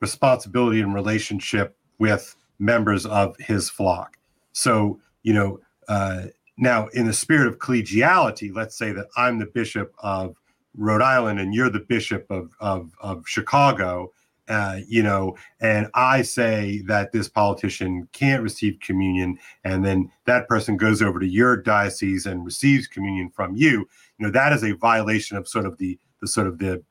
responsibility 0.00 0.80
and 0.80 0.94
relationship 0.94 1.76
with 1.98 2.34
members 2.58 3.04
of 3.04 3.36
his 3.38 3.70
flock. 3.70 4.18
So 4.52 5.00
you 5.22 5.34
know. 5.34 5.60
Uh, 5.86 6.26
now, 6.60 6.88
in 6.88 7.06
the 7.06 7.12
spirit 7.12 7.46
of 7.46 7.58
collegiality, 7.58 8.52
let's 8.52 8.76
say 8.76 8.90
that 8.90 9.06
I'm 9.16 9.38
the 9.38 9.46
bishop 9.46 9.94
of 10.00 10.34
Rhode 10.76 11.02
Island 11.02 11.38
and 11.38 11.54
you're 11.54 11.70
the 11.70 11.78
bishop 11.78 12.26
of, 12.30 12.50
of, 12.58 12.90
of 13.00 13.22
Chicago, 13.28 14.12
uh, 14.48 14.80
you 14.86 15.02
know, 15.02 15.36
and 15.60 15.88
I 15.94 16.22
say 16.22 16.82
that 16.86 17.12
this 17.12 17.28
politician 17.28 18.08
can't 18.12 18.42
receive 18.42 18.78
communion, 18.80 19.38
and 19.64 19.84
then 19.84 20.10
that 20.24 20.48
person 20.48 20.76
goes 20.76 21.02
over 21.02 21.20
to 21.20 21.26
your 21.26 21.56
diocese 21.56 22.26
and 22.26 22.44
receives 22.44 22.86
communion 22.86 23.30
from 23.30 23.54
you, 23.54 23.86
you 24.18 24.26
know, 24.26 24.30
that 24.30 24.52
is 24.52 24.64
a 24.64 24.72
violation 24.72 25.36
of 25.36 25.46
sort 25.48 25.66
of 25.66 25.78
the 25.78 25.98
the 26.20 26.26
sort 26.26 26.46
of 26.46 26.58
the 26.58 26.82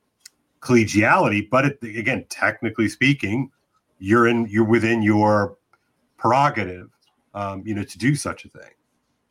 collegiality. 0.62 1.50
But 1.50 1.66
it, 1.66 1.78
again, 1.84 2.26
technically 2.30 2.90
speaking, 2.90 3.52
you're 4.00 4.28
in 4.28 4.48
you're 4.50 4.64
within 4.66 5.02
your 5.02 5.58
prerogative, 6.18 6.90
um, 7.34 7.64
you 7.66 7.74
know, 7.74 7.84
to 7.84 7.98
do 7.98 8.16
such 8.16 8.46
a 8.46 8.50
thing, 8.50 8.72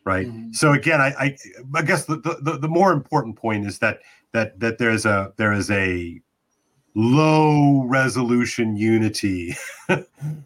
right? 0.05 0.27
Mm-hmm. 0.27 0.53
So 0.53 0.73
again, 0.73 1.01
I, 1.01 1.15
I 1.19 1.37
I 1.75 1.83
guess 1.83 2.05
the, 2.07 2.17
the 2.17 2.59
the 2.59 2.69
more 2.69 2.93
important 2.93 3.37
point 3.37 3.67
is 3.67 3.79
that 3.79 4.01
that 4.33 4.59
that 4.61 4.79
there's 4.79 5.07
a 5.07 5.33
there 5.37 5.53
is 5.53 5.71
a 5.71 6.21
low 6.97 7.85
resolution 7.85 8.75
unity, 8.75 9.55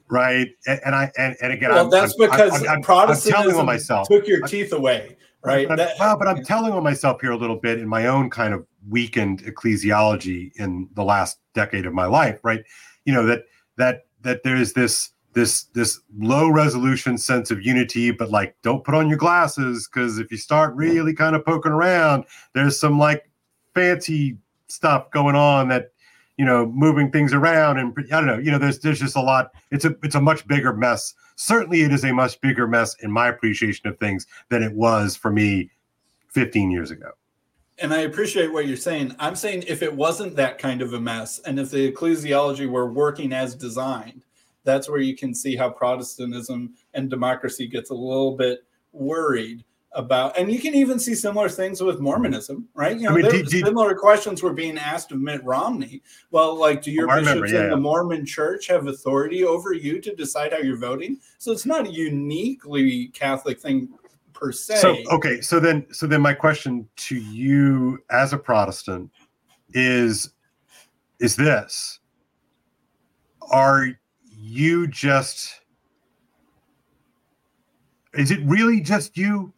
right? 0.09 0.49
And, 0.67 0.81
and, 0.85 0.95
I 0.97 1.13
and, 1.17 1.37
and 1.41 1.53
again, 1.53 1.71
well, 1.71 1.85
I'm, 1.85 1.91
that's 1.91 2.13
I'm, 2.21 2.29
because 2.29 2.63
I'm, 2.65 2.69
I'm, 2.69 2.83
Protestantism 2.83 3.43
telling 3.43 3.57
on 3.57 3.67
myself 3.67 4.09
took 4.09 4.27
your 4.27 4.45
teeth 4.47 4.73
away, 4.73 5.17
right? 5.45 5.69
But, 5.69 5.77
that, 5.77 5.95
well, 6.01 6.19
but 6.19 6.27
I'm 6.27 6.43
telling 6.43 6.73
on 6.73 6.83
myself 6.83 7.21
here 7.21 7.31
a 7.31 7.37
little 7.37 7.57
bit 7.57 7.79
in 7.79 7.89
my 7.89 8.07
own 8.07 8.31
kind 8.31 8.53
of 8.53 8.67
weakened 8.89 9.45
ecclesiology 9.45 10.51
in 10.57 10.89
the 10.95 11.05
last 11.05 11.39
decade 11.55 11.87
of 11.87 11.95
my 11.95 12.07
life, 12.07 12.41
right? 12.43 12.65
You 13.05 13.15
know 13.15 13.25
that 13.27 13.45
that 13.77 14.07
that 14.23 14.43
there's 14.43 14.73
this 14.73 15.11
this 15.33 15.65
this 15.75 16.01
low 16.19 16.49
resolution 16.51 17.17
sense 17.17 17.53
of 17.53 17.65
unity 17.65 18.11
but 18.11 18.33
like 18.33 18.57
don't 18.63 18.83
put 18.83 18.97
on 18.97 19.09
your 19.09 19.17
glasses 19.17 19.89
because 19.89 20.19
if 20.19 20.29
you 20.33 20.37
start 20.37 20.75
really 20.75 21.15
kind 21.15 21.37
of 21.37 21.47
poking 21.47 21.71
around 21.71 22.25
there's 22.53 22.81
some 22.81 22.99
like 22.99 23.31
fancy 23.73 24.37
stuff 24.67 25.09
going 25.13 25.37
on 25.37 25.69
that 25.69 25.93
you 26.41 26.47
know 26.47 26.64
moving 26.74 27.11
things 27.11 27.34
around 27.34 27.76
and 27.76 27.95
i 27.99 28.16
don't 28.16 28.26
know 28.26 28.38
you 28.38 28.51
know 28.51 28.57
there's 28.59 28.78
there's 28.78 28.99
just 28.99 29.14
a 29.14 29.20
lot 29.20 29.53
it's 29.70 29.84
a 29.84 29.95
it's 30.03 30.14
a 30.14 30.20
much 30.20 30.47
bigger 30.47 30.72
mess. 30.72 31.14
Certainly 31.36 31.82
it 31.82 31.93
is 31.93 32.05
a 32.05 32.12
much 32.12 32.41
bigger 32.41 32.66
mess 32.66 32.97
in 33.03 33.11
my 33.11 33.28
appreciation 33.28 33.88
of 33.88 33.99
things 33.99 34.26
than 34.49 34.62
it 34.62 34.72
was 34.72 35.16
for 35.16 35.30
me 35.30 35.70
15 36.28 36.70
years 36.70 36.91
ago. 36.91 37.11
And 37.78 37.95
I 37.95 38.01
appreciate 38.01 38.53
what 38.53 38.66
you're 38.66 38.76
saying. 38.76 39.14
I'm 39.18 39.36
saying 39.36 39.64
if 39.66 39.82
it 39.82 39.95
wasn't 39.95 40.36
that 40.36 40.59
kind 40.59 40.82
of 40.82 40.93
a 40.93 41.01
mess, 41.01 41.41
and 41.41 41.59
if 41.59 41.70
the 41.70 41.91
ecclesiology 41.91 42.68
were 42.68 42.93
working 42.93 43.32
as 43.32 43.55
designed, 43.55 44.22
that's 44.64 44.88
where 44.88 45.01
you 45.01 45.16
can 45.16 45.34
see 45.34 45.57
how 45.57 45.70
Protestantism 45.70 46.74
and 46.93 47.09
democracy 47.09 47.66
gets 47.66 47.91
a 47.91 47.95
little 47.95 48.36
bit 48.36 48.64
worried 48.93 49.64
about 49.93 50.38
and 50.38 50.53
you 50.53 50.61
can 50.61 50.72
even 50.74 51.01
see 51.01 51.14
similar 51.16 51.49
things 51.49 51.82
with 51.82 51.99
mormonism 51.99 52.68
right? 52.74 52.97
You 52.97 53.09
know 53.09 53.16
I 53.16 53.32
mean, 53.32 53.47
similar 53.47 53.95
questions 53.95 54.43
were 54.43 54.53
being 54.53 54.78
asked 54.78 55.11
of 55.11 55.20
mitt 55.20 55.43
romney. 55.45 56.03
Well 56.30 56.55
like 56.55 56.82
do 56.82 56.93
your 56.93 57.11
oh, 57.11 57.16
bishops 57.16 57.28
remember, 57.28 57.47
yeah, 57.47 57.64
in 57.64 57.70
the 57.70 57.76
mormon 57.76 58.24
church 58.24 58.68
have 58.68 58.86
authority 58.86 59.45
over 59.45 59.72
you 59.72 60.00
to 60.00 60.14
decide 60.14 60.53
how 60.53 60.58
you're 60.58 60.79
voting? 60.79 61.18
So 61.38 61.50
it's 61.50 61.67
not 61.67 61.87
a 61.87 61.91
uniquely 61.91 63.08
catholic 63.08 63.58
thing 63.58 63.88
per 64.33 64.53
se. 64.53 64.76
So 64.76 64.96
okay 65.11 65.41
so 65.41 65.58
then 65.58 65.87
so 65.92 66.07
then 66.07 66.21
my 66.21 66.34
question 66.34 66.88
to 66.96 67.17
you 67.17 67.99
as 68.11 68.33
a 68.33 68.38
protestant 68.38 69.11
is 69.72 70.30
is 71.18 71.34
this. 71.34 71.99
Are 73.50 73.88
you 74.38 74.87
just 74.87 75.61
is 78.14 78.30
it 78.30 78.41
really 78.45 78.80
just 78.80 79.17
you 79.17 79.53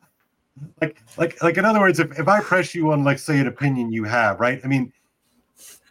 like 0.80 0.98
like 1.16 1.42
like 1.42 1.56
in 1.56 1.64
other 1.64 1.80
words 1.80 1.98
if, 1.98 2.18
if 2.18 2.28
i 2.28 2.40
press 2.40 2.74
you 2.74 2.92
on 2.92 3.04
like 3.04 3.18
say 3.18 3.38
an 3.38 3.46
opinion 3.46 3.90
you 3.92 4.04
have 4.04 4.38
right 4.40 4.60
i 4.64 4.66
mean 4.66 4.92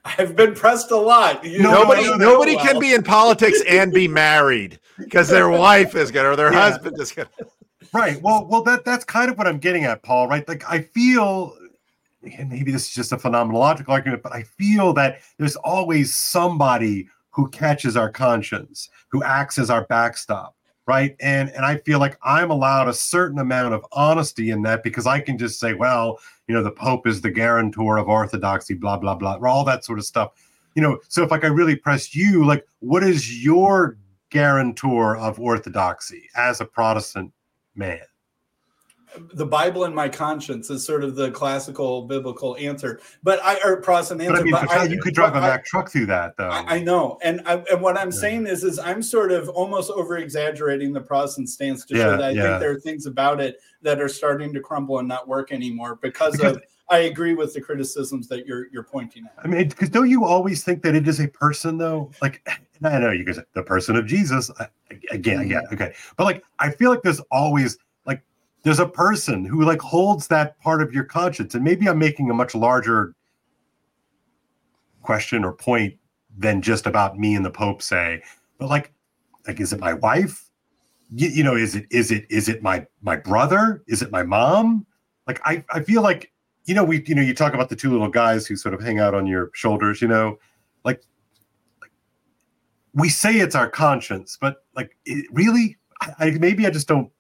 I've 0.04 0.36
been 0.36 0.56
pressed 0.56 0.92
a 0.92 0.98
lot. 0.98 1.44
You 1.46 1.62
nobody 1.62 2.18
nobody 2.18 2.56
well. 2.56 2.66
can 2.66 2.80
be 2.80 2.94
in 2.94 3.04
politics 3.04 3.62
and 3.68 3.94
be 3.94 4.08
married 4.08 4.80
because 4.98 5.28
their 5.28 5.50
wife 5.68 5.96
is 5.96 6.10
good 6.10 6.26
or 6.26 6.36
their 6.36 6.52
yeah. 6.52 6.72
husband 6.72 7.00
is 7.00 7.12
good. 7.12 7.28
Right. 7.94 8.20
Well, 8.22 8.48
well, 8.48 8.64
that 8.64 8.84
that's 8.84 9.04
kind 9.04 9.30
of 9.30 9.38
what 9.38 9.48
I'm 9.48 9.60
getting 9.60 9.84
at, 9.84 10.02
Paul. 10.02 10.28
Right. 10.28 10.48
Like 10.48 10.64
I 10.68 10.82
feel, 10.82 11.56
and 12.24 12.50
maybe 12.50 12.72
this 12.72 12.88
is 12.88 12.94
just 12.96 13.12
a 13.12 13.18
phenomenological 13.18 13.90
argument, 13.90 14.24
but 14.24 14.34
I 14.34 14.44
feel 14.44 14.94
that 14.94 15.20
there's 15.38 15.56
always 15.58 16.14
somebody 16.14 17.08
who 17.30 17.48
catches 17.50 17.96
our 17.96 18.10
conscience, 18.10 18.90
who 19.10 19.24
acts 19.24 19.60
as 19.60 19.70
our 19.70 19.86
backstop 19.86 20.56
right? 20.88 21.16
And 21.20 21.50
and 21.52 21.66
i 21.66 21.78
feel 21.78 22.00
like 22.00 22.18
i'm 22.24 22.50
allowed 22.50 22.88
a 22.88 22.94
certain 22.94 23.40
amount 23.40 23.74
of 23.74 23.86
honesty 23.92 24.50
in 24.50 24.62
that 24.64 24.84
because 24.84 25.06
i 25.08 25.20
can 25.20 25.38
just 25.38 25.60
say 25.60 25.74
well 25.74 26.20
you 26.48 26.56
know 26.56 26.64
the 26.64 26.72
pope 26.72 27.08
is 27.08 27.22
the 27.22 27.32
guarantor 27.32 27.98
of 27.98 28.08
orthodoxy 28.08 28.74
blah 28.74 28.98
blah 28.98 29.16
blah 29.16 29.38
all 29.44 29.64
that 29.66 29.86
sort 29.86 30.00
of 30.00 30.06
stuff. 30.06 30.32
You 30.76 30.82
know 30.82 31.00
so 31.08 31.24
if 31.24 31.32
like 31.32 31.44
i 31.44 31.48
really 31.48 31.76
press 31.76 32.16
you 32.16 32.46
like 32.46 32.66
what 32.80 33.04
is 33.04 33.44
your 33.44 33.98
guarantor 34.30 35.18
of 35.18 35.40
orthodoxy 35.40 36.30
as 36.36 36.62
a 36.62 36.66
protestant 36.66 37.32
man 37.76 38.00
the 39.34 39.46
Bible 39.46 39.84
and 39.84 39.96
my 39.96 40.08
conscience 40.08 40.70
is 40.70 40.86
sort 40.86 41.04
of 41.04 41.16
the 41.16 41.32
classical 41.32 42.04
biblical 42.04 42.56
answer. 42.58 43.00
But 43.24 43.40
I 43.44 43.58
or 43.64 43.78
Protestant 43.82 44.22
answer. 44.22 44.34
But 44.34 44.42
I 44.42 44.44
mean, 44.44 44.52
but 44.52 44.70
I- 44.72 44.86
you 44.86 45.02
could 45.02 45.14
drive 45.14 45.36
a 45.36 45.42
Mack 45.42 45.66
truck 45.66 45.92
through 45.92 46.06
that, 46.08 46.38
though. 46.38 46.50
I, 46.50 46.76
I 46.76 46.80
know, 46.82 47.18
and 47.24 47.42
I, 47.46 47.64
and 47.72 47.82
what 47.82 47.98
I'm 47.98 48.10
Yeah. 48.10 48.18
saying 48.18 48.48
is, 48.48 48.64
is 48.64 48.80
I'm 48.80 49.02
sort 49.02 49.32
of 49.32 49.50
almost 49.50 49.92
over 49.92 50.18
exaggerating 50.18 50.94
the 50.94 51.02
Protestant 51.02 51.50
stance 51.50 51.86
to 51.86 51.96
show 51.96 52.12
that 52.12 52.24
I 52.24 52.30
yeah. 52.32 52.44
think 52.44 52.60
there 52.62 52.72
are 52.72 52.80
things 52.80 53.06
about 53.06 53.42
it 53.42 53.58
that 53.82 54.00
are 54.02 54.10
starting 54.10 54.54
to 54.54 54.60
crumble 54.60 55.00
and 55.00 55.08
not 55.08 55.28
work 55.28 55.52
anymore 55.52 56.00
because 56.02 56.40
of. 56.40 56.62
I 56.90 57.04
agree 57.04 57.36
with 57.36 57.54
the 57.54 57.62
criticisms 57.62 58.28
that 58.28 58.46
you're 58.46 58.68
you're 58.74 58.84
pointing 58.84 59.24
at. 59.26 59.34
I 59.46 59.48
mean, 59.48 59.70
because 59.70 59.88
don't 59.90 60.10
you 60.10 60.26
always 60.26 60.62
think 60.62 60.84
that 60.84 60.94
it 60.94 61.08
is 61.08 61.22
a 61.22 61.28
person, 61.30 61.78
though? 61.78 62.12
Like, 62.22 62.46
I 62.84 63.00
know 63.00 63.12
you 63.12 63.24
guys, 63.24 63.40
the 63.54 63.64
person 63.64 63.96
of 63.96 64.06
Jesus. 64.06 64.52
I, 64.60 64.68
again, 65.10 65.48
yeah, 65.48 65.62
mm-hmm. 65.62 65.76
okay, 65.76 65.94
but 66.18 66.26
like, 66.26 66.44
I 66.60 66.70
feel 66.70 66.90
like 66.90 67.02
there's 67.02 67.22
always 67.32 67.78
there's 68.64 68.80
a 68.80 68.88
person 68.88 69.46
who 69.46 69.64
like 69.64 69.82
holds 69.82 70.28
that 70.28 70.60
part 70.60 70.82
of 70.82 70.94
your 70.94 71.04
conscience, 71.04 71.56
and 71.56 71.64
maybe 71.64 71.88
I'm 71.88 72.00
making 72.00 72.30
a 72.30 72.34
much 72.34 72.56
larger 72.56 73.14
question 75.02 75.44
or 75.44 75.54
point 75.54 75.96
than 76.38 76.62
just 76.62 76.86
about 76.86 77.18
me 77.18 77.36
and 77.36 77.46
the 77.46 77.52
Pope 77.52 77.82
say, 77.82 78.22
but 78.58 78.70
like, 78.70 78.94
like, 79.48 79.60
is 79.60 79.74
it 79.74 79.80
my 79.80 79.94
wife? 79.94 80.50
You, 81.14 81.28
you 81.30 81.44
know, 81.44 81.56
is 81.56 81.76
it 81.76 81.88
is 81.90 82.12
it 82.12 82.26
is 82.30 82.48
it 82.48 82.62
my 82.62 82.86
my 83.02 83.16
brother? 83.16 83.84
Is 83.88 84.02
it 84.02 84.12
my 84.12 84.24
mom? 84.24 84.86
Like, 85.28 85.42
I 85.44 85.64
I 85.72 85.82
feel 85.82 86.02
like 86.02 86.32
you 86.66 86.76
know, 86.76 86.84
we, 86.84 87.04
you 87.06 87.16
know, 87.16 87.22
you 87.22 87.34
talk 87.34 87.54
about 87.54 87.70
the 87.70 87.76
two 87.76 87.92
little 87.92 88.10
guys 88.10 88.46
who 88.46 88.56
sort 88.56 88.74
of 88.74 88.82
hang 88.82 89.00
out 89.00 89.14
on 89.14 89.26
your 89.26 89.50
shoulders, 89.54 90.02
you 90.02 90.08
know, 90.08 90.38
like, 90.84 91.02
like 91.82 91.92
we 92.94 93.10
say 93.10 93.38
it's 93.38 93.56
our 93.56 93.70
conscience, 93.70 94.38
but 94.40 94.64
like, 94.76 94.96
it, 95.06 95.26
really, 95.32 95.78
I, 96.02 96.14
I 96.20 96.32
maybe 96.32 96.66
I 96.66 96.70
just 96.70 96.88
don't. 96.88 97.12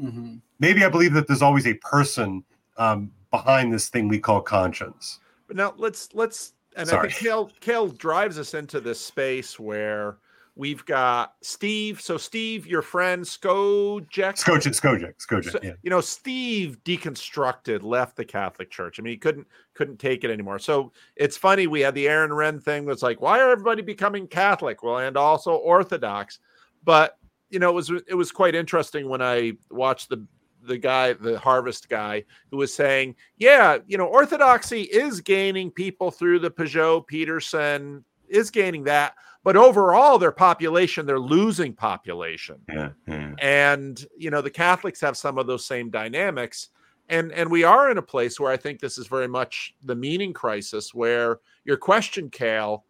Mhm. 0.00 0.40
Maybe 0.58 0.84
I 0.84 0.88
believe 0.88 1.12
that 1.14 1.26
there's 1.26 1.42
always 1.42 1.66
a 1.66 1.74
person 1.74 2.44
um, 2.76 3.12
behind 3.30 3.72
this 3.72 3.88
thing 3.88 4.08
we 4.08 4.18
call 4.18 4.40
conscience. 4.40 5.20
But 5.46 5.56
now 5.56 5.74
let's 5.76 6.08
let's 6.14 6.54
and 6.76 6.88
I 6.88 6.90
Sorry. 6.90 7.10
think 7.10 7.20
Kale 7.20 7.50
Kale 7.60 7.88
drives 7.88 8.38
us 8.38 8.54
into 8.54 8.80
this 8.80 9.00
space 9.00 9.58
where 9.58 10.18
we've 10.56 10.84
got 10.86 11.34
Steve. 11.42 12.00
So 12.00 12.16
Steve, 12.16 12.66
your 12.66 12.82
friend 12.82 13.24
Skojec. 13.24 14.08
Skojec, 14.08 14.80
Skojec, 14.80 15.14
Skojec. 15.16 15.50
So, 15.50 15.58
yeah. 15.62 15.72
you 15.82 15.90
know 15.90 16.00
steve 16.00 16.78
deconstructed 16.84 17.82
left 17.82 18.16
the 18.16 18.24
catholic 18.24 18.70
church 18.70 18.98
i 18.98 19.02
mean 19.02 19.12
he 19.12 19.16
couldn't 19.16 19.46
couldn't 19.74 19.98
take 19.98 20.24
it 20.24 20.30
anymore 20.30 20.58
so 20.58 20.92
it's 21.16 21.36
funny 21.36 21.66
we 21.66 21.80
had 21.80 21.94
the 21.94 22.08
Aaron 22.08 22.30
Renn 22.30 22.62
thing 22.62 22.84
that's 22.86 23.02
like 23.02 23.20
why 23.20 23.40
are 23.40 23.50
everybody 23.50 23.82
becoming 23.82 24.26
catholic 24.26 24.82
well 24.82 24.98
and 24.98 25.16
also 25.16 25.54
orthodox 25.54 26.38
but 26.84 27.18
you 27.54 27.60
know 27.60 27.70
it 27.70 27.74
was 27.74 27.90
it 28.08 28.14
was 28.14 28.32
quite 28.32 28.54
interesting 28.56 29.08
when 29.08 29.22
i 29.22 29.52
watched 29.70 30.08
the 30.10 30.26
the 30.64 30.76
guy 30.76 31.12
the 31.12 31.38
harvest 31.38 31.88
guy 31.88 32.24
who 32.50 32.56
was 32.56 32.74
saying 32.74 33.14
yeah 33.38 33.78
you 33.86 33.96
know 33.96 34.06
orthodoxy 34.06 34.82
is 34.82 35.20
gaining 35.20 35.70
people 35.70 36.10
through 36.10 36.38
the 36.40 36.50
Pageau 36.50 37.06
peterson 37.06 38.04
is 38.28 38.50
gaining 38.50 38.82
that 38.84 39.14
but 39.44 39.56
overall 39.56 40.18
their 40.18 40.32
population 40.32 41.06
they're 41.06 41.18
losing 41.20 41.72
population 41.72 42.56
Yeah, 42.68 42.90
yeah. 43.06 43.34
and 43.38 44.04
you 44.18 44.30
know 44.30 44.42
the 44.42 44.50
catholics 44.50 45.00
have 45.00 45.16
some 45.16 45.38
of 45.38 45.46
those 45.46 45.64
same 45.64 45.90
dynamics 45.90 46.70
and 47.08 47.30
and 47.32 47.50
we 47.50 47.62
are 47.62 47.90
in 47.90 47.98
a 47.98 48.02
place 48.02 48.40
where 48.40 48.50
i 48.50 48.56
think 48.56 48.80
this 48.80 48.98
is 48.98 49.06
very 49.06 49.28
much 49.28 49.74
the 49.84 49.94
meaning 49.94 50.32
crisis 50.32 50.92
where 50.92 51.38
your 51.64 51.76
question 51.76 52.30
Kale 52.30 52.84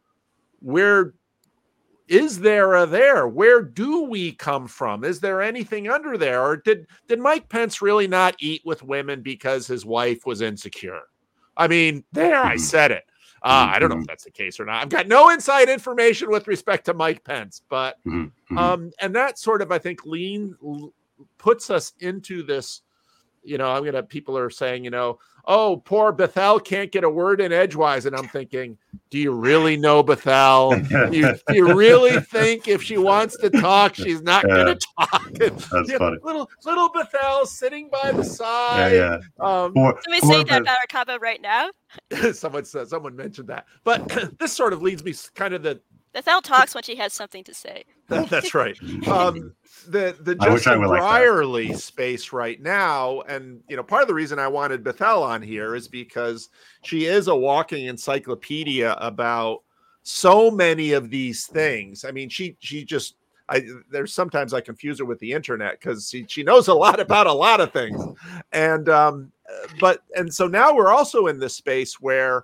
where 0.61 1.13
is 2.07 2.39
there 2.41 2.75
a 2.75 2.87
there 2.87 3.27
where 3.27 3.63
do 3.63 4.03
we 4.03 4.33
come 4.33 4.67
from 4.69 5.05
is 5.05 5.21
there 5.21 5.41
anything 5.41 5.89
under 5.89 6.19
there 6.19 6.43
or 6.43 6.57
did 6.57 6.87
did 7.09 7.19
mike 7.19 7.49
pence 7.49 7.81
really 7.81 8.07
not 8.07 8.35
eat 8.41 8.61
with 8.65 8.83
women 8.83 9.23
because 9.23 9.67
his 9.67 9.87
wife 9.87 10.27
was 10.27 10.43
insecure 10.43 11.01
i 11.57 11.67
mean 11.67 12.05
there 12.13 12.43
i 12.43 12.57
Mhm. 12.57 12.61
said 12.61 12.91
it 12.91 13.05
uh, 13.43 13.71
i 13.73 13.79
don't 13.79 13.89
know 13.89 13.99
if 14.01 14.07
that's 14.07 14.25
the 14.25 14.31
case 14.31 14.61
or 14.61 14.67
not 14.67 14.83
i've 14.83 14.91
got 14.91 15.09
no 15.09 15.31
inside 15.31 15.69
information 15.71 16.31
with 16.31 16.47
respect 16.47 16.85
to 16.85 16.93
mike 16.95 17.25
pence 17.25 17.63
but 17.71 17.97
Mhm, 18.05 18.31
mhm. 18.51 18.59
um, 18.59 18.91
and 19.01 19.15
that 19.17 19.39
sort 19.39 19.63
of, 19.63 19.73
I 19.73 19.79
think, 19.79 20.05
lean 20.05 20.55
puts 21.39 21.71
us 21.71 21.95
into 22.01 22.43
this. 22.43 22.83
You 23.43 23.59
know, 23.59 23.71
I'm 23.71 23.85
gonna. 23.85 24.03
People 24.03 24.37
are 24.37 24.51
saying, 24.51 24.85
you 24.85 24.91
know, 24.91 25.19
oh, 25.47 25.77
poor 25.85 26.13
Bethel 26.13 26.59
can't 26.61 26.91
get 26.93 27.05
a 27.05 27.11
word 27.11 27.41
in 27.41 27.53
edgewise, 27.53 28.07
and 28.07 28.17
I'm 28.17 28.29
thinking, 28.29 28.79
do 29.11 29.19
you 29.19 29.33
really 29.33 29.77
know 29.77 30.03
Bethel? 30.03 30.71
do, 30.81 31.09
you, 31.13 31.35
do 31.49 31.55
you 31.55 31.75
really 31.75 32.21
think 32.21 32.69
if 32.69 32.83
she 32.83 32.97
wants 32.99 33.37
to 33.39 33.51
talk, 33.51 33.95
she's 33.95 34.23
not 34.23 34.47
gonna 34.47 34.77
talk? 34.99 35.31
That's 35.33 35.69
Yeah, 35.89 35.99
funny. 35.99 36.19
Little 36.23 36.51
little 36.65 36.89
Bethel 36.91 37.47
sitting 37.47 37.89
by 37.91 38.13
the 38.13 38.25
side. 38.25 38.93
yeah. 38.95 39.19
Um, 39.41 39.73
Or, 39.77 39.95
Can 39.95 40.11
we 40.13 40.21
say 40.21 40.45
that 40.45 40.49
the- 40.49 40.57
about 40.63 41.11
our 41.11 41.19
right 41.19 41.41
now? 41.41 41.71
someone 42.33 42.65
said 42.65 42.89
someone 42.89 43.15
mentioned 43.15 43.49
that, 43.49 43.67
but 43.85 44.09
this 44.39 44.53
sort 44.53 44.73
of 44.73 44.83
leads 44.83 45.05
me 45.05 45.15
kind 45.35 45.55
of 45.55 45.63
the 45.63 45.81
Bethel 46.15 46.41
talks 46.41 46.75
when 46.75 46.83
she 46.85 46.97
has 46.97 47.13
something 47.13 47.45
to 47.45 47.53
say. 47.53 47.85
That- 48.09 48.29
that's 48.31 48.55
right. 48.55 48.79
Um, 49.09 49.55
the 49.89 50.17
the 50.21 50.37
I 50.41 50.49
wish 50.49 50.65
Justin 50.65 50.81
would 50.81 50.89
like 50.91 51.03
space 51.75 52.33
right 52.33 52.61
now, 52.61 53.21
and 53.23 53.63
you 53.69 53.77
know, 53.77 53.83
part 53.83 54.03
of 54.03 54.09
the 54.09 54.15
reason 54.15 54.39
I 54.39 54.49
wanted 54.49 54.83
Bethel 54.85 55.23
on 55.23 55.43
here 55.43 55.75
is 55.75 55.89
because 55.89 56.49
she 56.83 57.05
is 57.07 57.29
a 57.29 57.35
walking 57.35 57.87
encyclopedia 57.87 58.93
about 59.01 59.63
so 60.03 60.51
many 60.51 60.93
of 60.93 61.11
these 61.11 61.47
things. 61.47 62.05
I 62.05 62.11
mean, 62.13 62.29
she 62.29 62.57
she 62.61 62.85
just 62.85 63.17
I 63.49 63.67
there's 63.91 64.13
sometimes 64.15 64.53
I 64.55 64.61
confuse 64.61 64.99
her 64.99 65.05
with 65.07 65.19
the 65.19 65.33
internet 65.33 65.81
because 65.81 66.09
she 66.11 66.25
she 66.29 66.43
knows 66.43 66.69
a 66.69 66.75
lot 66.75 67.01
about 67.01 67.27
a 67.27 67.33
lot 67.33 67.61
of 67.61 67.73
things, 67.73 68.03
and 68.53 68.89
um, 68.89 69.33
but 69.81 70.03
and 70.15 70.33
so 70.33 70.47
now 70.47 70.75
we're 70.75 70.93
also 70.93 71.27
in 71.27 71.39
this 71.39 71.57
space 71.57 72.01
where 72.01 72.39
i- 72.39 72.43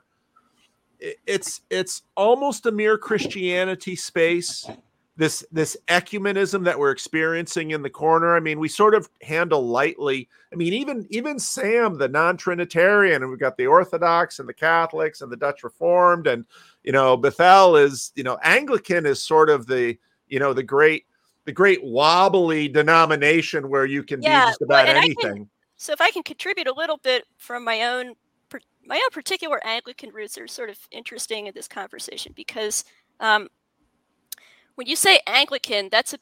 it's 1.27 1.63
it's 1.71 2.03
almost 2.17 2.67
a 2.67 2.73
mere 2.73 2.99
Christianity 2.99 3.97
space 3.97 4.69
this 5.17 5.45
this 5.53 5.77
ecumenism 5.89 6.65
that 6.65 6.79
we're 6.79 6.91
experiencing 6.93 7.73
in 7.73 7.83
the 7.83 7.91
corner. 7.91 8.35
I 8.37 8.41
mean 8.41 8.59
we 8.59 8.69
sort 8.69 8.95
of 8.95 9.09
handle 9.23 9.67
lightly. 9.67 10.29
I 10.53 10.57
mean 10.57 10.73
even 10.73 11.07
even 11.11 11.39
sam 11.39 11.99
the 11.99 12.09
non-trinitarian 12.09 13.23
and 13.23 13.31
we've 13.31 13.39
got 13.41 13.57
the 13.57 13.67
orthodox 13.67 14.39
and 14.39 14.49
the 14.49 14.55
catholics 14.55 15.21
and 15.21 15.31
the 15.31 15.37
dutch 15.37 15.63
reformed 15.63 16.27
and 16.27 16.45
you 16.85 16.93
know 16.93 17.17
bethel 17.17 17.77
is 17.77 18.13
you 18.15 18.23
know 18.23 18.39
anglican 18.43 19.05
is 19.05 19.23
sort 19.23 19.51
of 19.51 19.67
the 19.67 19.97
you 20.29 20.39
know 20.39 20.53
the 20.55 20.63
great 20.63 21.05
the 21.45 21.53
great 21.53 21.83
wobbly 21.85 22.69
denomination 22.69 23.69
where 23.69 23.85
you 23.85 24.03
can 24.03 24.23
Yeah, 24.23 24.45
be 24.45 24.51
just 24.51 24.63
about 24.63 24.89
and 24.89 24.99
I 24.99 25.03
can- 25.03 25.15
anything. 25.19 25.51
So 25.77 25.93
if 25.95 26.01
I 26.03 26.11
can 26.11 26.23
contribute 26.23 26.67
a 26.67 26.75
little 26.75 26.99
bit 26.99 27.25
from 27.39 27.65
my 27.65 27.83
own 27.85 28.15
my 28.85 28.97
own 28.97 29.11
particular 29.13 29.61
Anglican 29.65 30.11
roots 30.11 30.39
are 30.39 30.49
sort 30.49 30.71
of 30.71 30.79
interesting 30.91 31.47
in 31.47 31.55
this 31.55 31.69
conversation 31.69 32.33
because 32.35 32.85
um, 33.21 33.49
when 34.75 34.87
you 34.87 34.97
say 34.97 35.21
Anglican, 35.27 35.89
that's 35.91 36.15
a 36.15 36.19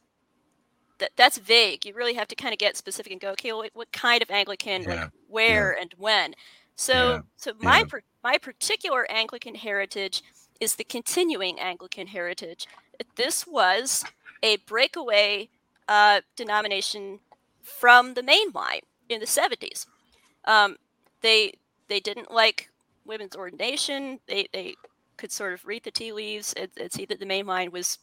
that, 0.99 1.11
that's 1.17 1.39
vague. 1.39 1.87
You 1.87 1.95
really 1.95 2.15
have 2.15 2.29
to 2.29 2.35
kind 2.35 2.53
of 2.53 2.59
get 2.59 2.77
specific 2.77 3.13
and 3.13 3.21
go, 3.21 3.31
okay, 3.31 3.53
well, 3.53 3.65
what 3.75 3.93
kind 3.93 4.23
of 4.23 4.31
Anglican, 4.31 4.83
Yeah, 4.83 5.03
like 5.03 5.11
where 5.29 5.73
and 5.79 5.95
when. 5.97 6.35
So, 6.77 7.15
Yeah, 7.15 7.21
so 7.37 7.53
my 7.61 7.79
yeah. 7.79 7.85
par- 7.89 8.03
my 8.23 8.39
particular 8.39 9.11
Anglican 9.11 9.55
heritage 9.55 10.23
is 10.61 10.75
the 10.77 10.85
continuing 10.85 11.61
Anglican 11.61 12.09
heritage. 12.09 12.67
This 13.17 13.47
was 13.47 14.05
a 14.43 14.57
breakaway 14.59 15.51
uh, 15.89 16.21
denomination 16.37 17.21
from 17.63 18.15
the 18.15 18.23
main 18.23 18.51
line 18.53 18.81
in 19.09 19.21
the 19.21 19.27
70s. 19.27 19.87
Um, 20.45 20.77
they 21.21 21.55
they 21.89 22.01
didn't 22.01 22.31
like 22.31 22.71
women's 23.05 23.37
ordination. 23.37 24.21
They 24.27 24.49
they 24.53 24.75
could 25.17 25.33
sort 25.33 25.53
of 25.53 25.67
read 25.67 25.85
the 25.85 25.91
tea 25.91 26.13
leaves 26.13 26.53
and, 26.53 26.71
and 26.81 26.93
see 26.93 27.05
that 27.07 27.19
the 27.21 27.27
main 27.27 27.47
line 27.47 27.71
was 27.73 27.99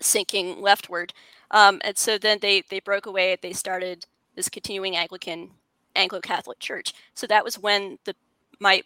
sinking 0.00 0.60
leftward. 0.60 1.12
Um, 1.50 1.80
and 1.84 1.96
so 1.96 2.18
then 2.18 2.38
they 2.40 2.62
they 2.68 2.80
broke 2.80 3.06
away. 3.06 3.36
They 3.40 3.52
started 3.52 4.06
this 4.34 4.48
continuing 4.48 4.96
Anglican 4.96 5.50
Anglo-Catholic 5.96 6.58
Church. 6.58 6.94
So 7.14 7.26
that 7.26 7.44
was 7.44 7.58
when 7.58 7.98
the 8.04 8.14
my 8.58 8.82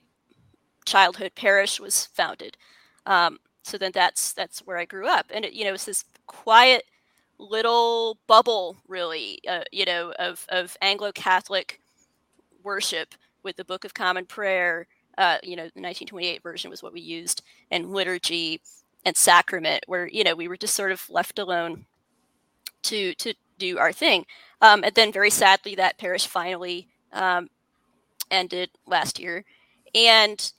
childhood 0.84 1.32
parish 1.34 1.80
was 1.80 2.06
founded. 2.06 2.56
Um, 3.06 3.38
so 3.62 3.78
then 3.78 3.92
that's 3.94 4.32
that's 4.32 4.60
where 4.60 4.78
I 4.78 4.84
grew 4.84 5.08
up, 5.08 5.26
and 5.32 5.44
it, 5.44 5.52
you 5.54 5.64
know 5.64 5.74
it's 5.74 5.86
this 5.86 6.04
quiet 6.26 6.84
little 7.38 8.18
bubble, 8.26 8.76
really, 8.88 9.40
uh, 9.48 9.64
you 9.72 9.84
know, 9.84 10.12
of 10.18 10.46
of 10.48 10.76
Anglo-Catholic 10.80 11.80
worship 12.62 13.14
with 13.44 13.56
the 13.56 13.64
Book 13.64 13.84
of 13.84 13.94
Common 13.94 14.26
Prayer. 14.26 14.86
Uh, 15.16 15.38
you 15.42 15.56
know, 15.56 15.62
the 15.62 15.80
1928 15.80 16.42
version 16.42 16.70
was 16.70 16.82
what 16.82 16.92
we 16.92 17.00
used, 17.00 17.42
and 17.70 17.92
liturgy 17.92 18.60
and 19.04 19.16
sacrament, 19.16 19.84
where 19.86 20.06
you 20.08 20.24
know 20.24 20.34
we 20.34 20.48
were 20.48 20.56
just 20.56 20.74
sort 20.74 20.90
of 20.92 21.08
left 21.08 21.38
alone 21.38 21.86
to 22.82 23.14
to 23.14 23.34
do 23.58 23.78
our 23.78 23.92
thing. 23.92 24.26
Um, 24.60 24.82
and 24.82 24.94
then, 24.94 25.12
very 25.12 25.30
sadly, 25.30 25.74
that 25.76 25.98
parish 25.98 26.26
finally 26.26 26.88
um, 27.12 27.50
ended 28.30 28.70
last 28.86 29.18
year, 29.20 29.44
and 29.94 30.52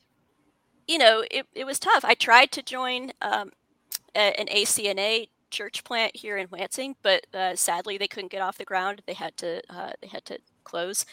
you 0.88 0.98
know 0.98 1.24
it, 1.30 1.48
it 1.54 1.66
was 1.66 1.80
tough. 1.80 2.06
I 2.06 2.14
tried 2.14 2.52
to 2.54 2.62
join 2.62 3.12
um, 3.22 3.52
a, 4.16 4.40
an 4.40 4.48
ACNA 4.48 5.28
church 5.50 5.84
plant 5.84 6.16
here 6.16 6.38
in 6.38 6.48
Lansing, 6.52 6.96
but 7.02 7.26
uh, 7.34 7.56
sadly 7.56 7.98
they 7.98 8.08
couldn't 8.08 8.32
get 8.32 8.42
off 8.42 8.58
the 8.58 8.66
ground. 8.66 9.02
They 9.06 9.14
had 9.14 9.36
to 9.38 9.62
uh, 9.70 9.92
they 10.02 10.08
had 10.08 10.26
to 10.26 10.40
close. 10.64 11.06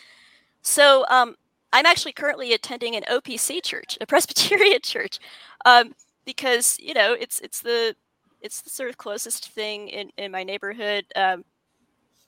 So 0.62 1.04
um, 1.08 1.36
I'm 1.72 1.86
actually 1.86 2.12
currently 2.12 2.52
attending 2.52 2.96
an 2.96 3.04
OPC 3.10 3.62
church, 3.62 3.98
a 4.00 4.06
Presbyterian 4.12 4.80
church, 4.82 5.18
um, 5.64 5.94
because 6.24 6.76
you 6.80 6.94
know 6.94 7.14
it's 7.14 7.40
it's 7.40 7.60
the 7.60 7.96
it's 8.40 8.60
the 8.60 8.70
sort 8.70 8.90
of 8.90 8.98
closest 8.98 9.48
thing 9.48 9.88
in 9.88 10.10
in 10.16 10.30
my 10.30 10.44
neighborhood 10.44 11.06
um, 11.16 11.44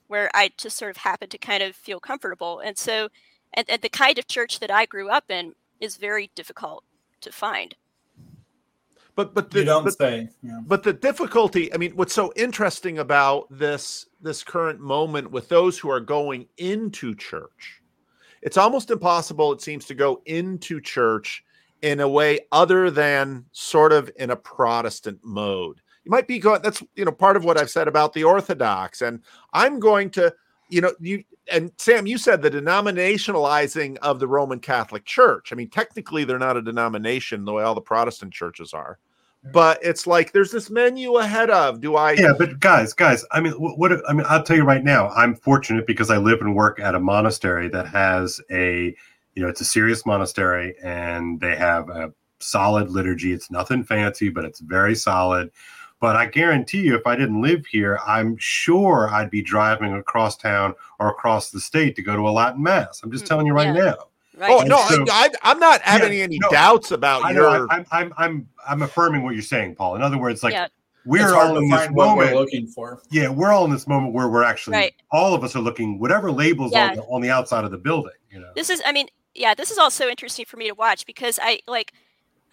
where 0.07 0.29
I 0.33 0.51
just 0.57 0.77
sort 0.77 0.91
of 0.91 0.97
happen 0.97 1.29
to 1.29 1.37
kind 1.37 1.63
of 1.63 1.75
feel 1.75 1.99
comfortable, 1.99 2.59
and 2.59 2.77
so 2.77 3.09
and, 3.53 3.69
and 3.69 3.81
the 3.81 3.89
kind 3.89 4.17
of 4.17 4.27
church 4.27 4.59
that 4.59 4.71
I 4.71 4.85
grew 4.85 5.09
up 5.09 5.29
in 5.29 5.53
is 5.79 5.97
very 5.97 6.31
difficult 6.35 6.83
to 7.21 7.31
find. 7.31 7.75
But 9.15 9.33
but 9.33 9.51
the, 9.51 9.59
you 9.59 9.65
don't 9.65 9.85
but, 9.85 9.97
say. 9.97 10.29
Yeah. 10.43 10.59
but 10.65 10.83
the 10.83 10.91
difficulty, 10.93 11.73
I 11.73 11.77
mean, 11.77 11.91
what's 11.95 12.13
so 12.13 12.33
interesting 12.35 12.99
about 12.99 13.47
this 13.49 14.07
this 14.21 14.43
current 14.43 14.79
moment 14.79 15.31
with 15.31 15.47
those 15.47 15.77
who 15.77 15.89
are 15.89 16.01
going 16.01 16.47
into 16.57 17.15
church, 17.15 17.81
it's 18.45 18.57
almost 18.57 18.91
impossible, 18.91 19.51
it 19.51 19.61
seems, 19.61 19.85
to 19.85 19.95
go 19.95 20.21
into 20.25 20.79
church 20.79 21.43
in 21.81 21.99
a 21.99 22.07
way 22.07 22.41
other 22.51 22.91
than 22.91 23.43
sort 23.51 23.91
of 23.91 24.09
in 24.17 24.29
a 24.29 24.35
Protestant 24.35 25.19
mode. 25.23 25.81
You 26.05 26.11
might 26.11 26.27
be 26.27 26.37
going, 26.37 26.61
that's 26.61 26.83
you 26.95 27.03
know, 27.03 27.11
part 27.11 27.37
of 27.37 27.43
what 27.43 27.59
I've 27.59 27.71
said 27.71 27.87
about 27.87 28.13
the 28.13 28.23
Orthodox. 28.23 29.01
And 29.01 29.21
I'm 29.53 29.79
going 29.79 30.11
to, 30.11 30.31
you 30.69 30.79
know, 30.79 30.93
you 30.99 31.23
and 31.51 31.71
Sam, 31.77 32.05
you 32.05 32.19
said 32.19 32.41
the 32.41 32.51
denominationalizing 32.51 33.97
of 33.97 34.19
the 34.19 34.27
Roman 34.27 34.59
Catholic 34.59 35.05
Church. 35.05 35.51
I 35.51 35.55
mean, 35.55 35.69
technically, 35.69 36.23
they're 36.23 36.39
not 36.39 36.57
a 36.57 36.61
denomination 36.61 37.45
the 37.45 37.53
way 37.53 37.63
all 37.63 37.75
the 37.75 37.81
Protestant 37.81 38.31
churches 38.31 38.73
are 38.73 38.99
but 39.51 39.79
it's 39.83 40.07
like 40.07 40.31
there's 40.31 40.51
this 40.51 40.69
menu 40.69 41.17
ahead 41.17 41.49
of 41.49 41.79
do 41.79 41.95
i 41.95 42.13
yeah 42.13 42.33
but 42.37 42.59
guys 42.59 42.93
guys 42.93 43.23
i 43.31 43.39
mean 43.39 43.53
what, 43.53 43.77
what 43.77 44.09
i 44.09 44.13
mean 44.13 44.25
i'll 44.27 44.41
tell 44.41 44.57
you 44.57 44.63
right 44.63 44.83
now 44.83 45.09
i'm 45.09 45.35
fortunate 45.35 45.85
because 45.85 46.09
i 46.09 46.17
live 46.17 46.41
and 46.41 46.55
work 46.55 46.79
at 46.79 46.95
a 46.95 46.99
monastery 46.99 47.67
that 47.69 47.87
has 47.87 48.41
a 48.51 48.95
you 49.35 49.43
know 49.43 49.47
it's 49.47 49.61
a 49.61 49.65
serious 49.65 50.05
monastery 50.05 50.75
and 50.83 51.39
they 51.39 51.55
have 51.55 51.89
a 51.89 52.11
solid 52.39 52.89
liturgy. 52.89 53.31
It's 53.31 53.51
nothing 53.51 53.83
fancy 53.83 54.29
but 54.29 54.45
it's 54.45 54.59
very 54.59 54.95
solid. 54.95 55.51
But 56.01 56.15
i 56.15 56.25
guarantee 56.25 56.81
you 56.81 56.95
if 56.95 57.07
i 57.07 57.15
didn't 57.15 57.41
live 57.41 57.65
here 57.65 57.99
i'm 58.05 58.35
sure 58.37 59.09
i'd 59.11 59.31
be 59.31 59.41
driving 59.41 59.93
across 59.93 60.35
town 60.35 60.75
or 60.99 61.09
across 61.09 61.49
the 61.49 61.59
state 61.59 61.95
to 61.95 62.03
go 62.03 62.15
to 62.15 62.27
a 62.27 62.29
latin 62.29 62.61
mass. 62.61 63.01
I'm 63.01 63.11
just 63.11 63.23
mm, 63.23 63.29
telling 63.29 63.47
you 63.47 63.53
right 63.53 63.73
yeah. 63.73 63.85
now 63.85 63.95
Right. 64.37 64.51
Oh 64.51 64.61
no, 64.61 64.77
so, 64.87 65.05
I, 65.09 65.29
am 65.43 65.59
not 65.59 65.81
having 65.81 66.17
yeah, 66.17 66.23
any 66.23 66.39
no, 66.39 66.49
doubts 66.49 66.91
about 66.91 67.23
I 67.23 67.31
your. 67.31 67.71
I'm, 67.71 67.85
I'm, 67.91 68.13
I'm, 68.17 68.49
I'm 68.67 68.81
affirming 68.81 69.23
what 69.23 69.33
you're 69.33 69.41
saying, 69.41 69.75
Paul. 69.75 69.95
In 69.95 70.01
other 70.01 70.17
words, 70.17 70.43
like 70.43 70.53
yeah. 70.53 70.67
we're 71.05 71.33
all 71.33 71.57
in 71.57 71.69
this 71.69 71.89
moment. 71.91 72.31
We're 72.31 72.39
looking 72.39 72.67
for. 72.67 73.01
Yeah, 73.11 73.29
we're 73.29 73.51
all 73.51 73.63
in 73.65 73.71
this 73.71 73.87
moment 73.87 74.13
where 74.13 74.27
we're 74.27 74.43
actually 74.43 74.77
right. 74.77 74.93
all 75.11 75.33
of 75.33 75.43
us 75.43 75.55
are 75.55 75.61
looking 75.61 75.99
whatever 75.99 76.31
labels 76.31 76.73
yeah. 76.73 76.89
on, 76.89 76.95
the, 76.95 77.01
on 77.03 77.21
the 77.21 77.29
outside 77.29 77.63
of 77.63 77.71
the 77.71 77.77
building. 77.77 78.11
You 78.29 78.39
know, 78.41 78.51
this 78.55 78.69
is. 78.69 78.81
I 78.85 78.91
mean, 78.91 79.07
yeah, 79.33 79.53
this 79.53 79.71
is 79.71 79.77
also 79.77 80.09
interesting 80.09 80.45
for 80.45 80.57
me 80.57 80.67
to 80.67 80.75
watch 80.75 81.05
because 81.05 81.39
I 81.41 81.61
like. 81.67 81.93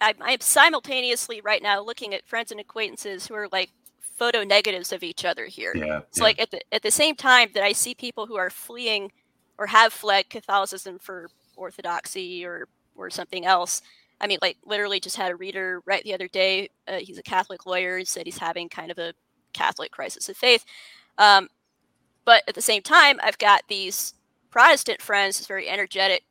I'm, 0.01 0.15
I'm 0.21 0.41
simultaneously 0.41 1.39
right 1.39 1.63
now 1.63 1.81
looking 1.81 2.13
at 2.13 2.25
friends 2.25 2.51
and 2.51 2.59
acquaintances 2.59 3.27
who 3.27 3.35
are 3.35 3.47
like 3.53 3.69
photo 4.17 4.43
negatives 4.43 4.91
of 4.91 5.03
each 5.03 5.25
other 5.25 5.45
here. 5.45 5.73
Yeah. 5.75 5.99
It's 6.09 6.17
yeah. 6.17 6.23
like 6.23 6.39
at 6.39 6.51
the 6.51 6.61
at 6.73 6.81
the 6.81 6.91
same 6.91 7.15
time 7.15 7.49
that 7.53 7.63
I 7.63 7.71
see 7.71 7.93
people 7.93 8.25
who 8.25 8.35
are 8.35 8.49
fleeing 8.49 9.11
or 9.57 9.67
have 9.67 9.93
fled 9.93 10.29
Catholicism 10.29 10.99
for 10.99 11.29
orthodoxy 11.55 12.45
or 12.45 12.67
or 12.95 13.09
something 13.09 13.45
else. 13.45 13.81
I 14.21 14.27
mean, 14.27 14.39
like 14.41 14.57
literally 14.65 14.99
just 14.99 15.17
had 15.17 15.31
a 15.31 15.35
reader 15.35 15.81
right 15.85 16.03
the 16.03 16.13
other 16.13 16.27
day. 16.27 16.69
Uh, 16.87 16.99
he's 16.99 17.17
a 17.17 17.23
Catholic 17.23 17.65
lawyer. 17.65 18.03
Said 18.05 18.25
he's 18.25 18.37
having 18.37 18.69
kind 18.69 18.91
of 18.91 18.97
a 18.97 19.13
Catholic 19.53 19.91
crisis 19.91 20.29
of 20.29 20.37
faith. 20.37 20.65
Um, 21.17 21.49
but 22.25 22.43
at 22.47 22.55
the 22.55 22.61
same 22.61 22.81
time, 22.81 23.19
I've 23.21 23.37
got 23.37 23.63
these 23.67 24.13
Protestant 24.49 25.01
friends, 25.01 25.37
this 25.37 25.47
very 25.47 25.67
energetic 25.67 26.23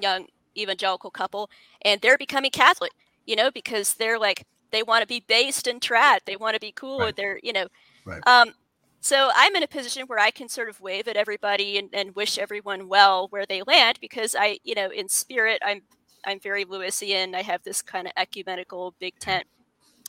young 0.00 0.26
evangelical 0.56 1.10
couple, 1.10 1.50
and 1.82 2.00
they're 2.00 2.18
becoming 2.18 2.50
Catholic, 2.50 2.92
you 3.26 3.36
know, 3.36 3.50
because 3.50 3.94
they're 3.94 4.18
like, 4.18 4.44
they 4.70 4.82
want 4.82 5.02
to 5.02 5.06
be 5.06 5.20
based 5.20 5.66
in 5.66 5.80
trad. 5.80 6.20
They 6.26 6.36
want 6.36 6.54
to 6.54 6.60
be 6.60 6.72
cool. 6.72 7.00
Right. 7.00 7.16
They're, 7.16 7.40
you 7.42 7.52
know, 7.52 7.68
right. 8.04 8.20
um, 8.26 8.52
so 9.00 9.30
I'm 9.34 9.54
in 9.54 9.62
a 9.62 9.68
position 9.68 10.04
where 10.06 10.18
I 10.18 10.30
can 10.30 10.48
sort 10.48 10.68
of 10.68 10.80
wave 10.80 11.08
at 11.08 11.16
everybody 11.16 11.78
and, 11.78 11.88
and 11.92 12.14
wish 12.14 12.38
everyone 12.38 12.88
well 12.88 13.28
where 13.28 13.46
they 13.46 13.62
land 13.62 13.98
because 14.00 14.34
I, 14.38 14.58
you 14.64 14.74
know, 14.74 14.90
in 14.90 15.08
spirit, 15.08 15.62
I'm 15.64 15.82
I'm 16.24 16.40
very 16.40 16.64
Lewisian. 16.64 17.34
I 17.34 17.42
have 17.42 17.62
this 17.62 17.80
kind 17.80 18.06
of 18.06 18.12
ecumenical 18.16 18.94
big 18.98 19.18
tent. 19.18 19.46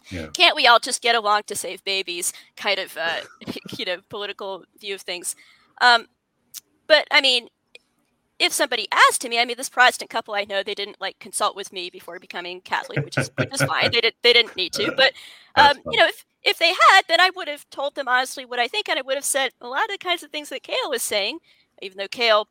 Yeah. 0.09 0.27
Can't 0.33 0.55
we 0.55 0.65
all 0.65 0.79
just 0.79 1.01
get 1.01 1.15
along 1.15 1.43
to 1.47 1.55
save 1.55 1.83
babies? 1.83 2.33
Kind 2.57 2.79
of, 2.79 2.97
uh, 2.97 3.21
you 3.77 3.85
know, 3.85 3.97
political 4.09 4.63
view 4.79 4.95
of 4.95 5.01
things. 5.01 5.35
Um, 5.81 6.07
but 6.87 7.07
I 7.11 7.21
mean, 7.21 7.49
if 8.39 8.53
somebody 8.53 8.87
asked 8.91 9.27
me, 9.27 9.39
I 9.39 9.45
mean, 9.45 9.57
this 9.57 9.69
Protestant 9.69 10.09
couple 10.09 10.33
I 10.33 10.45
know, 10.45 10.63
they 10.63 10.73
didn't 10.73 11.01
like 11.01 11.19
consult 11.19 11.55
with 11.55 11.73
me 11.73 11.89
before 11.89 12.19
becoming 12.19 12.61
Catholic, 12.61 13.03
which 13.03 13.17
is 13.17 13.29
which 13.37 13.53
is 13.53 13.61
fine. 13.61 13.91
They 13.91 14.01
did 14.01 14.13
they 14.23 14.33
didn't 14.33 14.55
need 14.55 14.73
to, 14.73 14.93
but 14.95 15.13
um, 15.55 15.77
you 15.91 15.99
know, 15.99 16.07
if 16.07 16.25
if 16.43 16.57
they 16.57 16.69
had, 16.69 17.01
then 17.07 17.19
I 17.19 17.31
would 17.35 17.47
have 17.47 17.69
told 17.69 17.95
them 17.95 18.07
honestly 18.07 18.45
what 18.45 18.59
I 18.59 18.67
think, 18.67 18.87
and 18.87 18.97
I 18.97 19.01
would 19.01 19.15
have 19.15 19.25
said 19.25 19.51
a 19.59 19.67
lot 19.67 19.83
of 19.83 19.91
the 19.91 19.97
kinds 19.97 20.23
of 20.23 20.31
things 20.31 20.49
that 20.49 20.63
Kale 20.63 20.89
was 20.89 21.03
saying. 21.03 21.39
Even 21.81 21.97
though 21.97 22.07
Kale, 22.07 22.47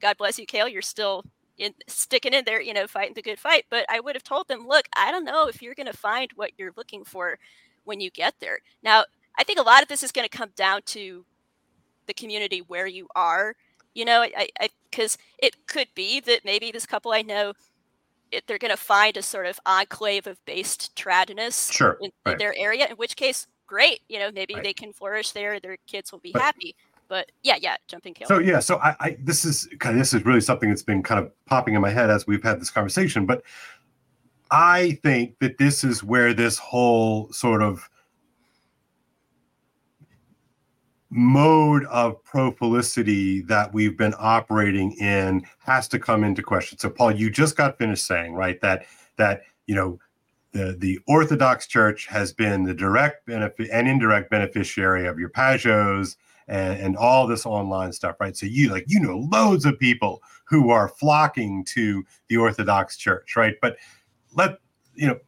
God 0.00 0.16
bless 0.18 0.38
you, 0.38 0.46
Kale, 0.46 0.68
you're 0.68 0.82
still 0.82 1.24
in, 1.58 1.74
sticking 1.86 2.32
in 2.32 2.44
there, 2.44 2.60
you 2.60 2.72
know, 2.72 2.86
fighting 2.86 3.14
the 3.14 3.22
good 3.22 3.38
fight. 3.38 3.64
But 3.70 3.84
I 3.88 4.00
would 4.00 4.14
have 4.14 4.24
told 4.24 4.48
them, 4.48 4.66
look, 4.66 4.86
I 4.96 5.10
don't 5.10 5.24
know 5.24 5.48
if 5.48 5.60
you're 5.60 5.74
going 5.74 5.86
to 5.86 5.96
find 5.96 6.30
what 6.36 6.52
you're 6.56 6.72
looking 6.76 7.04
for 7.04 7.38
when 7.84 8.00
you 8.00 8.10
get 8.10 8.34
there. 8.40 8.58
Now, 8.82 9.04
I 9.36 9.44
think 9.44 9.58
a 9.58 9.62
lot 9.62 9.82
of 9.82 9.88
this 9.88 10.02
is 10.02 10.12
going 10.12 10.28
to 10.28 10.36
come 10.36 10.50
down 10.56 10.82
to 10.86 11.24
the 12.06 12.14
community 12.14 12.60
where 12.66 12.86
you 12.86 13.08
are. 13.14 13.54
You 13.98 14.04
know, 14.04 14.22
I 14.22 14.68
because 14.92 15.18
it 15.40 15.66
could 15.66 15.88
be 15.96 16.20
that 16.20 16.44
maybe 16.44 16.70
this 16.70 16.86
couple 16.86 17.10
I 17.10 17.22
know 17.22 17.52
it, 18.30 18.44
they're 18.46 18.58
going 18.58 18.70
to 18.70 18.76
find 18.76 19.16
a 19.16 19.22
sort 19.22 19.46
of 19.46 19.58
enclave 19.66 20.28
of 20.28 20.38
based 20.44 20.94
tradness 20.94 21.72
sure, 21.72 21.98
in, 22.00 22.12
right. 22.24 22.34
in, 22.34 22.38
their 22.38 22.54
area, 22.56 22.86
in 22.86 22.94
which 22.94 23.16
case, 23.16 23.48
great. 23.66 23.98
You 24.08 24.20
know, 24.20 24.30
maybe 24.30 24.54
right. 24.54 24.62
they 24.62 24.72
can 24.72 24.92
flourish 24.92 25.32
there. 25.32 25.58
Their 25.58 25.78
kids 25.88 26.12
will 26.12 26.20
be 26.20 26.30
but, 26.30 26.42
happy. 26.42 26.76
But 27.08 27.32
yeah, 27.42 27.56
yeah, 27.60 27.74
jumping 27.88 28.14
kill. 28.14 28.28
So 28.28 28.38
yeah, 28.38 28.60
so 28.60 28.76
I, 28.76 28.94
I 29.00 29.16
this 29.20 29.44
is 29.44 29.68
kind 29.80 29.96
of 29.96 29.98
this 29.98 30.14
is 30.14 30.24
really 30.24 30.42
something 30.42 30.68
that's 30.68 30.84
been 30.84 31.02
kind 31.02 31.18
of 31.18 31.32
popping 31.46 31.74
in 31.74 31.80
my 31.80 31.90
head 31.90 32.08
as 32.08 32.24
we've 32.24 32.44
had 32.44 32.60
this 32.60 32.70
conversation. 32.70 33.26
But 33.26 33.42
I 34.52 34.98
think 35.02 35.40
that 35.40 35.58
this 35.58 35.82
is 35.82 36.04
where 36.04 36.32
this 36.34 36.56
whole 36.56 37.32
sort 37.32 37.62
of 37.62 37.90
mode 41.10 41.84
of 41.86 42.22
profilicity 42.22 43.40
that 43.42 43.72
we've 43.72 43.96
been 43.96 44.14
operating 44.18 44.92
in 44.92 45.44
has 45.58 45.88
to 45.88 45.98
come 45.98 46.24
into 46.24 46.42
question. 46.42 46.78
So, 46.78 46.90
Paul, 46.90 47.12
you 47.12 47.30
just 47.30 47.56
got 47.56 47.78
finished 47.78 48.06
saying, 48.06 48.34
right, 48.34 48.60
that 48.60 48.86
that 49.16 49.42
you 49.66 49.74
know 49.74 49.98
the 50.52 50.76
the 50.78 50.98
Orthodox 51.06 51.66
Church 51.66 52.06
has 52.06 52.32
been 52.32 52.64
the 52.64 52.74
direct 52.74 53.26
benefit 53.26 53.68
and 53.72 53.88
indirect 53.88 54.30
beneficiary 54.30 55.06
of 55.06 55.18
your 55.18 55.30
Pageaus 55.30 56.16
and, 56.46 56.80
and 56.80 56.96
all 56.96 57.26
this 57.26 57.46
online 57.46 57.92
stuff, 57.92 58.16
right? 58.20 58.36
So 58.36 58.46
you 58.46 58.70
like 58.70 58.84
you 58.86 59.00
know 59.00 59.18
loads 59.18 59.64
of 59.64 59.78
people 59.78 60.22
who 60.44 60.70
are 60.70 60.88
flocking 60.88 61.64
to 61.66 62.04
the 62.28 62.36
Orthodox 62.36 62.96
Church, 62.96 63.36
right? 63.36 63.54
But 63.62 63.76
let 64.34 64.58
you 64.94 65.06
know 65.06 65.18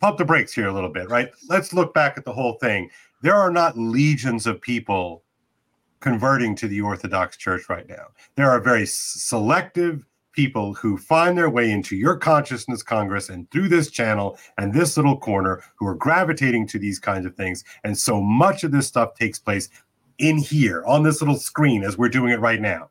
pump 0.00 0.16
the 0.16 0.24
brakes 0.24 0.52
here 0.52 0.68
a 0.68 0.72
little 0.72 0.90
bit, 0.90 1.10
right? 1.10 1.30
Let's 1.48 1.72
look 1.72 1.92
back 1.92 2.16
at 2.16 2.24
the 2.24 2.32
whole 2.32 2.54
thing 2.54 2.88
there 3.20 3.34
are 3.34 3.50
not 3.50 3.78
legions 3.78 4.46
of 4.46 4.60
people 4.60 5.22
converting 6.00 6.54
to 6.56 6.68
the 6.68 6.80
Orthodox 6.80 7.36
Church 7.36 7.68
right 7.68 7.88
now. 7.88 8.08
There 8.36 8.50
are 8.50 8.60
very 8.60 8.86
selective 8.86 10.04
people 10.32 10.74
who 10.74 10.96
find 10.96 11.36
their 11.36 11.50
way 11.50 11.70
into 11.70 11.96
your 11.96 12.16
consciousness 12.16 12.80
congress 12.80 13.28
and 13.28 13.50
through 13.50 13.68
this 13.68 13.90
channel 13.90 14.38
and 14.56 14.72
this 14.72 14.96
little 14.96 15.18
corner 15.18 15.64
who 15.76 15.86
are 15.86 15.96
gravitating 15.96 16.64
to 16.64 16.78
these 16.78 17.00
kinds 17.00 17.26
of 17.26 17.34
things 17.34 17.64
and 17.82 17.98
so 17.98 18.20
much 18.20 18.62
of 18.62 18.70
this 18.70 18.86
stuff 18.86 19.14
takes 19.14 19.40
place 19.40 19.68
in 20.18 20.38
here 20.38 20.84
on 20.86 21.02
this 21.02 21.20
little 21.20 21.34
screen 21.34 21.82
as 21.82 21.98
we're 21.98 22.08
doing 22.08 22.32
it 22.32 22.38
right 22.38 22.60
now 22.60 22.88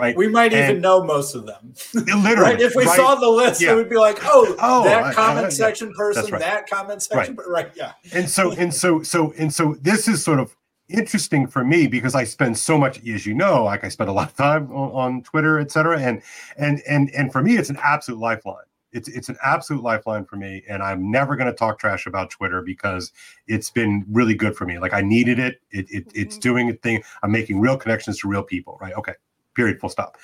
right 0.00 0.16
we 0.16 0.28
might 0.28 0.52
and 0.52 0.70
even 0.70 0.82
know 0.82 1.02
most 1.04 1.34
of 1.34 1.46
them 1.46 1.74
literally 1.94 2.52
right? 2.52 2.60
if 2.60 2.74
we 2.74 2.84
right? 2.84 2.96
saw 2.96 3.14
the 3.14 3.28
list 3.28 3.60
yeah. 3.60 3.72
it 3.72 3.74
would 3.76 3.90
be 3.90 3.96
like 3.96 4.18
oh, 4.24 4.56
oh 4.60 4.84
that 4.84 5.02
I, 5.04 5.12
comment 5.12 5.44
I, 5.44 5.48
I, 5.48 5.50
section 5.50 5.88
yeah. 5.88 5.94
person 5.96 6.32
right. 6.32 6.40
that 6.40 6.68
comment 6.68 7.02
section 7.02 7.36
right. 7.36 7.48
right 7.48 7.72
yeah 7.76 7.92
and 8.12 8.28
so 8.28 8.52
and 8.52 8.72
so 8.72 9.02
so 9.02 9.32
and 9.38 9.52
so 9.52 9.76
this 9.80 10.08
is 10.08 10.24
sort 10.24 10.40
of 10.40 10.56
interesting 10.90 11.46
for 11.46 11.64
me 11.64 11.86
because 11.86 12.14
I 12.14 12.24
spend 12.24 12.58
so 12.58 12.76
much, 12.76 13.04
as 13.06 13.26
you 13.26 13.34
know, 13.34 13.64
like 13.64 13.84
I 13.84 13.88
spend 13.88 14.10
a 14.10 14.12
lot 14.12 14.28
of 14.28 14.36
time 14.36 14.70
on, 14.72 14.90
on 14.90 15.22
Twitter, 15.22 15.58
et 15.58 15.70
cetera. 15.70 15.98
And 15.98 16.22
and 16.56 16.82
and 16.88 17.10
and 17.10 17.32
for 17.32 17.42
me, 17.42 17.56
it's 17.56 17.70
an 17.70 17.78
absolute 17.82 18.18
lifeline. 18.18 18.64
It's 18.92 19.08
it's 19.08 19.28
an 19.28 19.36
absolute 19.44 19.82
lifeline 19.82 20.24
for 20.24 20.36
me. 20.36 20.64
And 20.68 20.82
I'm 20.82 21.10
never 21.10 21.36
gonna 21.36 21.52
talk 21.52 21.78
trash 21.78 22.06
about 22.06 22.30
Twitter 22.30 22.62
because 22.62 23.12
it's 23.46 23.70
been 23.70 24.04
really 24.10 24.34
good 24.34 24.56
for 24.56 24.66
me. 24.66 24.78
Like 24.78 24.92
I 24.92 25.00
needed 25.00 25.38
it. 25.38 25.60
It, 25.70 25.86
it 25.90 26.08
mm-hmm. 26.08 26.20
it's 26.20 26.38
doing 26.38 26.70
a 26.70 26.74
thing. 26.74 27.02
I'm 27.22 27.30
making 27.30 27.60
real 27.60 27.76
connections 27.76 28.18
to 28.20 28.28
real 28.28 28.42
people, 28.42 28.78
right? 28.80 28.94
Okay. 28.94 29.14
Period. 29.54 29.80
Full 29.80 29.90
stop. 29.90 30.16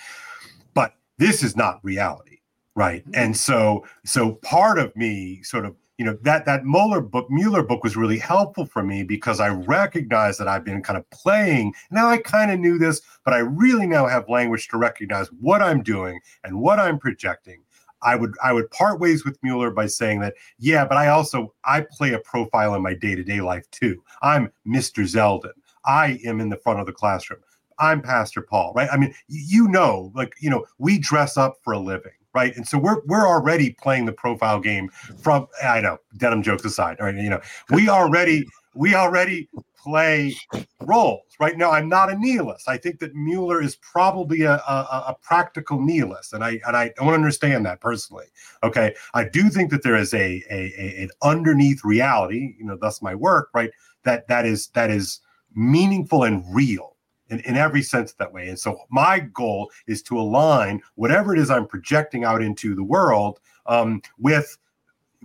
But 0.74 0.94
this 1.18 1.42
is 1.42 1.56
not 1.56 1.80
reality. 1.82 2.38
Right. 2.74 3.02
Mm-hmm. 3.02 3.14
And 3.14 3.36
so 3.36 3.86
so 4.04 4.34
part 4.36 4.78
of 4.78 4.94
me 4.96 5.42
sort 5.42 5.64
of 5.64 5.74
you 5.98 6.04
know 6.04 6.18
that 6.22 6.44
that 6.44 6.64
Moeller 6.64 7.00
book, 7.00 7.26
Moeller 7.30 7.62
book 7.62 7.82
was 7.82 7.96
really 7.96 8.18
helpful 8.18 8.66
for 8.66 8.82
me 8.82 9.02
because 9.02 9.40
I 9.40 9.48
recognized 9.48 10.38
that 10.40 10.48
I've 10.48 10.64
been 10.64 10.82
kind 10.82 10.98
of 10.98 11.08
playing. 11.10 11.72
Now 11.90 12.08
I 12.08 12.18
kind 12.18 12.50
of 12.50 12.60
knew 12.60 12.78
this, 12.78 13.00
but 13.24 13.32
I 13.32 13.38
really 13.38 13.86
now 13.86 14.06
have 14.06 14.28
language 14.28 14.68
to 14.68 14.76
recognize 14.76 15.28
what 15.40 15.62
I'm 15.62 15.82
doing 15.82 16.20
and 16.44 16.60
what 16.60 16.78
I'm 16.78 16.98
projecting. 16.98 17.62
I 18.02 18.14
would 18.14 18.34
I 18.44 18.52
would 18.52 18.70
part 18.70 19.00
ways 19.00 19.24
with 19.24 19.38
Moeller 19.42 19.70
by 19.70 19.86
saying 19.86 20.20
that 20.20 20.34
yeah, 20.58 20.84
but 20.84 20.98
I 20.98 21.08
also 21.08 21.54
I 21.64 21.86
play 21.90 22.12
a 22.12 22.18
profile 22.18 22.74
in 22.74 22.82
my 22.82 22.92
day 22.92 23.14
to 23.14 23.24
day 23.24 23.40
life 23.40 23.68
too. 23.70 24.02
I'm 24.20 24.52
Mr. 24.66 25.02
Zelden. 25.04 25.52
I 25.86 26.18
am 26.24 26.40
in 26.40 26.50
the 26.50 26.56
front 26.56 26.80
of 26.80 26.86
the 26.86 26.92
classroom. 26.92 27.40
I'm 27.78 28.02
Pastor 28.02 28.42
Paul, 28.42 28.72
right? 28.74 28.88
I 28.90 28.96
mean, 28.96 29.14
you 29.28 29.68
know, 29.68 30.12
like 30.14 30.34
you 30.40 30.50
know, 30.50 30.64
we 30.78 30.98
dress 30.98 31.36
up 31.36 31.56
for 31.62 31.72
a 31.72 31.78
living 31.78 32.12
right? 32.36 32.54
And 32.54 32.68
so 32.68 32.76
we're 32.76 33.00
we're 33.06 33.26
already 33.26 33.70
playing 33.70 34.04
the 34.04 34.12
profile 34.12 34.60
game 34.60 34.90
from 35.18 35.48
I 35.64 35.80
know 35.80 35.96
denim 36.18 36.42
jokes 36.42 36.66
aside, 36.66 36.98
right? 37.00 37.14
You 37.14 37.30
know, 37.30 37.40
we 37.70 37.88
already 37.88 38.44
we 38.74 38.94
already 38.94 39.48
play 39.74 40.36
roles 40.82 41.22
right 41.40 41.56
now. 41.56 41.70
I'm 41.70 41.88
not 41.88 42.10
a 42.10 42.16
nihilist. 42.16 42.68
I 42.68 42.76
think 42.76 42.98
that 42.98 43.14
Moeller 43.14 43.62
is 43.62 43.76
probably 43.76 44.42
a, 44.42 44.54
a, 44.54 45.04
a 45.08 45.16
practical 45.22 45.80
nihilist, 45.80 46.34
and 46.34 46.44
I 46.44 46.60
and 46.66 46.76
I 46.76 46.90
don't 46.96 47.14
understand 47.14 47.64
that 47.66 47.80
personally. 47.80 48.26
Okay, 48.62 48.94
I 49.14 49.24
do 49.24 49.48
think 49.48 49.70
that 49.70 49.82
there 49.82 49.96
is 49.96 50.12
a, 50.12 50.42
a, 50.50 50.74
a 50.78 51.02
an 51.04 51.10
underneath 51.22 51.84
reality, 51.84 52.54
you 52.58 52.66
know, 52.66 52.76
thus 52.76 53.00
my 53.00 53.14
work, 53.14 53.48
right? 53.54 53.70
That 54.02 54.28
that 54.28 54.44
is 54.44 54.68
that 54.68 54.90
is 54.90 55.20
meaningful 55.54 56.24
and 56.24 56.44
real 56.54 56.95
in, 57.30 57.40
in 57.40 57.56
every 57.56 57.82
sense 57.82 58.12
that 58.14 58.32
way. 58.32 58.48
And 58.48 58.58
so 58.58 58.78
my 58.90 59.20
goal 59.20 59.70
is 59.86 60.02
to 60.04 60.18
align 60.18 60.82
whatever 60.94 61.34
it 61.34 61.38
is 61.38 61.50
I'm 61.50 61.66
projecting 61.66 62.24
out 62.24 62.42
into 62.42 62.74
the 62.74 62.84
world 62.84 63.40
um, 63.66 64.02
with 64.18 64.58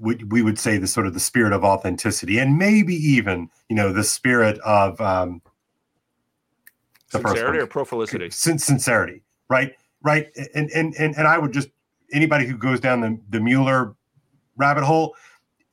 we 0.02 0.41
would 0.41 0.57
say 0.57 0.78
the 0.78 0.88
sort 0.88 1.06
of 1.06 1.14
the 1.14 1.19
spirit 1.19 1.53
of 1.53 1.64
authenticity 1.64 2.40
and 2.40 2.57
maybe 2.57 2.95
even 2.95 3.49
you 3.69 3.76
know 3.76 3.94
the 3.94 4.03
spirit 4.03 4.57
of 4.60 4.99
um, 4.99 5.41
the 7.11 7.19
sincerity 7.19 7.60
or 7.60 7.68
profilicity 7.68 8.30
Sin- 8.32 8.57
sincerity 8.57 9.22
right? 9.49 9.73
Right? 10.02 10.30
And, 10.56 10.72
and 10.72 10.95
and 10.95 11.15
and 11.15 11.28
i 11.28 11.38
would 11.38 11.52
just 11.52 11.69
anybody 12.14 12.48
who 12.48 12.57
goes 12.57 12.80
down 12.80 13.02
the, 13.02 13.19
the 13.30 13.40
Moeller 13.40 13.95
rabbit 14.56 14.84
hole 14.84 15.15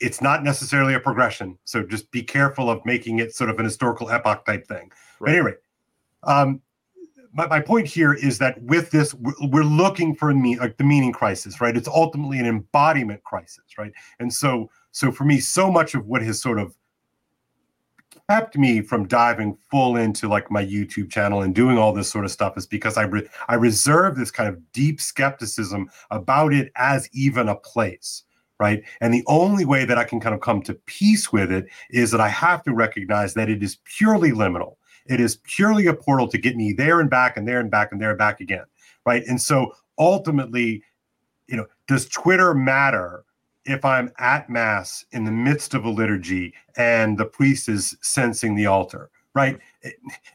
it's 0.01 0.21
not 0.21 0.45
necessarily 0.45 0.95
a 0.95 1.01
progression. 1.01 1.59
So 1.65 1.83
just 1.83 2.09
be 2.13 2.23
careful 2.23 2.71
of 2.71 2.85
making 2.87 3.19
it 3.19 3.35
sort 3.35 3.51
of 3.51 3.59
an 3.59 3.65
historical 3.65 4.09
epoch 4.11 4.45
type 4.45 4.65
thing. 4.69 4.93
Right. 5.19 5.21
but 5.21 5.31
anyway 5.31 5.53
um, 6.25 6.61
my, 7.33 7.47
my 7.47 7.61
point 7.61 7.87
here 7.87 8.13
is 8.13 8.39
that 8.39 8.61
with 8.63 8.91
this, 8.91 9.15
we're, 9.15 9.35
we're 9.43 9.65
looking 9.65 10.15
for 10.15 10.33
mean, 10.35 10.59
like 10.59 10.77
the 10.77 10.85
meaning 10.85 11.13
crisis, 11.13 11.61
right? 11.61 11.77
It's 11.77 11.89
ultimately 11.89 12.39
an 12.39 12.47
embodiment 12.47 13.23
crisis, 13.25 13.65
right? 13.79 13.93
And 14.19 14.33
so, 14.33 14.71
so 14.93 15.13
for 15.13 15.25
me, 15.25 15.41
so 15.41 15.71
much 15.71 15.95
of 15.95 16.07
what 16.07 16.23
has 16.23 16.41
sort 16.41 16.59
of 16.59 16.75
kept 18.29 18.59
me 18.59 18.83
from 18.83 19.07
diving 19.07 19.57
full 19.71 19.97
into 19.97 20.29
like 20.29 20.51
my 20.51 20.65
YouTube 20.65 21.11
channel 21.11 21.43
and 21.43 21.55
doing 21.55 21.79
all 21.79 21.93
this 21.93 22.11
sort 22.11 22.25
of 22.25 22.31
stuff 22.31 22.59
is 22.59 22.67
because 22.67 22.97
I 22.97 23.05
re- 23.05 23.29
I 23.49 23.55
reserve 23.55 24.17
this 24.17 24.31
kind 24.31 24.49
of 24.49 24.73
deep 24.73 25.01
skepticism 25.01 25.89
about 26.11 26.53
it 26.53 26.71
as 26.77 27.09
even 27.13 27.49
a 27.49 27.57
place, 27.57 28.25
right? 28.59 28.83
And 29.01 29.15
the 29.15 29.25
only 29.27 29.65
way 29.65 29.85
that 29.85 29.99
I 29.99 30.05
can 30.05 30.21
kind 30.21 30.35
of 30.35 30.41
come 30.41 30.63
to 30.63 30.75
peace 30.75 31.33
with 31.33 31.51
it 31.51 31.67
is 31.91 32.11
that 32.11 32.21
I 32.21 32.29
have 32.29 32.63
to 32.65 32.75
recognize 32.75 33.35
that 33.35 33.49
it 33.49 33.63
is 33.63 33.79
purely 33.85 34.31
liminal. 34.31 34.77
It 35.09 35.21
is 35.21 35.37
purely 35.45 35.87
a 35.87 35.95
portal 35.95 36.29
to 36.29 36.39
get 36.39 36.57
me 36.57 36.73
there 36.73 37.01
and 37.01 37.11
back 37.11 37.37
and 37.37 37.47
there 37.47 37.61
and 37.61 37.71
back 37.71 37.93
and 37.93 38.01
there 38.01 38.11
and 38.11 38.19
back 38.19 38.41
again. 38.41 38.65
Right. 39.07 39.25
And 39.27 39.41
so 39.41 39.75
ultimately, 39.99 40.83
you 41.47 41.57
know, 41.57 41.67
does 41.87 42.09
Twitter 42.09 42.55
matter 42.55 43.25
if 43.65 43.85
I'm 43.85 44.13
at 44.19 44.49
Mass 44.49 45.05
in 45.13 45.25
the 45.25 45.31
midst 45.31 45.75
of 45.75 45.85
a 45.85 45.91
liturgy 45.91 46.55
and 46.77 47.19
the 47.19 47.25
priest 47.25 47.69
is 47.69 47.97
sensing 48.03 48.55
the 48.55 48.67
altar? 48.67 49.11
Right. 49.35 49.59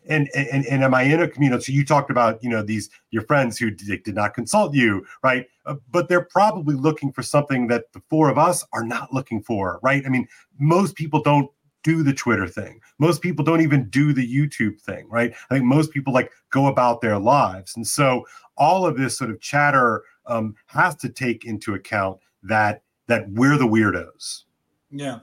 And, 0.07 0.29
and 0.33 0.65
and 0.65 0.83
am 0.83 0.93
I 0.93 1.03
in 1.03 1.21
a 1.21 1.27
community? 1.27 1.63
So 1.63 1.71
you 1.73 1.83
talked 1.83 2.09
about 2.09 2.41
you 2.41 2.49
know 2.49 2.63
these 2.63 2.89
your 3.11 3.23
friends 3.23 3.57
who 3.57 3.69
did, 3.69 4.03
did 4.03 4.15
not 4.15 4.33
consult 4.33 4.73
you, 4.73 5.05
right? 5.23 5.45
Uh, 5.65 5.75
but 5.91 6.07
they're 6.07 6.25
probably 6.31 6.75
looking 6.75 7.11
for 7.11 7.21
something 7.21 7.67
that 7.67 7.91
the 7.91 8.01
four 8.09 8.29
of 8.29 8.37
us 8.37 8.63
are 8.71 8.83
not 8.83 9.11
looking 9.11 9.43
for, 9.43 9.79
right? 9.83 10.03
I 10.05 10.09
mean, 10.09 10.27
most 10.57 10.95
people 10.95 11.21
don't 11.21 11.49
do 11.83 12.03
the 12.03 12.13
Twitter 12.13 12.47
thing. 12.47 12.79
Most 12.97 13.21
people 13.21 13.45
don't 13.45 13.61
even 13.61 13.89
do 13.89 14.13
the 14.13 14.27
YouTube 14.27 14.79
thing, 14.79 15.07
right? 15.09 15.33
I 15.49 15.55
think 15.55 15.65
most 15.65 15.91
people 15.91 16.13
like 16.13 16.31
go 16.49 16.67
about 16.67 17.01
their 17.01 17.19
lives. 17.19 17.75
And 17.75 17.85
so 17.85 18.25
all 18.57 18.85
of 18.85 18.97
this 18.97 19.17
sort 19.17 19.29
of 19.29 19.39
chatter 19.39 20.03
um, 20.25 20.55
has 20.67 20.95
to 20.97 21.09
take 21.09 21.45
into 21.45 21.73
account 21.73 22.19
that 22.43 22.83
that 23.07 23.29
we're 23.31 23.57
the 23.57 23.67
weirdos. 23.67 24.43
Yeah. 24.89 25.19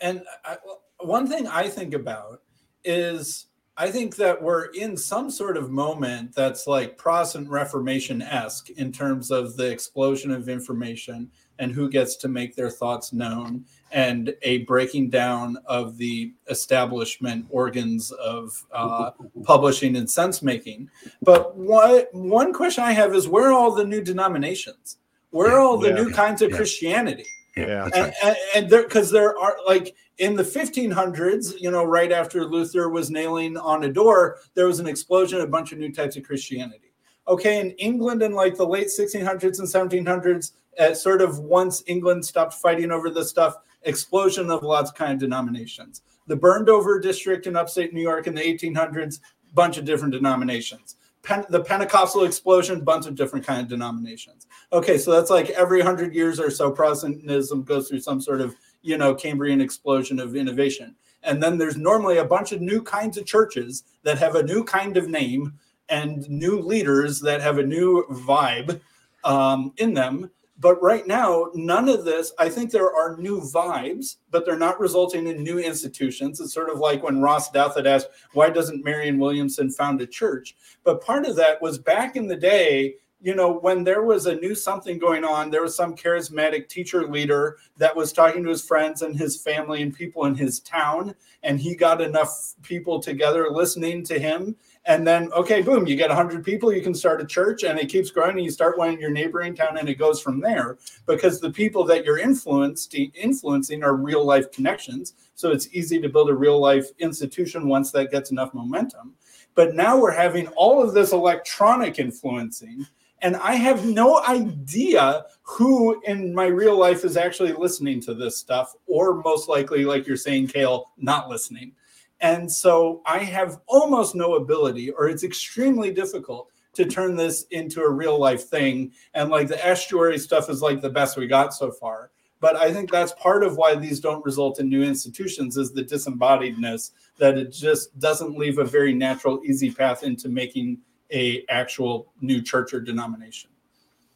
And 0.00 0.22
I, 0.44 0.58
one 1.00 1.26
thing 1.26 1.46
I 1.46 1.68
think 1.68 1.94
about 1.94 2.42
is 2.84 3.46
I 3.76 3.90
think 3.90 4.14
that 4.16 4.40
we're 4.40 4.66
in 4.66 4.96
some 4.96 5.30
sort 5.30 5.56
of 5.56 5.70
moment 5.70 6.34
that's 6.34 6.66
like 6.66 6.96
Protestant 6.96 7.48
Reformation 7.48 8.22
esque 8.22 8.70
in 8.70 8.92
terms 8.92 9.32
of 9.32 9.56
the 9.56 9.68
explosion 9.68 10.30
of 10.30 10.48
information 10.48 11.30
and 11.58 11.72
who 11.72 11.88
gets 11.88 12.16
to 12.16 12.28
make 12.28 12.54
their 12.54 12.70
thoughts 12.70 13.12
known 13.12 13.64
and 13.90 14.34
a 14.42 14.58
breaking 14.58 15.10
down 15.10 15.56
of 15.66 15.96
the 15.98 16.32
establishment 16.50 17.46
organs 17.50 18.12
of 18.12 18.64
uh, 18.72 19.10
publishing 19.42 19.96
and 19.96 20.08
sense 20.08 20.42
making. 20.42 20.88
But 21.22 21.56
what 21.56 22.08
one 22.12 22.52
question 22.52 22.84
I 22.84 22.92
have 22.92 23.14
is 23.14 23.28
where 23.28 23.50
are 23.50 23.52
all 23.52 23.72
the 23.72 23.84
new 23.84 24.02
denominations? 24.02 24.98
Where 25.30 25.52
are 25.52 25.60
all 25.60 25.78
the 25.78 25.88
yeah, 25.88 25.94
new 25.94 26.08
yeah, 26.10 26.16
kinds 26.16 26.42
of 26.42 26.50
yeah. 26.50 26.56
Christianity? 26.56 27.26
Yeah, 27.56 27.84
and, 27.84 27.94
right. 27.94 28.14
and, 28.22 28.36
and 28.54 28.70
there 28.70 28.82
because 28.82 29.10
there 29.10 29.36
are 29.38 29.56
like 29.66 29.94
in 30.18 30.36
the 30.36 30.42
1500s, 30.42 31.60
you 31.60 31.70
know, 31.70 31.84
right 31.84 32.12
after 32.12 32.44
Luther 32.44 32.88
was 32.88 33.10
nailing 33.10 33.56
on 33.56 33.84
a 33.84 33.92
door, 33.92 34.38
there 34.54 34.66
was 34.66 34.78
an 34.78 34.86
explosion, 34.86 35.38
of 35.38 35.44
a 35.44 35.50
bunch 35.50 35.72
of 35.72 35.78
new 35.78 35.92
types 35.92 36.16
of 36.16 36.22
Christianity. 36.22 36.92
Okay, 37.26 37.60
in 37.60 37.70
England 37.72 38.22
in 38.22 38.32
like 38.32 38.56
the 38.56 38.66
late 38.66 38.88
1600s 38.88 39.58
and 39.58 40.06
1700s, 40.06 40.52
uh, 40.78 40.94
sort 40.94 41.22
of 41.22 41.38
once 41.38 41.82
England 41.86 42.24
stopped 42.24 42.54
fighting 42.54 42.90
over 42.90 43.10
this 43.10 43.30
stuff, 43.30 43.56
explosion 43.82 44.50
of 44.50 44.62
lots 44.62 44.90
of 44.90 44.96
kind 44.96 45.12
of 45.12 45.18
denominations. 45.18 46.02
The 46.26 46.36
burned 46.36 46.68
over 46.68 46.98
district 46.98 47.46
in 47.46 47.56
upstate 47.56 47.92
New 47.92 48.02
York 48.02 48.26
in 48.26 48.34
the 48.34 48.42
1800s, 48.42 49.20
bunch 49.52 49.78
of 49.78 49.84
different 49.84 50.12
denominations. 50.12 50.96
Pen, 51.22 51.44
the 51.48 51.62
Pentecostal 51.62 52.24
explosion, 52.24 52.84
bunch 52.84 53.06
of 53.06 53.14
different 53.14 53.46
kind 53.46 53.60
of 53.62 53.68
denominations. 53.68 54.46
Okay, 54.72 54.98
so 54.98 55.10
that's 55.10 55.30
like 55.30 55.50
every 55.50 55.80
hundred 55.80 56.14
years 56.14 56.38
or 56.38 56.50
so, 56.50 56.70
Protestantism 56.70 57.62
goes 57.62 57.88
through 57.88 58.00
some 58.00 58.20
sort 58.20 58.42
of 58.42 58.54
you 58.84 58.96
know 58.98 59.14
Cambrian 59.14 59.60
explosion 59.60 60.20
of 60.20 60.36
innovation, 60.36 60.94
and 61.22 61.42
then 61.42 61.58
there's 61.58 61.76
normally 61.76 62.18
a 62.18 62.24
bunch 62.24 62.52
of 62.52 62.60
new 62.60 62.82
kinds 62.82 63.18
of 63.18 63.26
churches 63.26 63.84
that 64.02 64.18
have 64.18 64.36
a 64.36 64.42
new 64.42 64.62
kind 64.62 64.96
of 64.96 65.08
name 65.08 65.54
and 65.88 66.28
new 66.30 66.60
leaders 66.60 67.20
that 67.20 67.40
have 67.40 67.58
a 67.58 67.66
new 67.66 68.04
vibe 68.10 68.80
um, 69.24 69.72
in 69.78 69.94
them 69.94 70.30
but 70.58 70.80
right 70.80 71.06
now, 71.06 71.50
none 71.54 71.88
of 71.88 72.04
this, 72.04 72.32
I 72.38 72.48
think 72.48 72.70
there 72.70 72.94
are 72.94 73.16
new 73.16 73.40
vibes, 73.40 74.16
but 74.30 74.46
they're 74.46 74.56
not 74.56 74.78
resulting 74.78 75.26
in 75.26 75.42
new 75.42 75.58
institutions. 75.58 76.40
It's 76.40 76.54
sort 76.54 76.70
of 76.70 76.78
like 76.78 77.02
when 77.02 77.20
Ross 77.20 77.50
Douthat 77.50 77.86
asked, 77.86 78.08
why 78.34 78.50
doesn't 78.50 78.84
Marianne 78.84 79.18
Williamson 79.18 79.70
found 79.70 80.00
a 80.00 80.06
church? 80.06 80.54
But 80.84 81.04
part 81.04 81.26
of 81.26 81.34
that 81.36 81.60
was 81.60 81.78
back 81.78 82.14
in 82.14 82.28
the 82.28 82.36
day, 82.36 82.94
you 83.24 83.34
know, 83.34 83.50
when 83.50 83.84
there 83.84 84.02
was 84.02 84.26
a 84.26 84.36
new 84.36 84.54
something 84.54 84.98
going 84.98 85.24
on, 85.24 85.50
there 85.50 85.62
was 85.62 85.74
some 85.74 85.96
charismatic 85.96 86.68
teacher 86.68 87.08
leader 87.08 87.56
that 87.78 87.96
was 87.96 88.12
talking 88.12 88.44
to 88.44 88.50
his 88.50 88.60
friends 88.60 89.00
and 89.00 89.16
his 89.16 89.40
family 89.40 89.80
and 89.80 89.94
people 89.94 90.26
in 90.26 90.34
his 90.34 90.60
town, 90.60 91.14
and 91.42 91.58
he 91.58 91.74
got 91.74 92.02
enough 92.02 92.52
people 92.62 93.00
together 93.00 93.48
listening 93.50 94.04
to 94.04 94.18
him. 94.18 94.54
And 94.84 95.06
then 95.06 95.32
okay 95.32 95.62
boom 95.62 95.86
you 95.86 95.96
get 95.96 96.10
100 96.10 96.44
people 96.44 96.70
you 96.70 96.82
can 96.82 96.92
start 96.92 97.22
a 97.22 97.24
church 97.24 97.64
and 97.64 97.78
it 97.78 97.88
keeps 97.88 98.10
growing 98.10 98.36
and 98.36 98.44
you 98.44 98.50
start 98.50 98.76
one 98.76 98.90
in 98.90 99.00
your 99.00 99.10
neighboring 99.10 99.54
town 99.54 99.78
and 99.78 99.88
it 99.88 99.94
goes 99.94 100.20
from 100.20 100.40
there. 100.40 100.76
Because 101.06 101.40
the 101.40 101.50
people 101.50 101.84
that 101.84 102.04
you're 102.04 102.18
influenced 102.18 102.94
influencing 102.94 103.82
are 103.82 103.96
real 103.96 104.22
life 104.22 104.52
connections 104.52 105.14
so 105.34 105.50
it's 105.50 105.68
easy 105.72 105.98
to 105.98 106.10
build 106.10 106.28
a 106.28 106.34
real 106.34 106.60
life 106.60 106.88
institution 106.98 107.66
once 107.66 107.90
that 107.92 108.10
gets 108.10 108.30
enough 108.30 108.52
momentum. 108.52 109.14
But 109.54 109.74
now 109.74 109.98
we're 109.98 110.10
having 110.10 110.48
all 110.48 110.82
of 110.82 110.92
this 110.92 111.12
electronic 111.12 111.98
influencing 111.98 112.86
and 113.24 113.36
I 113.36 113.54
have 113.54 113.86
no 113.86 114.22
idea 114.22 115.24
who 115.42 115.98
in 116.02 116.34
my 116.34 116.44
real 116.44 116.78
life 116.78 117.06
is 117.06 117.16
actually 117.16 117.54
listening 117.54 117.98
to 118.02 118.12
this 118.12 118.36
stuff, 118.36 118.74
or 118.86 119.22
most 119.22 119.48
likely, 119.48 119.86
like 119.86 120.06
you're 120.06 120.18
saying, 120.18 120.48
Kale, 120.48 120.92
not 120.98 121.30
listening. 121.30 121.72
And 122.20 122.52
so 122.52 123.00
I 123.06 123.20
have 123.20 123.62
almost 123.66 124.14
no 124.14 124.34
ability, 124.34 124.90
or 124.90 125.08
it's 125.08 125.24
extremely 125.24 125.90
difficult 125.90 126.50
to 126.74 126.84
turn 126.84 127.16
this 127.16 127.44
into 127.50 127.80
a 127.80 127.90
real 127.90 128.18
life 128.18 128.44
thing. 128.44 128.92
And 129.14 129.30
like 129.30 129.48
the 129.48 129.66
estuary 129.66 130.18
stuff 130.18 130.50
is 130.50 130.60
like 130.60 130.82
the 130.82 130.90
best 130.90 131.16
we 131.16 131.26
got 131.26 131.54
so 131.54 131.70
far. 131.70 132.10
But 132.40 132.56
I 132.56 132.74
think 132.74 132.90
that's 132.90 133.12
part 133.12 133.42
of 133.42 133.56
why 133.56 133.74
these 133.74 134.00
don't 134.00 134.24
result 134.26 134.60
in 134.60 134.68
new 134.68 134.82
institutions 134.82 135.56
is 135.56 135.72
the 135.72 135.82
disembodiedness 135.82 136.90
that 137.16 137.38
it 137.38 137.52
just 137.52 137.98
doesn't 137.98 138.36
leave 138.36 138.58
a 138.58 138.64
very 138.64 138.92
natural, 138.92 139.40
easy 139.46 139.70
path 139.70 140.02
into 140.02 140.28
making 140.28 140.76
a 141.12 141.44
actual 141.48 142.12
new 142.20 142.42
church 142.42 142.72
or 142.74 142.80
denomination. 142.80 143.50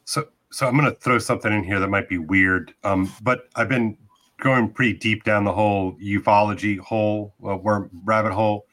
So, 0.05 0.27
so 0.51 0.67
I'm 0.67 0.77
going 0.77 0.89
to 0.89 0.99
throw 0.99 1.19
something 1.19 1.51
in 1.51 1.63
here 1.63 1.79
that 1.79 1.89
might 1.89 2.09
be 2.09 2.17
weird, 2.17 2.73
um, 2.83 3.11
but 3.21 3.49
I've 3.55 3.69
been 3.69 3.97
going 4.39 4.69
pretty 4.69 4.93
deep 4.93 5.23
down 5.23 5.43
the 5.43 5.53
whole 5.53 5.93
ufology 5.95 6.79
hole, 6.79 7.33
uh, 7.45 7.57
worm 7.57 7.89
rabbit 8.03 8.31
hole, 8.31 8.65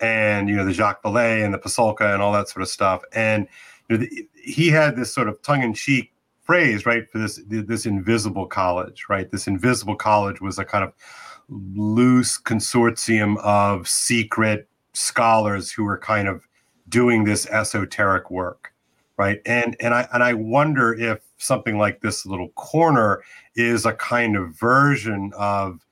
and 0.00 0.48
you 0.48 0.56
know 0.56 0.64
the 0.64 0.72
Jacques 0.72 1.02
Vallée 1.02 1.44
and 1.44 1.52
the 1.52 1.58
Pasulka 1.58 2.12
and 2.14 2.22
all 2.22 2.32
that 2.32 2.48
sort 2.48 2.62
of 2.62 2.68
stuff. 2.68 3.02
And 3.12 3.46
you 3.88 3.98
know, 3.98 4.04
the, 4.04 4.28
he 4.34 4.68
had 4.68 4.96
this 4.96 5.12
sort 5.12 5.28
of 5.28 5.42
tongue-in-cheek 5.42 6.12
phrase, 6.40 6.86
right, 6.86 7.10
for 7.10 7.18
this 7.18 7.40
this 7.46 7.84
invisible 7.84 8.46
college, 8.46 9.04
right? 9.10 9.30
This 9.30 9.46
invisible 9.46 9.96
college 9.96 10.40
was 10.40 10.58
a 10.58 10.64
kind 10.64 10.84
of 10.84 10.92
loose 11.50 12.40
consortium 12.40 13.36
of 13.38 13.88
secret 13.88 14.68
scholars 14.94 15.70
who 15.70 15.84
were 15.84 15.98
kind 15.98 16.28
of 16.28 16.47
doing 16.88 17.24
this 17.24 17.46
esoteric 17.46 18.30
work 18.30 18.72
right? 19.18 19.40
And 19.44 19.76
and 19.80 19.92
i 19.94 20.08
and 20.12 20.22
i 20.22 20.32
wonder 20.32 20.94
if 20.94 21.20
something 21.36 21.76
like 21.76 22.00
this 22.00 22.24
little 22.24 22.48
corner 22.50 23.22
is 23.56 23.84
a 23.84 23.92
kind 23.92 24.36
of 24.36 24.50
version 24.50 25.32
of 25.36 25.84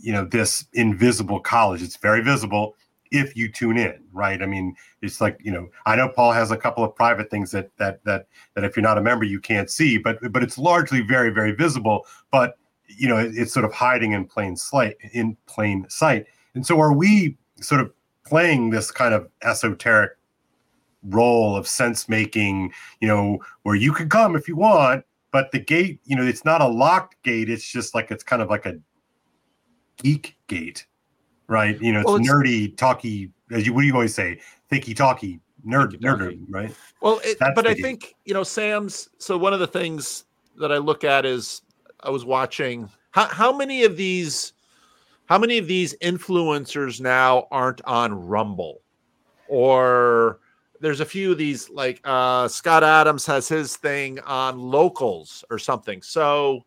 you 0.00 0.12
know 0.12 0.24
this 0.24 0.64
invisible 0.72 1.40
college. 1.40 1.82
It's 1.82 1.96
very 1.96 2.22
visible 2.22 2.74
if 3.10 3.36
you 3.36 3.50
tune 3.50 3.78
in 3.78 4.02
right? 4.12 4.42
I 4.42 4.46
mean 4.46 4.74
it's 5.02 5.20
like 5.20 5.38
you 5.42 5.52
know 5.52 5.68
i 5.86 5.94
know 5.94 6.08
paul 6.08 6.32
has 6.32 6.50
a 6.50 6.56
couple 6.56 6.82
of 6.82 6.94
private 6.96 7.30
things 7.30 7.50
that 7.52 7.70
that 7.76 8.02
that 8.04 8.26
that 8.54 8.64
if 8.64 8.76
you're 8.76 8.82
not 8.82 8.98
a 8.98 9.02
member 9.02 9.24
you 9.24 9.40
can't 9.40 9.70
see 9.70 9.96
but 9.96 10.18
but 10.32 10.42
it's 10.42 10.58
largely 10.58 11.02
very 11.02 11.30
very 11.30 11.52
visible 11.52 12.04
but 12.32 12.58
you 12.88 13.08
know 13.08 13.16
it, 13.16 13.32
it's 13.34 13.52
sort 13.52 13.64
of 13.64 13.72
hiding 13.72 14.12
in 14.12 14.24
plain 14.24 14.56
sight 14.56 14.96
in 15.12 15.36
plain 15.46 15.86
sight. 15.88 16.26
And 16.54 16.66
so 16.66 16.80
are 16.80 16.92
we 16.92 17.36
sort 17.60 17.80
of 17.80 17.92
playing 18.28 18.70
this 18.70 18.90
kind 18.90 19.14
of 19.14 19.28
esoteric 19.42 20.12
role 21.04 21.56
of 21.56 21.66
sense 21.66 22.08
making, 22.08 22.72
you 23.00 23.08
know, 23.08 23.38
where 23.62 23.74
you 23.74 23.92
can 23.92 24.08
come 24.08 24.36
if 24.36 24.48
you 24.48 24.56
want, 24.56 25.04
but 25.30 25.50
the 25.52 25.58
gate, 25.58 26.00
you 26.04 26.16
know, 26.16 26.24
it's 26.24 26.44
not 26.44 26.60
a 26.60 26.66
locked 26.66 27.22
gate. 27.22 27.48
It's 27.48 27.70
just 27.70 27.94
like 27.94 28.10
it's 28.10 28.24
kind 28.24 28.42
of 28.42 28.48
like 28.48 28.66
a 28.66 28.78
geek 30.02 30.36
gate, 30.46 30.86
right? 31.46 31.80
You 31.80 31.92
know, 31.92 32.00
it's, 32.00 32.06
well, 32.06 32.16
it's 32.16 32.28
nerdy, 32.28 32.76
talky. 32.76 33.32
As 33.50 33.66
you, 33.66 33.72
what 33.72 33.82
do 33.82 33.86
you 33.86 33.94
always 33.94 34.14
say? 34.14 34.40
Thinky 34.70 34.94
talky, 34.94 35.40
nerd, 35.66 36.00
nerd, 36.00 36.38
right? 36.50 36.74
Well, 37.00 37.20
it, 37.24 37.38
but 37.54 37.66
I 37.66 37.74
think 37.74 38.14
you 38.24 38.34
know, 38.34 38.42
Sam's. 38.42 39.08
So 39.18 39.38
one 39.38 39.52
of 39.52 39.60
the 39.60 39.66
things 39.66 40.24
that 40.56 40.72
I 40.72 40.78
look 40.78 41.04
at 41.04 41.24
is 41.24 41.62
I 42.00 42.10
was 42.10 42.24
watching 42.24 42.90
how 43.10 43.26
how 43.26 43.56
many 43.56 43.84
of 43.84 43.96
these 43.96 44.52
how 45.28 45.38
many 45.38 45.58
of 45.58 45.66
these 45.66 45.94
influencers 45.98 47.00
now 47.00 47.46
aren't 47.50 47.82
on 47.84 48.14
Rumble? 48.26 48.80
Or 49.46 50.40
there's 50.80 51.00
a 51.00 51.06
few 51.06 51.32
of 51.32 51.38
these 51.38 51.68
like 51.68 52.00
uh, 52.04 52.48
Scott 52.48 52.82
Adams 52.82 53.26
has 53.26 53.46
his 53.46 53.76
thing 53.76 54.18
on 54.20 54.58
locals 54.58 55.44
or 55.50 55.58
something. 55.58 56.00
So 56.02 56.64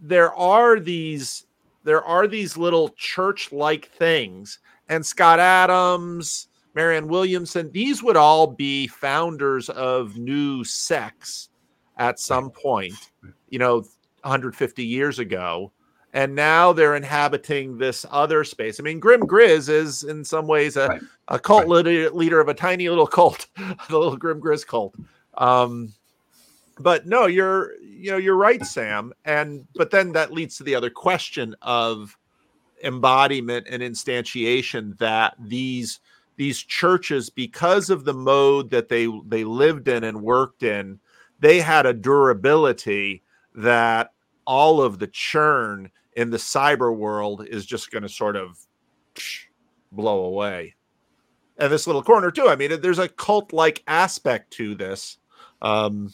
there 0.00 0.34
are 0.34 0.80
these 0.80 1.46
there 1.84 2.02
are 2.02 2.26
these 2.26 2.56
little 2.56 2.90
church 2.90 3.52
like 3.52 3.90
things. 3.90 4.58
And 4.88 5.04
Scott 5.04 5.38
Adams, 5.38 6.48
Marianne 6.74 7.08
Williamson, 7.08 7.70
these 7.70 8.02
would 8.02 8.16
all 8.16 8.46
be 8.46 8.86
founders 8.86 9.68
of 9.70 10.16
new 10.16 10.64
sects 10.64 11.50
at 11.98 12.18
some 12.18 12.50
point, 12.50 13.12
you 13.50 13.58
know, 13.58 13.76
150 14.22 14.84
years 14.84 15.18
ago 15.18 15.72
and 16.12 16.34
now 16.34 16.72
they're 16.72 16.96
inhabiting 16.96 17.78
this 17.78 18.04
other 18.10 18.42
space. 18.44 18.80
I 18.80 18.82
mean, 18.82 18.98
Grim 18.98 19.22
Grizz 19.22 19.68
is 19.68 20.02
in 20.02 20.24
some 20.24 20.46
ways 20.46 20.76
a, 20.76 20.88
right. 20.88 21.02
a 21.28 21.38
cult 21.38 21.68
right. 21.68 21.84
leader, 21.84 22.10
leader, 22.10 22.40
of 22.40 22.48
a 22.48 22.54
tiny 22.54 22.88
little 22.88 23.06
cult, 23.06 23.46
the 23.56 23.98
little 23.98 24.16
Grim 24.16 24.40
Grizz 24.40 24.66
cult. 24.66 24.94
Um, 25.34 25.92
but 26.78 27.06
no, 27.06 27.26
you're 27.26 27.74
you 27.80 28.10
know 28.10 28.16
you're 28.16 28.36
right, 28.36 28.64
Sam. 28.64 29.12
And 29.24 29.66
but 29.74 29.90
then 29.90 30.12
that 30.12 30.32
leads 30.32 30.56
to 30.56 30.64
the 30.64 30.74
other 30.74 30.90
question 30.90 31.54
of 31.62 32.16
embodiment 32.82 33.66
and 33.68 33.82
instantiation 33.82 34.98
that 34.98 35.34
these 35.38 36.00
these 36.36 36.58
churches, 36.58 37.28
because 37.28 37.90
of 37.90 38.04
the 38.04 38.14
mode 38.14 38.70
that 38.70 38.88
they 38.88 39.06
they 39.26 39.44
lived 39.44 39.88
in 39.88 40.04
and 40.04 40.22
worked 40.22 40.62
in, 40.62 40.98
they 41.38 41.60
had 41.60 41.86
a 41.86 41.92
durability 41.92 43.22
that 43.54 44.12
all 44.46 44.80
of 44.80 44.98
the 44.98 45.06
churn 45.06 45.90
in 46.16 46.30
the 46.30 46.36
cyber 46.36 46.94
world 46.94 47.46
is 47.46 47.66
just 47.66 47.90
going 47.90 48.02
to 48.02 48.08
sort 48.08 48.36
of 48.36 48.58
blow 49.92 50.24
away. 50.24 50.74
And 51.58 51.70
this 51.70 51.86
little 51.86 52.02
corner 52.02 52.30
too. 52.30 52.48
I 52.48 52.56
mean, 52.56 52.80
there's 52.80 52.98
a 52.98 53.08
cult-like 53.08 53.82
aspect 53.86 54.50
to 54.54 54.74
this. 54.74 55.18
Um, 55.60 56.12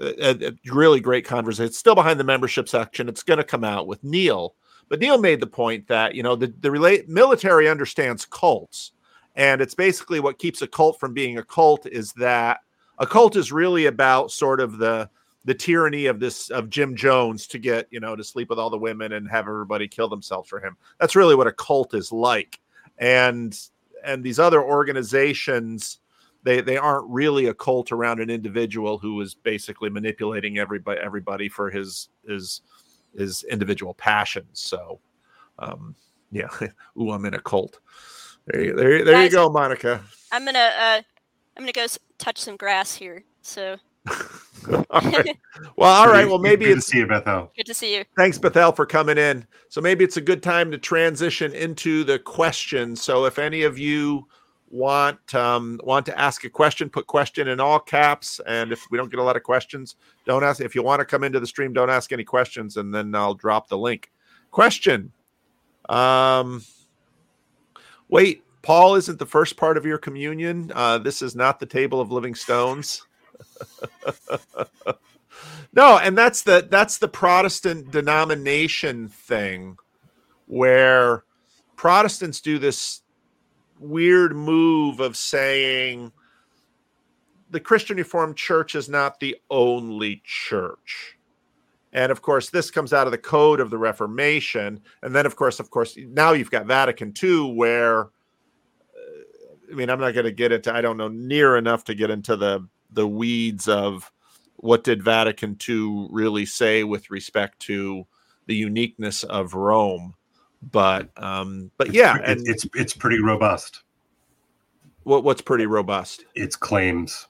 a, 0.00 0.48
a 0.48 0.72
really 0.72 1.00
great 1.00 1.24
conversation. 1.24 1.66
It's 1.66 1.78
still 1.78 1.94
behind 1.94 2.18
the 2.18 2.24
membership 2.24 2.68
section. 2.68 3.08
It's 3.08 3.22
going 3.22 3.38
to 3.38 3.44
come 3.44 3.64
out 3.64 3.86
with 3.86 4.02
Neil, 4.02 4.54
but 4.88 5.00
Neil 5.00 5.18
made 5.18 5.40
the 5.40 5.46
point 5.46 5.86
that 5.88 6.14
you 6.14 6.22
know 6.22 6.36
the 6.36 6.52
the 6.60 6.70
relate 6.70 7.08
military 7.08 7.68
understands 7.68 8.24
cults, 8.24 8.92
and 9.36 9.60
it's 9.60 9.74
basically 9.74 10.20
what 10.20 10.38
keeps 10.38 10.62
a 10.62 10.66
cult 10.66 10.98
from 10.98 11.14
being 11.14 11.38
a 11.38 11.44
cult 11.44 11.86
is 11.86 12.12
that 12.14 12.60
a 12.98 13.06
cult 13.06 13.36
is 13.36 13.52
really 13.52 13.86
about 13.86 14.30
sort 14.30 14.60
of 14.60 14.78
the 14.78 15.08
the 15.44 15.54
tyranny 15.54 16.06
of 16.06 16.20
this 16.20 16.50
of 16.50 16.70
Jim 16.70 16.96
Jones 16.96 17.46
to 17.48 17.58
get 17.58 17.86
you 17.90 18.00
know 18.00 18.16
to 18.16 18.24
sleep 18.24 18.48
with 18.50 18.58
all 18.58 18.70
the 18.70 18.78
women 18.78 19.12
and 19.12 19.28
have 19.28 19.46
everybody 19.46 19.88
kill 19.88 20.08
themselves 20.08 20.48
for 20.48 20.60
him. 20.60 20.76
That's 20.98 21.16
really 21.16 21.34
what 21.34 21.46
a 21.46 21.52
cult 21.52 21.94
is 21.94 22.12
like, 22.12 22.60
and 22.98 23.58
and 24.04 24.22
these 24.22 24.38
other 24.38 24.62
organizations 24.62 25.98
they 26.44 26.60
they 26.60 26.76
aren't 26.76 27.08
really 27.08 27.46
a 27.46 27.54
cult 27.54 27.90
around 27.90 28.20
an 28.20 28.30
individual 28.30 28.98
who 28.98 29.20
is 29.20 29.34
basically 29.34 29.90
manipulating 29.90 30.58
everybody 30.58 31.00
everybody 31.00 31.48
for 31.48 31.70
his 31.70 32.10
his 32.26 32.60
his 33.16 33.44
individual 33.44 33.94
passions. 33.94 34.60
So, 34.60 35.00
um, 35.58 35.94
yeah, 36.30 36.48
ooh, 37.00 37.10
I'm 37.10 37.24
in 37.24 37.34
a 37.34 37.40
cult. 37.40 37.80
There 38.46 38.62
you 38.62 38.76
there, 38.76 39.04
there 39.04 39.14
Guys, 39.14 39.32
you 39.32 39.38
go, 39.38 39.48
Monica. 39.48 40.04
I'm 40.30 40.44
gonna 40.44 40.58
uh, 40.58 41.00
I'm 41.56 41.62
gonna 41.62 41.72
go 41.72 41.86
touch 42.18 42.38
some 42.38 42.56
grass 42.56 42.94
here. 42.94 43.24
So 43.40 43.76
all 44.90 45.00
right. 45.00 45.38
Well, 45.76 45.90
all 45.90 46.08
right. 46.08 46.26
Well, 46.26 46.38
maybe 46.38 46.66
good 46.66 46.78
it's 46.78 46.86
to 46.86 46.90
see 46.92 46.98
you, 46.98 47.06
Bethel. 47.06 47.50
Good 47.56 47.66
to 47.66 47.74
see 47.74 47.96
you. 47.96 48.04
Thanks, 48.16 48.38
Bethel, 48.38 48.72
for 48.72 48.86
coming 48.86 49.18
in. 49.18 49.46
So 49.68 49.80
maybe 49.80 50.04
it's 50.04 50.16
a 50.16 50.20
good 50.20 50.42
time 50.42 50.70
to 50.70 50.78
transition 50.78 51.52
into 51.52 52.04
the 52.04 52.18
questions. 52.18 53.02
So 53.02 53.24
if 53.24 53.38
any 53.38 53.62
of 53.62 53.78
you 53.78 54.26
want 54.70 55.34
um, 55.34 55.80
want 55.84 56.04
to 56.06 56.18
ask 56.18 56.44
a 56.44 56.50
question, 56.50 56.90
put 56.90 57.06
question 57.06 57.48
in 57.48 57.60
all 57.60 57.78
caps. 57.78 58.40
And 58.46 58.72
if 58.72 58.84
we 58.90 58.98
don't 58.98 59.10
get 59.10 59.20
a 59.20 59.22
lot 59.22 59.36
of 59.36 59.42
questions, 59.42 59.96
don't 60.26 60.44
ask. 60.44 60.60
If 60.60 60.74
you 60.74 60.82
want 60.82 61.00
to 61.00 61.04
come 61.04 61.24
into 61.24 61.40
the 61.40 61.46
stream, 61.46 61.72
don't 61.72 61.90
ask 61.90 62.12
any 62.12 62.24
questions, 62.24 62.76
and 62.76 62.94
then 62.94 63.14
I'll 63.14 63.34
drop 63.34 63.68
the 63.68 63.78
link. 63.78 64.10
Question. 64.50 65.12
Um, 65.88 66.62
wait, 68.08 68.42
Paul 68.62 68.96
isn't 68.96 69.18
the 69.18 69.26
first 69.26 69.56
part 69.56 69.76
of 69.76 69.84
your 69.84 69.98
communion. 69.98 70.72
Uh, 70.74 70.98
this 70.98 71.22
is 71.22 71.36
not 71.36 71.60
the 71.60 71.66
table 71.66 72.00
of 72.00 72.10
living 72.10 72.34
stones. 72.34 73.06
no, 75.72 75.98
and 75.98 76.16
that's 76.16 76.42
the 76.42 76.66
that's 76.70 76.98
the 76.98 77.08
Protestant 77.08 77.90
denomination 77.90 79.08
thing 79.08 79.76
where 80.46 81.24
Protestants 81.76 82.40
do 82.40 82.58
this 82.58 83.02
weird 83.78 84.34
move 84.34 85.00
of 85.00 85.16
saying 85.16 86.12
the 87.50 87.60
Christian 87.60 87.96
Reformed 87.96 88.36
Church 88.36 88.74
is 88.74 88.88
not 88.88 89.20
the 89.20 89.36
only 89.50 90.22
church. 90.24 91.18
And 91.92 92.10
of 92.10 92.22
course, 92.22 92.50
this 92.50 92.70
comes 92.70 92.92
out 92.92 93.06
of 93.06 93.12
the 93.12 93.18
code 93.18 93.60
of 93.60 93.70
the 93.70 93.78
Reformation. 93.78 94.80
And 95.02 95.14
then, 95.14 95.26
of 95.26 95.36
course, 95.36 95.60
of 95.60 95.70
course, 95.70 95.96
now 95.96 96.32
you've 96.32 96.50
got 96.50 96.66
Vatican 96.66 97.14
II, 97.22 97.52
where 97.52 98.00
uh, 98.00 98.08
I 99.70 99.74
mean, 99.74 99.88
I'm 99.88 100.00
not 100.00 100.12
going 100.12 100.26
to 100.26 100.32
get 100.32 100.50
into, 100.50 100.74
I 100.74 100.80
don't 100.80 100.96
know 100.96 101.08
near 101.08 101.56
enough 101.56 101.84
to 101.84 101.94
get 101.94 102.10
into 102.10 102.34
the 102.34 102.66
the 102.94 103.06
weeds 103.06 103.68
of 103.68 104.10
what 104.56 104.84
did 104.84 105.02
Vatican 105.02 105.58
II 105.68 106.08
really 106.10 106.46
say 106.46 106.84
with 106.84 107.10
respect 107.10 107.58
to 107.60 108.06
the 108.46 108.54
uniqueness 108.54 109.24
of 109.24 109.54
Rome. 109.54 110.14
But 110.62 111.10
um, 111.16 111.70
but 111.76 111.88
it's, 111.88 111.96
yeah, 111.96 112.18
and 112.24 112.46
it's 112.48 112.66
it's 112.74 112.94
pretty 112.94 113.20
robust. 113.20 113.82
What 115.02 115.22
what's 115.24 115.42
pretty 115.42 115.66
robust? 115.66 116.24
Its 116.34 116.56
claims. 116.56 117.26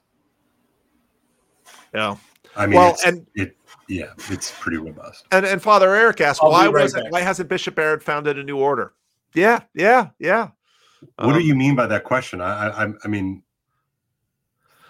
Yeah. 1.92 2.16
I 2.56 2.66
mean, 2.66 2.78
well, 2.78 2.96
and 3.04 3.26
it 3.34 3.56
yeah, 3.88 4.12
it's 4.30 4.52
pretty 4.52 4.78
robust. 4.78 5.26
And 5.32 5.44
and 5.44 5.60
Father 5.60 5.94
Eric 5.94 6.20
asked, 6.20 6.40
I'll 6.42 6.50
why 6.50 6.66
right 6.66 6.84
was 6.84 6.94
it, 6.94 7.06
why 7.10 7.20
hasn't 7.20 7.48
Bishop 7.48 7.74
Barron 7.74 8.00
founded 8.00 8.38
a 8.38 8.44
new 8.44 8.58
order? 8.58 8.92
Yeah, 9.34 9.62
yeah, 9.74 10.10
yeah. 10.18 10.50
What 11.16 11.34
um, 11.34 11.40
do 11.40 11.40
you 11.40 11.54
mean 11.54 11.74
by 11.74 11.86
that 11.86 12.04
question? 12.04 12.40
I 12.40 12.68
I, 12.68 12.92
I 13.04 13.08
mean, 13.08 13.42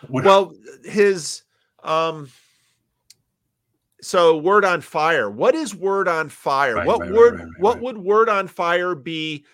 what? 0.08 0.24
Well, 0.24 0.54
his 0.84 1.42
um 1.82 2.30
so 4.00 4.36
word 4.36 4.64
on 4.64 4.80
fire. 4.80 5.30
What 5.30 5.54
is 5.54 5.74
word 5.74 6.08
on 6.08 6.28
fire? 6.28 6.76
Right, 6.76 6.86
what 6.86 7.00
right, 7.00 7.10
word 7.10 7.34
right, 7.34 7.48
what 7.58 7.80
would 7.80 7.98
word 7.98 8.28
on 8.28 8.48
fire 8.48 8.94
be 8.94 9.44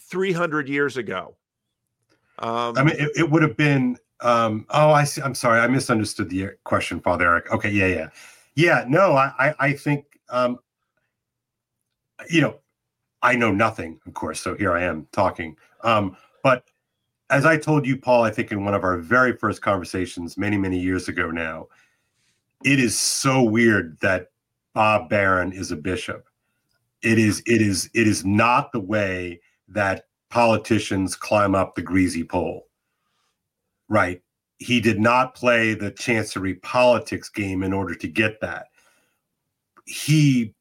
300 0.00 0.68
years 0.68 0.96
ago? 0.96 1.36
Um 2.38 2.76
I 2.76 2.84
mean 2.84 2.96
it, 2.98 3.10
it 3.16 3.30
would 3.30 3.42
have 3.42 3.56
been 3.56 3.96
um 4.20 4.66
oh 4.70 4.90
I 4.90 5.04
see 5.04 5.22
I'm 5.22 5.34
sorry 5.34 5.60
I 5.60 5.66
misunderstood 5.68 6.28
the 6.28 6.50
question 6.64 7.00
Father 7.00 7.26
Eric. 7.26 7.52
Okay, 7.52 7.70
yeah, 7.70 7.86
yeah. 7.86 8.08
Yeah, 8.54 8.84
no, 8.88 9.12
I 9.12 9.32
I, 9.38 9.54
I 9.60 9.72
think 9.72 10.04
um 10.30 10.58
you 12.28 12.40
know, 12.40 12.56
I 13.22 13.34
know 13.34 13.50
nothing, 13.52 14.00
of 14.06 14.14
course. 14.14 14.40
So 14.40 14.54
here 14.54 14.72
I 14.72 14.82
am 14.82 15.06
talking. 15.12 15.56
Um, 15.82 16.16
but 16.42 16.64
as 17.30 17.44
I 17.44 17.56
told 17.56 17.86
you, 17.86 17.96
Paul, 17.96 18.24
I 18.24 18.30
think 18.30 18.52
in 18.52 18.64
one 18.64 18.74
of 18.74 18.84
our 18.84 18.98
very 18.98 19.36
first 19.36 19.62
conversations 19.62 20.38
many, 20.38 20.56
many 20.56 20.78
years 20.78 21.08
ago 21.08 21.30
now, 21.30 21.68
it 22.64 22.80
is 22.80 22.98
so 22.98 23.42
weird 23.42 23.98
that 24.00 24.30
Bob 24.74 25.08
Barron 25.08 25.52
is 25.52 25.70
a 25.70 25.76
bishop. 25.76 26.28
It 27.02 27.18
is, 27.18 27.42
it 27.46 27.60
is, 27.60 27.90
it 27.94 28.06
is 28.06 28.24
not 28.24 28.72
the 28.72 28.80
way 28.80 29.40
that 29.68 30.06
politicians 30.30 31.14
climb 31.14 31.54
up 31.54 31.74
the 31.74 31.82
greasy 31.82 32.24
pole. 32.24 32.66
Right. 33.88 34.22
He 34.58 34.80
did 34.80 34.98
not 34.98 35.34
play 35.34 35.74
the 35.74 35.90
chancery 35.92 36.54
politics 36.54 37.28
game 37.28 37.62
in 37.62 37.72
order 37.72 37.94
to 37.94 38.08
get 38.08 38.40
that. 38.40 38.66
He 39.86 40.54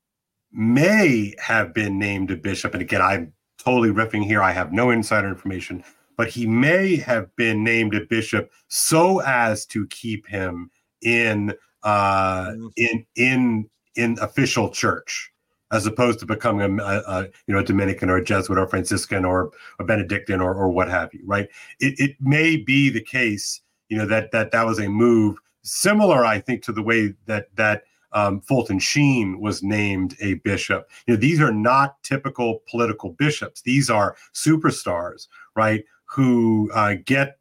may 0.52 1.34
have 1.40 1.74
been 1.74 1.98
named 1.98 2.32
a 2.32 2.36
bishop. 2.36 2.74
And 2.74 2.82
again, 2.82 3.02
I'm 3.02 3.34
totally 3.58 3.90
riffing 3.90 4.24
here. 4.24 4.42
I 4.42 4.52
have 4.52 4.72
no 4.72 4.92
insider 4.92 5.28
information, 5.28 5.84
but 6.18 6.28
he 6.28 6.46
may 6.46 6.96
have 6.96 7.34
been 7.36 7.64
named 7.64 7.96
a 7.96 8.06
bishop 8.06 8.52
so 8.68 9.20
as 9.22 9.66
to 9.68 9.88
keep 9.88 10.28
him 10.28 10.70
in 11.02 11.54
uh, 11.84 12.48
mm. 12.50 12.72
in 12.76 13.06
in 13.16 13.70
in 13.96 14.18
official 14.22 14.70
church 14.70 15.32
as 15.72 15.86
opposed 15.86 16.20
to 16.20 16.26
becoming 16.26 16.80
a, 16.80 16.84
a, 16.84 17.00
a, 17.08 17.24
you 17.46 17.54
know 17.54 17.60
a 17.60 17.64
Dominican 17.64 18.10
or 18.10 18.18
a 18.18 18.24
Jesuit 18.24 18.58
or 18.58 18.68
Franciscan 18.68 19.26
or 19.26 19.52
a 19.80 19.84
Benedictine 19.84 20.42
or, 20.42 20.54
or 20.54 20.70
what 20.70 20.90
have 20.90 21.14
you, 21.14 21.22
right? 21.26 21.48
It, 21.80 22.00
it 22.00 22.16
may 22.20 22.58
be 22.58 22.90
the 22.90 23.02
case, 23.02 23.62
you 23.90 23.98
know, 23.98 24.06
that 24.06 24.32
that 24.32 24.52
that 24.52 24.66
was 24.66 24.80
a 24.80 24.88
move 24.88 25.38
similar, 25.64 26.26
I 26.26 26.40
think, 26.40 26.64
to 26.64 26.72
the 26.72 26.84
way 26.84 27.14
that 27.26 27.48
that 27.56 27.84
um, 28.14 28.42
Fulton 28.42 28.80
Sheen 28.80 29.40
was 29.40 29.62
named 29.62 30.16
a 30.22 30.36
bishop. 30.36 30.90
You 31.06 31.14
know, 31.14 31.20
these 31.20 31.42
are 31.42 31.52
not 31.52 32.02
typical 32.04 32.62
political 32.70 33.12
bishops. 33.12 33.62
These 33.62 33.90
are 33.90 34.16
superstars, 34.34 35.28
right? 35.56 35.84
Who 36.12 36.72
uh, 36.74 36.96
get 37.06 37.38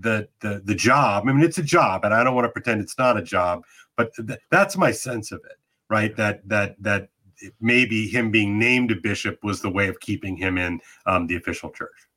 the, 0.00 0.28
the 0.40 0.62
the 0.64 0.74
job. 0.74 1.24
I 1.26 1.32
mean, 1.32 1.44
it's 1.44 1.58
a 1.58 1.62
job, 1.62 2.04
and 2.04 2.14
I 2.14 2.24
don't 2.24 2.34
want 2.34 2.46
to 2.46 2.50
pretend 2.50 2.80
it's 2.80 2.98
not 2.98 3.16
a 3.16 3.22
job, 3.22 3.62
but 3.96 4.14
th- 4.14 4.38
that's 4.50 4.76
my 4.76 4.90
sense 4.90 5.32
of 5.32 5.40
it, 5.44 5.58
right? 5.88 6.16
That 6.16 6.46
that 6.48 6.76
that 6.82 7.08
maybe 7.60 8.06
him 8.08 8.30
being 8.30 8.58
named 8.58 8.90
a 8.90 8.96
bishop 8.96 9.42
was 9.42 9.60
the 9.60 9.70
way 9.70 9.88
of 9.88 10.00
keeping 10.00 10.36
him 10.36 10.58
in 10.58 10.80
um, 11.06 11.26
the 11.26 11.36
official 11.36 11.70
church. 11.70 12.08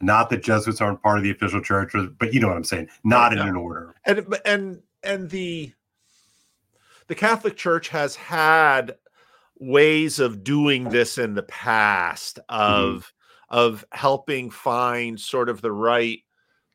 Not 0.00 0.30
that 0.30 0.42
Jesuits 0.42 0.80
aren't 0.80 1.02
part 1.02 1.18
of 1.18 1.24
the 1.24 1.30
official 1.30 1.60
church, 1.60 1.92
but 2.18 2.32
you 2.32 2.40
know 2.40 2.48
what 2.48 2.56
I'm 2.56 2.64
saying. 2.64 2.88
Not 3.04 3.32
in 3.32 3.40
an 3.40 3.56
order. 3.56 3.94
And 4.04 4.36
and 4.44 4.82
and 5.02 5.30
the 5.30 5.72
the 7.08 7.14
Catholic 7.14 7.56
Church 7.56 7.88
has 7.88 8.14
had 8.14 8.96
ways 9.58 10.20
of 10.20 10.44
doing 10.44 10.90
this 10.90 11.18
in 11.18 11.34
the 11.34 11.42
past 11.42 12.38
of 12.48 13.00
mm-hmm. 13.00 13.17
Of 13.48 13.84
helping 13.92 14.50
find 14.50 15.18
sort 15.18 15.48
of 15.48 15.60
the 15.62 15.72
right 15.72 16.20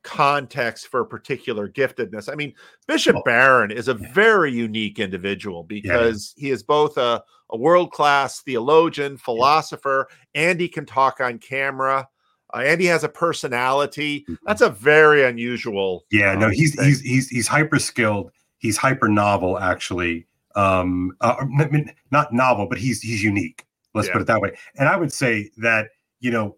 context 0.03 0.87
for 0.87 1.01
a 1.01 1.05
particular 1.05 1.69
giftedness. 1.69 2.31
I 2.31 2.35
mean, 2.35 2.53
Bishop 2.87 3.15
oh, 3.15 3.21
Barron 3.23 3.71
is 3.71 3.87
a 3.87 3.93
very 3.93 4.51
unique 4.51 4.99
individual 4.99 5.63
because 5.63 6.33
yeah. 6.35 6.41
he 6.41 6.51
is 6.51 6.63
both 6.63 6.97
a, 6.97 7.23
a 7.51 7.57
world 7.57 7.91
class 7.91 8.41
theologian, 8.41 9.17
philosopher, 9.17 10.07
and 10.35 10.59
he 10.59 10.67
can 10.67 10.85
talk 10.85 11.21
on 11.21 11.39
camera. 11.39 12.07
Uh, 12.53 12.63
and 12.65 12.81
he 12.81 12.87
has 12.87 13.03
a 13.03 13.09
personality. 13.09 14.21
Mm-hmm. 14.21 14.35
That's 14.45 14.61
a 14.61 14.69
very 14.69 15.23
unusual. 15.23 16.05
Yeah, 16.11 16.35
no, 16.35 16.47
um, 16.47 16.51
he's 16.51 16.79
he's 16.79 17.01
he's 17.01 17.27
he's 17.29 17.47
hyper 17.47 17.79
skilled 17.79 18.31
he's 18.63 18.77
hyper 18.77 19.07
novel 19.07 19.59
actually. 19.59 20.25
Um, 20.55 21.11
uh, 21.21 21.35
I 21.39 21.65
mean, 21.67 21.93
not 22.09 22.33
novel, 22.33 22.67
but 22.67 22.79
he's 22.79 23.01
he's 23.01 23.21
unique. 23.21 23.65
Let's 23.93 24.07
yeah. 24.07 24.13
put 24.13 24.21
it 24.23 24.27
that 24.27 24.41
way. 24.41 24.57
And 24.77 24.89
I 24.89 24.95
would 24.95 25.13
say 25.13 25.51
that 25.57 25.89
you 26.19 26.31
know, 26.31 26.57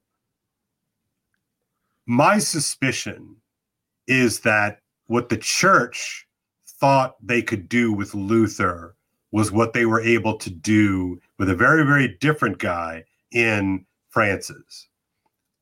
my 2.06 2.38
suspicion 2.38 3.36
is 4.08 4.42
that 4.42 4.80
what 5.08 5.30
the 5.30 5.38
church 5.38 6.28
thought 6.68 7.16
they 7.22 7.42
could 7.42 7.68
do 7.70 7.92
with 7.92 8.14
Luther 8.14 8.96
was 9.32 9.52
what 9.52 9.74
they 9.74 9.86
were 9.86 10.02
able 10.02 10.38
to 10.38 10.50
do 10.50 11.20
with 11.40 11.50
a 11.50 11.56
very 11.56 11.86
very 11.86 12.18
different 12.20 12.58
guy 12.58 13.04
in 13.32 13.86
Francis. 14.10 14.88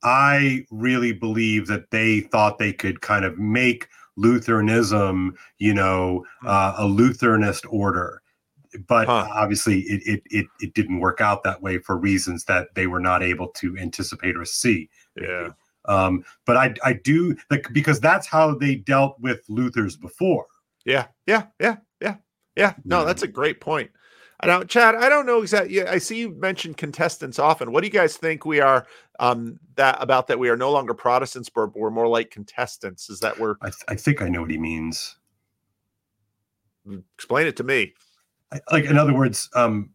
I 0.03 0.65
really 0.69 1.13
believe 1.13 1.67
that 1.67 1.89
they 1.91 2.21
thought 2.21 2.59
they 2.59 2.73
could 2.73 3.01
kind 3.01 3.23
of 3.23 3.39
make 3.39 3.87
Lutheranism, 4.15 5.35
you 5.57 5.73
know, 5.73 6.25
hmm. 6.41 6.47
uh, 6.47 6.75
a 6.77 6.85
Lutheranist 6.85 7.65
order. 7.69 8.21
But 8.87 9.07
huh. 9.07 9.27
obviously, 9.31 9.81
it, 9.81 10.01
it, 10.05 10.23
it 10.31 10.47
it 10.59 10.73
didn't 10.73 10.99
work 10.99 11.21
out 11.21 11.43
that 11.43 11.61
way 11.61 11.77
for 11.77 11.95
reasons 11.95 12.45
that 12.45 12.73
they 12.73 12.87
were 12.87 12.99
not 12.99 13.21
able 13.21 13.47
to 13.49 13.77
anticipate 13.77 14.35
or 14.35 14.45
see. 14.45 14.89
Yeah. 15.15 15.49
Um, 15.85 16.23
but 16.45 16.57
I 16.57 16.73
I 16.83 16.93
do 16.93 17.35
like 17.49 17.67
because 17.73 17.99
that's 17.99 18.27
how 18.27 18.55
they 18.55 18.75
dealt 18.75 19.19
with 19.19 19.41
Luther's 19.49 19.95
before. 19.97 20.45
Yeah, 20.85 21.07
yeah, 21.27 21.47
yeah, 21.59 21.77
yeah, 22.01 22.15
yeah. 22.55 22.73
No, 22.85 23.05
that's 23.05 23.23
a 23.23 23.27
great 23.27 23.61
point. 23.61 23.91
I 24.39 24.47
don't, 24.47 24.69
Chad. 24.69 24.95
I 24.95 25.07
don't 25.07 25.25
know 25.25 25.41
exactly. 25.41 25.81
I 25.87 25.97
see 25.99 26.19
you 26.19 26.31
mentioned 26.31 26.75
contestants 26.75 27.39
often. 27.39 27.71
What 27.71 27.81
do 27.81 27.87
you 27.87 27.93
guys 27.93 28.17
think 28.17 28.45
we 28.45 28.59
are 28.59 28.85
um, 29.19 29.57
that 29.75 29.97
about 30.01 30.27
that? 30.27 30.37
We 30.37 30.49
are 30.49 30.57
no 30.57 30.69
longer 30.69 30.93
Protestants, 30.93 31.47
but 31.47 31.73
we're 31.77 31.89
more 31.89 32.09
like 32.09 32.29
contestants. 32.29 33.09
Is 33.09 33.21
that 33.21 33.39
we're? 33.39 33.55
I, 33.61 33.67
th- 33.67 33.85
I 33.87 33.95
think 33.95 34.21
I 34.21 34.27
know 34.27 34.41
what 34.41 34.51
he 34.51 34.57
means. 34.57 35.15
Explain 37.15 37.47
it 37.47 37.55
to 37.57 37.63
me. 37.63 37.93
I, 38.51 38.59
like, 38.71 38.83
in 38.83 38.97
other 38.97 39.13
words, 39.13 39.49
um, 39.55 39.91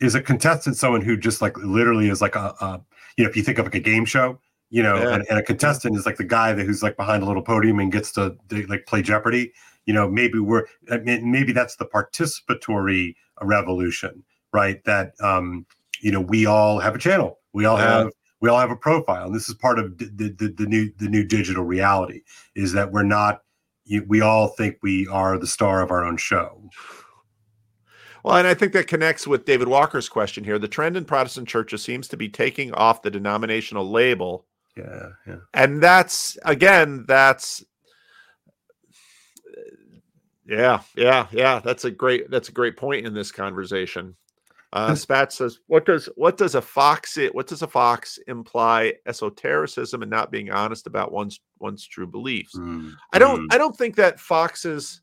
is 0.00 0.16
a 0.16 0.20
contestant 0.20 0.76
someone 0.76 1.00
who 1.00 1.16
just 1.16 1.40
like 1.40 1.56
literally 1.58 2.08
is 2.08 2.20
like 2.20 2.34
a, 2.34 2.54
a 2.60 2.80
you 3.16 3.24
know, 3.24 3.30
if 3.30 3.36
you 3.36 3.42
think 3.42 3.58
of 3.58 3.66
like 3.66 3.76
a 3.76 3.80
game 3.80 4.04
show, 4.04 4.40
you 4.70 4.82
know, 4.82 4.96
yeah. 4.96 5.14
and, 5.14 5.26
and, 5.28 5.38
a 5.38 5.42
contestant 5.42 5.96
is 5.96 6.06
like 6.06 6.16
the 6.16 6.24
guy 6.24 6.52
that 6.52 6.64
who's 6.64 6.82
like 6.82 6.96
behind 6.96 7.22
a 7.22 7.26
little 7.26 7.42
podium 7.42 7.78
and 7.78 7.92
gets 7.92 8.12
to, 8.12 8.36
to 8.48 8.66
like 8.66 8.86
play 8.86 9.02
Jeopardy. 9.02 9.52
You 9.84 9.94
know, 9.94 10.08
maybe 10.08 10.38
we're 10.38 10.66
I 10.90 10.98
mean, 10.98 11.30
maybe 11.30 11.52
that's 11.52 11.76
the 11.76 11.86
participatory 11.86 13.14
revolution, 13.40 14.24
right? 14.52 14.82
That 14.84 15.12
um, 15.20 15.66
you 16.00 16.10
know 16.10 16.20
we 16.20 16.46
all 16.46 16.80
have 16.80 16.94
a 16.94 16.98
channel, 16.98 17.38
we 17.52 17.64
all 17.64 17.78
yeah. 17.78 17.98
have 17.98 18.12
we 18.40 18.48
all 18.48 18.58
have 18.58 18.70
a 18.70 18.76
profile, 18.76 19.26
and 19.26 19.34
this 19.34 19.48
is 19.48 19.54
part 19.54 19.78
of 19.78 19.96
the, 19.98 20.34
the, 20.36 20.52
the 20.56 20.66
new 20.66 20.90
the 20.98 21.08
new 21.08 21.24
digital 21.24 21.64
reality 21.64 22.22
is 22.54 22.72
that 22.72 22.92
we're 22.92 23.02
not 23.02 23.40
we 24.06 24.20
all 24.20 24.48
think 24.48 24.78
we 24.82 25.06
are 25.08 25.38
the 25.38 25.46
star 25.46 25.82
of 25.82 25.90
our 25.90 26.04
own 26.04 26.16
show. 26.16 26.60
Well, 28.24 28.36
and 28.36 28.48
I 28.48 28.54
think 28.54 28.72
that 28.72 28.88
connects 28.88 29.26
with 29.26 29.44
David 29.44 29.68
Walker's 29.68 30.08
question 30.08 30.42
here. 30.42 30.58
The 30.58 30.66
trend 30.66 30.96
in 30.96 31.04
Protestant 31.04 31.46
churches 31.46 31.84
seems 31.84 32.08
to 32.08 32.16
be 32.16 32.28
taking 32.28 32.72
off 32.72 33.02
the 33.02 33.10
denominational 33.10 33.88
label. 33.88 34.46
Yeah, 34.76 35.08
yeah. 35.26 35.36
And 35.54 35.82
that's 35.82 36.36
again, 36.44 37.04
that's 37.08 37.64
yeah, 40.46 40.80
yeah, 40.94 41.26
yeah. 41.32 41.60
That's 41.60 41.84
a 41.84 41.90
great 41.90 42.30
that's 42.30 42.48
a 42.48 42.52
great 42.52 42.76
point 42.76 43.06
in 43.06 43.14
this 43.14 43.32
conversation. 43.32 44.14
Uh, 44.72 44.94
Spat 44.94 45.32
says, 45.32 45.60
"What 45.66 45.86
does 45.86 46.08
what 46.16 46.36
does 46.36 46.54
a 46.54 46.62
fox 46.62 47.16
it? 47.16 47.34
What 47.34 47.46
does 47.46 47.62
a 47.62 47.66
fox 47.66 48.18
imply? 48.28 48.94
Esotericism 49.06 50.02
and 50.02 50.10
not 50.10 50.30
being 50.30 50.50
honest 50.50 50.86
about 50.86 51.12
one's 51.12 51.40
one's 51.58 51.86
true 51.86 52.06
beliefs. 52.06 52.54
Mm, 52.56 52.92
I 53.12 53.18
don't 53.18 53.48
mm. 53.48 53.54
I 53.54 53.58
don't 53.58 53.76
think 53.76 53.96
that 53.96 54.20
foxes 54.20 55.00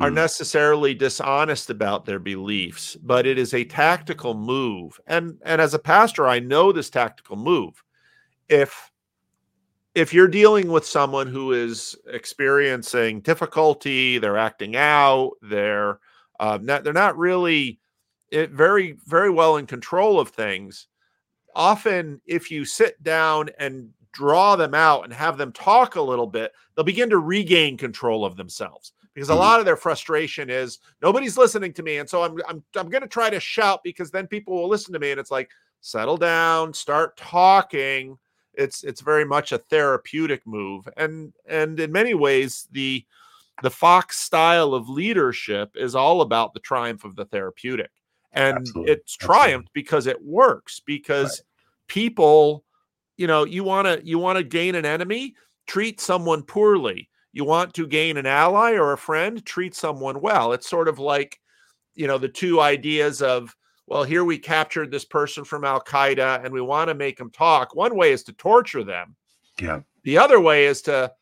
are 0.00 0.10
mm. 0.10 0.14
necessarily 0.14 0.94
dishonest 0.94 1.70
about 1.70 2.04
their 2.04 2.18
beliefs, 2.18 2.96
but 2.96 3.26
it 3.26 3.38
is 3.38 3.52
a 3.52 3.64
tactical 3.64 4.34
move. 4.34 4.98
And 5.06 5.38
and 5.44 5.60
as 5.60 5.74
a 5.74 5.78
pastor, 5.78 6.26
I 6.26 6.38
know 6.40 6.72
this 6.72 6.90
tactical 6.90 7.36
move. 7.36 7.82
If 8.48 8.90
if 9.94 10.14
you're 10.14 10.28
dealing 10.28 10.70
with 10.70 10.86
someone 10.86 11.26
who 11.26 11.52
is 11.52 11.96
experiencing 12.06 13.20
difficulty, 13.20 14.18
they're 14.18 14.38
acting 14.38 14.76
out, 14.76 15.32
they're 15.42 15.98
uh, 16.38 16.58
not, 16.62 16.84
they're 16.84 16.92
not 16.92 17.18
really 17.18 17.80
it, 18.30 18.50
very 18.50 18.96
very 19.06 19.30
well 19.30 19.56
in 19.56 19.66
control 19.66 20.20
of 20.20 20.28
things. 20.28 20.88
Often, 21.54 22.20
if 22.26 22.50
you 22.50 22.64
sit 22.64 23.02
down 23.02 23.50
and 23.58 23.90
draw 24.12 24.56
them 24.56 24.74
out 24.74 25.04
and 25.04 25.12
have 25.12 25.36
them 25.36 25.52
talk 25.52 25.96
a 25.96 26.02
little 26.02 26.26
bit, 26.26 26.52
they'll 26.74 26.84
begin 26.84 27.10
to 27.10 27.18
regain 27.18 27.76
control 27.76 28.24
of 28.24 28.36
themselves 28.36 28.92
because 29.14 29.30
a 29.30 29.32
mm-hmm. 29.32 29.40
lot 29.40 29.58
of 29.58 29.66
their 29.66 29.76
frustration 29.76 30.48
is 30.48 30.78
nobody's 31.02 31.36
listening 31.36 31.72
to 31.72 31.82
me, 31.82 31.98
and 31.98 32.08
so 32.08 32.22
I'm 32.22 32.38
I'm 32.48 32.62
I'm 32.76 32.88
going 32.88 33.02
to 33.02 33.08
try 33.08 33.30
to 33.30 33.40
shout 33.40 33.80
because 33.82 34.10
then 34.10 34.28
people 34.28 34.54
will 34.54 34.68
listen 34.68 34.92
to 34.92 35.00
me, 35.00 35.10
and 35.10 35.18
it's 35.18 35.32
like 35.32 35.50
settle 35.80 36.16
down, 36.16 36.72
start 36.72 37.16
talking 37.16 38.16
it's 38.58 38.82
it's 38.82 39.00
very 39.00 39.24
much 39.24 39.52
a 39.52 39.58
therapeutic 39.58 40.46
move 40.46 40.86
and 40.96 41.32
and 41.46 41.78
in 41.80 41.92
many 41.92 42.12
ways 42.12 42.68
the 42.72 43.04
the 43.62 43.70
fox 43.70 44.18
style 44.18 44.74
of 44.74 44.88
leadership 44.88 45.70
is 45.74 45.94
all 45.94 46.20
about 46.20 46.52
the 46.52 46.60
triumph 46.60 47.04
of 47.04 47.16
the 47.16 47.24
therapeutic 47.24 47.90
and 48.32 48.58
Absolutely. 48.58 48.92
it's 48.92 49.16
triumphed 49.16 49.68
Absolutely. 49.68 49.70
because 49.74 50.06
it 50.06 50.24
works 50.24 50.80
because 50.84 51.40
right. 51.40 51.46
people 51.86 52.64
you 53.16 53.26
know 53.26 53.44
you 53.44 53.64
want 53.64 53.86
to 53.86 54.04
you 54.04 54.18
want 54.18 54.36
to 54.36 54.44
gain 54.44 54.74
an 54.74 54.84
enemy 54.84 55.34
treat 55.66 56.00
someone 56.00 56.42
poorly 56.42 57.08
you 57.32 57.44
want 57.44 57.72
to 57.74 57.86
gain 57.86 58.16
an 58.16 58.26
ally 58.26 58.72
or 58.72 58.92
a 58.92 58.98
friend 58.98 59.44
treat 59.46 59.74
someone 59.74 60.20
well 60.20 60.52
it's 60.52 60.68
sort 60.68 60.88
of 60.88 60.98
like 60.98 61.40
you 61.94 62.06
know 62.06 62.18
the 62.18 62.28
two 62.28 62.60
ideas 62.60 63.22
of 63.22 63.54
well, 63.88 64.04
here 64.04 64.24
we 64.24 64.38
captured 64.38 64.90
this 64.90 65.04
person 65.04 65.44
from 65.44 65.64
Al 65.64 65.80
Qaeda 65.80 66.44
and 66.44 66.52
we 66.52 66.60
want 66.60 66.88
to 66.88 66.94
make 66.94 67.16
them 67.16 67.30
talk. 67.30 67.74
One 67.74 67.96
way 67.96 68.12
is 68.12 68.22
to 68.24 68.32
torture 68.34 68.84
them. 68.84 69.16
Yeah. 69.60 69.80
The 70.04 70.18
other 70.18 70.40
way 70.40 70.66
is 70.66 70.82
to 70.82 71.12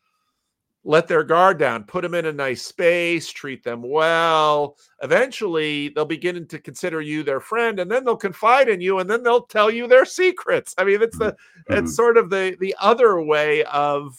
let 0.83 1.07
their 1.07 1.23
guard 1.23 1.59
down, 1.59 1.83
put 1.83 2.01
them 2.01 2.13
in 2.13 2.27
a 2.27 2.31
nice 2.31 2.61
space, 2.61 3.29
treat 3.29 3.61
them 3.63 3.81
well. 3.81 4.77
Eventually, 5.03 5.89
they'll 5.89 6.05
begin 6.05 6.47
to 6.47 6.59
consider 6.59 7.01
you 7.01 7.23
their 7.23 7.41
friend, 7.41 7.79
and 7.81 7.91
then 7.91 8.05
they'll 8.05 8.15
confide 8.15 8.69
in 8.69 8.79
you, 8.79 8.99
and 8.99 9.09
then 9.09 9.21
they'll 9.21 9.41
tell 9.41 9.69
you 9.69 9.87
their 9.87 10.05
secrets. 10.05 10.73
I 10.77 10.85
mean, 10.85 11.01
it's 11.01 11.17
the 11.17 11.35
Mm-hmm. 11.69 11.73
it's 11.79 11.95
sort 11.95 12.15
of 12.17 12.29
the 12.29 12.55
the 12.61 12.73
other 12.79 13.21
way 13.21 13.65
of 13.65 14.15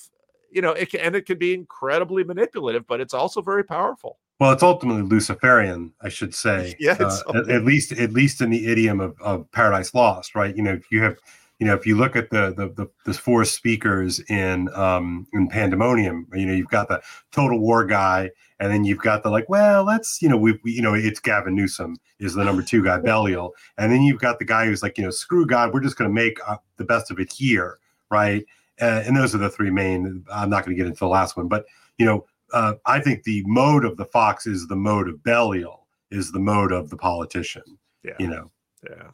you 0.51 0.61
know 0.61 0.73
it 0.73 0.91
can, 0.91 1.01
and 1.01 1.17
it 1.17 1.25
can 1.25 1.39
be 1.39 1.55
incredibly 1.55 2.23
manipulative, 2.25 2.87
but 2.87 3.01
it's 3.01 3.15
also 3.15 3.41
very 3.41 3.65
powerful. 3.65 4.19
Well, 4.39 4.53
it's 4.53 4.63
ultimately 4.63 5.03
Luciferian, 5.03 5.93
I 6.01 6.09
should 6.09 6.35
say. 6.35 6.77
Yeah, 6.81 6.97
it's 7.01 7.23
uh, 7.27 7.39
at, 7.39 7.51
at 7.51 7.65
least 7.65 7.93
at 7.93 8.13
least 8.13 8.41
in 8.41 8.51
the 8.51 8.67
idiom 8.67 9.01
of, 9.01 9.21
of 9.21 9.51
Paradise 9.53 9.95
Lost, 9.95 10.35
right? 10.35 10.55
You 10.57 10.63
know, 10.63 10.73
if 10.73 10.91
you 10.93 11.03
have, 11.03 11.17
you 11.59 11.67
know, 11.67 11.75
if 11.75 11.87
you 11.87 11.97
look 11.97 12.15
at 12.15 12.31
the 12.31 12.55
the 12.57 12.69
the, 12.69 12.91
the 13.05 13.15
four 13.15 13.45
speakers 13.45 14.21
in 14.29 14.69
um 14.75 15.27
in 15.33 15.49
Pandemonium, 15.49 16.29
you 16.35 16.47
know, 16.47 16.53
you've 16.53 16.69
got 16.69 16.89
the 16.89 17.03
total 17.33 17.59
war 17.59 17.85
guy, 17.85 18.31
and 18.61 18.73
then 18.73 18.85
you've 18.85 18.99
got 18.99 19.23
the 19.23 19.31
like, 19.31 19.49
well, 19.49 19.85
let's, 19.85 20.23
you 20.23 20.29
know, 20.29 20.37
we, 20.37 20.59
we 20.63 20.73
you 20.73 20.83
know, 20.83 20.95
it's 20.95 21.21
Gavin 21.21 21.55
Newsom 21.55 21.97
is 22.21 22.35
the 22.35 22.45
number 22.45 22.63
two 22.63 22.83
guy, 22.83 22.99
Belial, 23.05 23.55
and 23.77 23.93
then 23.93 24.03
you've 24.03 24.21
got 24.21 24.39
the 24.39 24.45
guy 24.45 24.67
who's 24.67 24.83
like, 24.83 24.99
you 24.99 25.05
know, 25.05 25.11
screw 25.11 25.47
God, 25.47 25.73
we're 25.73 25.81
just 25.81 25.97
going 25.97 26.11
to 26.11 26.15
make 26.15 26.39
uh, 26.47 26.57
the 26.77 26.85
best 26.85 27.11
of 27.11 27.19
it 27.19 27.33
here, 27.33 27.79
right? 28.11 28.45
Uh, 28.81 29.03
and 29.05 29.17
those 29.17 29.35
are 29.35 29.39
the 29.39 29.51
three 29.51 29.71
main. 29.71 30.25
I'm 30.33 30.51
not 30.51 30.65
going 30.65 30.77
to 30.77 30.81
get 30.81 30.87
into 30.87 31.01
the 31.01 31.09
last 31.09 31.37
one, 31.37 31.49
but 31.49 31.67
you 31.99 32.07
know, 32.07 32.25
uh, 32.53 32.75
I 32.87 33.01
think 33.01 33.23
the 33.23 33.43
mode 33.47 33.85
of 33.85 33.97
the 33.97 34.07
fox 34.07 34.47
is 34.47 34.67
the 34.67 34.77
mode 34.77 35.09
of 35.09 35.23
Belial, 35.23 35.87
is 36.11 36.33
the 36.33 36.39
mode 36.39 36.73
of 36.73 36.91
the 36.91 36.97
politician. 36.97 37.63
Yeah. 38.03 38.15
You 38.19 38.29
know, 38.29 38.51
Yeah. 38.89 39.11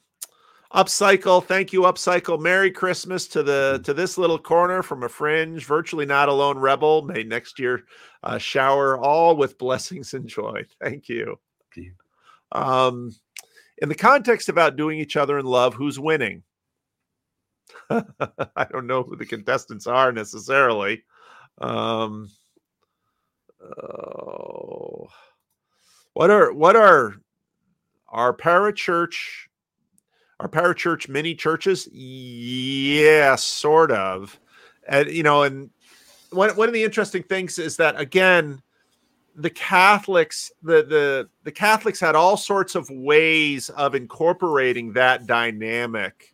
Upcycle, 0.75 1.45
thank 1.45 1.73
you, 1.73 1.83
Upcycle. 1.83 2.41
Merry 2.41 2.69
Christmas 2.69 3.29
to 3.29 3.45
the 3.45 3.81
to 3.85 3.95
this 3.95 4.19
little 4.19 4.41
corner 4.41 4.83
from 4.83 5.05
a 5.05 5.09
fringe, 5.09 5.65
virtually 5.65 6.05
not 6.05 6.29
alone 6.29 6.59
rebel. 6.59 7.03
May 7.03 7.23
next 7.23 7.61
year 7.61 7.85
uh, 8.25 8.39
shower 8.39 8.99
all 8.99 9.37
with 9.37 9.57
blessings 9.57 10.15
and 10.15 10.27
joy. 10.27 10.65
Thank 10.83 11.09
you. 11.09 11.39
Thank 11.73 11.87
you. 11.87 11.93
Um, 12.51 13.15
in 13.79 13.89
the 13.89 13.95
context 13.95 14.49
of 14.49 14.59
outdoing 14.59 14.99
each 14.99 15.17
other 15.17 15.39
in 15.39 15.47
love, 15.47 15.75
who's 15.75 16.01
winning? 16.01 16.43
I 17.91 18.67
don't 18.71 18.89
know 18.89 19.05
who 19.05 19.15
the 19.15 19.27
contestants 19.27 19.87
are 19.87 20.11
necessarily. 20.11 21.05
Um, 21.59 22.31
oh, 23.65 25.09
what 26.13 26.31
are 26.31 26.53
what 26.53 26.77
are 26.77 27.15
our 28.09 28.35
parachurch 28.35 29.47
our 30.41 30.49
parachurch 30.49 31.09
mini 31.09 31.35
churches? 31.35 31.89
Yeah, 31.93 33.37
sort 33.37 33.91
of. 33.91 34.39
And 34.87 35.09
you 35.11 35.23
know, 35.23 35.43
and 35.43 35.71
one 36.31 36.55
one 36.57 36.69
of 36.69 36.75
the 36.75 36.85
interesting 36.85 37.23
things 37.23 37.59
is 37.59 37.77
that 37.79 37.99
again, 37.99 38.63
the 39.37 39.51
Catholics, 39.51 40.53
the 40.63 40.85
the 40.85 41.29
the 41.45 41.53
Catholics 41.53 42.01
had 42.01 42.15
all 42.15 42.37
sorts 42.37 42.75
of 42.75 42.89
ways 42.91 43.71
of 43.71 43.95
incorporating 43.95 44.93
that 44.93 45.27
dynamic. 45.27 46.33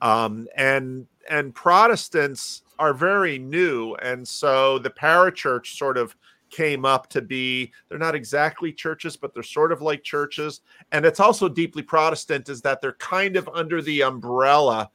Um, 0.00 0.48
and 0.56 1.06
and 1.30 1.54
Protestants 1.54 2.62
are 2.78 2.92
very 2.92 3.38
new, 3.38 3.94
and 3.96 4.26
so 4.26 4.78
the 4.78 4.90
parachurch 4.90 5.78
sort 5.78 5.96
of 5.96 6.16
came 6.52 6.84
up 6.84 7.08
to 7.08 7.20
be 7.20 7.72
they're 7.88 7.98
not 7.98 8.14
exactly 8.14 8.72
churches 8.72 9.16
but 9.16 9.34
they're 9.34 9.42
sort 9.42 9.72
of 9.72 9.82
like 9.82 10.04
churches. 10.04 10.60
And 10.92 11.04
it's 11.04 11.20
also 11.20 11.48
deeply 11.48 11.82
protestant 11.82 12.48
is 12.48 12.60
that 12.62 12.80
they're 12.80 12.92
kind 12.94 13.36
of 13.36 13.48
under 13.52 13.82
the 13.82 14.02
umbrella. 14.02 14.90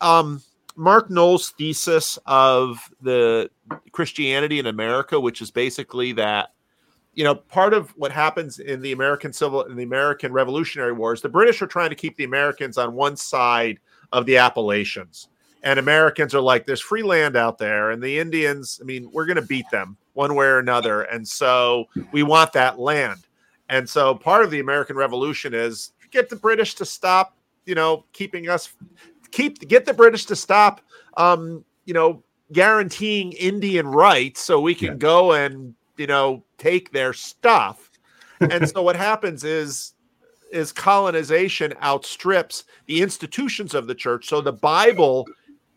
Um 0.00 0.42
Mark 0.76 1.08
Noll's 1.08 1.50
thesis 1.50 2.18
of 2.26 2.78
the 3.00 3.48
christianity 3.92 4.58
in 4.58 4.66
america 4.66 5.18
which 5.20 5.40
is 5.40 5.52
basically 5.52 6.10
that 6.12 6.52
you 7.14 7.22
know 7.22 7.34
part 7.34 7.72
of 7.72 7.90
what 7.90 8.10
happens 8.10 8.58
in 8.58 8.82
the 8.82 8.90
american 8.90 9.32
civil 9.32 9.62
in 9.62 9.76
the 9.76 9.84
american 9.84 10.32
revolutionary 10.32 10.92
wars 10.92 11.22
the 11.22 11.28
british 11.28 11.62
are 11.62 11.68
trying 11.68 11.90
to 11.90 11.94
keep 11.94 12.16
the 12.16 12.24
americans 12.24 12.76
on 12.76 12.92
one 12.92 13.16
side 13.16 13.78
of 14.12 14.26
the 14.26 14.36
appalachians. 14.36 15.28
And 15.62 15.78
americans 15.78 16.34
are 16.34 16.40
like 16.40 16.66
there's 16.66 16.80
free 16.80 17.02
land 17.02 17.36
out 17.36 17.58
there. 17.58 17.90
And 17.90 18.02
the 18.02 18.18
indians 18.18 18.80
i 18.82 18.84
mean 18.84 19.10
we're 19.12 19.26
going 19.26 19.36
to 19.36 19.42
beat 19.42 19.70
them 19.70 19.96
one 20.14 20.34
way 20.34 20.46
or 20.46 20.58
another. 20.58 21.02
And 21.02 21.26
so 21.26 21.86
we 22.12 22.22
want 22.22 22.52
that 22.54 22.78
land. 22.78 23.26
And 23.68 23.88
so 23.88 24.14
part 24.14 24.44
of 24.44 24.50
the 24.50 24.60
American 24.60 24.96
Revolution 24.96 25.54
is 25.54 25.92
get 26.10 26.28
the 26.28 26.36
British 26.36 26.74
to 26.76 26.84
stop, 26.84 27.36
you 27.66 27.74
know, 27.74 28.04
keeping 28.12 28.48
us 28.48 28.72
keep 29.30 29.58
get 29.68 29.84
the 29.84 29.94
British 29.94 30.24
to 30.26 30.36
stop 30.36 30.80
um, 31.16 31.64
you 31.84 31.94
know, 31.94 32.22
guaranteeing 32.52 33.32
Indian 33.32 33.86
rights 33.86 34.40
so 34.42 34.60
we 34.60 34.74
can 34.74 34.92
Yeah. 34.92 34.94
go 34.94 35.32
and, 35.32 35.74
you 35.96 36.06
know, 36.06 36.44
take 36.58 36.92
their 36.92 37.12
stuff. 37.12 37.90
And 38.40 38.68
so 38.68 38.82
what 38.82 38.96
happens 38.96 39.44
is 39.44 39.92
is 40.52 40.70
colonization 40.70 41.74
outstrips 41.82 42.64
the 42.86 43.02
institutions 43.02 43.74
of 43.74 43.86
the 43.88 43.94
church. 43.94 44.28
So 44.28 44.40
the 44.40 44.52
Bible 44.52 45.26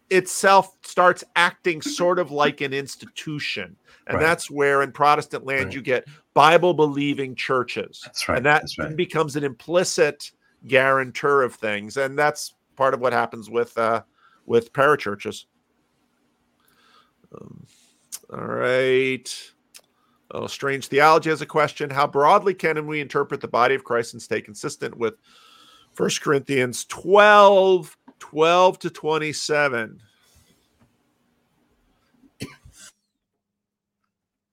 itself 0.09 0.77
starts 0.83 1.23
acting 1.35 1.81
sort 1.81 2.19
of 2.19 2.31
like 2.31 2.61
an 2.61 2.73
institution. 2.73 3.75
And 4.07 4.15
Right. 4.17 4.21
that's 4.23 4.49
where 4.49 4.81
in 4.83 4.91
Protestant 4.93 5.45
land 5.45 5.65
Right. 5.65 5.73
you 5.75 5.81
get 5.81 6.07
Bible 6.33 6.73
believing 6.73 7.35
churches. 7.35 8.01
that's 8.05 8.29
right. 8.29 8.37
and 8.37 8.45
that 8.45 8.61
that's 8.61 8.77
right. 8.77 8.95
becomes 8.95 9.35
an 9.35 9.43
implicit 9.43 10.31
guarantor 10.67 11.43
of 11.43 11.55
things. 11.55 11.97
And 11.97 12.17
that's 12.17 12.53
part 12.75 12.93
of 12.93 12.99
what 13.01 13.11
happens 13.13 13.49
with 13.49 13.77
uh 13.77 14.03
with 14.45 14.71
parachurches. 14.71 15.45
Um, 17.35 17.65
all 18.31 18.45
right. 18.45 19.51
Oh, 20.31 20.47
Strange 20.47 20.87
Theology 20.87 21.29
has 21.29 21.41
a 21.41 21.45
question. 21.45 21.89
How 21.89 22.05
broadly 22.07 22.53
can 22.53 22.85
we 22.87 22.99
interpret 23.01 23.41
the 23.41 23.47
body 23.47 23.75
of 23.75 23.83
Christ 23.83 24.13
and 24.13 24.21
stay 24.21 24.41
consistent 24.41 24.95
with 24.97 25.15
First 25.93 26.21
Corinthians 26.21 26.85
12, 26.85 27.96
12 28.19 28.79
to 28.79 28.89
27? 28.89 30.01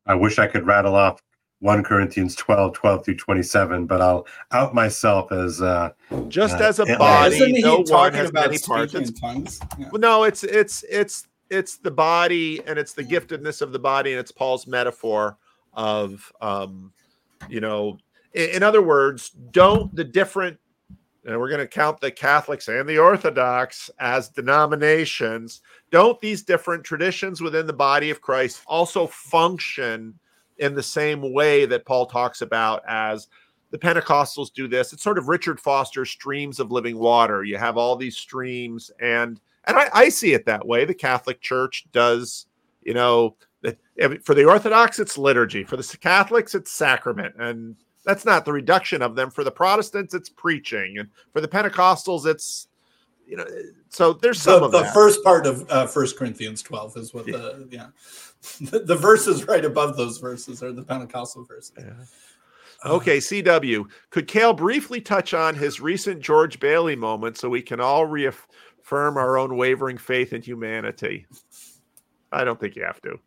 I 0.07 0.15
wish 0.15 0.39
I 0.39 0.47
could 0.47 0.67
rattle 0.67 0.95
off 0.95 1.23
1 1.61 1.83
Corinthians 1.83 2.37
12, 2.37 2.75
12 2.75 3.05
through 3.05 3.17
27, 3.17 3.87
but 3.87 4.03
I'll 4.03 4.27
out 4.53 4.75
myself 4.75 5.33
as 5.33 5.63
uh, 5.63 5.91
Just 6.29 6.61
Uh, 6.61 6.65
as 6.65 6.79
a 6.79 6.87
yeah. 6.87 6.99
body, 6.99 7.37
Isn't 7.37 7.57
he 7.57 7.63
no 7.63 7.81
one 7.81 8.13
has 8.13 8.31
about 8.31 8.49
many 8.49 8.59
parts. 8.59 8.95
It's 8.95 9.19
tongues? 9.19 9.61
Yeah. 9.79 9.89
Well, 9.91 10.01
no, 10.01 10.25
it's 10.25 10.45
it's 10.45 10.85
it's 10.91 11.27
it's 11.51 11.79
the 11.79 11.91
body 11.91 12.61
and 12.67 12.79
it's 12.79 12.93
the 12.93 13.05
giftedness 13.05 13.63
of 13.63 13.73
the 13.73 13.79
body 13.79 14.13
and 14.13 14.21
it's 14.21 14.33
Paul's 14.33 14.67
metaphor 14.67 15.39
of 15.73 16.31
um 16.41 16.93
you 17.49 17.61
know 17.61 17.99
in, 18.35 18.51
in 18.51 18.63
other 18.63 18.83
words 18.83 19.31
don't 19.31 19.95
the 19.95 20.05
different 20.05 20.59
and 21.25 21.39
we're 21.39 21.49
going 21.49 21.61
to 21.61 21.67
count 21.67 22.01
the 22.01 22.11
Catholics 22.11 22.69
and 22.69 22.89
the 22.89 22.99
Orthodox 22.99 23.91
as 23.99 24.29
denominations 24.29 25.63
don't 25.91 26.21
these 26.21 26.43
different 26.43 26.85
traditions 26.85 27.41
within 27.41 27.67
the 27.67 27.73
body 27.73 28.11
of 28.11 28.21
Christ 28.21 28.63
also 28.67 29.07
function 29.07 30.19
in 30.59 30.75
the 30.75 30.83
same 30.83 31.33
way 31.33 31.67
that 31.67 31.85
Paul 31.85 32.07
talks 32.07 32.43
about 32.43 32.83
as 32.89 33.29
the 33.71 33.79
Pentecostals 33.79 34.53
do 34.53 34.69
this. 34.69 34.93
It's 34.93 35.03
sort 35.03 35.19
of 35.19 35.29
Richard 35.29 35.59
Foster's 35.61 36.11
streams 36.11 36.61
of 36.61 36.71
living 36.71 36.99
water. 36.99 37.43
You 37.43 37.57
have 37.59 37.77
all 37.77 37.97
these 37.97 38.17
streams, 38.17 38.91
and 39.01 39.41
and 39.65 39.77
I, 39.77 39.89
I 39.93 40.09
see 40.11 40.33
it 40.33 40.47
that 40.47 40.67
way. 40.67 40.85
The 40.85 40.95
Catholic 40.95 41.41
Church 41.41 41.85
does, 41.91 42.47
you 42.83 42.95
know, 42.95 43.37
for 44.23 44.35
the 44.35 44.45
Orthodox, 44.45 44.99
it's 44.99 45.19
liturgy. 45.19 45.65
For 45.65 45.77
the 45.77 45.99
Catholics, 46.01 46.55
it's 46.55 46.71
sacrament, 46.71 47.35
and 47.39 47.77
that's 48.05 48.25
not 48.25 48.45
the 48.45 48.53
reduction 48.53 49.03
of 49.03 49.15
them. 49.15 49.31
For 49.31 49.45
the 49.45 49.51
Protestants, 49.51 50.15
it's 50.15 50.29
preaching, 50.29 50.99
and 50.99 51.09
for 51.33 51.41
the 51.41 51.49
Pentecostals, 51.49 52.27
it's 52.27 52.69
you 53.27 53.37
know. 53.37 53.47
So 53.89 54.13
there's 54.13 54.41
some 54.41 54.61
the, 54.61 54.67
of 54.67 54.73
the 54.73 54.83
that. 54.83 54.95
first 54.95 55.23
part 55.25 55.47
of 55.47 55.69
uh, 55.71 55.87
First 55.87 56.19
Corinthians 56.19 56.63
12 56.63 56.97
is 56.97 57.15
what 57.15 57.27
the 57.27 57.69
yeah 57.71 57.87
the, 58.71 58.81
the 58.81 58.97
verses 58.97 59.47
right 59.47 59.65
above 59.65 59.97
those 59.97 60.19
verses 60.19 60.63
are 60.63 60.73
the 60.73 60.83
Pentecostal 60.83 61.45
verses. 61.45 61.73
Okay, 62.85 63.17
CW. 63.17 63.87
Could 64.11 64.29
Kale 64.29 64.53
briefly 64.53 65.01
touch 65.01 65.33
on 65.33 65.55
his 65.55 65.81
recent 65.81 66.21
George 66.21 66.61
Bailey 66.61 66.97
moment 66.97 67.39
so 67.39 67.49
we 67.49 67.63
can 67.63 67.81
all 67.81 68.05
reaffirm 68.05 69.17
our 69.17 69.39
own 69.39 69.57
wavering 69.57 69.97
faith 69.97 70.35
in 70.35 70.43
humanity? 70.43 71.27
I 72.31 72.45
don't 72.45 72.61
think 72.61 72.77
you 72.77 72.85
have 72.85 73.01
to. 73.03 73.19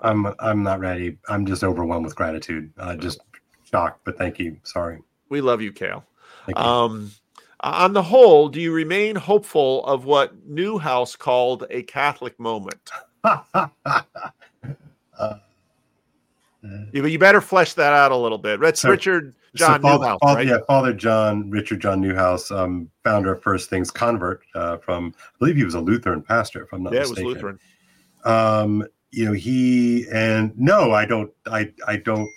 I'm 0.00 0.32
I'm 0.38 0.62
not 0.62 0.78
ready. 0.80 1.16
I'm 1.28 1.46
just 1.46 1.64
overwhelmed 1.64 2.04
with 2.04 2.14
gratitude. 2.14 2.72
Uh, 2.78 2.96
just 2.96 3.20
shocked, 3.70 4.00
but 4.04 4.18
thank 4.18 4.38
you. 4.38 4.56
Sorry. 4.64 4.98
We 5.28 5.40
love 5.40 5.62
you, 5.62 5.72
Kale. 5.72 6.04
You. 6.48 6.54
Um, 6.56 7.10
on 7.60 7.92
the 7.92 8.02
whole, 8.02 8.48
do 8.48 8.60
you 8.60 8.72
remain 8.72 9.16
hopeful 9.16 9.84
of 9.84 10.04
what 10.04 10.48
Neuhaus 10.50 11.16
called 11.18 11.66
a 11.70 11.82
Catholic 11.82 12.38
moment? 12.38 12.90
Uh, 15.18 15.34
You, 16.92 17.04
you 17.04 17.18
better 17.18 17.42
flesh 17.42 17.74
that 17.74 17.92
out 17.92 18.10
a 18.10 18.16
little 18.16 18.38
bit. 18.38 18.58
Rich, 18.58 18.78
Sure. 18.78 18.90
Richard 18.90 19.34
John 19.54 19.80
so 19.80 19.82
Father, 19.82 20.06
Neuhaus, 20.06 20.18
Father, 20.22 20.36
right? 20.36 20.46
Yeah, 20.46 20.58
Father 20.66 20.92
John, 20.94 21.50
Richard 21.50 21.80
John 21.80 22.02
Neuhaus, 22.02 22.54
um, 22.54 22.90
founder 23.04 23.32
of 23.32 23.42
First 23.42 23.68
Things 23.68 23.90
convert 23.90 24.40
uh, 24.54 24.78
from, 24.78 25.14
I 25.18 25.38
believe 25.38 25.56
he 25.56 25.64
was 25.64 25.74
a 25.74 25.80
Lutheran 25.80 26.22
pastor, 26.22 26.62
if 26.62 26.72
I'm 26.72 26.82
not 26.82 26.92
mistaken. 26.94 27.16
Yeah, 27.16 27.22
it 27.22 27.26
was. 27.26 27.34
Lutheran. 27.34 27.58
Um, 28.24 28.86
you 29.10 29.26
know, 29.26 29.32
he 29.32 30.06
and 30.12 30.58
no, 30.58 30.92
I 30.92 31.04
don't, 31.04 31.30
I, 31.46 31.70
I 31.86 31.96
don't 31.96 32.28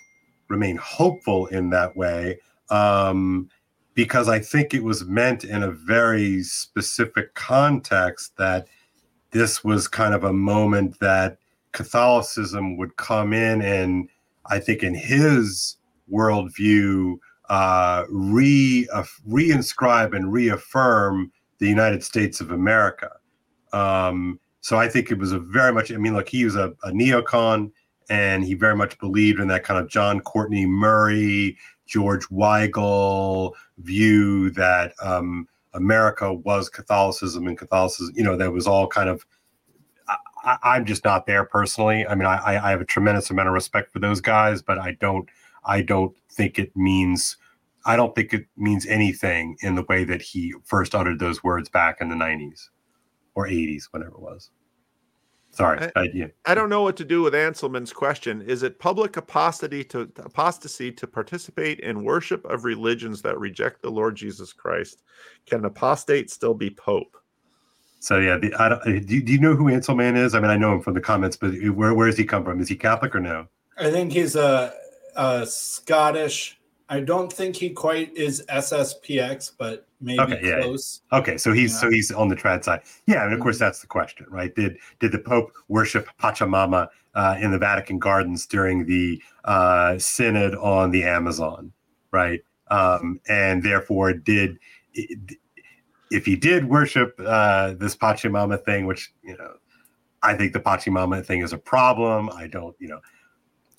remain 0.53 0.77
hopeful 0.77 1.47
in 1.47 1.69
that 1.71 1.97
way 1.97 2.39
um, 2.69 3.49
because 3.93 4.29
I 4.29 4.39
think 4.39 4.73
it 4.73 4.83
was 4.83 5.05
meant 5.05 5.43
in 5.43 5.63
a 5.63 5.71
very 5.71 6.43
specific 6.43 7.33
context 7.33 8.37
that 8.37 8.67
this 9.31 9.63
was 9.63 9.87
kind 9.87 10.13
of 10.13 10.23
a 10.23 10.33
moment 10.33 10.99
that 10.99 11.37
Catholicism 11.71 12.77
would 12.77 12.95
come 12.97 13.33
in 13.33 13.61
and 13.61 14.09
I 14.45 14.59
think 14.59 14.83
in 14.83 14.93
his 14.93 15.77
worldview 16.11 17.17
uh, 17.49 18.05
re 18.09 18.87
uh, 18.93 19.03
reinscribe 19.27 20.15
and 20.15 20.31
reaffirm 20.31 21.31
the 21.59 21.67
United 21.67 22.03
States 22.03 22.41
of 22.41 22.51
America. 22.51 23.09
Um, 23.73 24.39
so 24.61 24.77
I 24.77 24.87
think 24.87 25.11
it 25.11 25.17
was 25.17 25.31
a 25.31 25.39
very 25.39 25.73
much. 25.73 25.91
I 25.91 25.97
mean, 25.97 26.13
look, 26.13 26.29
he 26.29 26.45
was 26.45 26.55
a, 26.55 26.73
a 26.83 26.91
neocon, 26.91 27.71
and 28.09 28.43
he 28.43 28.53
very 28.53 28.75
much 28.75 28.97
believed 28.99 29.39
in 29.39 29.47
that 29.47 29.63
kind 29.63 29.79
of 29.79 29.89
John 29.89 30.19
Courtney 30.19 30.65
Murray, 30.65 31.57
George 31.85 32.27
Weigel 32.29 33.53
view 33.77 34.49
that 34.51 34.93
um, 35.01 35.47
America 35.73 36.33
was 36.33 36.69
Catholicism, 36.69 37.47
and 37.47 37.57
Catholicism, 37.57 38.13
you 38.15 38.23
know, 38.23 38.37
that 38.37 38.51
was 38.51 38.67
all 38.67 38.87
kind 38.87 39.09
of. 39.09 39.25
I, 40.43 40.57
I'm 40.63 40.85
just 40.85 41.05
not 41.05 41.25
there 41.25 41.45
personally. 41.45 42.05
I 42.05 42.15
mean, 42.15 42.25
I, 42.25 42.59
I 42.61 42.71
have 42.71 42.81
a 42.81 42.85
tremendous 42.85 43.29
amount 43.29 43.47
of 43.47 43.53
respect 43.53 43.91
for 43.91 43.99
those 43.99 44.21
guys, 44.21 44.61
but 44.61 44.77
I 44.77 44.97
don't. 44.99 45.27
I 45.65 45.81
don't 45.81 46.15
think 46.31 46.59
it 46.59 46.75
means. 46.75 47.37
I 47.85 47.95
don't 47.95 48.15
think 48.15 48.33
it 48.33 48.45
means 48.55 48.85
anything 48.85 49.57
in 49.61 49.75
the 49.75 49.83
way 49.83 50.03
that 50.05 50.21
he 50.21 50.53
first 50.63 50.95
uttered 50.95 51.19
those 51.19 51.43
words 51.43 51.67
back 51.69 51.99
in 51.99 52.07
the 52.07 52.15
90s 52.15 52.69
or 53.35 53.45
80s, 53.45 53.85
whatever 53.91 54.15
it 54.15 54.21
was. 54.21 54.51
Sorry, 55.53 55.79
I- 55.95 56.01
I, 56.01 56.09
yeah. 56.13 56.27
I 56.45 56.55
don't 56.55 56.69
know 56.69 56.81
what 56.81 56.97
to 56.97 57.05
do 57.05 57.21
with 57.21 57.33
Anselman's 57.35 57.93
question. 57.93 58.41
Is 58.41 58.63
it 58.63 58.79
public 58.79 59.17
apostasy 59.17 59.83
to 59.85 60.09
apostasy 60.17 60.91
to 60.91 61.05
participate 61.05 61.79
in 61.81 62.03
worship 62.03 62.43
of 62.45 62.65
religions 62.65 63.21
that 63.21 63.39
reject 63.39 63.83
the 63.83 63.91
Lord 63.91 64.15
Jesus 64.15 64.51
Christ? 64.51 65.03
Can 65.45 65.59
an 65.59 65.65
apostate 65.65 66.31
still 66.31 66.55
be 66.55 66.71
pope? 66.71 67.17
So 67.99 68.17
yeah, 68.17 68.37
the, 68.37 68.53
I 68.55 68.69
don't, 68.69 68.81
uh, 68.81 68.99
do, 69.05 69.21
do 69.21 69.31
you 69.31 69.39
know 69.39 69.55
who 69.55 69.65
Anselman 69.65 70.17
is? 70.17 70.33
I 70.33 70.39
mean, 70.39 70.49
I 70.49 70.57
know 70.57 70.73
him 70.73 70.81
from 70.81 70.95
the 70.95 71.01
comments, 71.01 71.37
but 71.37 71.53
where 71.75 71.93
where 71.93 72.07
does 72.07 72.17
he 72.17 72.25
come 72.25 72.43
from? 72.43 72.59
Is 72.59 72.67
he 72.67 72.75
Catholic 72.75 73.15
or 73.15 73.19
no? 73.21 73.47
I 73.77 73.91
think 73.91 74.11
he's 74.11 74.35
a, 74.35 74.73
a 75.15 75.45
Scottish. 75.45 76.59
I 76.89 76.99
don't 76.99 77.31
think 77.31 77.55
he 77.55 77.69
quite 77.69 78.15
is 78.15 78.43
SSPX, 78.49 79.51
but 79.57 79.87
maybe 80.01 80.21
Okay, 80.21 80.39
yeah, 80.43 80.57
yeah. 80.57 80.61
close. 80.61 81.01
Okay, 81.11 81.37
so 81.37 81.51
he's 81.53 81.79
so 81.79 81.89
he's 81.89 82.11
on 82.11 82.27
the 82.27 82.35
trad 82.35 82.63
side. 82.63 82.81
Yeah, 83.07 83.23
and 83.23 83.33
of 83.33 83.39
course 83.39 83.55
Mhm. 83.55 83.59
that's 83.59 83.79
the 83.81 83.87
question, 83.87 84.25
right? 84.29 84.53
Did 84.53 84.77
did 84.99 85.11
the 85.11 85.19
Pope 85.19 85.51
worship 85.69 86.07
Pachamama 86.21 86.89
uh, 87.15 87.37
in 87.39 87.51
the 87.51 87.57
Vatican 87.57 87.99
gardens 87.99 88.45
during 88.45 88.85
the 88.85 89.21
uh, 89.45 89.97
synod 89.97 90.55
on 90.55 90.91
the 90.91 91.03
Amazon, 91.03 91.71
right? 92.11 92.41
Um, 92.69 93.19
and 93.27 93.63
therefore, 93.63 94.13
did 94.13 94.59
if 94.93 96.25
he 96.25 96.35
did 96.35 96.69
worship 96.69 97.15
uh, 97.25 97.73
this 97.73 97.95
Pachamama 97.95 98.63
thing, 98.65 98.85
which 98.85 99.13
you 99.23 99.37
know, 99.37 99.53
I 100.21 100.35
think 100.35 100.53
the 100.53 100.59
Pachamama 100.59 101.25
thing 101.25 101.41
is 101.41 101.53
a 101.53 101.57
problem. 101.57 102.29
I 102.29 102.47
don't, 102.47 102.75
you 102.79 102.87
know, 102.87 102.99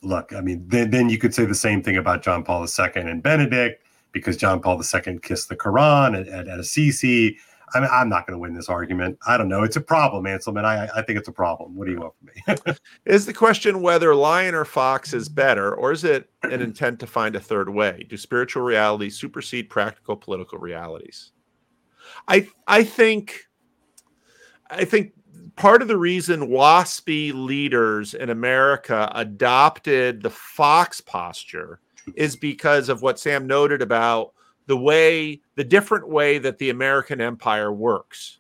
look. 0.04 0.32
I 0.32 0.40
mean, 0.40 0.64
then 0.68 0.90
then 0.90 1.08
you 1.08 1.18
could 1.18 1.34
say 1.34 1.44
the 1.44 1.54
same 1.54 1.82
thing 1.82 1.96
about 1.96 2.22
John 2.22 2.42
Paul 2.44 2.64
II 2.66 2.90
and 2.94 3.22
Benedict 3.22 3.84
because 4.12 4.36
John 4.36 4.60
Paul 4.60 4.80
II 4.80 5.18
kissed 5.20 5.48
the 5.48 5.56
Quran 5.56 6.18
at, 6.18 6.28
at, 6.28 6.48
at 6.48 6.60
Assisi. 6.60 7.36
I 7.74 7.80
mean, 7.80 7.88
I'm 7.90 8.08
not 8.08 8.26
going 8.26 8.36
to 8.36 8.38
win 8.38 8.54
this 8.54 8.68
argument. 8.68 9.18
I 9.26 9.36
don't 9.36 9.48
know. 9.48 9.64
It's 9.64 9.74
a 9.74 9.80
problem, 9.80 10.24
Anselman. 10.24 10.64
I, 10.64 10.88
I 10.94 11.02
think 11.02 11.18
it's 11.18 11.28
a 11.28 11.32
problem. 11.32 11.74
What 11.74 11.86
do 11.86 11.92
you 11.92 11.98
want 11.98 12.14
from 12.18 12.66
me? 12.66 12.74
Is 13.04 13.26
the 13.26 13.32
question 13.32 13.82
whether 13.82 14.14
lion 14.14 14.54
or 14.54 14.64
fox 14.64 15.12
is 15.12 15.28
better, 15.28 15.74
or 15.74 15.90
is 15.90 16.04
it 16.04 16.30
an 16.44 16.62
intent 16.62 17.00
to 17.00 17.06
find 17.06 17.34
a 17.34 17.40
third 17.40 17.68
way? 17.68 18.06
Do 18.08 18.16
spiritual 18.16 18.62
realities 18.62 19.18
supersede 19.18 19.68
practical 19.68 20.16
political 20.16 20.58
realities? 20.58 21.32
I 22.28 22.46
I 22.66 22.84
think 22.84 23.40
I 24.70 24.84
think 24.84 25.12
part 25.56 25.82
of 25.82 25.88
the 25.88 25.96
reason 25.96 26.48
waspy 26.48 27.32
leaders 27.32 28.14
in 28.14 28.30
America 28.30 29.10
adopted 29.14 30.22
the 30.22 30.30
fox 30.30 31.00
posture 31.00 31.80
is 32.14 32.34
mm-hmm. 32.34 32.40
because 32.40 32.88
of 32.88 33.02
what 33.02 33.18
Sam 33.18 33.46
noted 33.46 33.82
about 33.82 34.32
the 34.66 34.76
way 34.76 35.40
the 35.56 35.64
different 35.64 36.08
way 36.08 36.38
that 36.38 36.58
the 36.58 36.70
American 36.70 37.20
empire 37.20 37.72
works. 37.72 38.38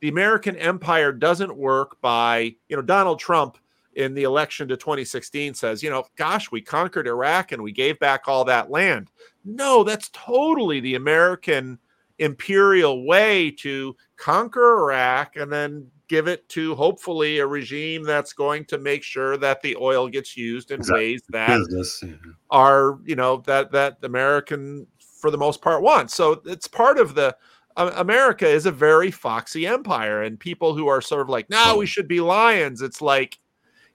The 0.00 0.08
American 0.08 0.56
empire 0.56 1.12
doesn't 1.12 1.56
work 1.56 2.00
by, 2.00 2.54
you 2.68 2.76
know, 2.76 2.82
Donald 2.82 3.18
Trump 3.18 3.56
in 3.94 4.12
the 4.12 4.24
election 4.24 4.68
to 4.68 4.76
2016 4.76 5.54
says, 5.54 5.82
you 5.82 5.88
know, 5.88 6.04
gosh, 6.16 6.50
we 6.50 6.60
conquered 6.60 7.08
Iraq 7.08 7.52
and 7.52 7.62
we 7.62 7.72
gave 7.72 7.98
back 7.98 8.28
all 8.28 8.44
that 8.44 8.70
land. 8.70 9.10
No, 9.44 9.82
that's 9.82 10.10
totally 10.12 10.80
the 10.80 10.96
American 10.96 11.78
imperial 12.18 13.06
way 13.06 13.50
to 13.50 13.96
conquer 14.16 14.78
Iraq 14.80 15.36
and 15.36 15.50
then 15.50 15.90
give 16.08 16.28
it 16.28 16.48
to 16.50 16.74
hopefully 16.74 17.38
a 17.38 17.46
regime 17.46 18.02
that's 18.02 18.32
going 18.32 18.64
to 18.66 18.78
make 18.78 19.02
sure 19.02 19.36
that 19.36 19.60
the 19.62 19.76
oil 19.76 20.08
gets 20.08 20.36
used 20.36 20.70
in 20.70 20.80
Exactly. 20.80 21.12
ways 21.12 21.22
that 21.30 21.58
Business. 21.58 22.04
are 22.50 22.98
you 23.04 23.16
know 23.16 23.38
that 23.46 23.72
that 23.72 23.98
American 24.02 24.86
for 24.98 25.30
the 25.30 25.38
most 25.38 25.62
part 25.62 25.82
want. 25.82 26.10
So 26.10 26.40
it's 26.44 26.68
part 26.68 26.98
of 26.98 27.14
the 27.14 27.36
uh, 27.76 27.92
America 27.96 28.46
is 28.48 28.66
a 28.66 28.72
very 28.72 29.10
foxy 29.10 29.66
empire, 29.66 30.22
and 30.22 30.38
people 30.38 30.74
who 30.74 30.86
are 30.86 31.00
sort 31.00 31.22
of 31.22 31.28
like, 31.28 31.50
"No, 31.50 31.76
we 31.76 31.86
should 31.86 32.08
be 32.08 32.20
lions." 32.20 32.82
It's 32.82 33.02
like, 33.02 33.38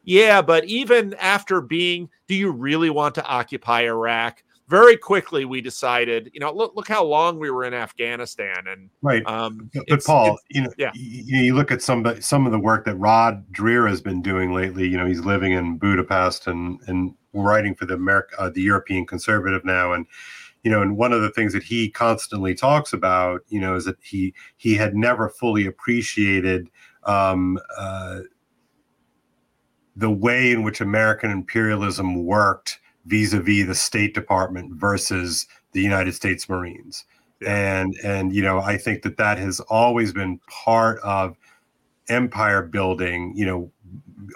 yeah, 0.04 0.42
but 0.42 0.66
even 0.66 1.14
after 1.16 1.62
being, 1.62 2.10
do 2.28 2.36
you 2.36 2.52
really 2.52 2.90
want 2.90 3.16
to 3.16 3.26
occupy 3.26 3.82
Iraq? 3.82 4.44
Very 4.72 4.96
quickly, 4.96 5.44
we 5.44 5.60
decided, 5.60 6.32
you 6.34 6.40
know, 6.40 6.50
look 6.54 6.78
look 6.78 6.88
how 6.88 7.04
long 7.04 7.40
we 7.40 7.52
were 7.52 7.66
in 7.66 7.74
Afghanistan, 7.74 8.64
and 8.68 8.90
Right. 9.02 9.22
um, 9.26 9.70
But 9.90 10.02
Paul, 10.06 10.40
you 10.50 10.62
know, 10.62 10.70
yeah. 10.78 10.92
you, 10.96 11.42
you 11.42 11.56
look 11.56 11.74
at 11.74 11.82
some 11.82 12.06
some 12.22 12.46
of 12.46 12.54
the 12.54 12.60
work 12.60 12.86
that 12.86 12.96
Rod 12.96 13.52
Dreher 13.52 13.90
has 13.90 14.00
been 14.02 14.22
doing 14.22 14.54
lately. 14.54 14.88
You 14.88 14.96
know, 14.96 15.06
he's 15.06 15.26
living 15.26 15.52
in 15.52 15.78
Budapest 15.78 16.48
and 16.48 16.80
and 16.88 17.14
writing 17.34 17.76
for 17.76 17.86
the 17.86 17.96
America, 17.96 18.34
uh, 18.40 18.50
the 18.50 18.62
European 18.62 19.06
Conservative 19.06 19.66
now, 19.66 19.92
and 19.92 20.06
you 20.64 20.72
know, 20.72 20.82
and 20.82 20.96
one 20.96 21.12
of 21.12 21.22
the 21.22 21.32
things 21.32 21.52
that 21.52 21.64
he 21.64 21.90
constantly 21.90 22.56
talks 22.56 22.94
about, 22.94 23.42
you 23.50 23.60
know, 23.60 23.76
is 23.76 23.84
that 23.84 23.98
he 24.02 24.34
he 24.56 24.76
had 24.76 24.96
never 24.96 25.28
fully 25.28 25.66
appreciated 25.66 26.70
um, 27.04 27.60
uh, 27.78 28.22
the 29.98 30.12
way 30.12 30.52
in 30.52 30.64
which 30.64 30.80
American 30.80 31.30
imperialism 31.30 32.24
worked 32.26 32.80
vis-a-vis 33.06 33.68
the 33.68 33.76
State 33.76 34.14
Department 34.14 34.74
versus 34.74 35.48
the 35.74 35.82
United 35.82 36.14
States 36.14 36.48
Marines. 36.50 37.06
And 37.46 37.96
and 38.04 38.36
you 38.36 38.44
know 38.44 38.60
i 38.60 38.78
think 38.78 39.02
that 39.02 39.18
that 39.18 39.40
has 39.40 39.60
always 39.62 40.14
been 40.14 40.40
part 40.48 41.00
of 41.00 41.36
empire 42.08 42.62
building. 42.62 43.34
You 43.36 43.46
know 43.46 43.72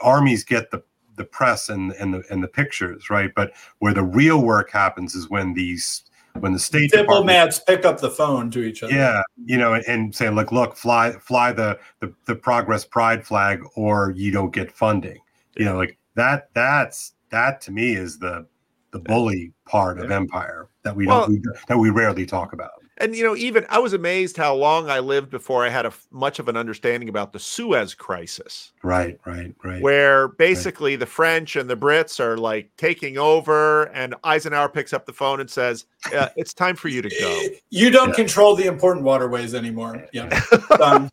armies 0.02 0.44
get 0.44 0.72
the 0.72 0.84
the 1.16 1.24
press 1.24 1.70
and 1.70 1.92
and 1.94 2.14
the 2.14 2.24
and 2.30 2.44
the 2.44 2.48
pictures 2.48 3.10
right? 3.10 3.32
But 3.36 3.54
where 3.80 3.94
the 3.94 4.04
real 4.04 4.42
work 4.42 4.72
happens 4.72 5.14
is 5.14 5.30
when 5.30 5.54
these 5.54 6.04
when 6.40 6.52
the 6.52 6.60
state 6.60 6.92
Diplomats 6.92 7.60
pick 7.60 7.86
up 7.86 8.02
the 8.02 8.10
phone 8.10 8.52
to 8.52 8.64
each 8.64 8.84
other. 8.84 8.94
yeah 8.94 9.22
you 9.46 9.58
know 9.58 9.74
and, 9.74 9.86
and 9.86 10.16
say 10.16 10.30
look 10.30 10.52
look 10.52 10.76
fly 10.76 11.12
fly 11.14 11.52
the, 11.54 11.80
the 12.02 12.14
the 12.26 12.36
progress 12.36 12.84
pride 12.84 13.26
flag 13.26 13.62
or 13.76 14.12
you 14.16 14.32
don't 14.32 14.52
get 14.52 14.72
funding. 14.72 15.20
You 15.56 15.66
know 15.66 15.78
like 15.78 15.98
that 16.16 16.50
that's 16.54 17.14
that 17.30 17.62
to 17.62 17.72
me 17.72 17.96
is 17.96 18.20
the 18.20 18.48
the 18.95 18.99
bully 19.01 19.51
part 19.65 19.99
of 19.99 20.09
empire 20.09 20.69
that 20.84 20.95
we 20.95 21.05
Well- 21.05 21.22
don't 21.27 21.31
we, 21.31 21.41
that 21.67 21.77
we 21.77 21.89
rarely 21.89 22.26
talk 22.26 22.53
about 22.53 22.72
and 22.97 23.13
you 23.13 23.26
know, 23.26 23.35
even 23.35 23.65
I 23.69 23.80
was 23.80 23.91
amazed 23.91 24.38
how 24.38 24.55
long 24.55 24.89
I 24.89 24.99
lived 24.99 25.30
before 25.30 25.65
I 25.65 25.69
had 25.69 25.84
a 25.84 25.89
f- 25.89 26.07
much 26.11 26.39
of 26.39 26.47
an 26.47 26.55
understanding 26.55 27.09
about 27.09 27.34
the 27.34 27.39
Suez 27.39 27.93
Crisis. 27.93 28.72
Right, 28.84 29.19
right, 29.26 29.53
right. 29.65 29.81
where 29.81 30.30
basically 30.30 30.95
the 30.95 31.05
French 31.05 31.57
and 31.57 31.69
the 31.69 31.76
Brits 31.76 32.22
are 32.22 32.38
like 32.38 32.72
taking 32.77 33.17
over, 33.17 33.88
and 33.93 34.15
Eisenhower 34.23 34.69
picks 34.69 34.93
up 34.93 35.05
the 35.05 35.11
phone 35.11 35.41
and 35.41 35.49
says, 35.49 35.88
uh, 36.15 36.30
"It's 36.38 36.53
time 36.53 36.77
for 36.77 36.88
you 36.88 37.01
to 37.01 37.09
go." 37.09 37.41
You 37.69 37.89
don't 37.89 38.09
Yeah. 38.09 38.15
control 38.15 38.55
the 38.55 38.65
important 38.67 39.03
waterways 39.03 39.53
anymore. 39.53 40.07
Yeah. 40.13 40.30
Done. 40.77 41.11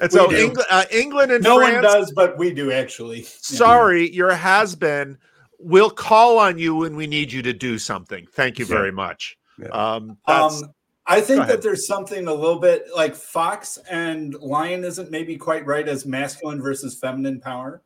And 0.00 0.12
so 0.12 0.28
We. 0.28 0.40
England, 0.40 0.68
uh, 0.70 0.84
England 0.92 1.32
and 1.32 1.42
no 1.42 1.58
France, 1.58 1.74
one 1.74 1.82
does, 1.82 2.12
but 2.12 2.38
we 2.38 2.52
do 2.54 2.70
actually. 2.70 3.22
Yeah. 3.22 3.26
sorry, 3.40 4.08
your 4.14 4.30
has 4.32 4.76
been. 4.76 5.18
We'll 5.58 5.90
call 5.90 6.38
on 6.38 6.58
you 6.58 6.74
when 6.76 6.94
we 6.96 7.06
need 7.06 7.32
you 7.32 7.42
to 7.42 7.52
do 7.52 7.78
something. 7.78 8.26
Thank 8.32 8.58
you 8.58 8.64
Yeah. 8.64 8.74
very 8.76 8.92
much. 8.92 9.36
Yeah. 9.60 9.68
Um, 9.68 10.16
that's, 10.26 10.62
Um, 10.62 10.74
I 11.06 11.20
think 11.20 11.46
that 11.48 11.62
there's 11.62 11.86
something 11.86 12.28
a 12.28 12.34
little 12.34 12.58
bit 12.60 12.86
like 12.94 13.14
fox 13.16 13.78
and 13.90 14.34
lion 14.34 14.84
isn't 14.84 15.10
maybe 15.10 15.36
quite 15.36 15.66
right 15.66 15.88
as 15.88 16.04
masculine 16.06 16.60
versus 16.60 16.94
feminine 16.94 17.40
power. 17.40 17.82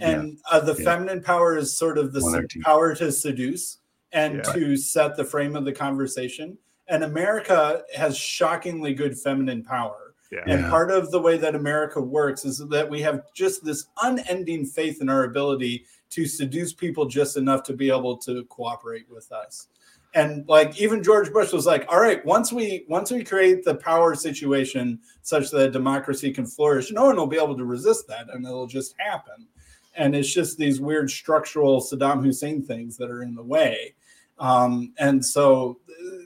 And 0.00 0.38
uh, 0.50 0.60
the 0.60 0.74
Yeah. 0.74 0.84
feminine 0.84 1.22
power 1.22 1.56
is 1.56 1.76
sort 1.76 1.96
of 1.96 2.12
the 2.12 2.20
se- 2.20 2.60
power 2.62 2.94
to 2.96 3.10
seduce, 3.10 3.78
and 4.12 4.36
Yeah. 4.36 4.52
to 4.52 4.76
set 4.76 5.16
the 5.16 5.24
frame 5.24 5.56
of 5.56 5.64
the 5.64 5.72
conversation. 5.72 6.58
And 6.88 7.02
America 7.02 7.82
has 7.94 8.16
shockingly 8.16 8.94
good 8.94 9.18
feminine 9.18 9.62
power. 9.64 10.14
Yeah. 10.30 10.40
And 10.46 10.62
Yeah. 10.62 10.70
part 10.70 10.90
of 10.90 11.10
the 11.12 11.20
way 11.20 11.38
that 11.38 11.54
America 11.54 12.00
works 12.00 12.44
is 12.44 12.58
that 12.58 12.90
we 12.90 13.00
have 13.02 13.22
just 13.34 13.64
this 13.64 13.86
unending 14.02 14.66
faith 14.66 15.00
in 15.00 15.08
our 15.08 15.24
ability 15.24 15.86
to 16.16 16.24
seduce 16.24 16.72
people 16.72 17.04
just 17.04 17.36
enough 17.36 17.62
to 17.62 17.74
be 17.74 17.90
able 17.90 18.16
to 18.16 18.42
cooperate 18.44 19.04
with 19.10 19.30
us. 19.32 19.68
And 20.14 20.48
like 20.48 20.80
even 20.80 21.02
George 21.02 21.30
Bush 21.30 21.52
was 21.52 21.66
like, 21.66 21.84
"All 21.92 22.00
right, 22.00 22.24
once 22.24 22.50
we 22.50 22.86
once 22.88 23.10
we 23.10 23.22
create 23.22 23.64
the 23.64 23.74
power 23.74 24.14
situation 24.14 24.98
such 25.20 25.50
that 25.50 25.72
democracy 25.72 26.32
can 26.32 26.46
flourish, 26.46 26.90
no 26.90 27.04
one 27.04 27.16
will 27.16 27.26
be 27.26 27.36
able 27.36 27.56
to 27.58 27.66
resist 27.66 28.08
that, 28.08 28.32
and 28.32 28.46
it'll 28.46 28.66
just 28.66 28.94
happen." 28.98 29.46
And 29.94 30.16
it's 30.16 30.32
just 30.32 30.56
these 30.56 30.80
weird 30.80 31.10
structural 31.10 31.82
Saddam 31.82 32.24
Hussein 32.24 32.62
things 32.62 32.96
that 32.96 33.10
are 33.10 33.22
in 33.22 33.34
the 33.34 33.42
way. 33.42 33.94
Um, 34.38 34.94
and 34.98 35.24
so 35.24 35.80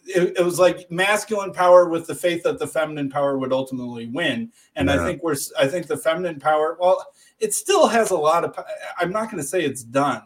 it, 0.07 0.37
it 0.39 0.45
was 0.45 0.59
like 0.59 0.91
masculine 0.91 1.53
power 1.53 1.89
with 1.89 2.07
the 2.07 2.15
faith 2.15 2.43
that 2.45 2.59
the 2.59 2.67
feminine 2.67 3.09
power 3.09 3.39
would 3.39 3.53
ultimately 3.53 4.07
win. 4.07 4.53
And 4.75 4.91
I 4.91 5.05
think 5.05 5.23
we're, 5.23 5.37
I 5.59 5.69
think 5.69 5.87
the 5.87 5.97
feminine 5.97 6.41
power, 6.41 6.77
well, 6.81 7.07
it 7.41 7.55
still 7.55 7.87
has 7.87 8.11
a 8.11 8.17
lot 8.17 8.45
of, 8.45 8.55
I'm 8.99 9.11
not 9.11 9.31
going 9.31 9.43
to 9.43 9.49
say 9.49 9.63
it's 9.63 9.83
done, 9.83 10.23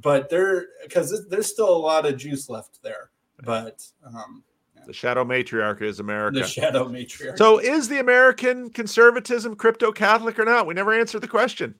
but 0.00 0.28
there, 0.30 0.66
because 0.82 1.26
there's 1.28 1.46
still 1.46 1.74
a 1.74 1.76
lot 1.78 2.06
of 2.06 2.16
juice 2.16 2.48
left 2.48 2.82
there. 2.82 3.10
But 3.44 3.82
um, 4.06 4.44
The 4.86 4.92
shadow 4.92 5.24
matriarch 5.24 5.82
is 5.82 5.98
America. 6.00 6.40
the 6.40 6.46
shadow 6.46 6.88
matriarch. 6.88 7.38
So 7.38 7.58
is 7.58 7.88
the 7.88 7.98
American 7.98 8.70
conservatism 8.70 9.56
crypto 9.56 9.90
Catholic 9.92 10.38
or 10.38 10.44
not? 10.44 10.66
We 10.66 10.74
never 10.74 10.92
answered 10.92 11.20
the 11.22 11.28
question. 11.28 11.74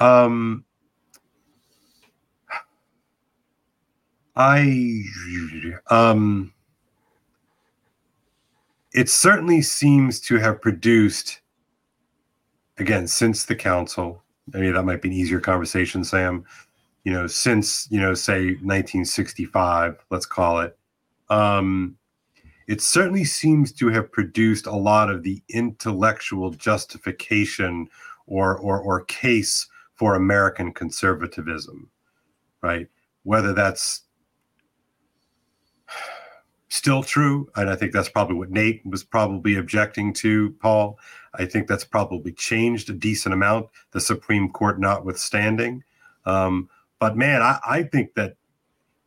Um, 0.00 0.64
I 4.34 5.02
um, 5.90 6.52
it 8.92 9.08
certainly 9.08 9.62
seems 9.62 10.20
to 10.20 10.36
have 10.38 10.60
produced 10.60 11.41
again 12.78 13.06
since 13.06 13.44
the 13.44 13.56
council. 13.56 14.22
Maybe 14.52 14.70
that 14.70 14.82
might 14.84 15.02
be 15.02 15.08
an 15.08 15.14
easier 15.14 15.40
conversation, 15.40 16.04
Sam. 16.04 16.44
You 17.04 17.12
know, 17.12 17.26
since 17.26 17.88
you 17.90 18.00
know, 18.00 18.14
say 18.14 18.46
1965, 18.62 20.04
let's 20.10 20.26
call 20.26 20.60
it. 20.60 20.76
Um, 21.30 21.96
it 22.68 22.80
certainly 22.80 23.24
seems 23.24 23.72
to 23.72 23.88
have 23.88 24.12
produced 24.12 24.66
a 24.66 24.74
lot 24.74 25.10
of 25.10 25.22
the 25.22 25.42
intellectual 25.48 26.50
justification 26.50 27.88
or 28.26 28.56
or 28.56 28.80
or 28.80 29.04
case 29.04 29.66
for 29.94 30.14
American 30.14 30.72
conservatism, 30.72 31.90
right? 32.62 32.88
Whether 33.24 33.52
that's 33.52 34.02
still 36.72 37.02
true, 37.02 37.50
and 37.54 37.68
I 37.68 37.76
think 37.76 37.92
that's 37.92 38.08
probably 38.08 38.36
what 38.36 38.50
Nate 38.50 38.80
was 38.86 39.04
probably 39.04 39.56
objecting 39.56 40.14
to, 40.14 40.52
Paul. 40.60 40.98
I 41.34 41.44
think 41.44 41.68
that's 41.68 41.84
probably 41.84 42.32
changed 42.32 42.88
a 42.88 42.94
decent 42.94 43.34
amount, 43.34 43.68
the 43.90 44.00
Supreme 44.00 44.50
Court 44.50 44.80
notwithstanding. 44.80 45.84
Um, 46.24 46.70
but 46.98 47.14
man, 47.14 47.42
I, 47.42 47.58
I 47.68 47.82
think 47.82 48.14
that 48.14 48.36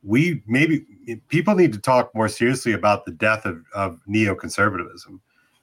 we 0.04 0.44
maybe 0.46 0.86
people 1.28 1.56
need 1.56 1.74
to 1.74 1.80
talk 1.80 2.14
more 2.14 2.28
seriously 2.28 2.74
about 2.74 3.06
the 3.06 3.12
death 3.12 3.46
of, 3.46 3.64
of 3.74 4.00
neoconservatism 4.08 5.20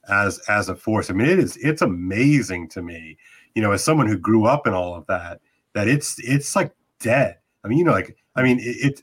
as 0.08 0.40
as 0.48 0.68
a 0.68 0.74
force. 0.74 1.08
I 1.08 1.12
mean, 1.12 1.28
it 1.28 1.38
is 1.38 1.56
it's 1.58 1.82
amazing 1.82 2.68
to 2.70 2.82
me, 2.82 3.16
you 3.54 3.62
know, 3.62 3.70
as 3.70 3.84
someone 3.84 4.08
who 4.08 4.18
grew 4.18 4.46
up 4.46 4.66
in 4.66 4.74
all 4.74 4.96
of 4.96 5.06
that, 5.06 5.40
that 5.74 5.86
it's 5.86 6.18
it's 6.18 6.56
like 6.56 6.74
dead. 6.98 7.38
I 7.64 7.68
mean, 7.68 7.78
you 7.78 7.84
know, 7.84 7.92
like 7.92 8.16
I 8.34 8.42
mean, 8.42 8.58
it, 8.58 8.64
it 8.64 9.02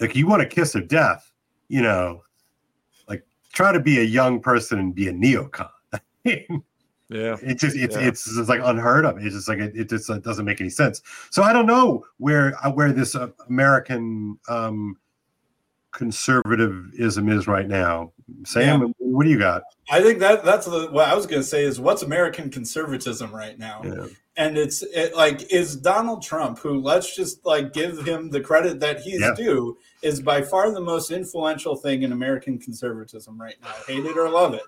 like 0.00 0.14
you 0.14 0.26
want 0.26 0.42
a 0.42 0.46
kiss 0.46 0.74
of 0.74 0.86
death, 0.86 1.27
you 1.68 1.82
know, 1.82 2.22
like 3.08 3.24
try 3.52 3.72
to 3.72 3.80
be 3.80 4.00
a 4.00 4.04
young 4.04 4.40
person 4.40 4.78
and 4.78 4.94
be 4.94 5.08
a 5.08 5.12
neocon. 5.12 5.70
Yeah. 7.10 7.36
It 7.42 7.58
just 7.58 7.74
it's 7.74 7.96
Yeah. 7.96 8.06
it's 8.06 8.24
just 8.36 8.50
like 8.50 8.60
unheard 8.62 9.06
of. 9.06 9.16
It's 9.18 9.34
just 9.34 9.48
like 9.48 9.58
it, 9.58 9.74
it 9.74 9.88
just 9.88 10.10
uh, 10.10 10.18
doesn't 10.18 10.44
make 10.44 10.60
any 10.60 10.68
sense. 10.70 11.00
So 11.30 11.42
I 11.42 11.52
don't 11.54 11.64
know 11.66 12.04
where 12.18 12.54
uh, 12.64 12.70
where 12.70 12.92
this 12.92 13.14
uh, 13.14 13.28
American 13.48 14.38
um, 14.48 14.98
conservatism 15.92 17.28
is 17.30 17.46
right 17.46 17.66
now. 17.66 18.12
Sam, 18.44 18.94
what 19.12 19.24
do 19.24 19.30
you 19.30 19.38
got? 19.38 19.62
I 19.90 20.02
think 20.02 20.18
that 20.20 20.44
that's 20.44 20.66
the, 20.66 20.88
what 20.90 21.08
I 21.08 21.14
was 21.14 21.26
going 21.26 21.40
to 21.42 21.46
say 21.46 21.64
is 21.64 21.80
what's 21.80 22.02
American 22.02 22.50
conservatism 22.50 23.34
right 23.34 23.58
now. 23.58 23.80
Yeah. 23.84 24.06
and 24.36 24.56
it's 24.58 24.82
it, 24.82 25.16
like 25.16 25.50
is 25.52 25.76
Donald 25.76 26.22
Trump, 26.22 26.58
who 26.58 26.80
let's 26.80 27.16
just 27.16 27.44
like 27.46 27.72
give 27.72 28.06
him 28.06 28.30
the 28.30 28.40
credit 28.40 28.80
that 28.80 29.00
he's 29.00 29.20
Yeah. 29.20 29.34
due, 29.34 29.78
is 30.02 30.20
by 30.20 30.42
far 30.42 30.70
the 30.72 30.80
most 30.80 31.10
influential 31.10 31.74
thing 31.74 32.02
in 32.02 32.12
American 32.12 32.58
conservatism 32.58 33.40
right 33.40 33.56
now. 33.62 33.72
Hate 33.86 34.04
it 34.04 34.16
or 34.16 34.28
love 34.28 34.54
it, 34.54 34.62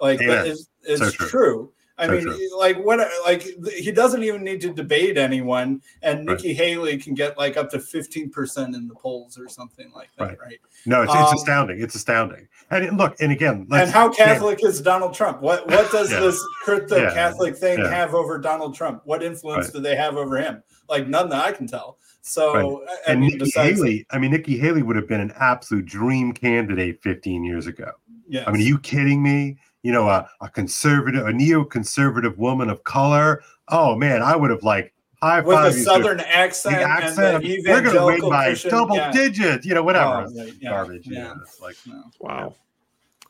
like 0.00 0.20
Amen. 0.20 0.36
that 0.36 0.46
is 0.46 0.68
is 0.84 1.00
So 1.00 1.10
true. 1.10 1.28
true. 1.28 1.72
I 1.98 2.08
mean, 2.08 2.22
true. 2.22 2.58
like 2.58 2.76
what? 2.78 2.98
Like 3.24 3.42
he 3.74 3.90
doesn't 3.90 4.22
even 4.22 4.44
need 4.44 4.60
to 4.62 4.72
debate 4.72 5.16
anyone, 5.16 5.80
and 6.02 6.26
Right. 6.28 6.36
Nikki 6.36 6.52
Haley 6.52 6.98
can 6.98 7.14
get 7.14 7.38
like 7.38 7.56
up 7.56 7.70
to 7.70 7.80
fifteen 7.80 8.28
percent 8.30 8.74
in 8.74 8.86
the 8.86 8.94
polls 8.94 9.38
or 9.38 9.48
something 9.48 9.90
like 9.94 10.08
that, 10.18 10.24
Right. 10.28 10.38
right? 10.38 10.58
No, 10.84 11.02
it's, 11.02 11.12
it's 11.14 11.30
Um, 11.30 11.34
astounding. 11.34 11.80
It's 11.80 11.94
astounding. 11.94 12.48
And 12.70 12.98
look, 12.98 13.16
and 13.20 13.32
again, 13.32 13.66
and 13.70 13.90
how 13.90 14.10
Catholic 14.10 14.62
is 14.62 14.80
Donald 14.82 15.14
Trump? 15.14 15.40
What 15.40 15.66
what 15.68 15.90
does 15.90 16.10
Yeah. 16.12 16.20
this 16.20 16.38
crypto 16.62 16.96
Yeah. 16.96 17.14
Catholic 17.14 17.56
thing 17.56 17.78
Yeah. 17.78 17.88
have 17.90 18.14
over 18.14 18.38
Donald 18.38 18.74
Trump? 18.74 19.00
What 19.04 19.22
influence 19.22 19.66
Right. 19.66 19.74
do 19.74 19.80
they 19.80 19.96
have 19.96 20.16
over 20.16 20.36
him? 20.36 20.62
Like 20.90 21.08
none 21.08 21.30
that 21.30 21.44
I 21.44 21.52
can 21.52 21.66
tell. 21.66 21.98
So 22.20 22.82
I- 22.86 22.90
I 22.92 23.12
and 23.12 23.20
mean, 23.20 23.38
Nikki 23.38 23.52
Haley. 23.54 24.06
I 24.10 24.18
mean, 24.18 24.32
Nikki 24.32 24.58
Haley 24.58 24.82
would 24.82 24.96
have 24.96 25.08
been 25.08 25.20
an 25.20 25.32
absolute 25.38 25.86
dream 25.86 26.32
candidate 26.32 27.00
15 27.02 27.42
years 27.44 27.66
ago. 27.66 27.92
Yeah. 28.28 28.42
I 28.46 28.50
mean, 28.50 28.60
are 28.62 28.64
you 28.64 28.78
kidding 28.80 29.22
me? 29.22 29.56
You 29.86 29.92
know, 29.92 30.08
a, 30.08 30.28
a 30.40 30.48
conservative, 30.48 31.28
a 31.28 31.30
neoconservative 31.30 32.36
woman 32.36 32.68
of 32.68 32.82
color. 32.82 33.44
Oh 33.68 33.94
man, 33.94 34.20
I 34.20 34.34
would 34.34 34.50
have 34.50 34.64
like 34.64 34.92
high 35.22 35.40
with 35.40 35.54
five 35.54 35.74
a 35.74 35.78
southern 35.78 36.18
accent, 36.18 36.74
the 36.74 36.82
accent. 36.82 37.36
and 37.36 37.44
the 37.44 37.62
We're 37.68 37.82
going 37.82 37.94
to 37.94 38.04
win 38.04 38.14
evangelical 38.16 38.30
by 38.30 38.44
Christian, 38.46 38.70
double 38.72 38.96
yeah. 38.96 39.12
digits. 39.12 39.64
You 39.64 39.74
know, 39.74 39.84
whatever. 39.84 40.26
Oh, 40.28 40.34
right, 40.36 40.54
yeah, 40.60 40.70
Garbage. 40.70 41.06
Yeah. 41.06 41.18
Yeah. 41.20 41.34
It's 41.42 41.60
like 41.60 41.76
No. 41.86 42.02
Wow. 42.18 42.56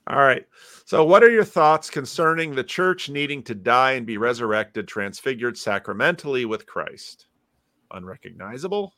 All 0.07 0.19
right. 0.19 0.47
So, 0.87 1.05
what 1.05 1.23
are 1.23 1.31
your 1.31 1.45
thoughts 1.45 1.91
concerning 1.91 2.55
the 2.55 2.65
church 2.65 3.11
needing 3.11 3.43
to 3.43 3.55
die 3.55 3.93
and 3.93 4.07
be 4.07 4.17
resurrected, 4.17 4.89
transfigured 4.89 5.59
sacramentally 5.59 6.47
with 6.47 6.65
Christ? 6.65 7.27
Unrecognizable? 7.91 8.95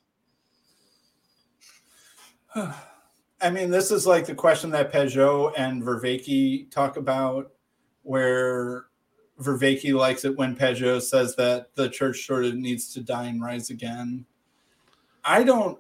I 3.41 3.51
mean, 3.51 3.71
this 3.71 3.91
is 3.91 4.07
like 4.07 4.27
the 4.27 4.35
question 4.35 4.71
that 4.71 4.93
Pageau 4.93 5.53
and 5.57 5.83
Vervaeke 5.83 6.71
talk 6.71 6.97
about, 6.97 7.53
where 8.03 8.87
Vervaeke 9.41 9.95
likes 9.95 10.25
it 10.25 10.37
when 10.37 10.57
Pageau 10.57 11.01
says 11.01 11.37
that 11.37 11.75
the 11.77 11.89
church 11.89 12.27
sort 12.27 12.45
of 12.45 12.55
needs 12.57 12.93
to 12.95 13.01
die 13.01 13.27
and 13.27 13.41
rise 13.43 13.71
again. 13.71 14.27
I 15.25 15.45
don't. 15.45 15.79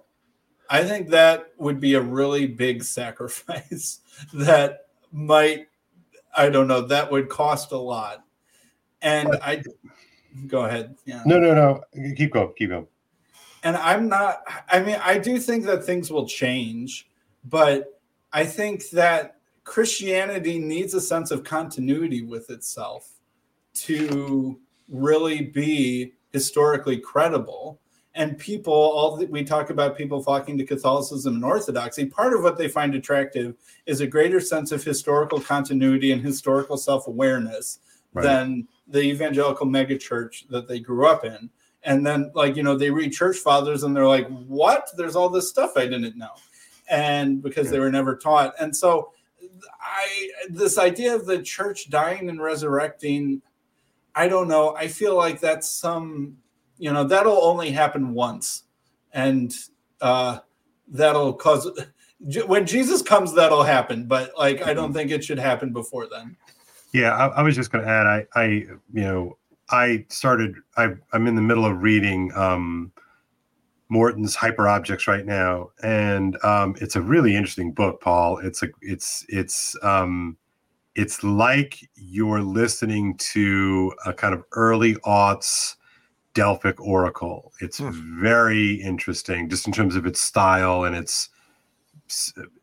I 0.71 0.85
think 0.85 1.09
that 1.09 1.53
would 1.57 1.81
be 1.81 1.95
a 1.95 2.01
really 2.01 2.47
big 2.47 2.85
sacrifice 2.85 4.01
that 4.35 4.87
might. 5.11 5.67
I 6.37 6.51
don't 6.51 6.69
know. 6.69 6.83
That 6.83 7.11
would 7.11 7.29
cost 7.29 7.73
a 7.73 7.79
lot, 7.79 8.25
and 9.03 9.37
I. 9.43 9.63
Go 10.47 10.67
ahead. 10.67 10.95
Yeah. 11.05 11.23
no, 11.27 11.41
no, 11.41 11.55
no. 11.55 12.15
Keep 12.15 12.35
going. 12.35 12.53
Keep 12.57 12.71
going. 12.71 12.87
and 13.65 13.77
I'm 13.77 14.09
not. 14.09 14.43
I 14.71 14.81
mean, 14.81 15.01
I 15.03 15.19
do 15.19 15.39
think 15.39 15.65
that 15.65 15.85
things 15.85 16.13
will 16.13 16.29
change, 16.29 17.09
but 17.44 18.01
I 18.32 18.44
think 18.44 18.90
that 18.90 19.36
Christianity 19.65 20.59
needs 20.59 20.94
a 20.94 21.01
sense 21.01 21.31
of 21.31 21.44
continuity 21.44 22.23
with 22.23 22.51
itself 22.51 23.10
to 23.74 24.59
really 24.89 25.43
be 25.43 26.15
historically 26.32 26.98
credible. 26.98 27.81
And 28.15 28.36
people, 28.39 28.73
all 28.73 29.16
that 29.16 29.31
we 29.31 29.44
talk 29.44 29.70
about 29.70 29.97
people 29.97 30.23
flocking 30.23 30.59
to 30.59 30.65
Catholicism 30.65 31.36
and 31.36 31.44
Orthodoxy, 31.44 32.06
part 32.06 32.32
of 32.32 32.43
what 32.43 32.59
they 32.59 32.66
find 32.66 32.94
attractive 32.94 33.55
is 33.86 34.01
a 34.01 34.06
greater 34.06 34.40
sense 34.40 34.73
of 34.73 34.82
historical 34.82 35.40
continuity 35.40 36.12
and 36.12 36.20
historical 36.23 36.77
self 36.77 37.06
awareness 37.06 37.78
Right. 38.15 38.23
than 38.23 38.66
the 38.86 39.02
evangelical 39.02 39.66
megachurch 39.66 40.48
that 40.48 40.66
they 40.66 40.81
grew 40.81 41.06
up 41.06 41.24
in. 41.24 41.51
And 41.85 42.06
then, 42.06 42.31
like, 42.35 42.56
you 42.56 42.62
know, 42.62 42.77
they 42.77 42.90
read 42.90 43.12
church 43.12 43.36
fathers 43.36 43.82
and 43.82 43.94
they're 43.94 44.06
like, 44.06 44.27
what? 44.47 44.89
There's 44.97 45.15
all 45.15 45.28
this 45.28 45.48
stuff 45.48 45.73
I 45.77 45.86
didn't 45.86 46.16
know. 46.16 46.32
And 46.90 47.43
because 47.43 47.70
they 47.70 47.78
were 47.78 47.90
never 47.90 48.16
taught. 48.16 48.55
And 48.59 48.74
so, 48.74 49.12
I, 49.81 50.31
this 50.48 50.78
idea 50.78 51.15
of 51.15 51.27
the 51.27 51.43
church 51.43 51.90
dying 51.90 52.28
and 52.28 52.40
resurrecting, 52.40 53.43
I 54.15 54.28
don't 54.28 54.48
know. 54.48 54.74
I 54.77 54.89
feel 54.89 55.16
like 55.16 55.40
that's 55.40 55.69
some, 55.69 56.36
you 56.78 56.93
know, 56.93 57.05
that'll 57.05 57.44
only 57.44 57.70
happen 57.70 58.15
once. 58.15 58.65
And 59.12 59.55
uh, 60.01 60.39
that'll 60.89 61.32
cause, 61.32 61.70
when 62.47 62.66
Jesus 62.66 63.02
comes, 63.02 63.35
that'll 63.35 63.62
happen. 63.62 64.06
But, 64.06 64.32
like, 64.39 64.66
I 64.66 64.74
don't 64.74 64.93
think 64.93 65.10
it 65.10 65.24
should 65.24 65.39
happen 65.39 65.73
before 65.73 66.09
then. 66.09 66.36
Yeah, 66.93 67.16
I, 67.16 67.27
I 67.28 67.43
was 67.43 67.55
just 67.55 67.70
going 67.70 67.85
to 67.85 67.90
add. 67.90 68.06
I, 68.06 68.27
I, 68.35 68.44
you 68.47 68.78
know, 68.93 69.36
I 69.70 70.06
started. 70.09 70.55
I, 70.77 70.94
I'm 71.12 71.27
in 71.27 71.35
the 71.35 71.43
middle 71.43 71.66
of 71.66 71.82
reading 71.82 72.32
um, 72.35 72.93
Morton's 73.89 74.36
Hyperobjects 74.36 75.06
right 75.06 75.24
now, 75.24 75.70
and 75.82 76.36
um, 76.44 76.74
it's 76.81 76.97
a 76.97 77.01
really 77.01 77.35
interesting 77.35 77.73
book, 77.73 78.01
Paul. 78.01 78.39
It's 78.39 78.62
a 78.62 78.69
it's 78.82 79.24
it's 79.28 79.77
um, 79.82 80.36
it's 80.94 81.23
like 81.24 81.78
you're 81.94 82.43
listening 82.43 83.16
to 83.19 83.93
a 84.05 84.12
kind 84.12 84.35
of 84.35 84.44
early 84.52 84.94
aughts 84.97 85.77
Delphic 86.35 86.81
oracle. 86.81 87.52
It's 87.60 87.78
hmm. 87.78 87.90
very 88.20 88.74
interesting, 88.74 89.48
just 89.48 89.66
in 89.66 89.73
terms 89.73 89.97
of 89.97 90.06
its 90.06 90.20
style 90.20 90.85
and 90.85 90.94
its 90.94 91.31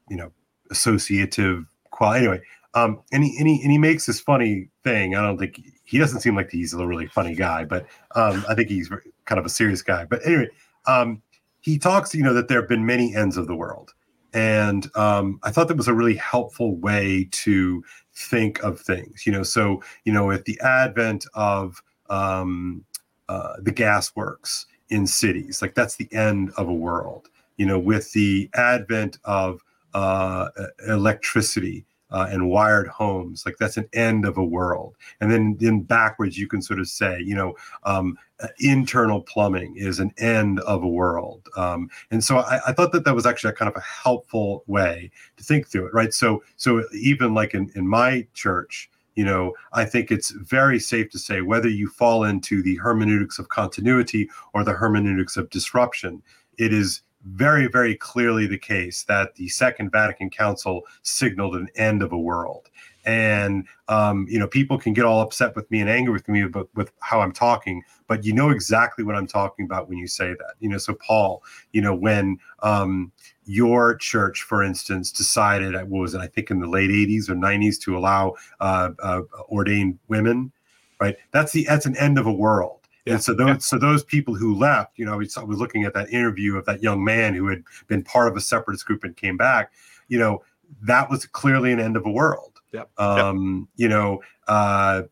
you 0.10 0.16
know 0.16 0.32
associative 0.72 1.66
quality. 1.92 2.26
Anyway, 2.26 2.42
um, 2.76 3.02
and 3.12 3.24
he 3.24 3.36
and 3.40 3.48
he 3.48 3.62
and 3.64 3.72
he 3.72 3.78
makes 3.78 4.06
this 4.06 4.20
funny 4.20 4.70
thing. 4.84 5.16
I 5.16 5.22
don't 5.22 5.38
think 5.38 5.62
he 5.84 5.98
doesn't 5.98 6.22
seem 6.22 6.36
like 6.36 6.52
he's 6.52 6.74
a 6.74 6.86
really 6.86 7.08
funny 7.08 7.36
guy, 7.36 7.64
but 7.64 7.86
um, 8.16 8.46
I 8.48 8.56
think 8.56 8.70
he's 8.70 8.90
kind 9.26 9.40
of 9.40 9.46
a 9.46 9.50
serious 9.50 9.82
guy. 9.82 10.06
But 10.06 10.26
anyway, 10.26 10.50
um, 10.88 11.22
he 11.62 11.78
talks, 11.78 12.14
you 12.14 12.24
know, 12.24 12.34
that 12.34 12.48
there 12.48 12.60
have 12.60 12.70
been 12.70 12.86
many 12.86 13.16
ends 13.16 13.38
of 13.38 13.48
the 13.48 13.56
world, 13.56 13.94
and 14.34 14.90
um, 14.96 15.40
I 15.44 15.52
thought 15.52 15.68
that 15.68 15.78
was 15.78 15.88
a 15.88 15.94
really 15.94 16.16
helpful 16.16 16.76
way 16.76 17.28
to 17.32 17.84
think 18.14 18.64
of 18.64 18.80
things. 18.80 19.26
You 19.26 19.32
know, 19.32 19.44
so 19.44 19.82
you 20.04 20.14
know, 20.14 20.26
with 20.26 20.46
the 20.46 20.60
advent 20.62 21.26
of 21.34 21.82
um, 22.10 22.86
uh, 23.30 23.54
the 23.60 23.72
gas 23.72 24.16
works 24.16 24.68
in 24.90 25.08
cities, 25.08 25.62
like 25.62 25.74
that's 25.74 25.96
the 25.96 26.12
end 26.14 26.52
of 26.58 26.68
a 26.68 26.74
world. 26.74 27.30
You 27.58 27.66
know, 27.66 27.80
with 27.80 28.12
the 28.12 28.50
advent 28.54 29.18
of 29.24 29.62
uh, 29.94 30.50
electricity 30.88 31.86
uh, 32.12 32.28
and 32.30 32.50
wired 32.50 32.88
homes 32.88 33.46
like 33.46 33.58
that's 33.60 33.78
an 33.78 33.90
end 33.94 34.26
of 34.26 34.38
a 34.38 34.44
world. 34.44 34.96
And 35.20 35.32
then 35.32 35.58
then 35.60 35.82
backwards 35.82 36.38
you 36.38 36.48
can 36.48 36.62
sort 36.62 36.80
of 36.80 36.88
say 36.88 37.20
you 37.22 37.36
know 37.36 37.56
um, 37.84 38.18
uh, 38.40 38.48
internal 38.60 39.22
plumbing 39.22 39.76
is 39.78 40.00
an 40.00 40.14
end 40.18 40.60
of 40.62 40.84
a 40.84 40.88
world. 40.88 41.48
Um, 41.56 41.90
and 42.12 42.24
so 42.24 42.38
I, 42.40 42.60
I, 42.68 42.74
thought 42.74 42.92
that 42.92 43.06
that 43.06 43.16
was 43.16 43.26
actually 43.26 43.52
a 43.52 43.56
kind 43.56 43.70
of 43.70 43.78
a 43.78 43.86
helpful 43.86 44.64
way 44.68 45.10
to 45.38 45.44
think 45.44 45.68
through 45.68 45.88
it 45.88 45.94
right? 45.94 46.14
So 46.14 46.44
so 46.58 46.84
even 46.94 47.34
like 47.34 47.54
in, 47.54 47.72
in 47.76 47.88
my 47.88 48.28
church 48.34 48.90
you 49.16 49.24
know 49.24 49.54
i 49.74 49.86
think 49.86 50.12
it's 50.12 50.32
very 50.32 50.78
safe 50.78 51.10
to 51.10 51.18
say 51.18 51.42
whether 51.42 51.70
you 51.70 51.88
fall 51.88 52.26
into 52.26 52.62
the 52.62 52.76
hermeneutics 52.76 53.40
of 53.40 53.50
continuity 53.50 54.30
or 54.54 54.64
the 54.64 54.74
hermeneutics 54.74 55.38
of 55.38 55.50
disruption 55.50 56.22
it 56.58 56.74
is 56.74 57.02
very, 57.26 57.68
very 57.68 57.96
clearly 57.96 58.46
the 58.48 58.58
case 58.58 59.04
that 59.04 59.36
the 59.36 59.48
Second 59.50 59.92
Vatican 59.92 60.30
Council 60.30 60.84
signaled 61.02 61.56
an 61.56 61.68
end 61.76 62.02
of 62.02 62.12
a 62.12 62.18
world. 62.18 62.70
And 63.06 63.68
um, 63.88 64.26
you 64.30 64.40
know, 64.40 64.48
people 64.48 64.80
can 64.80 64.94
get 64.94 65.06
all 65.06 65.22
upset 65.22 65.56
with 65.56 65.70
me 65.70 65.80
and 65.80 65.90
angry 65.90 66.12
with 66.12 66.28
me 66.28 66.42
about 66.42 66.70
with 66.74 66.92
how 67.02 67.22
I'm 67.22 67.32
talking, 67.32 67.84
but 68.08 68.24
you 68.24 68.34
know 68.34 68.50
exactly 68.50 69.04
what 69.04 69.16
I'm 69.16 69.28
talking 69.28 69.66
about 69.66 69.88
when 69.88 70.00
you 70.00 70.08
say 70.08 70.30
that. 70.30 70.54
You 70.60 70.70
know, 70.70 70.80
so 70.80 70.96
Paul, 70.96 71.44
you 71.72 71.82
know, 71.82 71.94
when 71.94 72.40
um, 72.64 73.12
your 73.46 73.96
church, 73.96 74.42
for 74.42 74.64
instance, 74.64 75.12
decided, 75.12 75.76
what 75.76 76.00
was 76.00 76.16
it? 76.16 76.20
I 76.20 76.26
think 76.26 76.50
in 76.50 76.60
the 76.60 76.68
late 76.68 76.90
'80s 76.90 77.30
or 77.30 77.36
'90s 77.36 77.80
to 77.82 77.96
allow 77.96 78.34
uh, 78.60 78.90
uh, 78.98 79.22
ordained 79.50 80.00
women, 80.08 80.52
right? 81.00 81.16
That's 81.32 81.52
the 81.52 81.66
that's 81.66 81.86
an 81.86 81.96
end 81.98 82.18
of 82.18 82.26
a 82.26 82.34
world 82.34 82.85
yeah. 83.06 83.14
And 83.14 83.24
so 83.24 83.34
those 83.34 83.48
yeah. 83.48 83.58
so 83.58 83.78
those 83.78 84.04
people 84.04 84.36
who 84.36 84.56
left, 84.56 84.98
you 84.98 85.06
know, 85.06 85.14
I 85.14 85.16
was, 85.16 85.38
I 85.38 85.44
was 85.44 85.60
looking 85.60 85.84
at 85.84 85.94
that 85.94 86.10
interview 86.10 86.58
of 86.58 86.66
that 86.66 86.82
young 86.82 87.04
man 87.04 87.36
who 87.36 87.48
had 87.48 87.64
been 87.88 88.04
part 88.04 88.28
of 88.28 88.36
a 88.36 88.42
separatist 88.42 88.86
group 88.86 89.04
and 89.04 89.16
came 89.16 89.38
back. 89.38 89.72
You 90.08 90.20
know, 90.20 90.44
that 90.84 91.10
was 91.10 91.26
clearly 91.26 91.72
an 91.72 91.80
end 91.80 91.98
of 91.98 92.06
a 92.06 92.12
world. 92.12 92.60
Yeah. 92.72 92.84
Um, 92.98 93.68
you 93.76 93.88
know, 93.88 94.22
uh, 94.48 95.04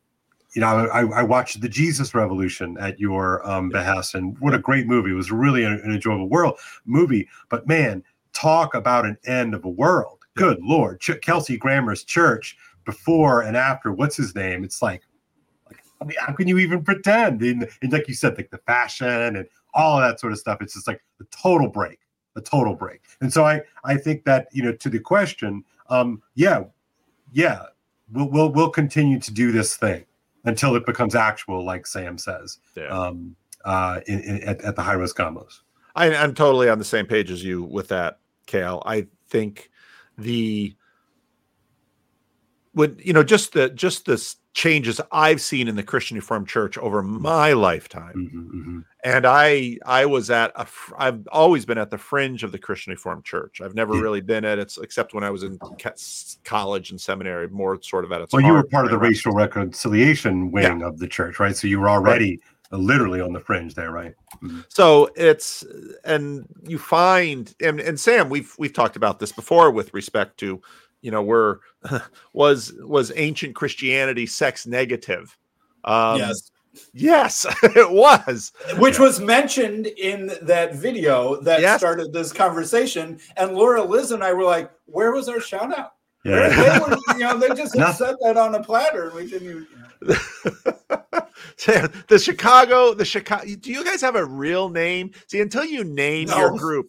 you 0.56 0.62
know, 0.62 0.68
I, 0.68 1.02
I, 1.06 1.24
watched 1.24 1.62
the 1.62 1.70
Jesus 1.70 2.14
Revolution 2.14 2.78
at 2.78 3.00
your 3.00 3.48
um, 3.50 3.70
behest, 3.70 4.14
and 4.14 4.38
what 4.40 4.54
a 4.54 4.60
great 4.60 4.86
movie! 4.86 5.12
It 5.12 5.16
was 5.16 5.32
really 5.32 5.64
an, 5.64 5.74
an 5.84 5.92
enjoyable 5.92 6.30
world 6.30 6.60
movie. 6.86 7.28
But 7.50 7.68
man, 7.68 8.04
talk 8.34 8.76
about 8.76 9.06
an 9.06 9.18
end 9.26 9.54
of 9.56 9.66
a 9.66 9.70
world! 9.70 10.20
Good 10.36 10.60
Lord, 10.62 11.00
Ch- 11.00 11.22
Kelsey 11.22 11.58
Grammer's 11.58 12.04
church 12.04 12.58
before 12.86 13.42
and 13.42 13.56
after. 13.56 13.92
What's 13.92 14.18
his 14.18 14.36
name? 14.36 14.64
It's 14.64 14.82
like 14.82 15.04
I 16.04 16.06
mean, 16.06 16.18
how 16.20 16.34
can 16.34 16.48
you 16.48 16.58
even 16.60 16.84
pretend? 16.84 17.42
And, 17.42 17.68
and 17.82 17.94
like 17.94 18.08
you 18.08 18.14
said, 18.14 18.36
like 18.36 18.52
the 18.52 18.58
fashion 18.60 19.08
and 19.08 19.48
all 19.74 20.00
of 20.00 20.08
that 20.08 20.20
sort 20.20 20.34
of 20.34 20.40
stuff. 20.40 20.62
It's 20.62 20.74
just 20.74 20.88
like 20.88 21.02
a 21.22 21.24
total 21.26 21.70
break, 21.70 22.00
a 22.36 22.42
total 22.42 22.76
break. 22.76 23.02
And 23.22 23.32
so 23.32 23.46
I, 23.46 23.62
I 23.86 23.96
think 23.96 24.26
that 24.26 24.50
you 24.52 24.64
know, 24.64 24.74
to 24.74 24.90
the 24.90 25.00
question, 25.00 25.64
um, 25.90 26.22
yeah, 26.36 26.64
yeah, 27.32 27.64
we'll 28.12 28.30
we'll 28.30 28.52
we'll 28.52 28.70
continue 28.70 29.20
to 29.20 29.34
do 29.34 29.52
this 29.52 29.78
thing 29.78 30.06
until 30.44 30.76
it 30.76 30.86
becomes 30.86 31.16
actual, 31.16 31.64
like 31.64 31.88
Sam 31.88 32.18
says, 32.18 32.60
yeah. 32.76 32.88
um, 32.88 33.36
uh, 33.64 34.02
in, 34.08 34.20
in, 34.20 34.44
at, 34.44 34.62
at 34.62 34.76
the 34.76 34.82
high 34.82 34.94
risk 34.94 35.18
combos. 35.18 35.62
I, 35.96 36.14
I'm 36.14 36.34
totally 36.34 36.70
on 36.70 36.80
the 36.80 36.86
same 36.86 37.06
page 37.06 37.32
as 37.32 37.44
you 37.44 37.64
with 37.64 37.88
that, 37.90 38.20
Kale. 38.46 38.84
I 38.86 39.08
think 39.30 39.70
the 40.18 40.76
when 42.74 42.98
you 43.00 43.14
know 43.14 43.24
just 43.24 43.54
the 43.54 43.70
just 43.70 44.06
this 44.06 44.36
changes 44.54 45.02
I've 45.12 45.42
seen 45.42 45.68
in 45.68 45.76
the 45.76 45.84
Christian 45.84 46.16
Reformed 46.16 46.48
Church 46.48 46.78
over 46.78 47.02
my 47.02 47.54
lifetime. 47.54 48.14
Mm-hmm, 48.16 48.40
mm-hmm. 48.40 48.80
And 49.04 49.26
I 49.26 49.80
I 49.86 50.06
was 50.06 50.30
at 50.30 50.52
a 50.56 50.68
I've 50.98 51.28
always 51.32 51.66
been 51.66 51.80
at 51.80 51.90
the 51.90 51.98
fringe 51.98 52.44
of 52.44 52.52
the 52.52 52.60
Christian 52.60 52.92
Reformed 52.92 53.26
Church. 53.26 53.62
I've 53.62 53.74
never 53.74 53.96
yeah. 53.96 54.02
really 54.02 54.22
been 54.22 54.46
at 54.46 54.60
it 54.60 54.76
except 54.82 55.14
when 55.14 55.24
I 55.24 55.32
was 55.32 55.44
in 55.44 55.60
college 56.44 56.92
and 56.92 57.02
seminary, 57.02 57.50
more 57.50 57.82
sort 57.82 58.06
of 58.06 58.12
at 58.12 58.22
its 58.22 58.34
Well, 58.34 58.44
you 58.44 58.54
were 58.54 58.64
part 58.64 58.86
of 58.86 58.92
the 58.92 59.00
racial 59.00 59.34
reconciliation 59.34 60.52
wing 60.52 60.82
yeah. 60.82 60.88
of 60.88 61.00
the 61.00 61.08
church, 61.08 61.40
right? 61.40 61.56
So 61.56 61.68
you 61.68 61.80
were 61.80 61.90
already 61.90 62.40
right. 62.72 62.80
literally 62.80 63.22
on 63.22 63.34
the 63.34 63.40
fringe 63.40 63.74
there, 63.74 63.92
right? 63.92 64.14
Mm-hmm. 64.44 64.62
So 64.70 65.10
it's 65.16 65.66
and 66.06 66.46
you 66.68 66.78
find 66.78 67.54
and, 67.60 67.80
and 67.80 68.00
Sam, 68.00 68.30
we've 68.30 68.54
we've 68.60 68.74
talked 68.74 68.96
about 68.96 69.20
this 69.20 69.32
before 69.32 69.72
with 69.72 69.92
respect 69.96 70.38
to 70.40 70.62
you 71.04 71.12
know 71.12 71.22
were 71.22 71.62
was 72.34 72.74
was 72.80 73.12
ancient 73.16 73.54
christianity 73.54 74.26
sex 74.26 74.66
negative 74.66 75.38
um, 75.84 76.18
yes 76.18 76.50
yes 76.94 77.46
it 77.64 77.92
was 77.92 78.52
which 78.80 78.98
was 78.98 79.20
mentioned 79.20 79.86
in 79.86 80.32
that 80.42 80.74
video 80.74 81.40
that 81.42 81.62
yes. 81.62 81.80
started 81.80 82.12
this 82.12 82.34
conversation 82.34 83.20
and 83.38 83.54
laura 83.54 83.84
liz 83.84 84.12
and 84.12 84.24
i 84.24 84.34
were 84.34 84.44
like 84.44 84.72
where 84.86 85.12
was 85.12 85.30
our 85.30 85.40
shout 85.40 85.78
out 85.78 85.94
yeah. 86.24 86.48
They, 86.48 86.80
were, 86.80 86.98
you 87.18 87.20
know, 87.20 87.38
they 87.38 87.50
just 87.50 87.74
said 87.98 88.16
that 88.22 88.38
on 88.38 88.56
a 88.56 88.64
platter. 88.64 89.12
We 89.14 89.30
didn't 89.30 89.50
even. 89.50 89.68
You 90.02 90.16
know. 91.70 91.88
the 92.08 92.20
Chicago, 92.20 92.94
the 92.94 93.06
Chicago. 93.06 93.46
Do 93.60 93.72
you 93.72 93.84
guys 93.84 94.02
have 94.02 94.16
a 94.16 94.26
real 94.26 94.70
name? 94.70 95.12
See, 95.28 95.42
until 95.42 95.66
you 95.66 95.84
name 95.84 96.30
no. 96.30 96.38
your 96.38 96.58
group, 96.58 96.88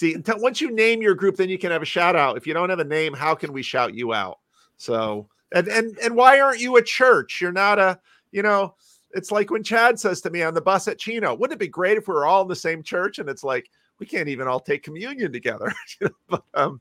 see, 0.00 0.14
until 0.14 0.40
once 0.40 0.60
you 0.60 0.70
name 0.70 1.02
your 1.02 1.14
group, 1.14 1.36
then 1.36 1.48
you 1.48 1.58
can 1.58 1.70
have 1.70 1.82
a 1.82 1.86
shout 1.86 2.16
out. 2.16 2.36
If 2.36 2.46
you 2.46 2.54
don't 2.54 2.70
have 2.70 2.78
a 2.78 2.84
name, 2.84 3.12
how 3.12 3.34
can 3.34 3.52
we 3.52 3.62
shout 3.62 3.94
you 3.94 4.14
out? 4.14 4.38
So, 4.76 5.28
and 5.54 5.68
and 5.68 5.96
and 5.98 6.16
why 6.16 6.40
aren't 6.40 6.60
you 6.60 6.76
a 6.76 6.82
church? 6.82 7.40
You're 7.40 7.52
not 7.52 7.78
a, 7.78 8.00
you 8.32 8.42
know. 8.42 8.74
It's 9.12 9.32
like 9.32 9.50
when 9.50 9.64
Chad 9.64 9.98
says 9.98 10.20
to 10.20 10.30
me 10.30 10.42
on 10.42 10.54
the 10.54 10.60
bus 10.60 10.86
at 10.88 10.98
Chino, 10.98 11.34
"Wouldn't 11.34 11.60
it 11.60 11.64
be 11.64 11.68
great 11.68 11.98
if 11.98 12.06
we 12.08 12.14
were 12.14 12.26
all 12.26 12.42
in 12.42 12.48
the 12.48 12.56
same 12.56 12.82
church?" 12.82 13.18
And 13.18 13.28
it's 13.28 13.44
like 13.44 13.68
we 13.98 14.06
can't 14.06 14.28
even 14.28 14.48
all 14.48 14.60
take 14.60 14.82
communion 14.82 15.32
together. 15.32 15.72
but 16.28 16.44
um, 16.54 16.80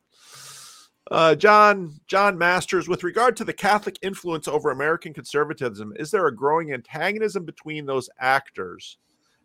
uh, 1.11 1.35
John 1.35 1.99
John 2.07 2.37
Masters, 2.37 2.87
with 2.87 3.03
regard 3.03 3.35
to 3.37 3.43
the 3.43 3.53
Catholic 3.53 3.97
influence 4.01 4.47
over 4.47 4.69
American 4.69 5.13
conservatism, 5.13 5.93
is 5.97 6.11
there 6.11 6.27
a 6.27 6.35
growing 6.35 6.71
antagonism 6.71 7.45
between 7.45 7.85
those 7.85 8.09
actors 8.19 8.97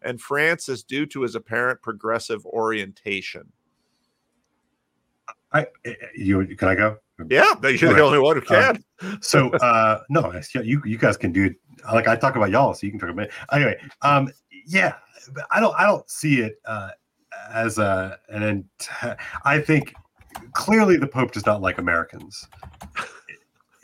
and 0.02 0.20
Francis 0.20 0.82
due 0.82 1.06
to 1.06 1.22
his 1.22 1.34
apparent 1.34 1.80
progressive 1.80 2.44
orientation? 2.46 3.50
I 5.54 5.66
you 6.14 6.46
can 6.56 6.68
I 6.68 6.74
go? 6.74 6.98
Yeah, 7.28 7.54
you're 7.62 7.94
the 7.94 8.02
only 8.02 8.18
one 8.18 8.36
who 8.36 8.42
can. 8.42 8.84
Um, 9.00 9.18
so 9.22 9.50
uh, 9.54 10.02
no, 10.10 10.40
you 10.54 10.82
you 10.84 10.98
guys 10.98 11.16
can 11.16 11.32
do 11.32 11.44
it. 11.44 11.56
Like 11.92 12.08
I 12.08 12.16
talk 12.16 12.36
about 12.36 12.50
y'all, 12.50 12.74
so 12.74 12.86
you 12.86 12.90
can 12.90 13.00
talk 13.00 13.10
about 13.10 13.26
it. 13.26 13.32
Anyway, 13.52 13.80
um, 14.02 14.30
yeah, 14.66 14.94
I 15.50 15.60
don't 15.60 15.74
I 15.78 15.86
don't 15.86 16.08
see 16.10 16.40
it 16.40 16.60
uh, 16.66 16.90
as 17.52 17.78
a 17.78 18.18
an. 18.28 18.68
I 19.44 19.60
think 19.60 19.94
clearly 20.52 20.96
the 20.96 21.06
Pope 21.06 21.32
does 21.32 21.46
not 21.46 21.62
like 21.62 21.78
Americans. 21.78 22.46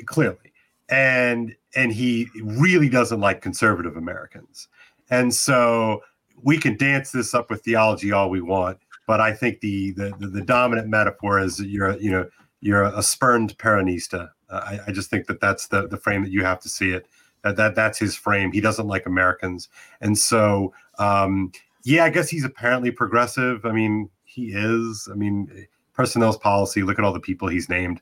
clearly. 0.06 0.52
And 0.90 1.54
and 1.76 1.92
he 1.92 2.28
really 2.42 2.88
doesn't 2.88 3.20
like 3.20 3.42
conservative 3.42 3.96
Americans. 3.96 4.68
And 5.10 5.32
so 5.32 6.02
we 6.42 6.58
can 6.58 6.76
dance 6.76 7.12
this 7.12 7.34
up 7.34 7.50
with 7.50 7.62
theology 7.62 8.12
all 8.12 8.30
we 8.30 8.40
want, 8.40 8.78
but 9.10 9.20
I 9.20 9.32
think 9.32 9.58
the 9.58 9.90
the, 9.90 10.12
the, 10.20 10.28
the 10.28 10.40
dominant 10.40 10.86
metaphor 10.86 11.40
is 11.40 11.58
you're 11.58 11.98
you 11.98 12.12
know 12.12 12.28
you're 12.60 12.84
a 12.84 13.02
spurned 13.02 13.58
Peronista. 13.58 14.30
Uh, 14.48 14.60
I, 14.64 14.78
I, 14.86 14.92
just 14.92 15.10
think 15.10 15.26
that 15.26 15.40
that's 15.40 15.66
the 15.66 15.88
the 15.88 15.96
frame 15.96 16.22
that 16.22 16.30
you 16.30 16.44
have 16.44 16.60
to 16.60 16.68
see 16.68 16.92
it. 16.92 17.08
That 17.42 17.56
that 17.56 17.74
that's 17.74 17.98
his 17.98 18.14
frame. 18.14 18.52
He 18.52 18.60
doesn't 18.60 18.86
like 18.86 19.06
Americans, 19.06 19.68
and 20.00 20.16
so 20.16 20.72
um, 21.00 21.50
yeah, 21.82 22.04
I 22.04 22.10
guess 22.10 22.28
he's 22.28 22.44
apparently 22.44 22.92
progressive. 22.92 23.66
I 23.66 23.72
mean, 23.72 24.08
he 24.22 24.52
is. 24.54 25.08
I 25.10 25.16
mean, 25.16 25.66
personnel's 25.92 26.38
policy. 26.38 26.84
Look 26.84 27.00
at 27.00 27.04
all 27.04 27.12
the 27.12 27.18
people 27.18 27.48
he's 27.48 27.68
named; 27.68 28.00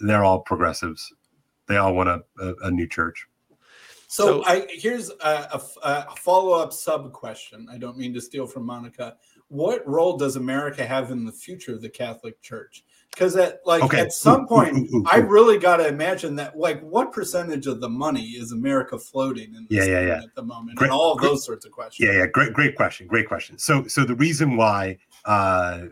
they're 0.00 0.24
all 0.24 0.40
progressives. 0.40 1.10
They 1.68 1.78
all 1.78 1.94
want 1.94 2.10
a, 2.10 2.22
a, 2.38 2.54
a 2.64 2.70
new 2.70 2.86
church. 2.86 3.26
So, 4.08 4.42
so 4.42 4.44
I, 4.44 4.66
here's 4.68 5.08
a, 5.08 5.14
a, 5.24 5.62
a 5.82 6.16
follow 6.16 6.52
up 6.52 6.74
sub 6.74 7.14
question. 7.14 7.66
I 7.72 7.78
don't 7.78 7.96
mean 7.96 8.12
to 8.12 8.20
steal 8.20 8.46
from 8.46 8.66
Monica. 8.66 9.16
What 9.48 9.86
role 9.86 10.16
does 10.16 10.36
America 10.36 10.84
have 10.86 11.10
in 11.10 11.24
the 11.24 11.32
future 11.32 11.72
of 11.74 11.82
the 11.82 11.88
Catholic 11.88 12.40
Church? 12.42 12.84
Because 13.10 13.36
at 13.36 13.60
like 13.64 13.82
Okay. 13.84 14.00
at 14.00 14.12
some 14.12 14.46
point, 14.48 14.74
ooh, 14.76 14.80
ooh, 14.92 14.96
ooh, 14.98 15.04
I 15.06 15.18
really 15.18 15.56
got 15.58 15.76
to 15.76 15.86
imagine 15.86 16.34
that. 16.36 16.58
Like, 16.58 16.80
what 16.80 17.12
percentage 17.12 17.66
of 17.68 17.80
the 17.80 17.88
money 17.88 18.30
is 18.30 18.50
America 18.50 18.98
floating 18.98 19.54
in 19.54 19.66
this 19.70 19.86
Yeah, 19.86 20.00
yeah, 20.00 20.06
yeah. 20.06 20.22
at 20.24 20.34
the 20.34 20.42
moment, 20.42 20.78
Great- 20.78 20.86
and 20.88 20.92
all 20.94 21.12
of 21.12 21.18
great- 21.18 21.28
those 21.28 21.44
sorts 21.44 21.64
of 21.64 21.70
questions. 21.70 22.08
Yeah, 22.08 22.18
yeah, 22.18 22.26
great, 22.26 22.52
great 22.52 22.74
question, 22.74 23.06
great 23.06 23.28
question. 23.28 23.56
So, 23.58 23.86
so 23.86 24.04
the 24.04 24.16
reason 24.16 24.56
why 24.56 24.98
uh, 25.26 25.82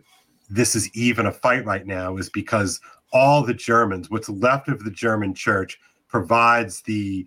this 0.51 0.75
is 0.75 0.91
even 0.97 1.27
a 1.27 1.33
fight 1.33 1.65
right 1.65 1.87
now 1.87 2.17
is 2.17 2.29
because 2.29 2.81
all 3.13 3.43
the 3.45 3.55
Germans, 3.55 4.11
what's 4.11 4.29
left 4.29 4.69
of 4.69 4.83
the 4.83 4.91
German 4.91 5.33
Church, 5.35 5.79
provides 6.09 6.83
the 6.83 7.25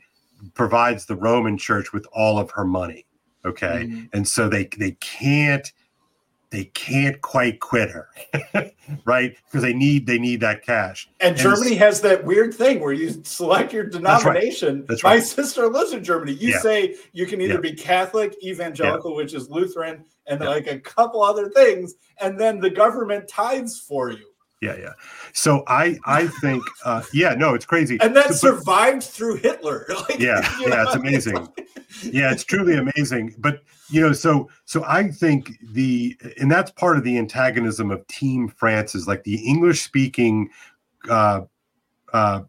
provides 0.54 1.06
the 1.06 1.16
Roman 1.16 1.58
Church 1.58 1.94
with 1.94 2.06
all 2.12 2.38
of 2.38 2.52
her 2.52 2.66
money. 2.66 3.06
Okay, 3.46 3.88
Mhm. 3.90 4.10
and 4.14 4.28
so 4.28 4.50
they 4.50 4.68
they 4.78 4.92
can't 5.00 5.72
they 6.56 6.66
can't 6.66 7.20
quite 7.22 7.60
quit 7.60 7.90
her, 7.90 8.08
right? 9.06 9.36
Because 9.46 9.62
they 9.62 9.74
need 9.74 10.08
they 10.08 10.18
need 10.18 10.40
that 10.40 10.64
cash. 10.64 11.10
And 11.20 11.32
And 11.32 11.38
Germany 11.38 11.76
has 11.76 12.00
that 12.02 12.24
weird 12.24 12.54
thing 12.54 12.80
where 12.80 12.94
you 12.94 13.22
select 13.24 13.74
your 13.74 13.84
denomination. 13.84 14.86
That's 14.88 15.04
My 15.04 15.16
right. 15.16 15.24
sister 15.24 15.68
lives 15.68 15.92
in 15.92 16.02
Germany. 16.04 16.32
You 16.32 16.52
Yeah. 16.52 16.60
say 16.60 16.96
you 17.12 17.26
can 17.26 17.42
either 17.42 17.56
Yeah. 17.56 17.60
be 17.60 17.74
Catholic, 17.74 18.36
evangelical, 18.42 19.16
which 19.16 19.34
is 19.34 19.50
Lutheran, 19.50 20.06
and 20.28 20.40
Yeah. 20.42 20.48
like 20.48 20.68
a 20.68 20.80
couple 20.80 21.22
other 21.22 21.50
things, 21.50 21.96
and 22.22 22.40
then 22.40 22.62
the 22.62 22.70
government 22.70 23.28
tithes 23.28 23.78
for 23.86 24.12
you. 24.12 24.26
Yeah, 24.62 24.76
yeah. 24.78 24.94
So 25.34 25.64
I 25.68 25.98
I 26.06 26.28
think 26.42 26.64
uh, 26.86 27.04
yeah, 27.14 27.34
no, 27.36 27.54
it's 27.54 27.66
crazy. 27.66 27.98
And 28.02 28.16
that 28.16 28.34
So- 28.34 28.52
but- 28.54 28.60
survived 28.60 29.04
through 29.04 29.36
Hitler. 29.38 29.86
Like, 30.10 30.20
Yeah, 30.20 30.42
you 30.60 30.68
yeah, 30.70 30.76
know, 30.76 30.82
it's 30.84 30.96
amazing. 30.96 31.36
like- 31.36 31.68
yeah 32.04 32.30
it's 32.32 32.44
truly 32.44 32.76
amazing 32.76 33.34
but 33.38 33.62
you 33.90 34.02
know 34.02 34.12
so 34.12 34.50
so 34.66 34.84
i 34.86 35.08
think 35.08 35.54
the 35.72 36.18
and 36.42 36.52
that's 36.52 36.70
part 36.72 36.98
of 36.98 37.06
the 37.06 37.18
antagonism 37.18 37.90
of 37.90 38.06
team 38.08 38.50
france 38.50 38.96
is 38.96 39.08
like 39.08 39.24
the 39.24 39.36
english 39.48 39.82
speaking 39.82 40.50
uh 41.10 41.42
uh, 42.12 42.42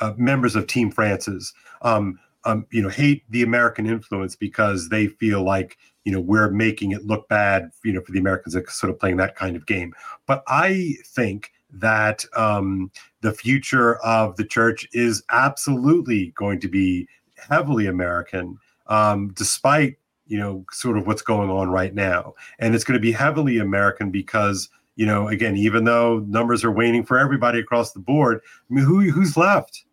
uh 0.00 0.12
members 0.16 0.54
of 0.54 0.68
team 0.68 0.92
france's 0.92 1.52
um 1.82 2.16
um 2.46 2.66
you 2.70 2.80
know 2.80 2.88
hate 2.88 3.24
the 3.30 3.42
american 3.42 3.86
influence 3.86 4.34
because 4.34 4.88
they 4.88 5.06
feel 5.06 5.44
like 5.44 5.76
you 6.04 6.12
know 6.12 6.20
we're 6.20 6.50
making 6.50 6.92
it 6.92 7.04
look 7.04 7.28
bad 7.28 7.70
you 7.84 7.92
know 7.92 8.00
for 8.00 8.12
the 8.12 8.18
americans 8.18 8.54
that 8.54 8.68
sort 8.70 8.90
of 8.90 8.98
playing 8.98 9.16
that 9.18 9.36
kind 9.36 9.56
of 9.56 9.66
game. 9.66 9.92
But 10.26 10.42
i 10.46 10.94
think 11.04 11.52
that 11.70 12.24
um 12.36 12.90
the 13.22 13.32
future 13.32 13.96
of 13.96 14.36
the 14.36 14.44
church 14.44 14.88
is 14.92 15.22
absolutely 15.30 16.28
going 16.36 16.60
to 16.60 16.68
be 16.68 17.08
heavily 17.36 17.86
American, 17.86 18.58
um, 18.86 19.32
despite 19.34 19.96
you 20.26 20.38
know 20.38 20.64
sort 20.70 20.98
of 20.98 21.06
what's 21.06 21.22
going 21.22 21.50
on 21.50 21.70
right 21.70 21.94
now, 21.94 22.34
and 22.58 22.74
it's 22.74 22.84
going 22.84 22.98
to 22.98 23.02
be 23.02 23.12
heavily 23.12 23.58
American 23.58 24.10
because 24.10 24.68
you 24.96 25.06
know 25.06 25.28
again, 25.28 25.56
even 25.56 25.84
though 25.84 26.20
numbers 26.28 26.64
are 26.64 26.70
waning 26.70 27.04
for 27.04 27.18
everybody 27.18 27.58
across 27.58 27.92
the 27.92 28.00
board, 28.00 28.40
I 28.70 28.74
mean, 28.74 28.84
who 28.84 29.10
who's 29.10 29.36
left, 29.36 29.84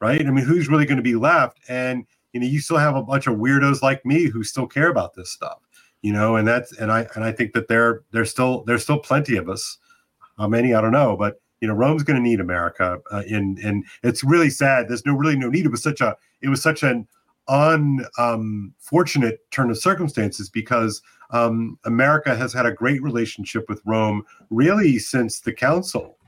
right? 0.00 0.24
I 0.24 0.30
mean, 0.30 0.44
who's 0.44 0.68
really 0.68 0.86
going 0.86 0.96
to 0.96 1.02
be 1.02 1.16
left? 1.16 1.60
And 1.68 2.06
you 2.32 2.40
know, 2.40 2.46
you 2.46 2.60
still 2.60 2.76
have 2.76 2.96
a 2.96 3.02
bunch 3.02 3.26
of 3.26 3.36
weirdos 3.36 3.82
like 3.82 4.04
me 4.04 4.24
who 4.24 4.44
still 4.44 4.66
care 4.66 4.88
about 4.88 5.14
this 5.14 5.30
stuff, 5.30 5.58
you 6.02 6.12
know, 6.12 6.36
and 6.36 6.46
that's 6.46 6.76
and 6.78 6.92
I 6.92 7.06
and 7.14 7.24
I 7.24 7.32
think 7.32 7.52
that 7.54 7.68
there 7.68 8.02
there's 8.12 8.30
still 8.30 8.62
there's 8.64 8.82
still 8.82 8.98
plenty 8.98 9.36
of 9.36 9.48
us. 9.48 9.78
How 10.38 10.48
many 10.48 10.74
I 10.74 10.82
don't 10.82 10.92
know, 10.92 11.16
but 11.16 11.40
you 11.60 11.68
know, 11.68 11.74
Rome's 11.74 12.02
going 12.02 12.16
to 12.16 12.22
need 12.22 12.40
America. 12.40 12.98
Uh, 13.10 13.22
in 13.26 13.58
and 13.64 13.84
it's 14.02 14.22
really 14.22 14.50
sad. 14.50 14.88
There's 14.88 15.06
no 15.06 15.14
really 15.14 15.36
no 15.36 15.48
need. 15.48 15.64
It 15.64 15.70
was 15.70 15.82
such 15.82 16.00
a 16.00 16.16
it 16.42 16.48
was 16.48 16.62
such 16.62 16.82
an 16.82 17.08
unfortunate 17.48 19.50
turn 19.50 19.70
of 19.70 19.78
circumstances 19.78 20.50
because 20.50 21.00
um, 21.30 21.78
America 21.84 22.36
has 22.36 22.52
had 22.52 22.66
a 22.66 22.72
great 22.72 23.02
relationship 23.02 23.68
with 23.68 23.80
Rome 23.84 24.24
really 24.50 24.98
since 24.98 25.40
the 25.40 25.52
council. 25.52 26.18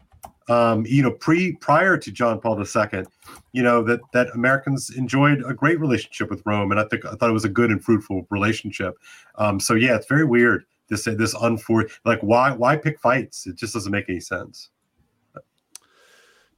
Um, 0.49 0.87
you 0.87 1.03
know, 1.03 1.11
pre 1.11 1.53
prior 1.57 1.97
to 1.99 2.11
John 2.11 2.41
Paul 2.41 2.59
II, 2.59 3.05
you 3.53 3.63
know 3.63 3.83
that 3.83 4.01
that 4.13 4.29
Americans 4.35 4.91
enjoyed 4.91 5.43
a 5.47 5.55
great 5.55 5.79
relationship 5.79 6.31
with 6.31 6.43
Rome, 6.47 6.71
and 6.71 6.81
I 6.81 6.85
think 6.85 7.05
I 7.05 7.15
thought 7.15 7.31
it 7.31 7.35
was 7.35 7.45
a 7.45 7.51
good 7.51 7.71
and 7.71 7.83
fruitful 7.85 8.27
relationship. 8.31 8.95
Um, 9.37 9.61
so 9.61 9.75
yeah, 9.75 9.97
it's 9.97 10.07
very 10.07 10.25
weird 10.25 10.65
this 10.89 11.05
this 11.05 11.35
unfor 11.35 11.91
like 12.05 12.21
why 12.21 12.51
why 12.51 12.77
pick 12.77 12.99
fights? 12.99 13.47
It 13.47 13.57
just 13.57 13.75
doesn't 13.75 13.93
make 13.93 14.09
any 14.09 14.21
sense. 14.21 14.71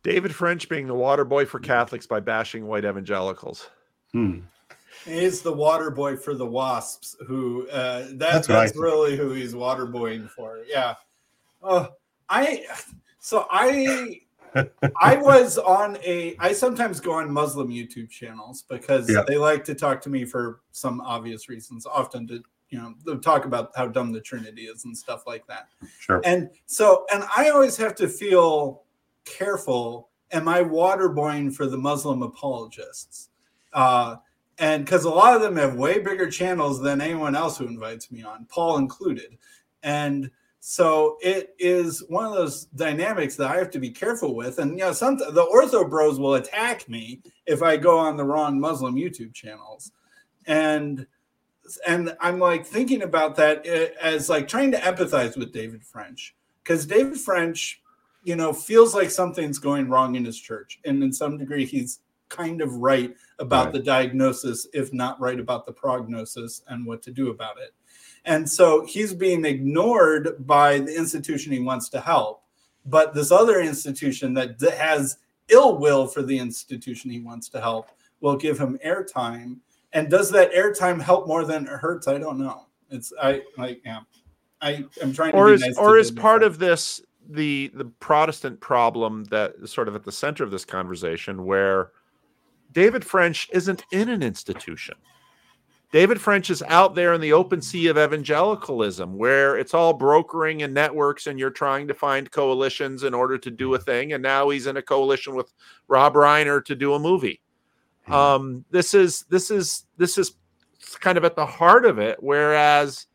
David 0.03 0.35
French 0.35 0.69
being 0.69 0.87
the 0.87 0.95
water 0.95 1.27
boy 1.27 1.45
for 1.45 1.59
Catholics 1.59 2.07
by 2.07 2.21
bashing 2.21 2.67
white 2.67 2.87
evangelicals. 2.87 3.69
Hmm. 4.13 4.41
He's 5.05 5.43
the 5.43 5.53
water 5.53 5.91
boy 5.91 6.17
for 6.17 6.35
the 6.35 6.47
wasps. 6.47 7.17
Who 7.27 7.69
uh, 7.69 8.07
that, 8.09 8.19
That's 8.19 8.47
that's, 8.47 8.75
what 8.75 8.83
really 8.83 9.17
who 9.17 9.33
he's 9.33 9.55
water 9.55 9.87
boying 9.87 10.29
for. 10.29 10.61
Yeah. 10.67 10.95
Oh, 11.63 11.89
I. 12.29 12.65
So 13.21 13.47
I. 13.51 14.21
I 15.01 15.15
was 15.23 15.59
on 15.59 15.97
a. 16.05 16.35
I 16.41 16.53
sometimes 16.53 16.99
go 16.99 17.13
on 17.13 17.31
Muslim 17.31 17.69
YouTube 17.69 18.11
channels 18.11 18.65
because 18.69 19.09
Yeah. 19.09 19.23
they 19.29 19.37
like 19.37 19.63
to 19.65 19.77
talk 19.77 20.01
to 20.03 20.11
me 20.11 20.25
for 20.25 20.61
some 20.73 21.01
obvious 21.03 21.49
reasons. 21.49 21.87
Often 21.87 22.27
to 22.29 22.43
you 22.71 22.79
know 22.79 22.95
they'll 23.07 23.21
talk 23.21 23.45
about 23.45 23.71
how 23.77 23.87
dumb 23.87 24.11
the 24.13 24.21
Trinity 24.21 24.63
is 24.63 24.85
and 24.87 24.97
stuff 24.99 25.25
like 25.25 25.47
that. 25.47 25.69
Sure. 26.01 26.21
And 26.25 26.51
so, 26.67 27.07
and 27.13 27.23
I 27.37 27.51
always 27.51 27.77
have 27.77 27.95
to 27.97 28.09
feel 28.09 28.83
careful. 29.25 30.09
Am 30.33 30.49
I 30.49 30.63
waterboarding 30.65 31.55
for 31.55 31.67
the 31.67 31.77
Muslim 31.79 32.23
apologists? 32.23 33.29
Uh, 33.73 34.17
and 34.59 34.85
because 34.85 35.05
a 35.05 35.11
lot 35.11 35.35
of 35.37 35.43
them 35.43 35.57
have 35.57 35.75
way 35.77 36.01
bigger 36.01 36.29
channels 36.29 36.81
than 36.81 37.01
anyone 37.01 37.35
else 37.37 37.57
who 37.59 37.67
invites 37.67 38.11
me 38.11 38.23
on, 38.25 38.47
Paul 38.51 38.79
included. 38.79 39.39
And 39.83 40.31
so 40.61 41.17
it 41.23 41.55
is 41.59 42.05
one 42.09 42.27
of 42.27 42.35
those 42.35 42.67
dynamics 42.67 43.35
that 43.37 43.51
I 43.51 43.57
have 43.57 43.71
to 43.71 43.79
be 43.79 43.91
careful 43.91 44.35
with. 44.35 44.59
And 44.59 44.73
you 44.73 44.85
know, 44.85 44.93
some 44.93 45.17
the 45.17 45.49
ortho 45.53 45.89
bros 45.89 46.21
will 46.21 46.35
attack 46.35 46.87
me 46.89 47.23
if 47.47 47.63
I 47.63 47.79
go 47.79 47.99
on 47.99 48.17
the 48.19 48.25
wrong 48.25 48.61
Muslim 48.61 48.95
YouTube 48.95 49.33
channels. 49.33 49.91
And 50.47 51.07
and 51.87 52.15
I'm 52.21 52.39
like 52.39 52.67
thinking 52.67 53.03
about 53.03 53.37
that 53.37 53.67
eh, 53.67 53.89
as 54.03 54.29
like 54.29 54.49
trying 54.49 54.71
to 54.73 54.79
empathize 54.79 55.37
with 55.37 55.53
David 55.53 55.83
French 55.83 56.35
because 56.63 56.85
David 56.85 57.19
French, 57.19 57.81
you 58.23 58.37
know, 58.37 58.53
feels 58.53 58.95
like 58.95 59.11
something's 59.11 59.59
going 59.59 59.89
wrong 59.89 60.15
in 60.15 60.25
his 60.25 60.39
church, 60.39 60.79
and 60.85 61.03
in 61.03 61.13
some 61.13 61.39
degree, 61.39 61.65
he's 61.65 62.01
kind 62.29 62.61
of 62.61 62.75
right 62.75 63.15
about 63.39 63.67
Right. 63.67 63.73
the 63.75 63.79
diagnosis, 63.81 64.67
if 64.73 64.93
not 64.93 65.21
right 65.21 65.41
about 65.41 65.65
the 65.65 65.73
prognosis 65.73 66.63
and 66.69 66.87
what 66.87 67.03
to 67.03 67.11
do 67.11 67.31
about 67.31 67.57
it. 67.59 67.73
And 68.25 68.49
so 68.49 68.85
he's 68.85 69.15
being 69.15 69.45
ignored 69.45 70.47
by 70.47 70.79
the 70.79 70.97
institution 70.97 71.53
he 71.53 71.61
wants 71.61 71.89
to 71.91 72.01
help, 72.01 72.43
but 72.87 73.15
this 73.15 73.31
other 73.31 73.61
institution 73.61 74.35
that 74.35 74.61
has 74.61 75.19
ill 75.49 75.79
will 75.79 76.07
for 76.07 76.23
the 76.23 76.39
institution 76.39 77.11
he 77.11 77.21
wants 77.21 77.49
to 77.51 77.61
help 77.61 77.89
will 78.21 78.37
give 78.37 78.59
him 78.59 78.79
airtime. 78.85 79.57
And 79.93 80.11
does 80.11 80.31
that 80.31 80.53
airtime 80.53 81.01
help 81.01 81.27
more 81.27 81.45
than 81.45 81.65
it 81.65 81.71
hurts? 81.71 82.07
I 82.07 82.19
don't 82.19 82.39
know. 82.39 82.67
It's 82.91 83.13
I 83.21 83.43
like 83.57 83.81
yeah. 83.85 84.01
I 84.61 84.85
am 85.01 85.13
trying 85.13 85.33
to 85.33 85.39
or 85.39 85.49
be 85.49 85.55
is 85.55 85.61
nice 85.63 85.79
or 85.79 85.99
is 85.99 86.11
part 86.11 86.43
of 86.43 86.59
this 86.59 87.01
the 87.29 87.71
the 87.75 87.85
Protestant 87.85 88.61
problem 88.61 89.25
that 89.25 89.55
is 89.63 89.73
sort 89.73 89.89
of 89.89 89.95
at 89.95 90.05
the 90.05 90.13
center 90.13 90.45
of 90.45 90.51
this 90.51 90.65
conversation 90.65 91.45
where 91.45 91.93
David 92.73 93.05
French 93.05 93.49
isn't 93.53 93.85
in 93.93 94.09
an 94.09 94.23
institution. 94.23 94.95
David 95.93 96.21
French 96.21 96.51
is 96.51 96.63
out 96.69 96.95
there 96.95 97.15
in 97.15 97.21
the 97.21 97.33
open 97.33 97.61
sea 97.61 97.89
of 97.89 97.99
evangelicalism 97.99 99.17
where 99.17 99.59
it's 99.59 99.75
all 99.75 99.93
brokering 99.93 100.63
and 100.63 100.73
networks 100.73 101.27
and 101.27 101.39
you're 101.39 101.51
trying 101.51 101.89
to 101.89 101.95
find 101.95 102.31
coalitions 102.31 103.03
in 103.03 103.13
order 103.13 103.37
to 103.39 103.51
do 103.51 103.75
a 103.75 103.79
thing. 103.79 104.13
And 104.13 104.23
now 104.23 104.51
he's 104.51 104.69
in 104.69 104.77
a 104.77 104.83
coalition 104.83 105.35
with 105.35 105.53
Rob 105.89 106.15
Reiner 106.15 106.65
to 106.65 106.77
do 106.77 106.95
a 106.95 106.99
movie. 106.99 107.41
Um 108.07 108.65
this 108.71 108.95
is 108.95 109.25
this 109.31 109.51
is 109.51 109.87
this 109.97 110.17
is 110.17 110.35
kind 111.01 111.19
of 111.19 111.25
at 111.25 111.37
the 111.37 111.47
heart 111.47 111.85
of 111.85 111.99
it 111.99 112.17
whereas 112.21 113.07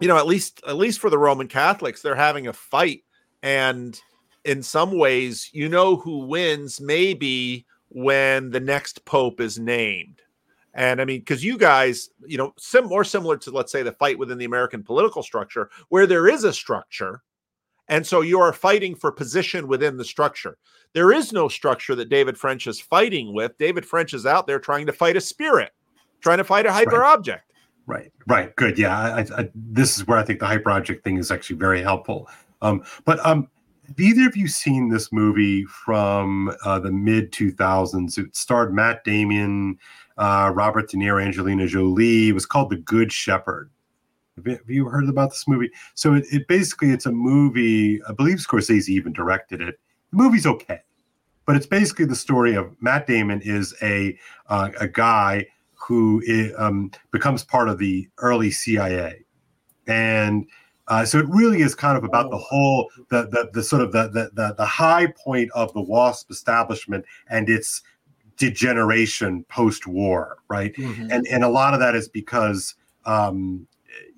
you 0.00 0.08
know 0.08 0.16
at 0.16 0.26
least 0.26 0.62
at 0.66 0.76
least 0.76 1.00
for 1.00 1.10
the 1.10 1.18
roman 1.18 1.48
catholics 1.48 2.00
they're 2.00 2.14
having 2.14 2.46
a 2.48 2.52
fight. 2.52 3.02
And 3.42 3.98
in 4.44 4.62
some 4.62 4.98
ways 4.98 5.50
you 5.52 5.68
know 5.68 5.96
who 5.96 6.26
wins 6.26 6.80
maybe 6.80 7.66
when 7.88 8.50
the 8.50 8.60
next 8.60 9.04
pope 9.04 9.40
is 9.40 9.58
named 9.58 10.21
and 10.74 11.00
i 11.00 11.04
mean 11.04 11.20
because 11.20 11.44
you 11.44 11.56
guys 11.56 12.10
you 12.26 12.38
know 12.38 12.52
sim- 12.58 12.88
more 12.88 13.04
similar 13.04 13.36
to 13.36 13.50
let's 13.50 13.72
say 13.72 13.82
the 13.82 13.92
fight 13.92 14.18
within 14.18 14.38
the 14.38 14.44
american 14.44 14.82
political 14.82 15.22
structure 15.22 15.70
where 15.88 16.06
there 16.06 16.28
is 16.28 16.44
a 16.44 16.52
structure 16.52 17.22
and 17.88 18.06
so 18.06 18.20
you 18.20 18.40
are 18.40 18.52
fighting 18.52 18.94
for 18.94 19.10
position 19.10 19.66
within 19.66 19.96
the 19.96 20.04
structure 20.04 20.56
there 20.92 21.12
is 21.12 21.32
no 21.32 21.48
structure 21.48 21.94
that 21.94 22.08
david 22.08 22.36
french 22.36 22.66
is 22.66 22.80
fighting 22.80 23.34
with 23.34 23.56
david 23.58 23.84
french 23.84 24.14
is 24.14 24.26
out 24.26 24.46
there 24.46 24.58
trying 24.58 24.86
to 24.86 24.92
fight 24.92 25.16
a 25.16 25.20
spirit 25.20 25.72
trying 26.20 26.38
to 26.38 26.44
fight 26.44 26.66
a 26.66 26.72
hyper 26.72 27.04
object 27.04 27.52
Right, 27.86 28.12
right, 28.28 28.54
good. 28.56 28.78
Yeah, 28.78 28.96
I, 28.96 29.20
I, 29.20 29.40
I, 29.42 29.48
this 29.54 29.98
is 29.98 30.06
where 30.06 30.18
I 30.18 30.22
think 30.22 30.38
the 30.38 30.46
hyper 30.46 30.70
object 30.70 31.02
thing 31.02 31.18
is 31.18 31.30
actually 31.30 31.56
very 31.56 31.82
helpful. 31.82 32.28
Um, 32.60 32.84
but 33.04 33.24
um, 33.26 33.48
have 33.88 33.98
either 33.98 34.28
of 34.28 34.36
you 34.36 34.46
seen 34.46 34.88
this 34.88 35.12
movie 35.12 35.64
from 35.64 36.54
uh, 36.64 36.78
the 36.78 36.92
mid 36.92 37.32
2000s? 37.32 38.18
It 38.18 38.36
starred 38.36 38.72
Matt 38.72 39.02
Damon, 39.04 39.78
uh, 40.18 40.52
Robert 40.54 40.90
De 40.90 40.96
Niro, 40.96 41.22
Angelina 41.22 41.66
Jolie. 41.66 42.28
It 42.28 42.32
was 42.32 42.46
called 42.46 42.70
The 42.70 42.76
Good 42.76 43.12
Shepherd. 43.12 43.70
Have 44.36 44.60
you, 44.66 44.86
heard 44.86 45.08
about 45.08 45.30
this 45.30 45.46
movie? 45.46 45.70
So 45.94 46.14
it, 46.14 46.24
it 46.32 46.48
basically 46.48 46.90
it's 46.90 47.06
a 47.06 47.12
movie. 47.12 48.02
I 48.08 48.12
believe 48.12 48.38
Scorsese 48.38 48.88
even 48.88 49.12
directed 49.12 49.60
it. 49.60 49.78
The 50.10 50.16
movie's 50.16 50.46
okay, 50.46 50.80
but 51.46 51.54
it's 51.54 51.66
basically 51.66 52.06
the 52.06 52.16
story 52.16 52.54
of 52.54 52.74
Matt 52.80 53.06
Damon 53.06 53.42
is 53.42 53.74
a 53.82 54.18
uh, 54.48 54.70
a 54.80 54.88
guy 54.88 55.46
who 55.74 56.22
is, 56.24 56.52
um, 56.56 56.90
becomes 57.10 57.44
part 57.44 57.68
of 57.68 57.78
the 57.78 58.08
early 58.18 58.50
CIA, 58.50 59.24
and 59.86 60.46
uh, 60.88 61.04
so 61.04 61.18
it 61.18 61.26
really 61.28 61.60
is 61.60 61.74
kind 61.74 61.96
of 61.96 62.04
about 62.04 62.30
the 62.30 62.38
whole 62.38 62.90
the 63.10 63.22
the, 63.24 63.50
the 63.52 63.62
sort 63.62 63.82
of 63.82 63.92
the, 63.92 64.08
the 64.08 64.30
the 64.34 64.54
the 64.54 64.66
high 64.66 65.06
point 65.06 65.50
of 65.54 65.72
the 65.74 65.82
WASP 65.82 66.30
establishment 66.30 67.04
and 67.28 67.48
its 67.48 67.82
degeneration 68.50 69.44
post-war, 69.48 70.38
right? 70.48 70.74
Mhm. 70.74 71.08
And 71.12 71.26
and 71.28 71.44
a 71.44 71.48
lot 71.48 71.74
of 71.74 71.80
that 71.80 71.94
is 71.94 72.08
because 72.08 72.74
um, 73.06 73.66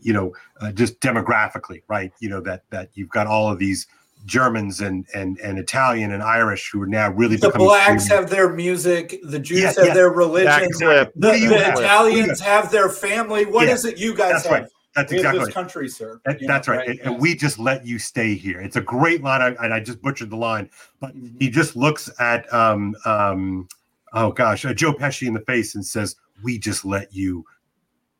you 0.00 0.12
know 0.14 0.32
uh, 0.60 0.72
just 0.72 0.98
demographically, 1.00 1.82
right? 1.88 2.10
You 2.20 2.30
know 2.30 2.40
that 2.40 2.62
that 2.70 2.88
you've 2.94 3.10
got 3.10 3.26
all 3.26 3.50
of 3.52 3.58
these 3.58 3.86
Germans 4.24 4.80
and 4.80 5.04
and 5.14 5.38
and 5.40 5.58
Italian 5.58 6.12
and 6.12 6.22
Irish 6.22 6.70
who 6.72 6.80
are 6.82 6.86
now 6.86 7.10
really 7.10 7.36
the 7.36 7.48
becoming 7.48 7.68
blacks 7.68 8.08
have 8.08 8.30
their 8.30 8.50
music, 8.52 9.20
the 9.24 9.38
Jews 9.38 9.58
Yes, 9.60 9.76
have 9.76 9.86
yes. 9.86 9.94
their 9.94 10.10
religion, 10.10 10.70
clip. 10.72 11.12
the, 11.16 11.28
What 11.28 11.34
do 11.36 11.42
you 11.42 11.48
the 11.50 11.58
have? 11.64 11.78
Italians 11.78 12.40
have 12.40 12.70
their 12.72 12.88
family. 12.88 13.44
What 13.44 13.66
Yeah, 13.66 13.74
is 13.74 13.84
it 13.84 13.98
you 13.98 14.14
guys 14.14 14.32
that's 14.32 14.44
have? 14.46 14.52
right. 14.62 14.68
That's 14.96 15.10
We 15.10 15.18
exactly 15.18 15.40
this 15.40 15.46
right. 15.48 15.54
country, 15.54 15.88
sir. 15.88 16.20
That- 16.24 16.40
You 16.40 16.46
know, 16.46 16.54
that's 16.54 16.68
right. 16.68 16.88
And, 16.88 17.00
and 17.00 17.20
we 17.20 17.34
just 17.34 17.58
let 17.58 17.84
you 17.84 17.98
stay 17.98 18.34
here. 18.36 18.60
It's 18.60 18.76
a 18.76 18.80
great 18.80 19.24
line, 19.24 19.42
I, 19.42 19.48
and 19.64 19.74
I 19.74 19.80
just 19.80 20.00
butchered 20.00 20.30
the 20.30 20.36
line, 20.36 20.70
but 21.00 21.16
Mhm. 21.16 21.34
he 21.40 21.50
just 21.50 21.74
looks 21.74 22.08
at, 22.20 22.50
um, 22.54 22.94
um, 23.04 23.66
oh 24.14 24.32
gosh, 24.32 24.64
uh, 24.64 24.72
Joe 24.72 24.94
Pesci 24.94 25.26
in 25.26 25.34
the 25.34 25.40
face 25.40 25.74
and 25.74 25.84
says, 25.84 26.16
"We 26.42 26.58
just 26.58 26.84
let 26.84 27.12
you 27.12 27.44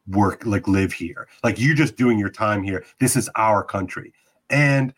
work, 0.09 0.45
like 0.45 0.69
live 0.69 0.93
here. 0.93 1.29
Like 1.43 1.59
you're 1.59 1.75
just 1.75 1.97
doing 1.97 2.19
your 2.19 2.31
time 2.31 2.62
here. 2.62 2.85
This 3.01 3.16
is 3.16 3.31
our 3.37 3.62
country." 3.65 4.12
And 4.51 4.93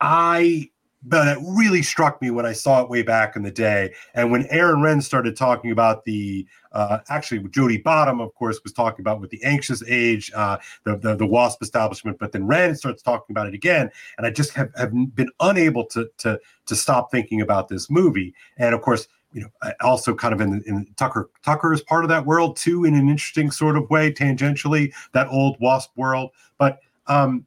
I, 0.00 0.70
but 1.04 1.28
it 1.28 1.38
really 1.56 1.82
struck 1.82 2.20
me 2.20 2.30
when 2.30 2.44
I 2.44 2.52
saw 2.52 2.82
it 2.82 2.90
way 2.90 3.02
back 3.02 3.36
in 3.36 3.42
the 3.42 3.50
day. 3.50 3.94
And 4.14 4.30
when 4.30 4.46
Aaron 4.50 4.80
Renn 4.82 5.02
started 5.02 5.36
talking 5.36 5.70
about 5.70 6.04
the, 6.04 6.46
uh, 6.72 6.98
actually, 7.08 7.48
Jody 7.48 7.80
Bottum, 7.80 8.20
of 8.20 8.34
course, 8.34 8.60
was 8.62 8.72
talking 8.72 9.02
about 9.02 9.20
with 9.20 9.30
the 9.30 9.42
anxious 9.42 9.82
age, 9.88 10.30
uh, 10.34 10.58
the, 10.84 10.96
the 10.96 11.16
the 11.16 11.26
WASP 11.26 11.62
establishment, 11.62 12.18
but 12.18 12.32
then 12.32 12.42
Renn 12.42 12.76
starts 12.76 13.02
talking 13.02 13.32
about 13.32 13.46
it 13.46 13.54
again, 13.54 13.90
and 14.18 14.26
I 14.26 14.30
just 14.30 14.52
have, 14.54 14.70
have 14.76 14.92
been 15.14 15.30
unable 15.40 15.86
to 15.86 16.10
to 16.18 16.38
to 16.66 16.76
stop 16.76 17.10
thinking 17.10 17.40
about 17.40 17.68
this 17.68 17.88
movie. 17.90 18.34
And 18.58 18.74
of 18.74 18.82
course, 18.82 19.08
you 19.32 19.42
know, 19.42 19.72
also 19.80 20.14
kind 20.14 20.34
of 20.34 20.40
in, 20.40 20.62
in 20.66 20.86
Tucker 20.96 21.30
Tucker 21.42 21.72
is 21.72 21.82
part 21.82 22.04
of 22.04 22.08
that 22.10 22.26
world 22.26 22.56
too, 22.56 22.84
in 22.84 22.94
an 22.94 23.08
interesting 23.08 23.50
sort 23.50 23.76
of 23.76 23.88
way, 23.90 24.12
tangentially 24.12 24.92
that 25.12 25.28
old 25.28 25.56
WASP 25.60 25.90
world. 25.96 26.30
But 26.58 26.78
um, 27.06 27.46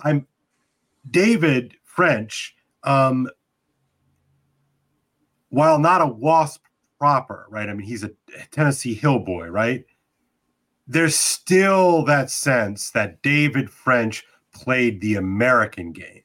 I'm 0.00 0.26
David 1.10 1.74
French. 1.84 2.54
Um, 2.84 3.28
while 5.50 5.78
not 5.78 6.00
a 6.00 6.06
WASP 6.06 6.62
proper, 6.98 7.46
right? 7.50 7.68
I 7.68 7.74
mean, 7.74 7.86
he's 7.86 8.04
a 8.04 8.10
Tennessee 8.50 8.94
Hill 8.94 9.18
boy, 9.18 9.48
right? 9.48 9.84
There's 10.86 11.14
still 11.14 12.04
that 12.06 12.30
sense 12.30 12.90
that 12.92 13.22
David 13.22 13.70
French 13.70 14.24
played 14.54 15.00
the 15.00 15.16
American 15.16 15.92
game, 15.92 16.21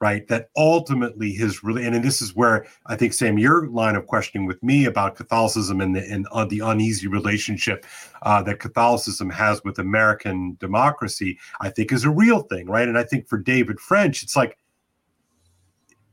right? 0.00 0.26
That 0.28 0.48
ultimately 0.56 1.32
his 1.32 1.62
really, 1.62 1.86
and 1.86 2.02
this 2.02 2.22
is 2.22 2.34
where 2.34 2.66
I 2.86 2.96
think 2.96 3.12
Sam, 3.12 3.38
your 3.38 3.68
line 3.68 3.96
of 3.96 4.06
questioning 4.06 4.46
with 4.46 4.62
me 4.62 4.86
about 4.86 5.14
Catholicism 5.14 5.80
and 5.80 5.94
the 5.94 6.00
and 6.10 6.26
uh, 6.32 6.46
the 6.46 6.60
uneasy 6.60 7.06
relationship 7.06 7.84
uh, 8.22 8.42
that 8.44 8.60
Catholicism 8.60 9.28
has 9.30 9.62
with 9.62 9.78
American 9.78 10.56
democracy, 10.58 11.38
I 11.60 11.68
think 11.68 11.92
is 11.92 12.04
a 12.04 12.10
real 12.10 12.40
thing, 12.40 12.66
right? 12.66 12.88
And 12.88 12.96
I 12.96 13.04
think 13.04 13.28
for 13.28 13.38
David 13.38 13.78
French, 13.78 14.22
it's 14.22 14.36
like 14.36 14.56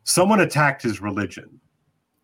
someone 0.03 0.41
attacked 0.41 0.81
his 0.81 1.01
religion, 1.01 1.59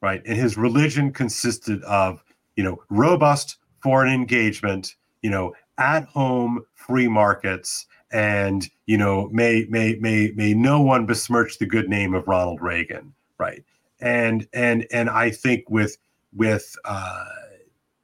right? 0.01 0.21
And 0.25 0.37
his 0.37 0.57
religion 0.57 1.13
consisted 1.13 1.81
of, 1.83 2.21
you 2.57 2.63
know, 2.63 2.77
robust 2.89 3.57
foreign 3.81 4.13
engagement, 4.13 4.95
you 5.21 5.29
know, 5.29 5.53
at 5.77 6.05
home 6.05 6.61
free 6.75 7.07
markets, 7.07 7.85
and 8.13 8.69
you 8.85 8.97
know, 8.97 9.27
may 9.29 9.65
may 9.69 9.95
may 9.99 10.31
may 10.35 10.53
no 10.53 10.79
one 10.79 11.05
besmirch 11.05 11.57
the 11.57 11.65
good 11.65 11.89
name 11.89 12.13
of 12.13 12.27
Ronald 12.27 12.61
Reagan, 12.61 13.13
right? 13.39 13.63
And 13.99 14.47
and 14.53 14.85
and 14.91 15.09
I 15.09 15.31
think 15.31 15.69
with 15.69 15.97
with 16.31 16.75
uh, 16.85 17.25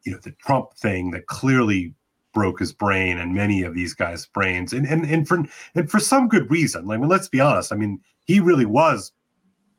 you 0.04 0.12
know 0.12 0.20
the 0.24 0.32
Trump 0.32 0.74
thing 0.74 1.12
that 1.12 1.28
clearly 1.28 1.94
broke 2.34 2.60
his 2.60 2.74
brain 2.74 3.18
and 3.18 3.34
many 3.34 3.64
of 3.64 3.76
these 3.76 3.94
guys' 3.94 4.26
brains, 4.26 4.74
and 4.74 4.88
and 4.88 5.06
and 5.06 5.28
for 5.28 5.44
and 5.76 5.90
for 5.90 6.00
some 6.00 6.28
good 6.28 6.50
reason. 6.50 6.90
I 6.90 6.98
mean, 6.98 7.08
let's 7.08 7.30
be 7.30 7.40
honest. 7.40 7.72
I 7.72 7.76
mean, 7.76 8.02
he 8.26 8.40
really 8.40 8.66
was 8.66 9.12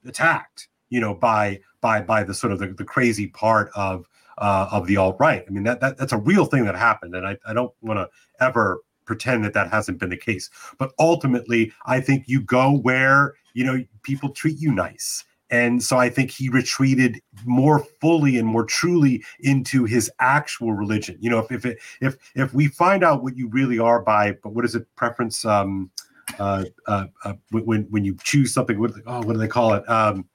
attacked, 0.06 0.68
you 0.90 1.00
know, 1.00 1.12
by 1.12 1.58
by 1.80 2.02
by 2.02 2.22
the 2.22 2.34
sort 2.34 2.52
of 2.52 2.60
the, 2.60 2.68
the 2.68 2.84
crazy 2.84 3.26
part 3.26 3.70
of 3.74 4.08
uh, 4.38 4.68
of 4.70 4.86
the 4.86 4.96
alt 4.96 5.16
right. 5.18 5.44
I 5.46 5.50
mean, 5.50 5.64
that, 5.64 5.80
that 5.80 5.96
that's 5.96 6.12
a 6.12 6.18
real 6.18 6.44
thing 6.44 6.64
that 6.66 6.76
happened, 6.76 7.16
and 7.16 7.26
I, 7.26 7.36
I 7.44 7.52
don't 7.52 7.72
want 7.82 7.98
to 7.98 8.08
ever 8.44 8.80
pretend 9.10 9.44
that 9.44 9.54
that 9.54 9.68
hasn't 9.70 9.98
been 9.98 10.10
the 10.10 10.16
case. 10.16 10.48
But 10.78 10.92
ultimately, 11.00 11.72
I 11.86 12.00
think 12.00 12.28
you 12.28 12.40
go 12.40 12.78
where 12.78 13.34
you 13.54 13.64
know 13.64 13.84
people 14.02 14.28
treat 14.30 14.58
you 14.60 14.70
nice. 14.72 15.24
And 15.52 15.82
so 15.82 15.98
I 15.98 16.08
think 16.08 16.30
he 16.30 16.48
retreated 16.48 17.20
more 17.44 17.80
fully 18.00 18.38
and 18.38 18.46
more 18.46 18.64
truly 18.64 19.24
into 19.40 19.84
his 19.84 20.08
actual 20.20 20.72
religion. 20.74 21.16
You 21.20 21.30
know, 21.30 21.40
if 21.40 21.50
if 21.50 21.66
it, 21.66 21.78
if 22.00 22.16
if 22.36 22.54
we 22.54 22.68
find 22.68 23.02
out 23.02 23.24
what 23.24 23.36
you 23.36 23.48
really 23.48 23.80
are 23.80 24.00
by, 24.00 24.36
but 24.44 24.50
what 24.54 24.64
is 24.64 24.76
it, 24.76 24.86
preference? 24.94 25.44
Um, 25.44 25.90
uh, 26.38 26.64
uh, 26.86 27.06
uh, 27.24 27.32
when 27.50 27.82
when 27.90 28.04
you 28.04 28.16
choose 28.22 28.54
something, 28.54 28.78
what 28.78 28.92
oh, 29.06 29.22
what 29.22 29.32
do 29.32 29.38
they 29.38 29.48
call 29.48 29.74
it? 29.74 29.82
Um, 29.90 30.28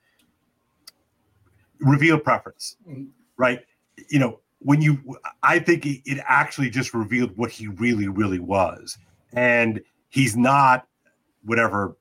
reveal 1.79 2.19
preference, 2.19 2.75
Mm. 2.85 3.07
right? 3.37 3.61
You 4.09 4.19
know, 4.19 4.41
when 4.65 4.81
you, 4.81 4.97
I 5.43 5.59
think 5.59 5.85
it, 5.85 6.19
actually 6.25 6.71
just 6.71 6.95
revealed 6.95 7.37
what 7.37 7.51
he 7.51 7.67
really, 7.67 8.07
really 8.07 8.39
was, 8.39 8.97
and 9.33 9.79
he's 10.09 10.35
not 10.35 10.87
whatever 11.43 11.95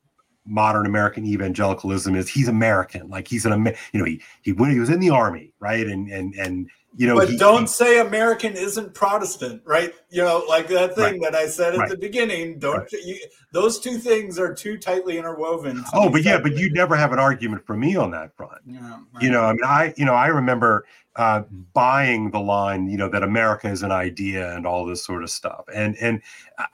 modern 0.46 0.86
American 0.86 1.26
evangelicalism 1.26 2.14
is. 2.16 2.26
He's 2.26 2.48
American, 2.48 3.10
like 3.10 3.28
he's 3.28 3.44
an, 3.44 3.66
you 3.92 3.98
know, 4.00 4.06
he 4.06 4.22
he 4.40 4.52
when 4.52 4.70
he 4.70 4.80
was 4.80 4.88
in 4.88 4.98
the 4.98 5.10
army, 5.10 5.52
right, 5.60 5.86
and 5.86 6.10
and 6.10 6.34
and 6.34 6.70
you 6.96 7.06
know, 7.06 7.16
but 7.16 7.28
he- 7.28 7.36
don't 7.36 7.62
he- 7.62 7.66
say 7.66 7.98
American 8.00 8.52
isn't 8.54 8.94
Protestant, 8.94 9.62
right? 9.64 9.92
You 10.10 10.22
know, 10.22 10.44
like 10.48 10.68
that 10.68 10.94
thing 10.94 11.20
Right. 11.20 11.32
that 11.32 11.34
I 11.34 11.46
said 11.48 11.74
at 11.74 11.80
Right. 11.80 11.90
the 11.90 11.96
beginning. 11.96 12.58
Don't 12.58 12.78
Right. 12.78 12.92
you, 13.04 13.16
those 13.52 13.80
two 13.80 13.98
things 13.98 14.38
are 14.38 14.54
too 14.54 14.78
tightly 14.78 15.18
interwoven. 15.18 15.84
Oh, 15.92 16.08
but 16.08 16.22
yeah, 16.24 16.38
but 16.38 16.56
you 16.56 16.70
never 16.72 16.94
have 16.96 17.12
an 17.12 17.18
argument 17.18 17.66
for 17.66 17.76
me 17.76 17.96
on 17.96 18.10
that 18.12 18.36
front. 18.36 18.60
Yeah, 18.66 18.98
You 19.20 19.30
know, 19.30 19.42
I 19.42 19.52
mean, 19.52 19.64
I 19.64 19.94
you 19.96 20.04
know, 20.04 20.14
I 20.14 20.28
remember 20.28 20.84
uh, 21.16 21.42
buying 21.74 22.32
the 22.32 22.40
line, 22.40 22.88
you 22.88 22.96
know, 22.96 23.08
that 23.08 23.22
America 23.22 23.68
is 23.68 23.84
an 23.84 23.92
idea 23.92 24.52
and 24.56 24.66
all 24.66 24.84
this 24.84 25.04
sort 25.04 25.22
of 25.22 25.30
stuff, 25.30 25.64
and 25.72 25.96
and 26.00 26.20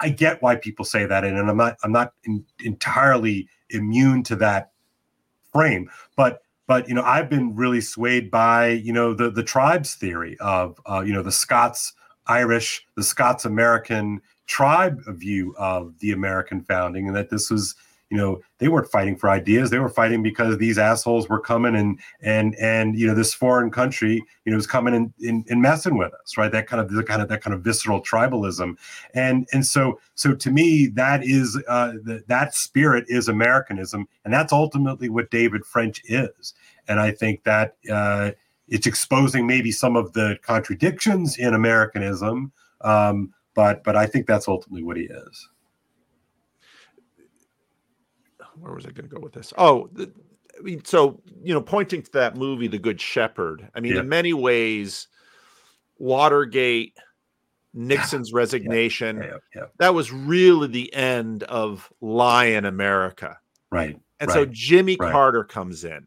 I 0.01 0.09
get 0.09 0.40
why 0.40 0.56
people 0.56 0.84
say 0.86 1.05
that, 1.05 1.24
and, 1.24 1.36
and 1.38 1.51
I'm 1.51 1.59
not 1.59 1.76
I'm 1.82 1.92
not 1.92 2.14
in, 2.24 2.42
entirely 2.64 3.48
immune 3.68 4.22
to 4.24 4.36
that 4.36 4.70
frame, 5.52 5.90
but 6.16 6.40
but 6.70 6.88
you 6.88 6.94
know, 6.94 7.02
I've 7.02 7.28
been 7.28 7.56
really 7.56 7.80
swayed 7.80 8.30
by 8.30 8.68
you 8.68 8.92
know 8.92 9.12
the 9.12 9.28
the 9.28 9.42
tribes 9.42 9.97
theory 9.97 10.36
of 10.38 10.80
uh, 10.88 11.02
you 11.05 11.12
know 11.12 11.20
the 11.20 11.32
Scots 11.32 11.94
Irish, 12.28 12.86
the 12.97 13.02
Scots 13.02 13.44
American 13.44 14.22
tribe 14.47 15.01
view 15.09 15.52
of 15.59 15.98
the 15.98 16.12
American 16.12 16.60
founding, 16.60 17.09
and 17.09 17.16
that 17.16 17.28
this 17.28 17.51
was 17.51 17.74
you 18.11 18.16
know 18.16 18.41
they 18.59 18.69
weren't 18.69 18.91
fighting 18.91 19.16
for 19.16 19.31
ideas. 19.31 19.70
They 19.70 19.78
were 19.78 19.89
fighting 19.89 20.23
because 20.23 20.59
these 20.59 20.78
assholes 20.78 21.28
were 21.28 21.41
coming 21.41 21.77
and 21.77 21.99
and 22.20 22.57
and 22.57 22.99
you 22.99 23.07
know 23.07 23.15
this 23.15 23.32
foreign 23.32 23.70
country 23.70 24.23
you 24.45 24.51
know 24.51 24.57
was 24.57 24.66
coming 24.66 24.95
and, 24.95 25.12
and, 25.27 25.47
and 25.49 25.62
messing 25.62 25.97
with 25.97 26.12
us 26.15 26.37
right? 26.37 26.51
That 26.51 26.66
kind 26.66 26.81
of 26.81 26.91
the 26.91 27.05
kind 27.05 27.23
of 27.23 27.28
that 27.28 27.41
kind 27.41 27.55
of 27.55 27.62
visceral 27.62 28.03
tribalism. 28.03 28.77
And 29.15 29.47
and 29.53 29.65
so 29.65 30.01
so 30.16 30.35
to 30.35 30.51
me 30.51 30.89
that 30.89 31.24
is 31.24 31.57
uh 31.69 31.93
the, 32.03 32.23
that 32.27 32.55
spirit 32.55 33.05
is 33.09 33.28
americanism 33.28 34.09
and 34.24 34.35
that's 34.35 34.53
ultimately 34.53 35.09
what 35.09 35.31
david 35.31 35.65
french 35.65 36.03
is. 36.07 36.55
And 36.89 36.99
i 36.99 37.12
think 37.12 37.45
that 37.45 37.77
uh 37.91 38.32
it's 38.69 38.87
exposing 38.87 39.47
maybe 39.47 39.70
some 39.73 39.97
of 39.97 40.12
the 40.12 40.39
contradictions 40.43 41.39
in 41.39 41.55
americanism 41.55 42.53
um 42.81 43.32
but 43.55 43.85
but 43.85 43.97
i 43.97 44.07
think 44.07 44.27
that's 44.27 44.49
ultimately 44.49 44.82
what 44.82 44.97
he 44.97 45.05
is 45.05 45.49
where 48.59 48.72
was 48.74 48.86
I 48.86 48.90
going 48.90 49.09
to 49.09 49.14
go 49.14 49.20
with 49.20 49.32
this? 49.32 49.52
Oh, 49.59 49.89
the, 49.93 50.12
I 50.59 50.62
mean, 50.62 50.85
so 50.85 51.20
you 51.43 51.55
know, 51.55 51.62
pointing 51.62 52.02
to 52.02 52.12
that 52.12 52.36
movie, 52.36 52.66
The 52.68 52.78
Good 52.78 53.01
Shepherd. 53.01 53.68
I 53.74 53.81
mean, 53.81 53.94
Yeah. 53.94 54.01
in 54.01 54.09
many 54.09 54.32
ways, 54.32 55.09
Watergate, 55.98 56.97
Nixon's 57.74 58.32
resignation, 58.35 59.18
yeah, 59.18 59.36
yeah 59.55 59.64
that 59.78 59.94
was 59.94 60.12
really 60.12 60.68
the 60.68 60.93
end 60.94 61.43
of 61.44 61.93
lie 62.01 62.47
in 62.47 62.64
America. 62.64 63.39
right 63.70 63.98
And 64.18 64.31
so 64.31 64.44
Jimmy 64.47 64.97
right. 64.98 65.12
Carter 65.12 65.44
comes 65.44 65.85
in. 65.85 66.06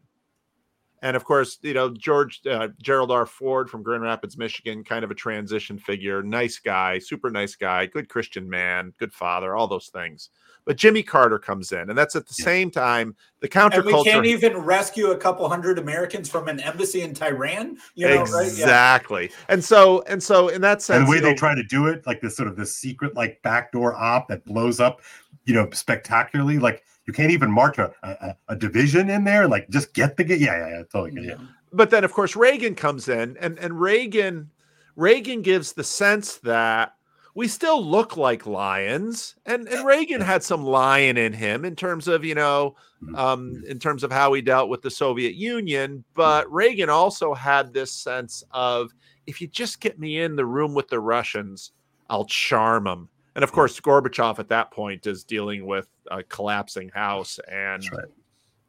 and 1.02 1.16
of 1.16 1.24
course, 1.24 1.58
you 1.62 1.74
know 1.74 1.90
George 1.90 2.40
uh, 2.46 2.68
Gerald 2.82 3.10
R. 3.10 3.26
Ford 3.26 3.68
from 3.70 3.82
Grand 3.82 4.02
Rapids, 4.02 4.36
Michigan, 4.36 4.84
kind 4.84 5.04
of 5.04 5.10
a 5.10 5.14
transition 5.14 5.78
figure, 5.78 6.22
nice 6.22 6.58
guy, 6.58 6.98
super 6.98 7.30
nice 7.30 7.56
guy, 7.56 7.86
good 7.86 8.08
Christian 8.08 8.48
man, 8.48 8.92
good 8.98 9.12
father, 9.12 9.54
all 9.56 9.66
those 9.68 9.88
things. 9.88 10.30
But 10.66 10.76
Jimmy 10.76 11.02
Carter 11.02 11.38
comes 11.38 11.72
in, 11.72 11.90
and 11.90 11.98
that's 11.98 12.16
at 12.16 12.26
the 12.26 12.34
yeah. 12.38 12.44
same 12.44 12.70
time 12.70 13.14
the 13.40 13.48
counterculture. 13.48 13.78
And 13.78 13.86
we 13.86 14.04
can't 14.04 14.26
even 14.26 14.56
rescue 14.56 15.10
a 15.10 15.16
couple 15.16 15.46
hundred 15.48 15.78
Americans 15.78 16.30
from 16.30 16.48
an 16.48 16.60
embassy 16.60 17.02
in 17.02 17.12
Tehran. 17.12 17.76
You 17.94 18.08
know, 18.08 18.22
exactly. 18.22 19.22
Right? 19.22 19.30
Yeah. 19.30 19.54
And 19.54 19.64
so, 19.64 20.02
and 20.02 20.22
so, 20.22 20.48
in 20.48 20.62
that 20.62 20.80
sense, 20.80 20.98
and 20.98 21.06
the 21.06 21.10
way 21.10 21.20
they 21.20 21.30
know, 21.30 21.36
try 21.36 21.54
to 21.54 21.62
do 21.64 21.86
it, 21.86 22.06
like 22.06 22.20
this 22.22 22.36
sort 22.36 22.48
of 22.48 22.56
this 22.56 22.74
secret, 22.74 23.14
like 23.14 23.42
backdoor 23.42 23.94
op 23.94 24.28
that 24.28 24.44
blows 24.46 24.80
up, 24.80 25.02
you 25.44 25.54
know, 25.54 25.68
spectacularly. 25.72 26.58
Like 26.58 26.82
you 27.06 27.12
can't 27.12 27.30
even 27.30 27.50
march 27.50 27.78
a, 27.78 27.92
a, 28.02 28.34
a 28.48 28.56
division 28.56 29.10
in 29.10 29.24
there, 29.24 29.46
like 29.46 29.68
just 29.68 29.92
get 29.92 30.16
the 30.16 30.26
yeah, 30.26 30.36
yeah, 30.36 30.68
yeah, 30.68 30.82
totally. 30.90 31.26
Yeah. 31.26 31.34
Mm-hmm. 31.34 31.44
But 31.74 31.90
then, 31.90 32.04
of 32.04 32.12
course, 32.12 32.36
Reagan 32.36 32.74
comes 32.74 33.08
in, 33.08 33.36
and 33.38 33.58
and 33.58 33.78
Reagan, 33.78 34.50
Reagan 34.96 35.42
gives 35.42 35.72
the 35.72 35.84
sense 35.84 36.36
that 36.38 36.94
we 37.34 37.48
still 37.48 37.84
look 37.84 38.16
like 38.16 38.46
lions 38.46 39.34
and 39.44 39.68
and 39.68 39.84
reagan 39.84 40.20
had 40.20 40.42
some 40.42 40.64
lion 40.64 41.16
in 41.16 41.32
him 41.32 41.64
in 41.64 41.74
terms 41.74 42.08
of 42.08 42.24
you 42.24 42.34
know 42.34 42.74
mm-hmm. 43.02 43.14
um, 43.16 43.62
in 43.68 43.78
terms 43.78 44.04
of 44.04 44.12
how 44.12 44.32
he 44.32 44.40
dealt 44.40 44.68
with 44.68 44.82
the 44.82 44.90
soviet 44.90 45.34
union 45.34 46.04
but 46.14 46.50
reagan 46.52 46.88
also 46.88 47.34
had 47.34 47.72
this 47.72 47.92
sense 47.92 48.42
of 48.52 48.92
if 49.26 49.40
you 49.40 49.46
just 49.46 49.80
get 49.80 49.98
me 49.98 50.20
in 50.20 50.36
the 50.36 50.46
room 50.46 50.74
with 50.74 50.88
the 50.88 51.00
russians 51.00 51.72
i'll 52.10 52.24
charm 52.24 52.84
them 52.84 53.08
and 53.34 53.42
of 53.42 53.52
course 53.52 53.78
gorbachev 53.80 54.38
at 54.38 54.48
that 54.48 54.70
point 54.70 55.06
is 55.06 55.24
dealing 55.24 55.66
with 55.66 55.88
a 56.10 56.22
collapsing 56.22 56.88
house 56.90 57.38
and 57.50 57.84
right. 57.92 58.04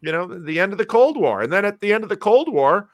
you 0.01 0.11
know 0.11 0.27
the 0.27 0.59
end 0.59 0.71
of 0.71 0.77
the 0.77 0.85
cold 0.85 1.17
war. 1.17 1.41
And 1.41 1.51
then 1.51 1.65
at 1.65 1.81
the 1.81 1.93
end 1.93 2.03
of 2.03 2.09
the 2.09 2.17
cold 2.17 2.51
war 2.51 2.89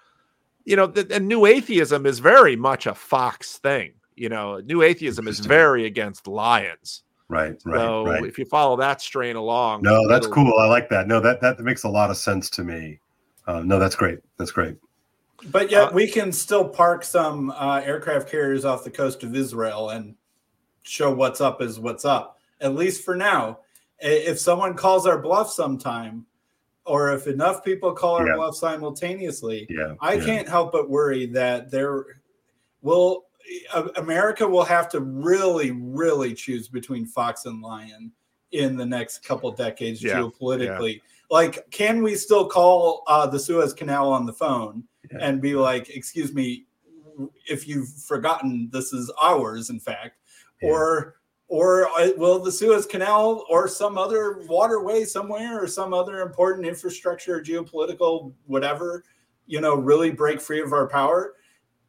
you 0.66 0.76
know 0.76 0.86
the, 0.86 1.08
and 1.14 1.28
new 1.28 1.46
atheism 1.46 2.06
is 2.06 2.20
very 2.20 2.56
much 2.56 2.86
a 2.86 2.94
fox 2.94 3.58
thing 3.58 3.94
you 4.16 4.30
know, 4.30 4.60
new 4.60 4.82
atheism 4.82 5.28
is 5.28 5.40
very 5.40 5.86
against 5.86 6.28
lions. 6.28 7.04
Right, 7.28 7.56
right, 7.64 7.78
so 7.78 8.06
right. 8.06 8.26
if 8.26 8.38
you 8.38 8.44
follow 8.44 8.76
that 8.78 9.02
strain 9.02 9.38
along, 9.38 9.84
no, 9.84 10.06
that's 10.08 10.28
cool. 10.28 10.54
I 10.60 10.66
like 10.66 10.90
that. 10.90 11.08
No, 11.08 11.22
that 11.22 11.40
that 11.40 11.60
makes 11.62 11.84
a 11.84 11.90
lot 11.90 12.10
of 12.10 12.18
sense 12.18 12.50
to 12.52 12.64
me. 12.64 13.00
Uh, 13.48 13.62
no, 13.62 13.80
that's 13.80 13.96
great. 13.96 14.20
That's 14.38 14.52
great. 14.52 14.76
But 15.50 15.72
yet, 15.72 15.84
uh, 15.84 15.92
we 15.94 16.08
can 16.08 16.32
still 16.32 16.68
park 16.68 17.04
some 17.04 17.52
uh, 17.52 17.82
aircraft 17.86 18.30
carriers 18.30 18.66
off 18.66 18.84
the 18.84 18.92
coast 18.92 19.24
of 19.24 19.36
Israel 19.36 19.90
and 19.90 20.16
show 20.84 21.14
what's 21.14 21.42
up 21.42 21.62
is 21.62 21.80
what's 21.80 22.06
up. 22.06 22.40
At 22.60 22.76
least 22.76 23.04
for 23.04 23.16
now. 23.16 23.60
If 24.04 24.40
someone 24.40 24.74
calls 24.74 25.06
our 25.06 25.20
bluff 25.20 25.52
sometime, 25.52 26.26
or 26.86 27.14
if 27.14 27.28
enough 27.28 27.64
people 27.64 27.94
call 27.94 28.16
our 28.16 28.28
yeah. 28.28 28.36
bluff 28.36 28.56
simultaneously, 28.56 29.68
yeah, 29.70 29.94
I 30.00 30.16
yeah. 30.16 30.26
can't 30.26 30.50
help 30.50 30.72
but 30.72 30.90
worry 30.90 31.28
that 31.28 31.70
there 31.70 32.06
will 32.82 33.26
America 33.96 34.48
will 34.48 34.64
have 34.64 34.90
to 34.90 35.00
really, 35.00 35.72
really 35.72 36.34
choose 36.34 36.68
between 36.68 37.06
Fox 37.06 37.46
and 37.46 37.62
Lion 37.62 38.12
in 38.52 38.76
the 38.76 38.86
next 38.86 39.24
couple 39.24 39.52
decades 39.52 40.04
yeah, 40.04 40.16
geopolitically. 40.16 40.96
Yeah. 40.96 41.02
Like, 41.30 41.70
can 41.72 42.04
we 42.04 42.16
still 42.16 42.48
call 42.48 43.04
uh, 43.08 43.26
the 43.28 43.40
Suez 43.40 43.74
Canal 43.74 44.12
on 44.12 44.26
the 44.26 44.34
phone 44.34 44.84
yeah. 45.12 45.20
and 45.22 45.42
be 45.42 45.56
like, 45.56 45.90
"Excuse 45.90 46.34
me, 46.34 46.66
if 47.50 47.68
you've 47.68 47.90
forgotten, 47.90 48.70
this 48.72 48.92
is 48.92 49.12
ours, 49.22 49.70
in 49.70 49.80
fact," 49.80 50.18
or 50.62 51.16
or 51.48 51.88
uh, 51.90 52.10
will 52.18 52.40
the 52.40 52.52
Suez 52.52 52.86
Canal 52.86 53.46
or 53.50 53.68
some 53.68 53.98
other 53.98 54.40
waterway 54.48 55.04
somewhere 55.04 55.62
or 55.62 55.68
some 55.68 55.94
other 55.94 56.22
important 56.22 56.66
infrastructure, 56.66 57.42
geopolitical, 57.42 58.34
whatever, 58.46 59.04
you 59.48 59.60
know, 59.60 59.76
really 59.76 60.12
break 60.12 60.40
free 60.40 60.62
of 60.62 60.72
our 60.72 60.88
power? 60.88 61.34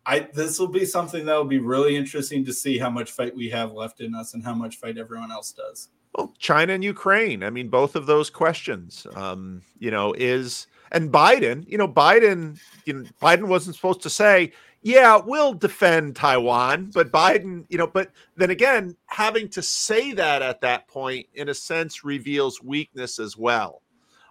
I 0.04 0.28
this 0.32 0.58
will 0.58 0.68
be 0.68 0.84
something 0.84 1.24
that 1.26 1.36
will 1.36 1.44
be 1.44 1.58
really 1.58 1.96
interesting 1.96 2.44
to 2.44 2.52
see 2.52 2.78
how 2.78 2.90
much 2.90 3.12
fight 3.12 3.34
we 3.34 3.50
have 3.50 3.72
left 3.72 4.00
in 4.00 4.14
us 4.14 4.34
and 4.34 4.42
how 4.44 4.54
much 4.54 4.76
fight 4.76 4.98
everyone 4.98 5.30
else 5.30 5.52
does. 5.52 5.88
Well, 6.16 6.34
China 6.38 6.74
and 6.74 6.84
Ukraine. 6.84 7.42
I 7.42 7.50
mean, 7.50 7.68
both 7.68 7.96
of 7.96 8.06
those 8.06 8.28
questions. 8.28 9.06
Um, 9.14 9.62
you 9.78 9.90
know, 9.90 10.12
is 10.12 10.66
and 10.90 11.12
Biden. 11.12 11.68
You 11.68 11.78
know, 11.78 11.88
Biden. 11.88 12.58
You 12.84 12.94
know, 12.94 13.04
Biden 13.20 13.46
wasn't 13.46 13.76
supposed 13.76 14.02
to 14.02 14.10
say, 14.10 14.52
"Yeah, 14.82 15.20
we'll 15.24 15.54
defend 15.54 16.16
Taiwan," 16.16 16.90
but 16.92 17.12
Biden. 17.12 17.64
You 17.68 17.78
know, 17.78 17.86
but 17.86 18.10
then 18.36 18.50
again, 18.50 18.96
having 19.06 19.48
to 19.50 19.62
say 19.62 20.12
that 20.12 20.42
at 20.42 20.60
that 20.62 20.88
point, 20.88 21.26
in 21.34 21.48
a 21.48 21.54
sense, 21.54 22.04
reveals 22.04 22.62
weakness 22.62 23.18
as 23.18 23.36
well. 23.36 23.82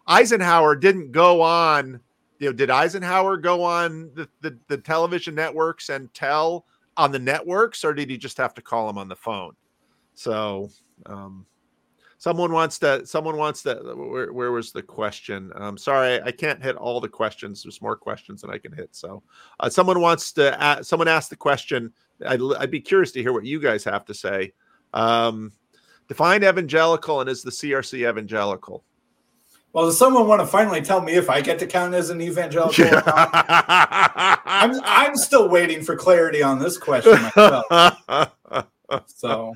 Eisenhower 0.07 0.75
didn't 0.75 1.11
go 1.11 1.41
on 1.41 2.01
you 2.41 2.47
know, 2.47 2.53
did 2.53 2.71
Eisenhower 2.71 3.37
go 3.37 3.63
on 3.63 4.09
the, 4.15 4.27
the, 4.41 4.57
the 4.67 4.77
television 4.77 5.35
networks 5.35 5.89
and 5.89 6.11
tell 6.15 6.65
on 6.97 7.11
the 7.11 7.19
networks, 7.19 7.85
or 7.85 7.93
did 7.93 8.09
he 8.09 8.17
just 8.17 8.35
have 8.37 8.55
to 8.55 8.63
call 8.63 8.89
him 8.89 8.97
on 8.97 9.07
the 9.07 9.15
phone? 9.15 9.53
So, 10.15 10.71
um, 11.05 11.45
someone 12.17 12.51
wants 12.51 12.79
to. 12.79 13.05
Someone 13.05 13.37
wants 13.37 13.61
to. 13.63 13.75
Where, 13.95 14.33
where 14.33 14.51
was 14.51 14.71
the 14.71 14.81
question? 14.81 15.51
Um, 15.55 15.77
sorry, 15.77 16.19
I 16.23 16.31
can't 16.31 16.63
hit 16.63 16.77
all 16.77 16.99
the 16.99 17.07
questions. 17.07 17.61
There's 17.61 17.79
more 17.79 17.95
questions 17.95 18.41
than 18.41 18.49
I 18.49 18.57
can 18.57 18.73
hit. 18.73 18.89
So, 18.95 19.21
uh, 19.59 19.69
someone 19.69 20.01
wants 20.01 20.33
to. 20.33 20.59
Ask, 20.59 20.85
someone 20.85 21.07
asked 21.07 21.29
the 21.29 21.35
question. 21.35 21.93
I'd, 22.25 22.41
I'd, 22.57 22.71
be 22.71 22.81
curious 22.81 23.11
to 23.11 23.21
hear 23.21 23.33
what 23.33 23.45
you 23.45 23.59
guys 23.59 23.83
have 23.83 24.03
to 24.05 24.15
say. 24.15 24.53
Um, 24.95 25.51
define 26.07 26.43
evangelical 26.43 27.21
and 27.21 27.29
is 27.29 27.43
the 27.43 27.51
CRC 27.51 28.09
evangelical? 28.09 28.83
Well, 29.73 29.85
does 29.85 29.97
someone 29.97 30.27
want 30.27 30.41
to 30.41 30.47
finally 30.47 30.81
tell 30.81 31.01
me 31.01 31.13
if 31.13 31.29
I 31.29 31.41
get 31.41 31.59
to 31.59 31.67
count 31.67 31.93
as 31.93 32.09
an 32.09 32.21
evangelical? 32.21 32.85
I'm 33.05 34.79
I'm 34.83 35.15
still 35.15 35.47
waiting 35.47 35.81
for 35.81 35.95
clarity 35.95 36.43
on 36.43 36.59
this 36.59 36.77
question 36.77 37.21
myself. 37.21 37.65
so 39.05 39.53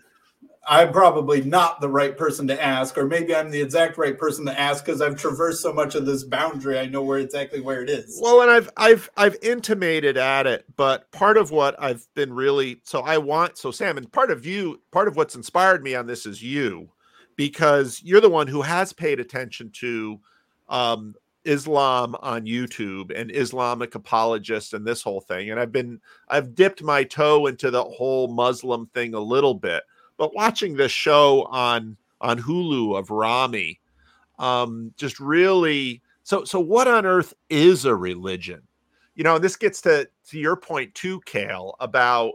I'm 0.68 0.92
probably 0.94 1.42
not 1.42 1.82
the 1.82 1.90
right 1.90 2.18
person 2.18 2.48
to 2.48 2.64
ask, 2.64 2.98
or 2.98 3.06
maybe 3.06 3.36
I'm 3.36 3.52
the 3.52 3.62
exact 3.62 3.98
right 3.98 4.18
person 4.18 4.46
to 4.46 4.58
ask 4.60 4.86
because 4.86 5.02
I've 5.02 5.18
traversed 5.18 5.62
so 5.62 5.74
much 5.74 5.96
of 5.96 6.06
this 6.06 6.24
boundary. 6.24 6.80
I 6.80 6.86
know 6.86 7.04
where 7.04 7.20
exactly 7.20 7.60
where 7.60 7.84
it 7.84 7.90
is. 7.90 8.18
Well, 8.22 8.42
and 8.42 8.50
I've 8.50 8.70
I've 8.78 9.10
I've 9.18 9.36
intimated 9.42 10.16
at 10.16 10.48
it, 10.48 10.66
but 10.78 11.12
part 11.12 11.38
of 11.38 11.52
what 11.52 11.76
I've 11.78 12.08
been 12.16 12.34
really 12.34 12.82
so 12.84 13.02
I 13.02 13.18
want 13.18 13.58
so 13.58 13.72
Sam, 13.72 13.98
and 13.98 14.10
part 14.12 14.32
of 14.32 14.46
you, 14.46 14.82
part 14.92 15.10
of 15.10 15.18
what's 15.18 15.36
inspired 15.36 15.84
me 15.84 15.94
on 15.94 16.08
this 16.08 16.26
is 16.26 16.42
you 16.42 16.90
because 17.36 18.02
you're 18.04 18.22
the 18.22 18.30
one 18.30 18.48
who 18.48 18.62
has 18.62 18.94
paid 18.94 19.20
attention 19.20 19.70
to 19.72 20.20
um, 20.70 21.16
Islam 21.44 22.16
on 22.22 22.46
YouTube 22.46 23.18
and 23.18 23.32
Islamic 23.34 23.96
apologists 23.96 24.74
and 24.74 24.86
this 24.86 25.02
whole 25.02 25.22
thing. 25.22 25.52
And 25.52 25.60
I've 25.60 25.72
been 25.72 26.02
I've 26.28 26.56
dipped 26.56 26.82
my 26.82 27.04
toe 27.04 27.48
into 27.48 27.72
the 27.72 27.84
whole 27.84 28.28
Muslim 28.28 28.88
thing 28.88 29.14
a 29.14 29.20
little 29.20 29.54
bit, 29.54 29.84
but 30.18 30.36
watching 30.36 30.76
this 30.76 30.92
show 30.92 31.44
on 31.44 31.98
on 32.22 32.40
Hulu 32.40 32.98
of 32.98 33.12
Ramy, 33.12 33.80
um, 34.40 34.94
just 34.98 35.20
really 35.20 36.02
so 36.24 36.44
so 36.44 36.60
what 36.60 36.88
on 36.88 37.06
earth 37.06 37.34
is 37.50 37.86
a 37.86 37.96
religion? 37.96 38.62
You 39.14 39.24
know, 39.24 39.36
and 39.36 39.44
this 39.44 39.56
gets 39.56 39.82
to 39.82 40.10
to 40.30 40.40
your 40.40 40.56
point 40.56 40.96
too, 40.96 41.22
Kale, 41.26 41.76
about 41.80 42.34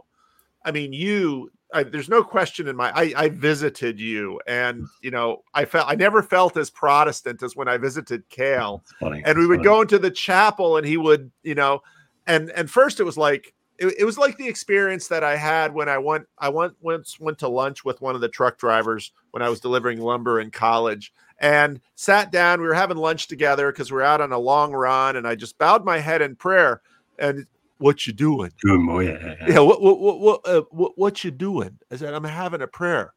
I 0.63 0.71
mean, 0.71 0.93
you 0.93 1.51
I, 1.73 1.83
there's 1.83 2.09
no 2.09 2.23
question 2.23 2.67
in 2.67 2.75
my 2.75 2.91
I, 2.91 3.13
I 3.15 3.29
visited 3.29 3.99
you 3.99 4.39
and 4.47 4.87
you 5.01 5.11
know 5.11 5.43
I 5.53 5.65
felt 5.65 5.89
I 5.89 5.95
never 5.95 6.21
felt 6.21 6.57
as 6.57 6.69
Protestant 6.69 7.41
as 7.43 7.55
when 7.55 7.67
I 7.67 7.77
visited 7.77 8.27
Kale. 8.29 8.83
And 9.25 9.37
we 9.37 9.47
would 9.47 9.59
funny. 9.59 9.63
go 9.63 9.81
into 9.81 9.99
the 9.99 10.11
chapel 10.11 10.77
and 10.77 10.85
he 10.85 10.97
would 10.97 11.31
you 11.43 11.55
know 11.55 11.81
and 12.27 12.49
and 12.51 12.69
first 12.69 12.99
it 12.99 13.03
was 13.03 13.17
like 13.17 13.53
it, 13.77 13.95
it, 13.99 14.05
was 14.05 14.17
like 14.17 14.37
the 14.37 14.47
experience 14.47 15.07
that 15.07 15.23
I 15.23 15.35
had 15.35 15.73
when 15.73 15.89
I 15.89 15.97
went 15.97 16.27
I 16.37 16.49
went 16.49 16.73
once 16.81 17.19
went 17.19 17.39
to 17.39 17.47
lunch 17.47 17.83
with 17.83 18.01
one 18.01 18.15
of 18.15 18.21
the 18.21 18.29
truck 18.29 18.57
drivers 18.57 19.11
when 19.31 19.41
I 19.41 19.49
was 19.49 19.59
delivering 19.59 19.99
lumber 19.99 20.39
in 20.39 20.51
college 20.51 21.11
and 21.39 21.81
sat 21.95 22.31
down. 22.31 22.61
We 22.61 22.67
were 22.67 22.73
having 22.73 22.97
lunch 22.97 23.27
together 23.27 23.71
because 23.71 23.91
we 23.91 23.97
are 23.97 24.03
out 24.03 24.21
on 24.21 24.31
a 24.31 24.37
long 24.37 24.73
run 24.73 25.15
and 25.15 25.27
I 25.27 25.35
just 25.35 25.57
bowed 25.57 25.83
my 25.83 25.99
head 25.99 26.21
in 26.21 26.35
prayer 26.35 26.81
and 27.17 27.47
what 27.81 28.05
you 28.05 28.13
doing? 28.13 28.51
Doing 28.63 28.83
more, 28.83 29.03
yeah. 29.03 29.35
Yeah, 29.47 29.59
what 29.59 29.81
what 29.81 29.99
what 29.99 30.19
what, 30.19 30.47
uh, 30.47 30.61
what, 30.69 30.97
what 30.97 31.23
you 31.23 31.31
doing? 31.31 31.79
I 31.91 31.95
said, 31.95 32.13
I'm 32.13 32.23
having 32.23 32.61
a 32.61 32.67
prayer. 32.67 33.13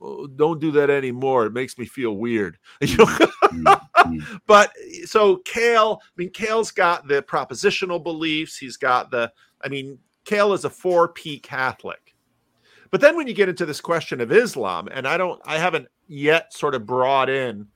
Oh, 0.00 0.26
don't 0.26 0.60
do 0.60 0.72
that 0.72 0.90
anymore. 0.90 1.46
It 1.46 1.52
makes 1.52 1.78
me 1.78 1.86
feel 1.86 2.16
weird. 2.16 2.58
Mm, 3.52 3.80
mm. 3.96 4.40
but 4.46 4.72
so 5.04 5.36
Kale, 5.44 6.00
I 6.02 6.08
mean, 6.16 6.30
Kale's 6.30 6.70
got 6.70 7.06
the 7.06 7.20
propositional 7.22 8.02
beliefs. 8.02 8.56
He's 8.56 8.78
got 8.78 9.10
the, 9.10 9.30
I 9.62 9.68
mean, 9.68 9.98
Kale 10.24 10.54
is 10.54 10.64
a 10.64 10.70
4P 10.70 11.42
Catholic. 11.42 12.14
But 12.90 13.02
then 13.02 13.14
when 13.14 13.26
you 13.26 13.34
get 13.34 13.50
into 13.50 13.66
this 13.66 13.78
question 13.78 14.22
of 14.22 14.32
Islam, 14.32 14.88
and 14.90 15.06
I 15.06 15.18
don't, 15.18 15.38
I 15.44 15.58
haven't 15.58 15.88
yet 16.08 16.54
sort 16.54 16.74
of 16.74 16.86
brought 16.86 17.28
in, 17.28 17.66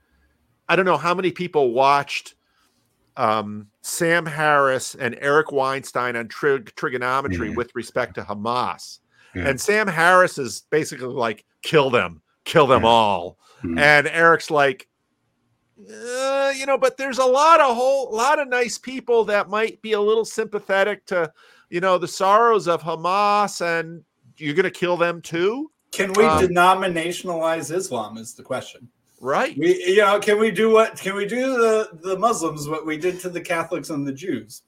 I 0.67 0.75
don't 0.75 0.85
know 0.85 0.97
how 0.97 1.13
many 1.13 1.31
people 1.31 1.73
watched 1.73 2.33
um, 3.17 3.67
Sam 3.81 4.25
Harris 4.25 4.95
and 4.95 5.17
Eric 5.19 5.51
Weinstein 5.51 6.15
on 6.15 6.27
trig- 6.27 6.73
Triggernometry 6.75 7.49
yeah. 7.49 7.55
with 7.55 7.75
respect 7.75 8.15
to 8.15 8.21
Hamas. 8.21 8.99
Yeah. 9.35 9.49
And 9.49 9.59
Sam 9.59 9.87
Harris 9.87 10.37
is 10.37 10.63
basically 10.69 11.07
like, 11.07 11.43
kill 11.61 11.89
them, 11.89 12.21
kill 12.45 12.67
them 12.67 12.83
yeah. 12.83 12.89
all. 12.89 13.37
Mm-hmm. 13.59 13.79
And 13.79 14.07
Eric's 14.07 14.49
like, 14.49 14.87
uh, 15.79 16.53
you 16.55 16.65
know, 16.65 16.77
but 16.77 16.97
there's 16.97 17.19
a 17.19 17.25
lot 17.25 17.59
of 17.59 17.75
whole 17.75 18.11
lot 18.11 18.39
of 18.39 18.47
nice 18.47 18.77
people 18.77 19.23
that 19.25 19.49
might 19.49 19.81
be 19.81 19.93
a 19.93 20.01
little 20.01 20.25
sympathetic 20.25 21.05
to, 21.07 21.31
you 21.69 21.81
know, 21.81 21.97
the 21.97 22.07
sorrows 22.07 22.67
of 22.67 22.81
Hamas, 22.81 23.61
and 23.61 24.03
you're 24.37 24.55
going 24.55 24.63
to 24.63 24.71
kill 24.71 24.97
them 24.97 25.21
too. 25.21 25.69
Can 25.91 26.13
we 26.13 26.23
Um, 26.23 26.43
denominationalize 26.43 27.75
Islam? 27.75 28.17
Is 28.17 28.33
the 28.33 28.43
question. 28.43 28.89
Right. 29.19 29.57
We, 29.57 29.83
you 29.83 29.97
know, 29.97 30.19
can 30.19 30.39
we 30.39 30.51
do 30.51 30.71
what? 30.71 30.97
Can 30.97 31.15
we 31.15 31.25
do 31.25 31.53
the 31.53 31.89
the 32.01 32.17
Muslims 32.17 32.67
what 32.67 32.85
we 32.85 32.97
did 32.97 33.19
to 33.21 33.29
the 33.29 33.41
Catholics 33.41 33.89
and 33.89 34.07
the 34.07 34.13
Jews? 34.13 34.61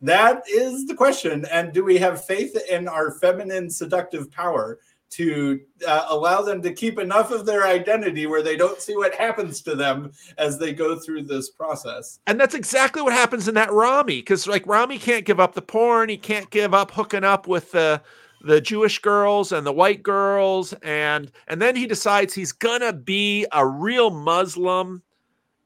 That 0.00 0.42
is 0.50 0.86
the 0.86 0.94
question. 0.94 1.44
And 1.50 1.72
do 1.72 1.84
we 1.84 1.98
have 1.98 2.24
faith 2.24 2.56
in 2.70 2.88
our 2.88 3.12
feminine 3.12 3.70
seductive 3.70 4.30
power 4.32 4.78
to 5.10 5.60
uh, 5.86 6.06
allow 6.08 6.40
them 6.40 6.62
to 6.62 6.72
keep 6.72 6.98
enough 6.98 7.30
of 7.30 7.44
their 7.44 7.66
identity 7.66 8.26
where 8.26 8.42
they 8.42 8.56
don't 8.56 8.80
see 8.80 8.96
what 8.96 9.14
happens 9.14 9.60
to 9.60 9.74
them 9.74 10.10
as 10.38 10.58
they 10.58 10.72
go 10.72 10.98
through 10.98 11.22
this 11.24 11.50
process? 11.50 12.18
And 12.26 12.40
that's 12.40 12.54
exactly 12.54 13.02
what 13.02 13.12
happens 13.12 13.46
in 13.46 13.54
that 13.54 13.70
Ramy, 13.70 14.20
because 14.20 14.46
like 14.46 14.66
Ramy 14.66 14.98
can't 14.98 15.26
give 15.26 15.38
up 15.38 15.54
the 15.54 15.62
porn, 15.62 16.08
he 16.08 16.16
can't 16.16 16.48
give 16.50 16.72
up 16.72 16.90
hooking 16.92 17.24
up 17.24 17.46
with 17.46 17.72
the 17.72 18.00
the 18.44 18.60
Jewish 18.60 18.98
girls 18.98 19.52
and 19.52 19.66
the 19.66 19.72
white 19.72 20.02
girls, 20.02 20.72
and 20.82 21.30
and 21.48 21.60
then 21.62 21.76
he 21.76 21.86
decides 21.86 22.34
he's 22.34 22.52
gonna 22.52 22.92
be 22.92 23.46
a 23.52 23.66
real 23.66 24.10
Muslim, 24.10 25.02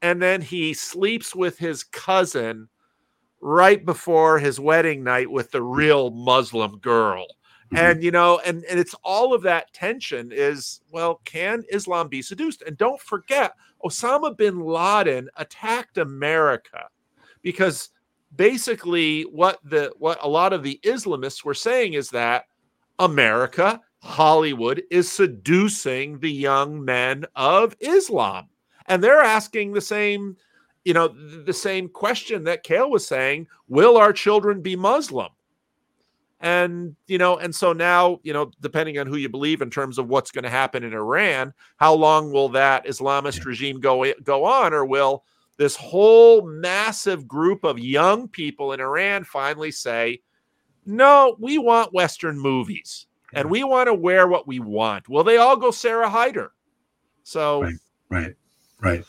and 0.01 0.21
then 0.21 0.41
he 0.41 0.73
sleeps 0.73 1.35
with 1.35 1.57
his 1.57 1.83
cousin 1.83 2.69
right 3.41 3.85
before 3.85 4.39
his 4.39 4.59
wedding 4.59 5.03
night 5.03 5.29
with 5.29 5.51
the 5.51 5.61
real 5.61 6.11
Muslim 6.11 6.77
girl. 6.79 7.25
Mhm. 7.71 7.77
And 7.77 8.03
you 8.03 8.11
know, 8.11 8.39
and, 8.45 8.63
and 8.65 8.79
it's 8.79 8.95
all 9.03 9.33
of 9.33 9.41
that 9.43 9.73
tension 9.73 10.31
is 10.31 10.81
well, 10.91 11.21
can 11.25 11.63
Islam 11.71 12.07
be 12.07 12.21
seduced? 12.21 12.61
And 12.61 12.77
don't 12.77 13.01
forget, 13.01 13.53
Osama 13.83 14.35
bin 14.35 14.59
Laden 14.59 15.29
attacked 15.37 15.97
America 15.97 16.87
because 17.41 17.89
basically 18.35 19.23
what 19.23 19.59
the 19.63 19.91
what 19.97 20.19
a 20.21 20.27
lot 20.27 20.53
of 20.53 20.63
the 20.63 20.79
Islamists 20.83 21.43
were 21.43 21.53
saying 21.53 21.93
is 21.93 22.09
that 22.09 22.45
America, 22.99 23.81
Hollywood 23.99 24.83
is 24.89 25.11
seducing 25.11 26.19
the 26.19 26.31
young 26.31 26.83
men 26.83 27.25
of 27.35 27.75
Islam. 27.79 28.47
And 28.85 29.03
they're 29.03 29.21
asking 29.21 29.73
the 29.73 29.81
same, 29.81 30.37
you 30.85 30.93
know, 30.93 31.09
the 31.09 31.53
same 31.53 31.89
question 31.89 32.43
that 32.45 32.63
Kale 32.63 32.89
was 32.89 33.05
saying, 33.05 33.47
will 33.67 33.97
our 33.97 34.13
children 34.13 34.61
be 34.61 34.75
Muslim? 34.75 35.29
And, 36.39 36.95
you 37.07 37.17
know, 37.17 37.37
and 37.37 37.53
so 37.53 37.73
now, 37.73 38.19
you 38.23 38.31
know, 38.31 38.51
depending 38.61 38.99
on 38.99 39.07
who 39.07 39.17
you 39.17 39.27
believe 39.27 39.61
in 39.61 39.71
terms 39.71 39.97
of 39.97 40.07
what's 40.07 40.31
going 40.31 40.43
to 40.43 40.49
happen 40.49 40.83
in 40.83 40.93
Iran, 40.93 41.53
how 41.77 41.95
long 41.95 42.31
will 42.31 42.49
that 42.49 42.85
Islamist 42.85 43.43
regime 43.43 43.79
go 43.79 44.05
go 44.23 44.45
on 44.45 44.73
or 44.73 44.85
will 44.85 45.23
this 45.57 45.75
whole 45.75 46.47
massive 46.47 47.27
group 47.27 47.63
of 47.63 47.79
young 47.79 48.27
people 48.27 48.73
in 48.73 48.79
Iran 48.79 49.23
finally 49.23 49.71
say, 49.71 50.21
no, 50.87 51.35
we 51.39 51.57
want 51.57 51.93
Western 51.93 52.39
movies 52.39 53.07
and 53.33 53.49
we 53.49 53.63
want 53.63 53.87
to 53.87 53.93
wear 53.93 54.27
what 54.27 54.47
we 54.47 54.59
want. 54.59 55.09
Will 55.09 55.23
they 55.23 55.37
all 55.37 55.57
go 55.57 55.71
Sarah 55.71 56.09
Haider? 56.09 56.49
So, 57.23 57.61
Right. 57.61 57.75
Right. 58.09 58.35
Right. 58.79 59.03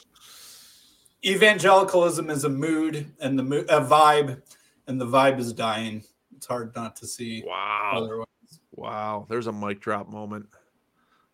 Evangelicalism 1.24 2.30
is 2.30 2.44
a 2.44 2.48
mood 2.48 3.06
and 3.20 3.38
the 3.38 3.42
mo- 3.42 3.64
a 3.68 3.80
vibe, 3.80 4.42
and 4.86 5.00
the 5.00 5.06
vibe 5.06 5.38
is 5.38 5.52
dying. 5.52 6.02
It's 6.36 6.46
hard 6.46 6.74
not 6.74 6.96
to 6.96 7.06
see 7.06 7.44
wow. 7.46 7.92
otherwise. 7.94 8.26
Wow. 8.72 9.26
There's 9.28 9.46
a 9.46 9.52
mic 9.52 9.80
drop 9.80 10.08
moment. 10.08 10.46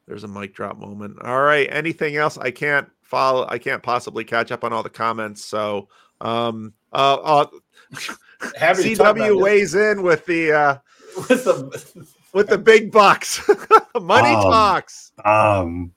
There's 0.06 0.24
a 0.24 0.28
mic 0.28 0.54
drop 0.54 0.78
moment. 0.78 1.18
All 1.22 1.42
right. 1.42 1.68
Anything 1.70 2.16
else? 2.16 2.36
I 2.38 2.50
can't 2.50 2.88
follow. 3.02 3.46
I 3.48 3.58
can't 3.58 3.82
possibly 3.82 4.24
catch 4.24 4.50
up 4.52 4.64
on 4.64 4.72
all 4.72 4.82
the 4.82 4.90
comments. 4.90 5.44
So, 5.44 5.88
um, 6.20 6.74
uh, 6.92 7.16
uh 7.22 7.46
Happy 8.56 8.82
to 8.82 8.96
talk 8.96 9.16
about 9.16 9.28
CW 9.28 9.34
this. 9.34 9.42
weighs 9.42 9.74
in 9.74 10.02
with 10.02 10.26
the, 10.26 10.52
uh, 10.52 10.78
with 11.28 11.44
the 11.44 12.06
with 12.32 12.48
the 12.48 12.58
big 12.58 12.90
bucks. 12.90 13.48
Money 14.00 14.34
Um, 14.34 14.42
talks. 14.42 15.12
Um, 15.24 15.92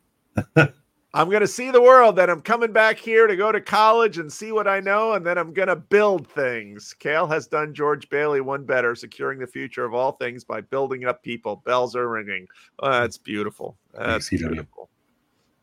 I'm 1.13 1.29
going 1.29 1.41
to 1.41 1.47
see 1.47 1.71
the 1.71 1.81
world. 1.81 2.15
Then 2.15 2.29
I'm 2.29 2.41
coming 2.41 2.71
back 2.71 2.99
here 2.99 3.25
to 3.25 3.35
go 3.35 3.51
to 3.51 3.59
college 3.59 4.19
and 4.19 4.31
see 4.31 4.51
what 4.51 4.67
I 4.67 4.79
know, 4.79 5.13
and 5.13 5.25
then 5.25 5.39
I'm 5.39 5.51
going 5.51 5.69
to 5.69 5.75
build 5.75 6.27
things. 6.27 6.93
Kale 6.99 7.25
has 7.25 7.47
done 7.47 7.73
George 7.73 8.07
Bailey 8.09 8.41
one 8.41 8.65
better, 8.65 8.93
securing 8.93 9.39
the 9.39 9.47
future 9.47 9.83
of 9.83 9.95
all 9.95 10.11
things 10.11 10.43
by 10.43 10.61
building 10.61 11.05
up 11.05 11.23
people. 11.23 11.63
Bells 11.65 11.95
are 11.95 12.07
ringing. 12.07 12.45
Oh, 12.79 12.91
that's 12.91 13.17
beautiful. 13.17 13.75
That's 13.95 14.29
CW. 14.29 14.37
beautiful. 14.49 14.89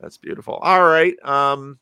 That's 0.00 0.16
beautiful. 0.16 0.54
All 0.56 0.82
right. 0.82 1.14
Um, 1.24 1.78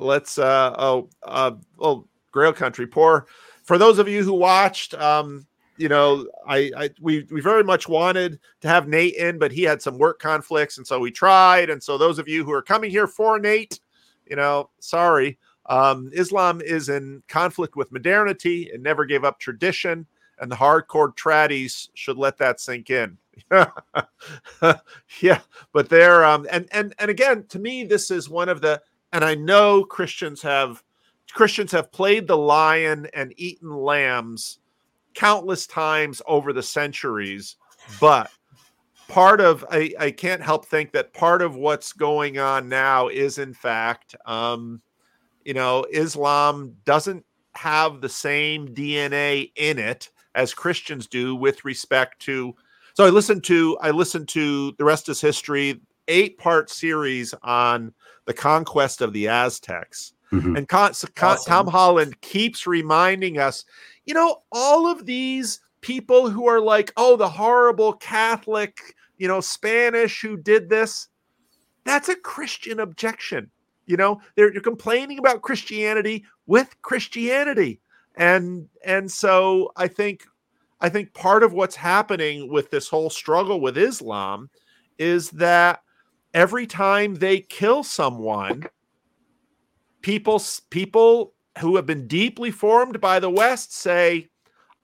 let's. 0.00 0.38
Uh, 0.38 0.74
oh, 0.78 1.10
uh, 1.24 1.52
oh, 1.78 2.06
Grail 2.30 2.54
Country. 2.54 2.86
Poor. 2.86 3.26
For 3.72 3.78
those 3.78 3.98
of 3.98 4.06
you 4.06 4.22
who 4.22 4.34
watched, 4.34 4.92
um, 4.92 5.46
you 5.78 5.88
know, 5.88 6.28
I, 6.46 6.70
I 6.76 6.90
we 7.00 7.26
we 7.30 7.40
very 7.40 7.64
much 7.64 7.88
wanted 7.88 8.38
to 8.60 8.68
have 8.68 8.86
Nate 8.86 9.14
in, 9.14 9.38
but 9.38 9.50
he 9.50 9.62
had 9.62 9.80
some 9.80 9.96
work 9.96 10.18
conflicts, 10.18 10.76
and 10.76 10.86
so 10.86 10.98
we 11.00 11.10
tried. 11.10 11.70
And 11.70 11.82
so 11.82 11.96
those 11.96 12.18
of 12.18 12.28
you 12.28 12.44
who 12.44 12.52
are 12.52 12.60
coming 12.60 12.90
here 12.90 13.06
for 13.06 13.38
Nate, 13.38 13.80
you 14.26 14.36
know, 14.36 14.68
sorry. 14.78 15.38
Um, 15.70 16.10
Islam 16.12 16.60
is 16.60 16.90
in 16.90 17.22
conflict 17.28 17.74
with 17.74 17.92
modernity 17.92 18.68
and 18.74 18.82
never 18.82 19.06
gave 19.06 19.24
up 19.24 19.40
tradition, 19.40 20.04
and 20.38 20.52
the 20.52 20.56
hardcore 20.56 21.16
tradies 21.16 21.88
should 21.94 22.18
let 22.18 22.36
that 22.36 22.60
sink 22.60 22.90
in. 22.90 23.16
yeah, 25.22 25.40
but 25.72 25.88
they're 25.88 26.26
um 26.26 26.46
and 26.50 26.68
and 26.72 26.94
and 26.98 27.10
again, 27.10 27.46
to 27.48 27.58
me, 27.58 27.84
this 27.84 28.10
is 28.10 28.28
one 28.28 28.50
of 28.50 28.60
the 28.60 28.82
and 29.14 29.24
I 29.24 29.34
know 29.34 29.82
Christians 29.82 30.42
have 30.42 30.82
Christians 31.34 31.72
have 31.72 31.92
played 31.92 32.26
the 32.26 32.36
lion 32.36 33.08
and 33.14 33.32
eaten 33.36 33.70
lambs 33.70 34.58
countless 35.14 35.66
times 35.66 36.22
over 36.26 36.52
the 36.52 36.62
centuries, 36.62 37.56
but 38.00 38.30
part 39.08 39.40
of 39.40 39.64
I, 39.70 39.92
I 39.98 40.10
can't 40.10 40.42
help 40.42 40.66
think 40.66 40.92
that 40.92 41.12
part 41.12 41.42
of 41.42 41.56
what's 41.56 41.92
going 41.92 42.38
on 42.38 42.68
now 42.68 43.08
is 43.08 43.36
in 43.36 43.52
fact 43.52 44.14
um 44.24 44.80
you 45.44 45.52
know 45.52 45.84
Islam 45.92 46.74
doesn't 46.86 47.22
have 47.54 48.00
the 48.00 48.08
same 48.08 48.68
DNA 48.68 49.52
in 49.56 49.78
it 49.78 50.10
as 50.34 50.54
Christians 50.54 51.06
do 51.06 51.36
with 51.36 51.64
respect 51.64 52.20
to 52.20 52.54
so 52.94 53.04
I 53.04 53.10
listened 53.10 53.44
to 53.44 53.76
I 53.82 53.90
listened 53.90 54.28
to 54.28 54.72
the 54.78 54.84
rest 54.84 55.10
is 55.10 55.20
history 55.20 55.82
eight 56.08 56.38
part 56.38 56.70
series 56.70 57.34
on 57.42 57.92
the 58.24 58.32
conquest 58.32 59.02
of 59.02 59.12
the 59.12 59.28
Aztecs 59.28 60.14
mhm. 60.32 60.56
and 60.56 60.68
Con- 60.68 60.94
so 60.94 61.08
Con- 61.14 61.36
Awesome. 61.36 61.52
Tom 61.52 61.66
Holland 61.68 62.20
keeps 62.20 62.66
reminding 62.66 63.38
us, 63.38 63.64
you 64.04 64.14
know, 64.14 64.42
all 64.50 64.86
of 64.86 65.06
these 65.06 65.60
people 65.80 66.30
who 66.30 66.48
are 66.48 66.60
like, 66.60 66.92
oh, 66.96 67.16
the 67.16 67.28
horrible 67.28 67.92
Catholic, 67.94 68.78
you 69.18 69.28
know, 69.28 69.40
Spanish 69.40 70.20
who 70.22 70.36
did 70.36 70.68
this. 70.68 71.08
That's 71.84 72.08
a 72.08 72.16
Christian 72.16 72.80
objection. 72.80 73.50
You 73.86 73.96
know, 73.96 74.20
they're, 74.36 74.50
they're 74.50 74.60
complaining 74.60 75.18
about 75.18 75.42
Christianity 75.42 76.24
with 76.46 76.74
Christianity. 76.82 77.80
And 78.16 78.68
and 78.84 79.10
so 79.10 79.72
I 79.76 79.88
think 79.88 80.24
I 80.80 80.88
think 80.88 81.14
part 81.14 81.42
of 81.42 81.52
what's 81.52 81.76
happening 81.76 82.50
with 82.50 82.70
this 82.70 82.88
whole 82.88 83.10
struggle 83.10 83.60
with 83.60 83.78
Islam 83.78 84.50
is 84.98 85.30
that 85.30 85.82
every 86.34 86.66
time 86.66 87.14
they 87.14 87.40
kill 87.40 87.82
someone, 87.82 88.64
people 90.02 90.42
people 90.70 91.34
who 91.58 91.76
have 91.76 91.86
been 91.86 92.06
deeply 92.06 92.50
formed 92.50 93.00
by 93.00 93.20
the 93.20 93.30
west 93.30 93.74
say 93.74 94.28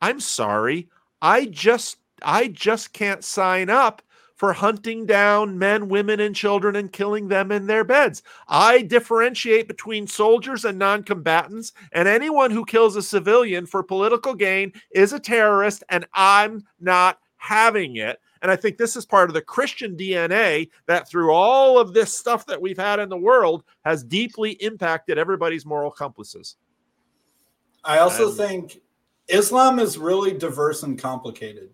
i'm 0.01 0.21
sorry. 0.21 0.89
I 1.21 1.47
just 1.47 1.97
i 2.23 2.49
just 2.49 2.93
can't 2.93 3.25
sign 3.25 3.71
up 3.71 4.03
for 4.37 4.53
hunting 4.53 5.05
down 5.05 5.59
men 5.59 5.89
women 5.89 6.21
and 6.21 6.35
children 6.35 6.77
and 6.77 6.93
killing 6.93 7.27
them 7.27 7.51
in 7.51 7.67
their 7.67 7.83
beds. 7.83 8.23
I 8.47 8.83
differentiate 8.83 9.67
between 9.67 10.07
soldiers 10.07 10.65
and 10.65 10.79
non-combatants 10.79 11.73
and 11.93 12.07
anyone 12.07 12.53
who 12.53 12.65
kills 12.65 12.95
a 12.95 13.03
civilian 13.03 13.67
for 13.67 13.83
political 13.83 14.35
gain 14.35 14.73
is 14.93 15.13
a 15.13 15.19
terrorist 15.19 15.83
and 15.89 16.07
i'm 16.15 16.65
not 16.79 17.19
having 17.37 17.97
it 17.97 18.21
and 18.43 18.51
I 18.51 18.57
think 18.57 18.77
this 18.77 18.97
is 18.97 19.05
part 19.05 19.31
of 19.31 19.35
the 19.35 19.43
Christian 19.43 19.97
DNA 19.97 20.71
that 20.87 21.09
through 21.09 21.33
all 21.33 21.79
of 21.79 21.95
this 21.95 22.17
stuff 22.17 22.47
that 22.47 22.61
we've 22.61 22.79
had 22.79 23.01
in 23.01 23.09
the 23.09 23.17
world 23.17 23.65
has 23.85 24.03
deeply 24.05 24.53
impacted 24.53 25.19
everybody's 25.19 25.67
moral 25.67 25.91
compasses. 25.91 26.57
I 27.85 27.99
also 27.99 28.31
think 28.31 28.81
Islam 29.29 29.79
is 29.79 29.99
really 29.99 30.37
diverse 30.37 30.83
and 30.83 30.99
complicated. 30.99 31.71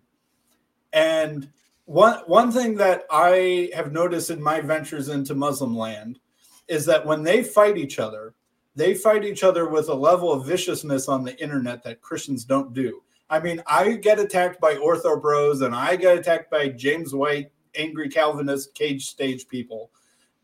And 0.93 1.49
one 1.85 2.19
one 2.25 2.51
thing 2.51 2.75
that 2.75 3.03
I 3.11 3.69
have 3.73 3.91
noticed 3.91 4.29
in 4.29 4.41
my 4.41 4.61
ventures 4.61 5.09
into 5.09 5.35
Muslim 5.35 5.75
land 5.75 6.19
is 6.67 6.85
that 6.85 7.05
when 7.05 7.21
they 7.23 7.43
fight 7.43 7.77
each 7.77 7.99
other, 7.99 8.33
they 8.75 8.93
fight 8.93 9.23
each 9.23 9.43
other 9.43 9.69
with 9.69 9.89
a 9.89 9.93
level 9.93 10.31
of 10.31 10.45
viciousness 10.45 11.07
on 11.07 11.23
the 11.23 11.39
internet 11.41 11.83
that 11.83 12.01
Christians 12.01 12.43
don't 12.43 12.73
do. 12.73 13.01
I 13.29 13.39
mean, 13.39 13.61
I 13.67 13.93
get 13.93 14.19
attacked 14.19 14.61
by 14.61 14.75
ortho 14.75 15.21
bros 15.21 15.61
and 15.61 15.75
I 15.75 15.95
get 15.95 16.17
attacked 16.17 16.51
by 16.51 16.69
James 16.69 17.13
White, 17.13 17.51
angry 17.75 18.09
Calvinist, 18.09 18.73
cage 18.75 19.07
stage 19.07 19.47
people. 19.47 19.89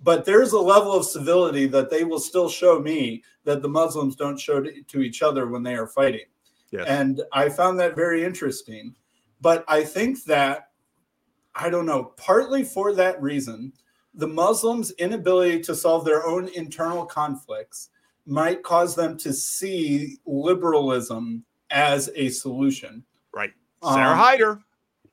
but 0.03 0.26
there's 0.26 0.53
a 0.53 0.60
level 0.60 0.94
of 0.94 1.06
civility 1.06 1.68
that 1.68 1.90
they 1.90 2.03
will 2.03 2.20
still 2.20 2.49
show 2.49 2.80
me 2.80 3.24
that 3.44 3.62
the 3.62 3.70
Muslims 3.70 4.16
don't 4.16 4.40
show 4.40 4.62
to, 4.62 4.82
to 4.84 5.02
each 5.02 5.22
other 5.22 5.48
when 5.48 5.64
they 5.64 5.76
are 5.76 5.88
fighting. 5.88 6.26
Yes. 6.72 6.86
And 6.88 7.22
I 7.34 7.49
found 7.49 7.80
that 7.80 7.95
very 7.95 8.24
interesting. 8.24 8.95
But 9.41 9.64
I 9.68 9.84
think 9.84 10.24
that, 10.26 10.70
I 11.56 11.70
don't 11.70 11.86
know, 11.86 12.14
partly 12.18 12.64
for 12.64 12.94
that 12.94 13.22
reason, 13.22 13.74
the 14.14 14.28
Muslims' 14.28 14.91
inability 14.91 15.62
to 15.62 15.76
solve 15.76 16.06
their 16.06 16.26
own 16.26 16.48
internal 16.49 17.06
conflicts 17.06 17.90
might 18.26 18.64
cause 18.64 18.95
them 18.95 19.18
to 19.18 19.34
see 19.34 20.18
liberalism 20.26 21.44
as 21.72 22.10
a 22.15 22.30
solution. 22.30 23.03
Right. 23.34 23.52
Sarah 23.84 24.11
Um, 24.11 24.18
Haider. 24.19 24.64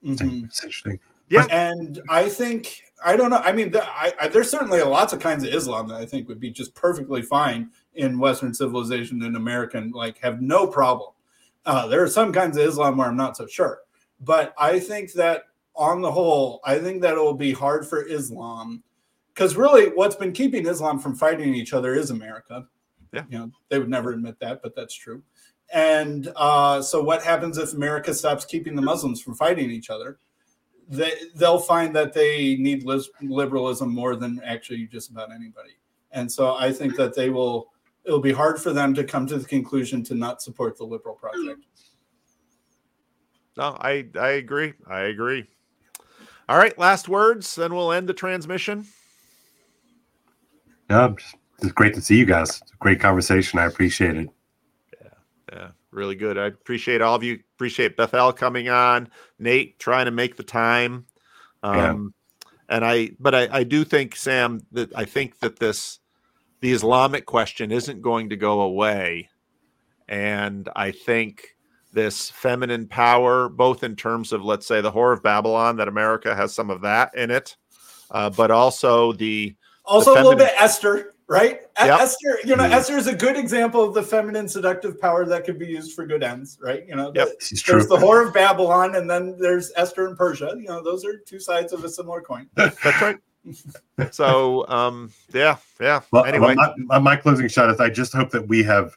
mhm. 0.04 0.44
It's 0.44 0.62
interesting. 0.62 0.98
Yeah. 1.28 1.46
And 1.50 2.00
I 2.08 2.28
think 2.28 2.82
I 3.04 3.16
don't 3.16 3.30
know. 3.30 3.36
I 3.36 3.52
mean, 3.52 3.70
the, 3.70 3.84
I, 3.84 4.12
I, 4.20 4.28
there's 4.28 4.50
certainly 4.50 4.82
lots 4.82 5.12
of 5.12 5.20
kinds 5.20 5.44
of 5.44 5.54
Islam 5.54 5.86
that 5.88 5.96
I 6.00 6.04
think 6.06 6.26
would 6.26 6.40
be 6.40 6.50
just 6.50 6.74
perfectly 6.74 7.22
fine 7.22 7.70
in 7.94 8.18
Western 8.18 8.52
civilization 8.52 9.22
and 9.22 9.36
American, 9.36 9.92
like 9.92 10.18
have 10.18 10.40
no 10.42 10.66
problem. 10.66 11.12
Uh, 11.64 11.86
there 11.86 12.02
are 12.02 12.08
some 12.08 12.32
kinds 12.32 12.56
of 12.56 12.64
Islam 12.66 12.96
where 12.96 13.06
I'm 13.06 13.16
not 13.16 13.36
so 13.36 13.46
sure, 13.46 13.80
but 14.20 14.52
I 14.58 14.80
think 14.80 15.12
that 15.12 15.44
on 15.76 16.00
the 16.00 16.10
whole, 16.10 16.60
I 16.64 16.78
think 16.80 17.00
that 17.02 17.14
it 17.14 17.20
will 17.20 17.34
be 17.34 17.52
hard 17.52 17.86
for 17.86 18.04
Islam 18.04 18.82
because 19.32 19.54
really, 19.54 19.90
what's 19.90 20.16
been 20.16 20.32
keeping 20.32 20.66
Islam 20.66 20.98
from 20.98 21.14
fighting 21.14 21.54
each 21.54 21.72
other 21.72 21.94
is 21.94 22.10
America. 22.10 22.66
Yeah. 23.12 23.24
you 23.30 23.38
know, 23.38 23.50
they 23.68 23.78
would 23.78 23.88
never 23.88 24.10
admit 24.12 24.40
that, 24.40 24.60
but 24.60 24.74
that's 24.74 24.94
true. 24.94 25.22
And 25.72 26.32
uh, 26.36 26.80
so, 26.80 27.02
what 27.02 27.22
happens 27.22 27.58
if 27.58 27.74
America 27.74 28.14
stops 28.14 28.44
keeping 28.44 28.74
the 28.74 28.82
Muslims 28.82 29.20
from 29.20 29.34
fighting 29.34 29.70
each 29.70 29.90
other? 29.90 30.18
they 30.88 31.12
they'll 31.36 31.58
find 31.58 31.94
that 31.94 32.12
they 32.12 32.56
need 32.56 32.84
lis- 32.84 33.10
liberalism 33.20 33.94
more 33.94 34.16
than 34.16 34.40
actually 34.44 34.86
just 34.86 35.10
about 35.10 35.30
anybody. 35.30 35.76
And 36.12 36.30
so 36.30 36.54
I 36.54 36.72
think 36.72 36.96
that 36.96 37.14
they 37.14 37.30
will 37.30 37.70
it'll 38.04 38.20
be 38.20 38.32
hard 38.32 38.60
for 38.60 38.72
them 38.72 38.94
to 38.94 39.04
come 39.04 39.26
to 39.26 39.38
the 39.38 39.44
conclusion 39.44 40.02
to 40.04 40.14
not 40.14 40.40
support 40.40 40.78
the 40.78 40.84
liberal 40.84 41.14
project. 41.14 41.66
No, 43.56 43.76
I 43.80 44.06
I 44.18 44.30
agree. 44.30 44.72
I 44.86 45.00
agree. 45.00 45.46
All 46.48 46.56
right, 46.56 46.76
last 46.78 47.10
words, 47.10 47.54
then 47.54 47.74
we'll 47.74 47.92
end 47.92 48.08
the 48.08 48.14
transmission. 48.14 48.86
Yeah, 50.88 51.12
it's 51.60 51.72
great 51.72 51.92
to 51.94 52.00
see 52.00 52.16
you 52.16 52.24
guys. 52.24 52.62
It's 52.62 52.72
a 52.72 52.76
great 52.78 53.00
conversation. 53.00 53.58
I 53.58 53.66
appreciate 53.66 54.16
it. 54.16 54.30
Yeah, 55.92 55.98
really 55.98 56.14
good. 56.14 56.38
I 56.38 56.46
appreciate 56.46 57.00
all 57.00 57.14
of 57.14 57.22
you. 57.22 57.40
Appreciate 57.54 57.96
Bethel 57.96 58.32
coming 58.32 58.68
on, 58.68 59.08
Nate 59.38 59.78
trying 59.78 60.04
to 60.04 60.10
make 60.10 60.36
the 60.36 60.42
time. 60.42 61.06
Yeah. 61.64 61.90
Um, 61.90 62.14
and 62.68 62.84
I, 62.84 63.10
but 63.18 63.34
I, 63.34 63.48
I 63.50 63.64
do 63.64 63.84
think 63.84 64.16
Sam 64.16 64.60
that 64.72 64.94
I 64.96 65.04
think 65.04 65.38
that 65.40 65.58
this, 65.58 66.00
the 66.60 66.72
Islamic 66.72 67.26
question 67.26 67.72
isn't 67.72 68.02
going 68.02 68.28
to 68.30 68.36
go 68.36 68.60
away, 68.60 69.28
and 70.08 70.68
I 70.76 70.90
think 70.90 71.56
this 71.92 72.30
feminine 72.30 72.86
power, 72.86 73.48
both 73.48 73.82
in 73.82 73.96
terms 73.96 74.32
of 74.32 74.44
let's 74.44 74.66
say 74.66 74.80
the 74.80 74.92
Whore 74.92 75.12
of 75.12 75.22
Babylon, 75.22 75.76
that 75.76 75.88
America 75.88 76.34
has 76.34 76.54
some 76.54 76.70
of 76.70 76.82
that 76.82 77.14
in 77.16 77.30
it, 77.30 77.56
uh, 78.10 78.30
but 78.30 78.50
also 78.50 79.12
the 79.12 79.56
Also, 79.84 80.12
The 80.12 80.20
a 80.20 80.22
little 80.22 80.38
bit 80.38 80.52
Esther, 80.58 81.14
right? 81.28 81.60
Yep. 81.78 82.00
Esther, 82.00 82.38
you 82.44 82.56
know, 82.56 82.64
Mhm. 82.64 82.72
Esther 82.72 82.96
is 82.96 83.06
a 83.06 83.14
good 83.14 83.36
example 83.36 83.84
of 83.84 83.92
the 83.94 84.02
feminine 84.02 84.48
seductive 84.48 84.98
power 85.00 85.26
that 85.26 85.44
could 85.44 85.58
be 85.58 85.66
used 85.66 85.92
for 85.94 86.06
good 86.06 86.22
ends, 86.22 86.58
right? 86.60 86.84
You 86.88 86.96
know, 86.96 87.12
Yep. 87.14 87.28
the- 87.28 87.36
This 87.50 87.62
true. 87.62 87.74
there's 87.74 87.86
the 87.86 87.96
whore 87.96 88.26
of 88.26 88.32
Babylon, 88.32 88.96
and 88.96 89.08
then 89.10 89.36
there's 89.38 89.70
Esther 89.76 90.06
and 90.06 90.16
Persia. 90.16 90.54
You 90.56 90.66
know, 90.68 90.82
those 90.82 91.04
are 91.04 91.18
two 91.18 91.38
sides 91.38 91.72
of 91.72 91.84
a 91.84 91.88
similar 91.88 92.20
coin. 92.22 92.48
that's 92.56 92.82
right. 93.02 93.18
so 94.10 94.66
um, 94.68 95.12
yeah, 95.32 95.56
yeah. 95.80 96.00
Well, 96.10 96.24
anyway, 96.24 96.54
my, 96.54 96.72
my, 96.78 96.98
my 96.98 97.16
closing 97.16 97.48
shot 97.48 97.70
is 97.70 97.78
I 97.80 97.88
just 97.90 98.12
hope 98.12 98.30
that 98.30 98.48
we 98.48 98.62
have 98.64 98.96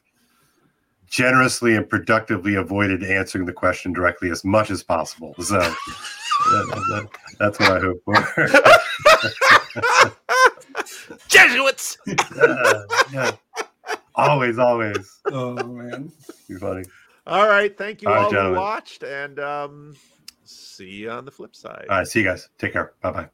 generously 1.08 1.76
and 1.76 1.88
productively 1.88 2.54
avoided 2.54 3.02
answering 3.04 3.44
the 3.44 3.52
question 3.52 3.92
directly 3.92 4.30
as 4.30 4.42
much 4.44 4.70
as 4.70 4.82
possible. 4.82 5.34
So 5.38 5.58
that- 5.58 5.76
that- 6.88 7.08
that's 7.38 7.58
what 7.58 7.72
I 7.72 7.80
hope 7.80 8.02
for. 8.04 8.14
Jesuits. 11.28 11.98
Uh, 12.40 12.82
yeah. 13.12 13.32
Always, 14.14 14.58
always. 14.58 15.20
Oh 15.26 15.54
man. 15.54 16.12
You're 16.48 16.58
funny. 16.58 16.84
All 17.26 17.46
right. 17.46 17.76
Thank 17.76 18.02
you 18.02 18.08
All 18.08 18.14
right, 18.14 18.22
all 18.24 18.30
who 18.30 18.36
gentlemen. 18.36 18.60
watched, 18.60 19.02
and 19.04 19.38
um, 19.40 19.96
see 20.44 20.88
you 20.90 21.10
on 21.10 21.24
the 21.24 21.30
flip 21.30 21.54
side. 21.54 21.86
All 21.88 21.98
right. 21.98 22.06
See 22.06 22.20
you 22.20 22.26
guys. 22.26 22.48
Take 22.58 22.72
care. 22.72 22.92
Bye 23.00 23.12
bye. 23.12 23.28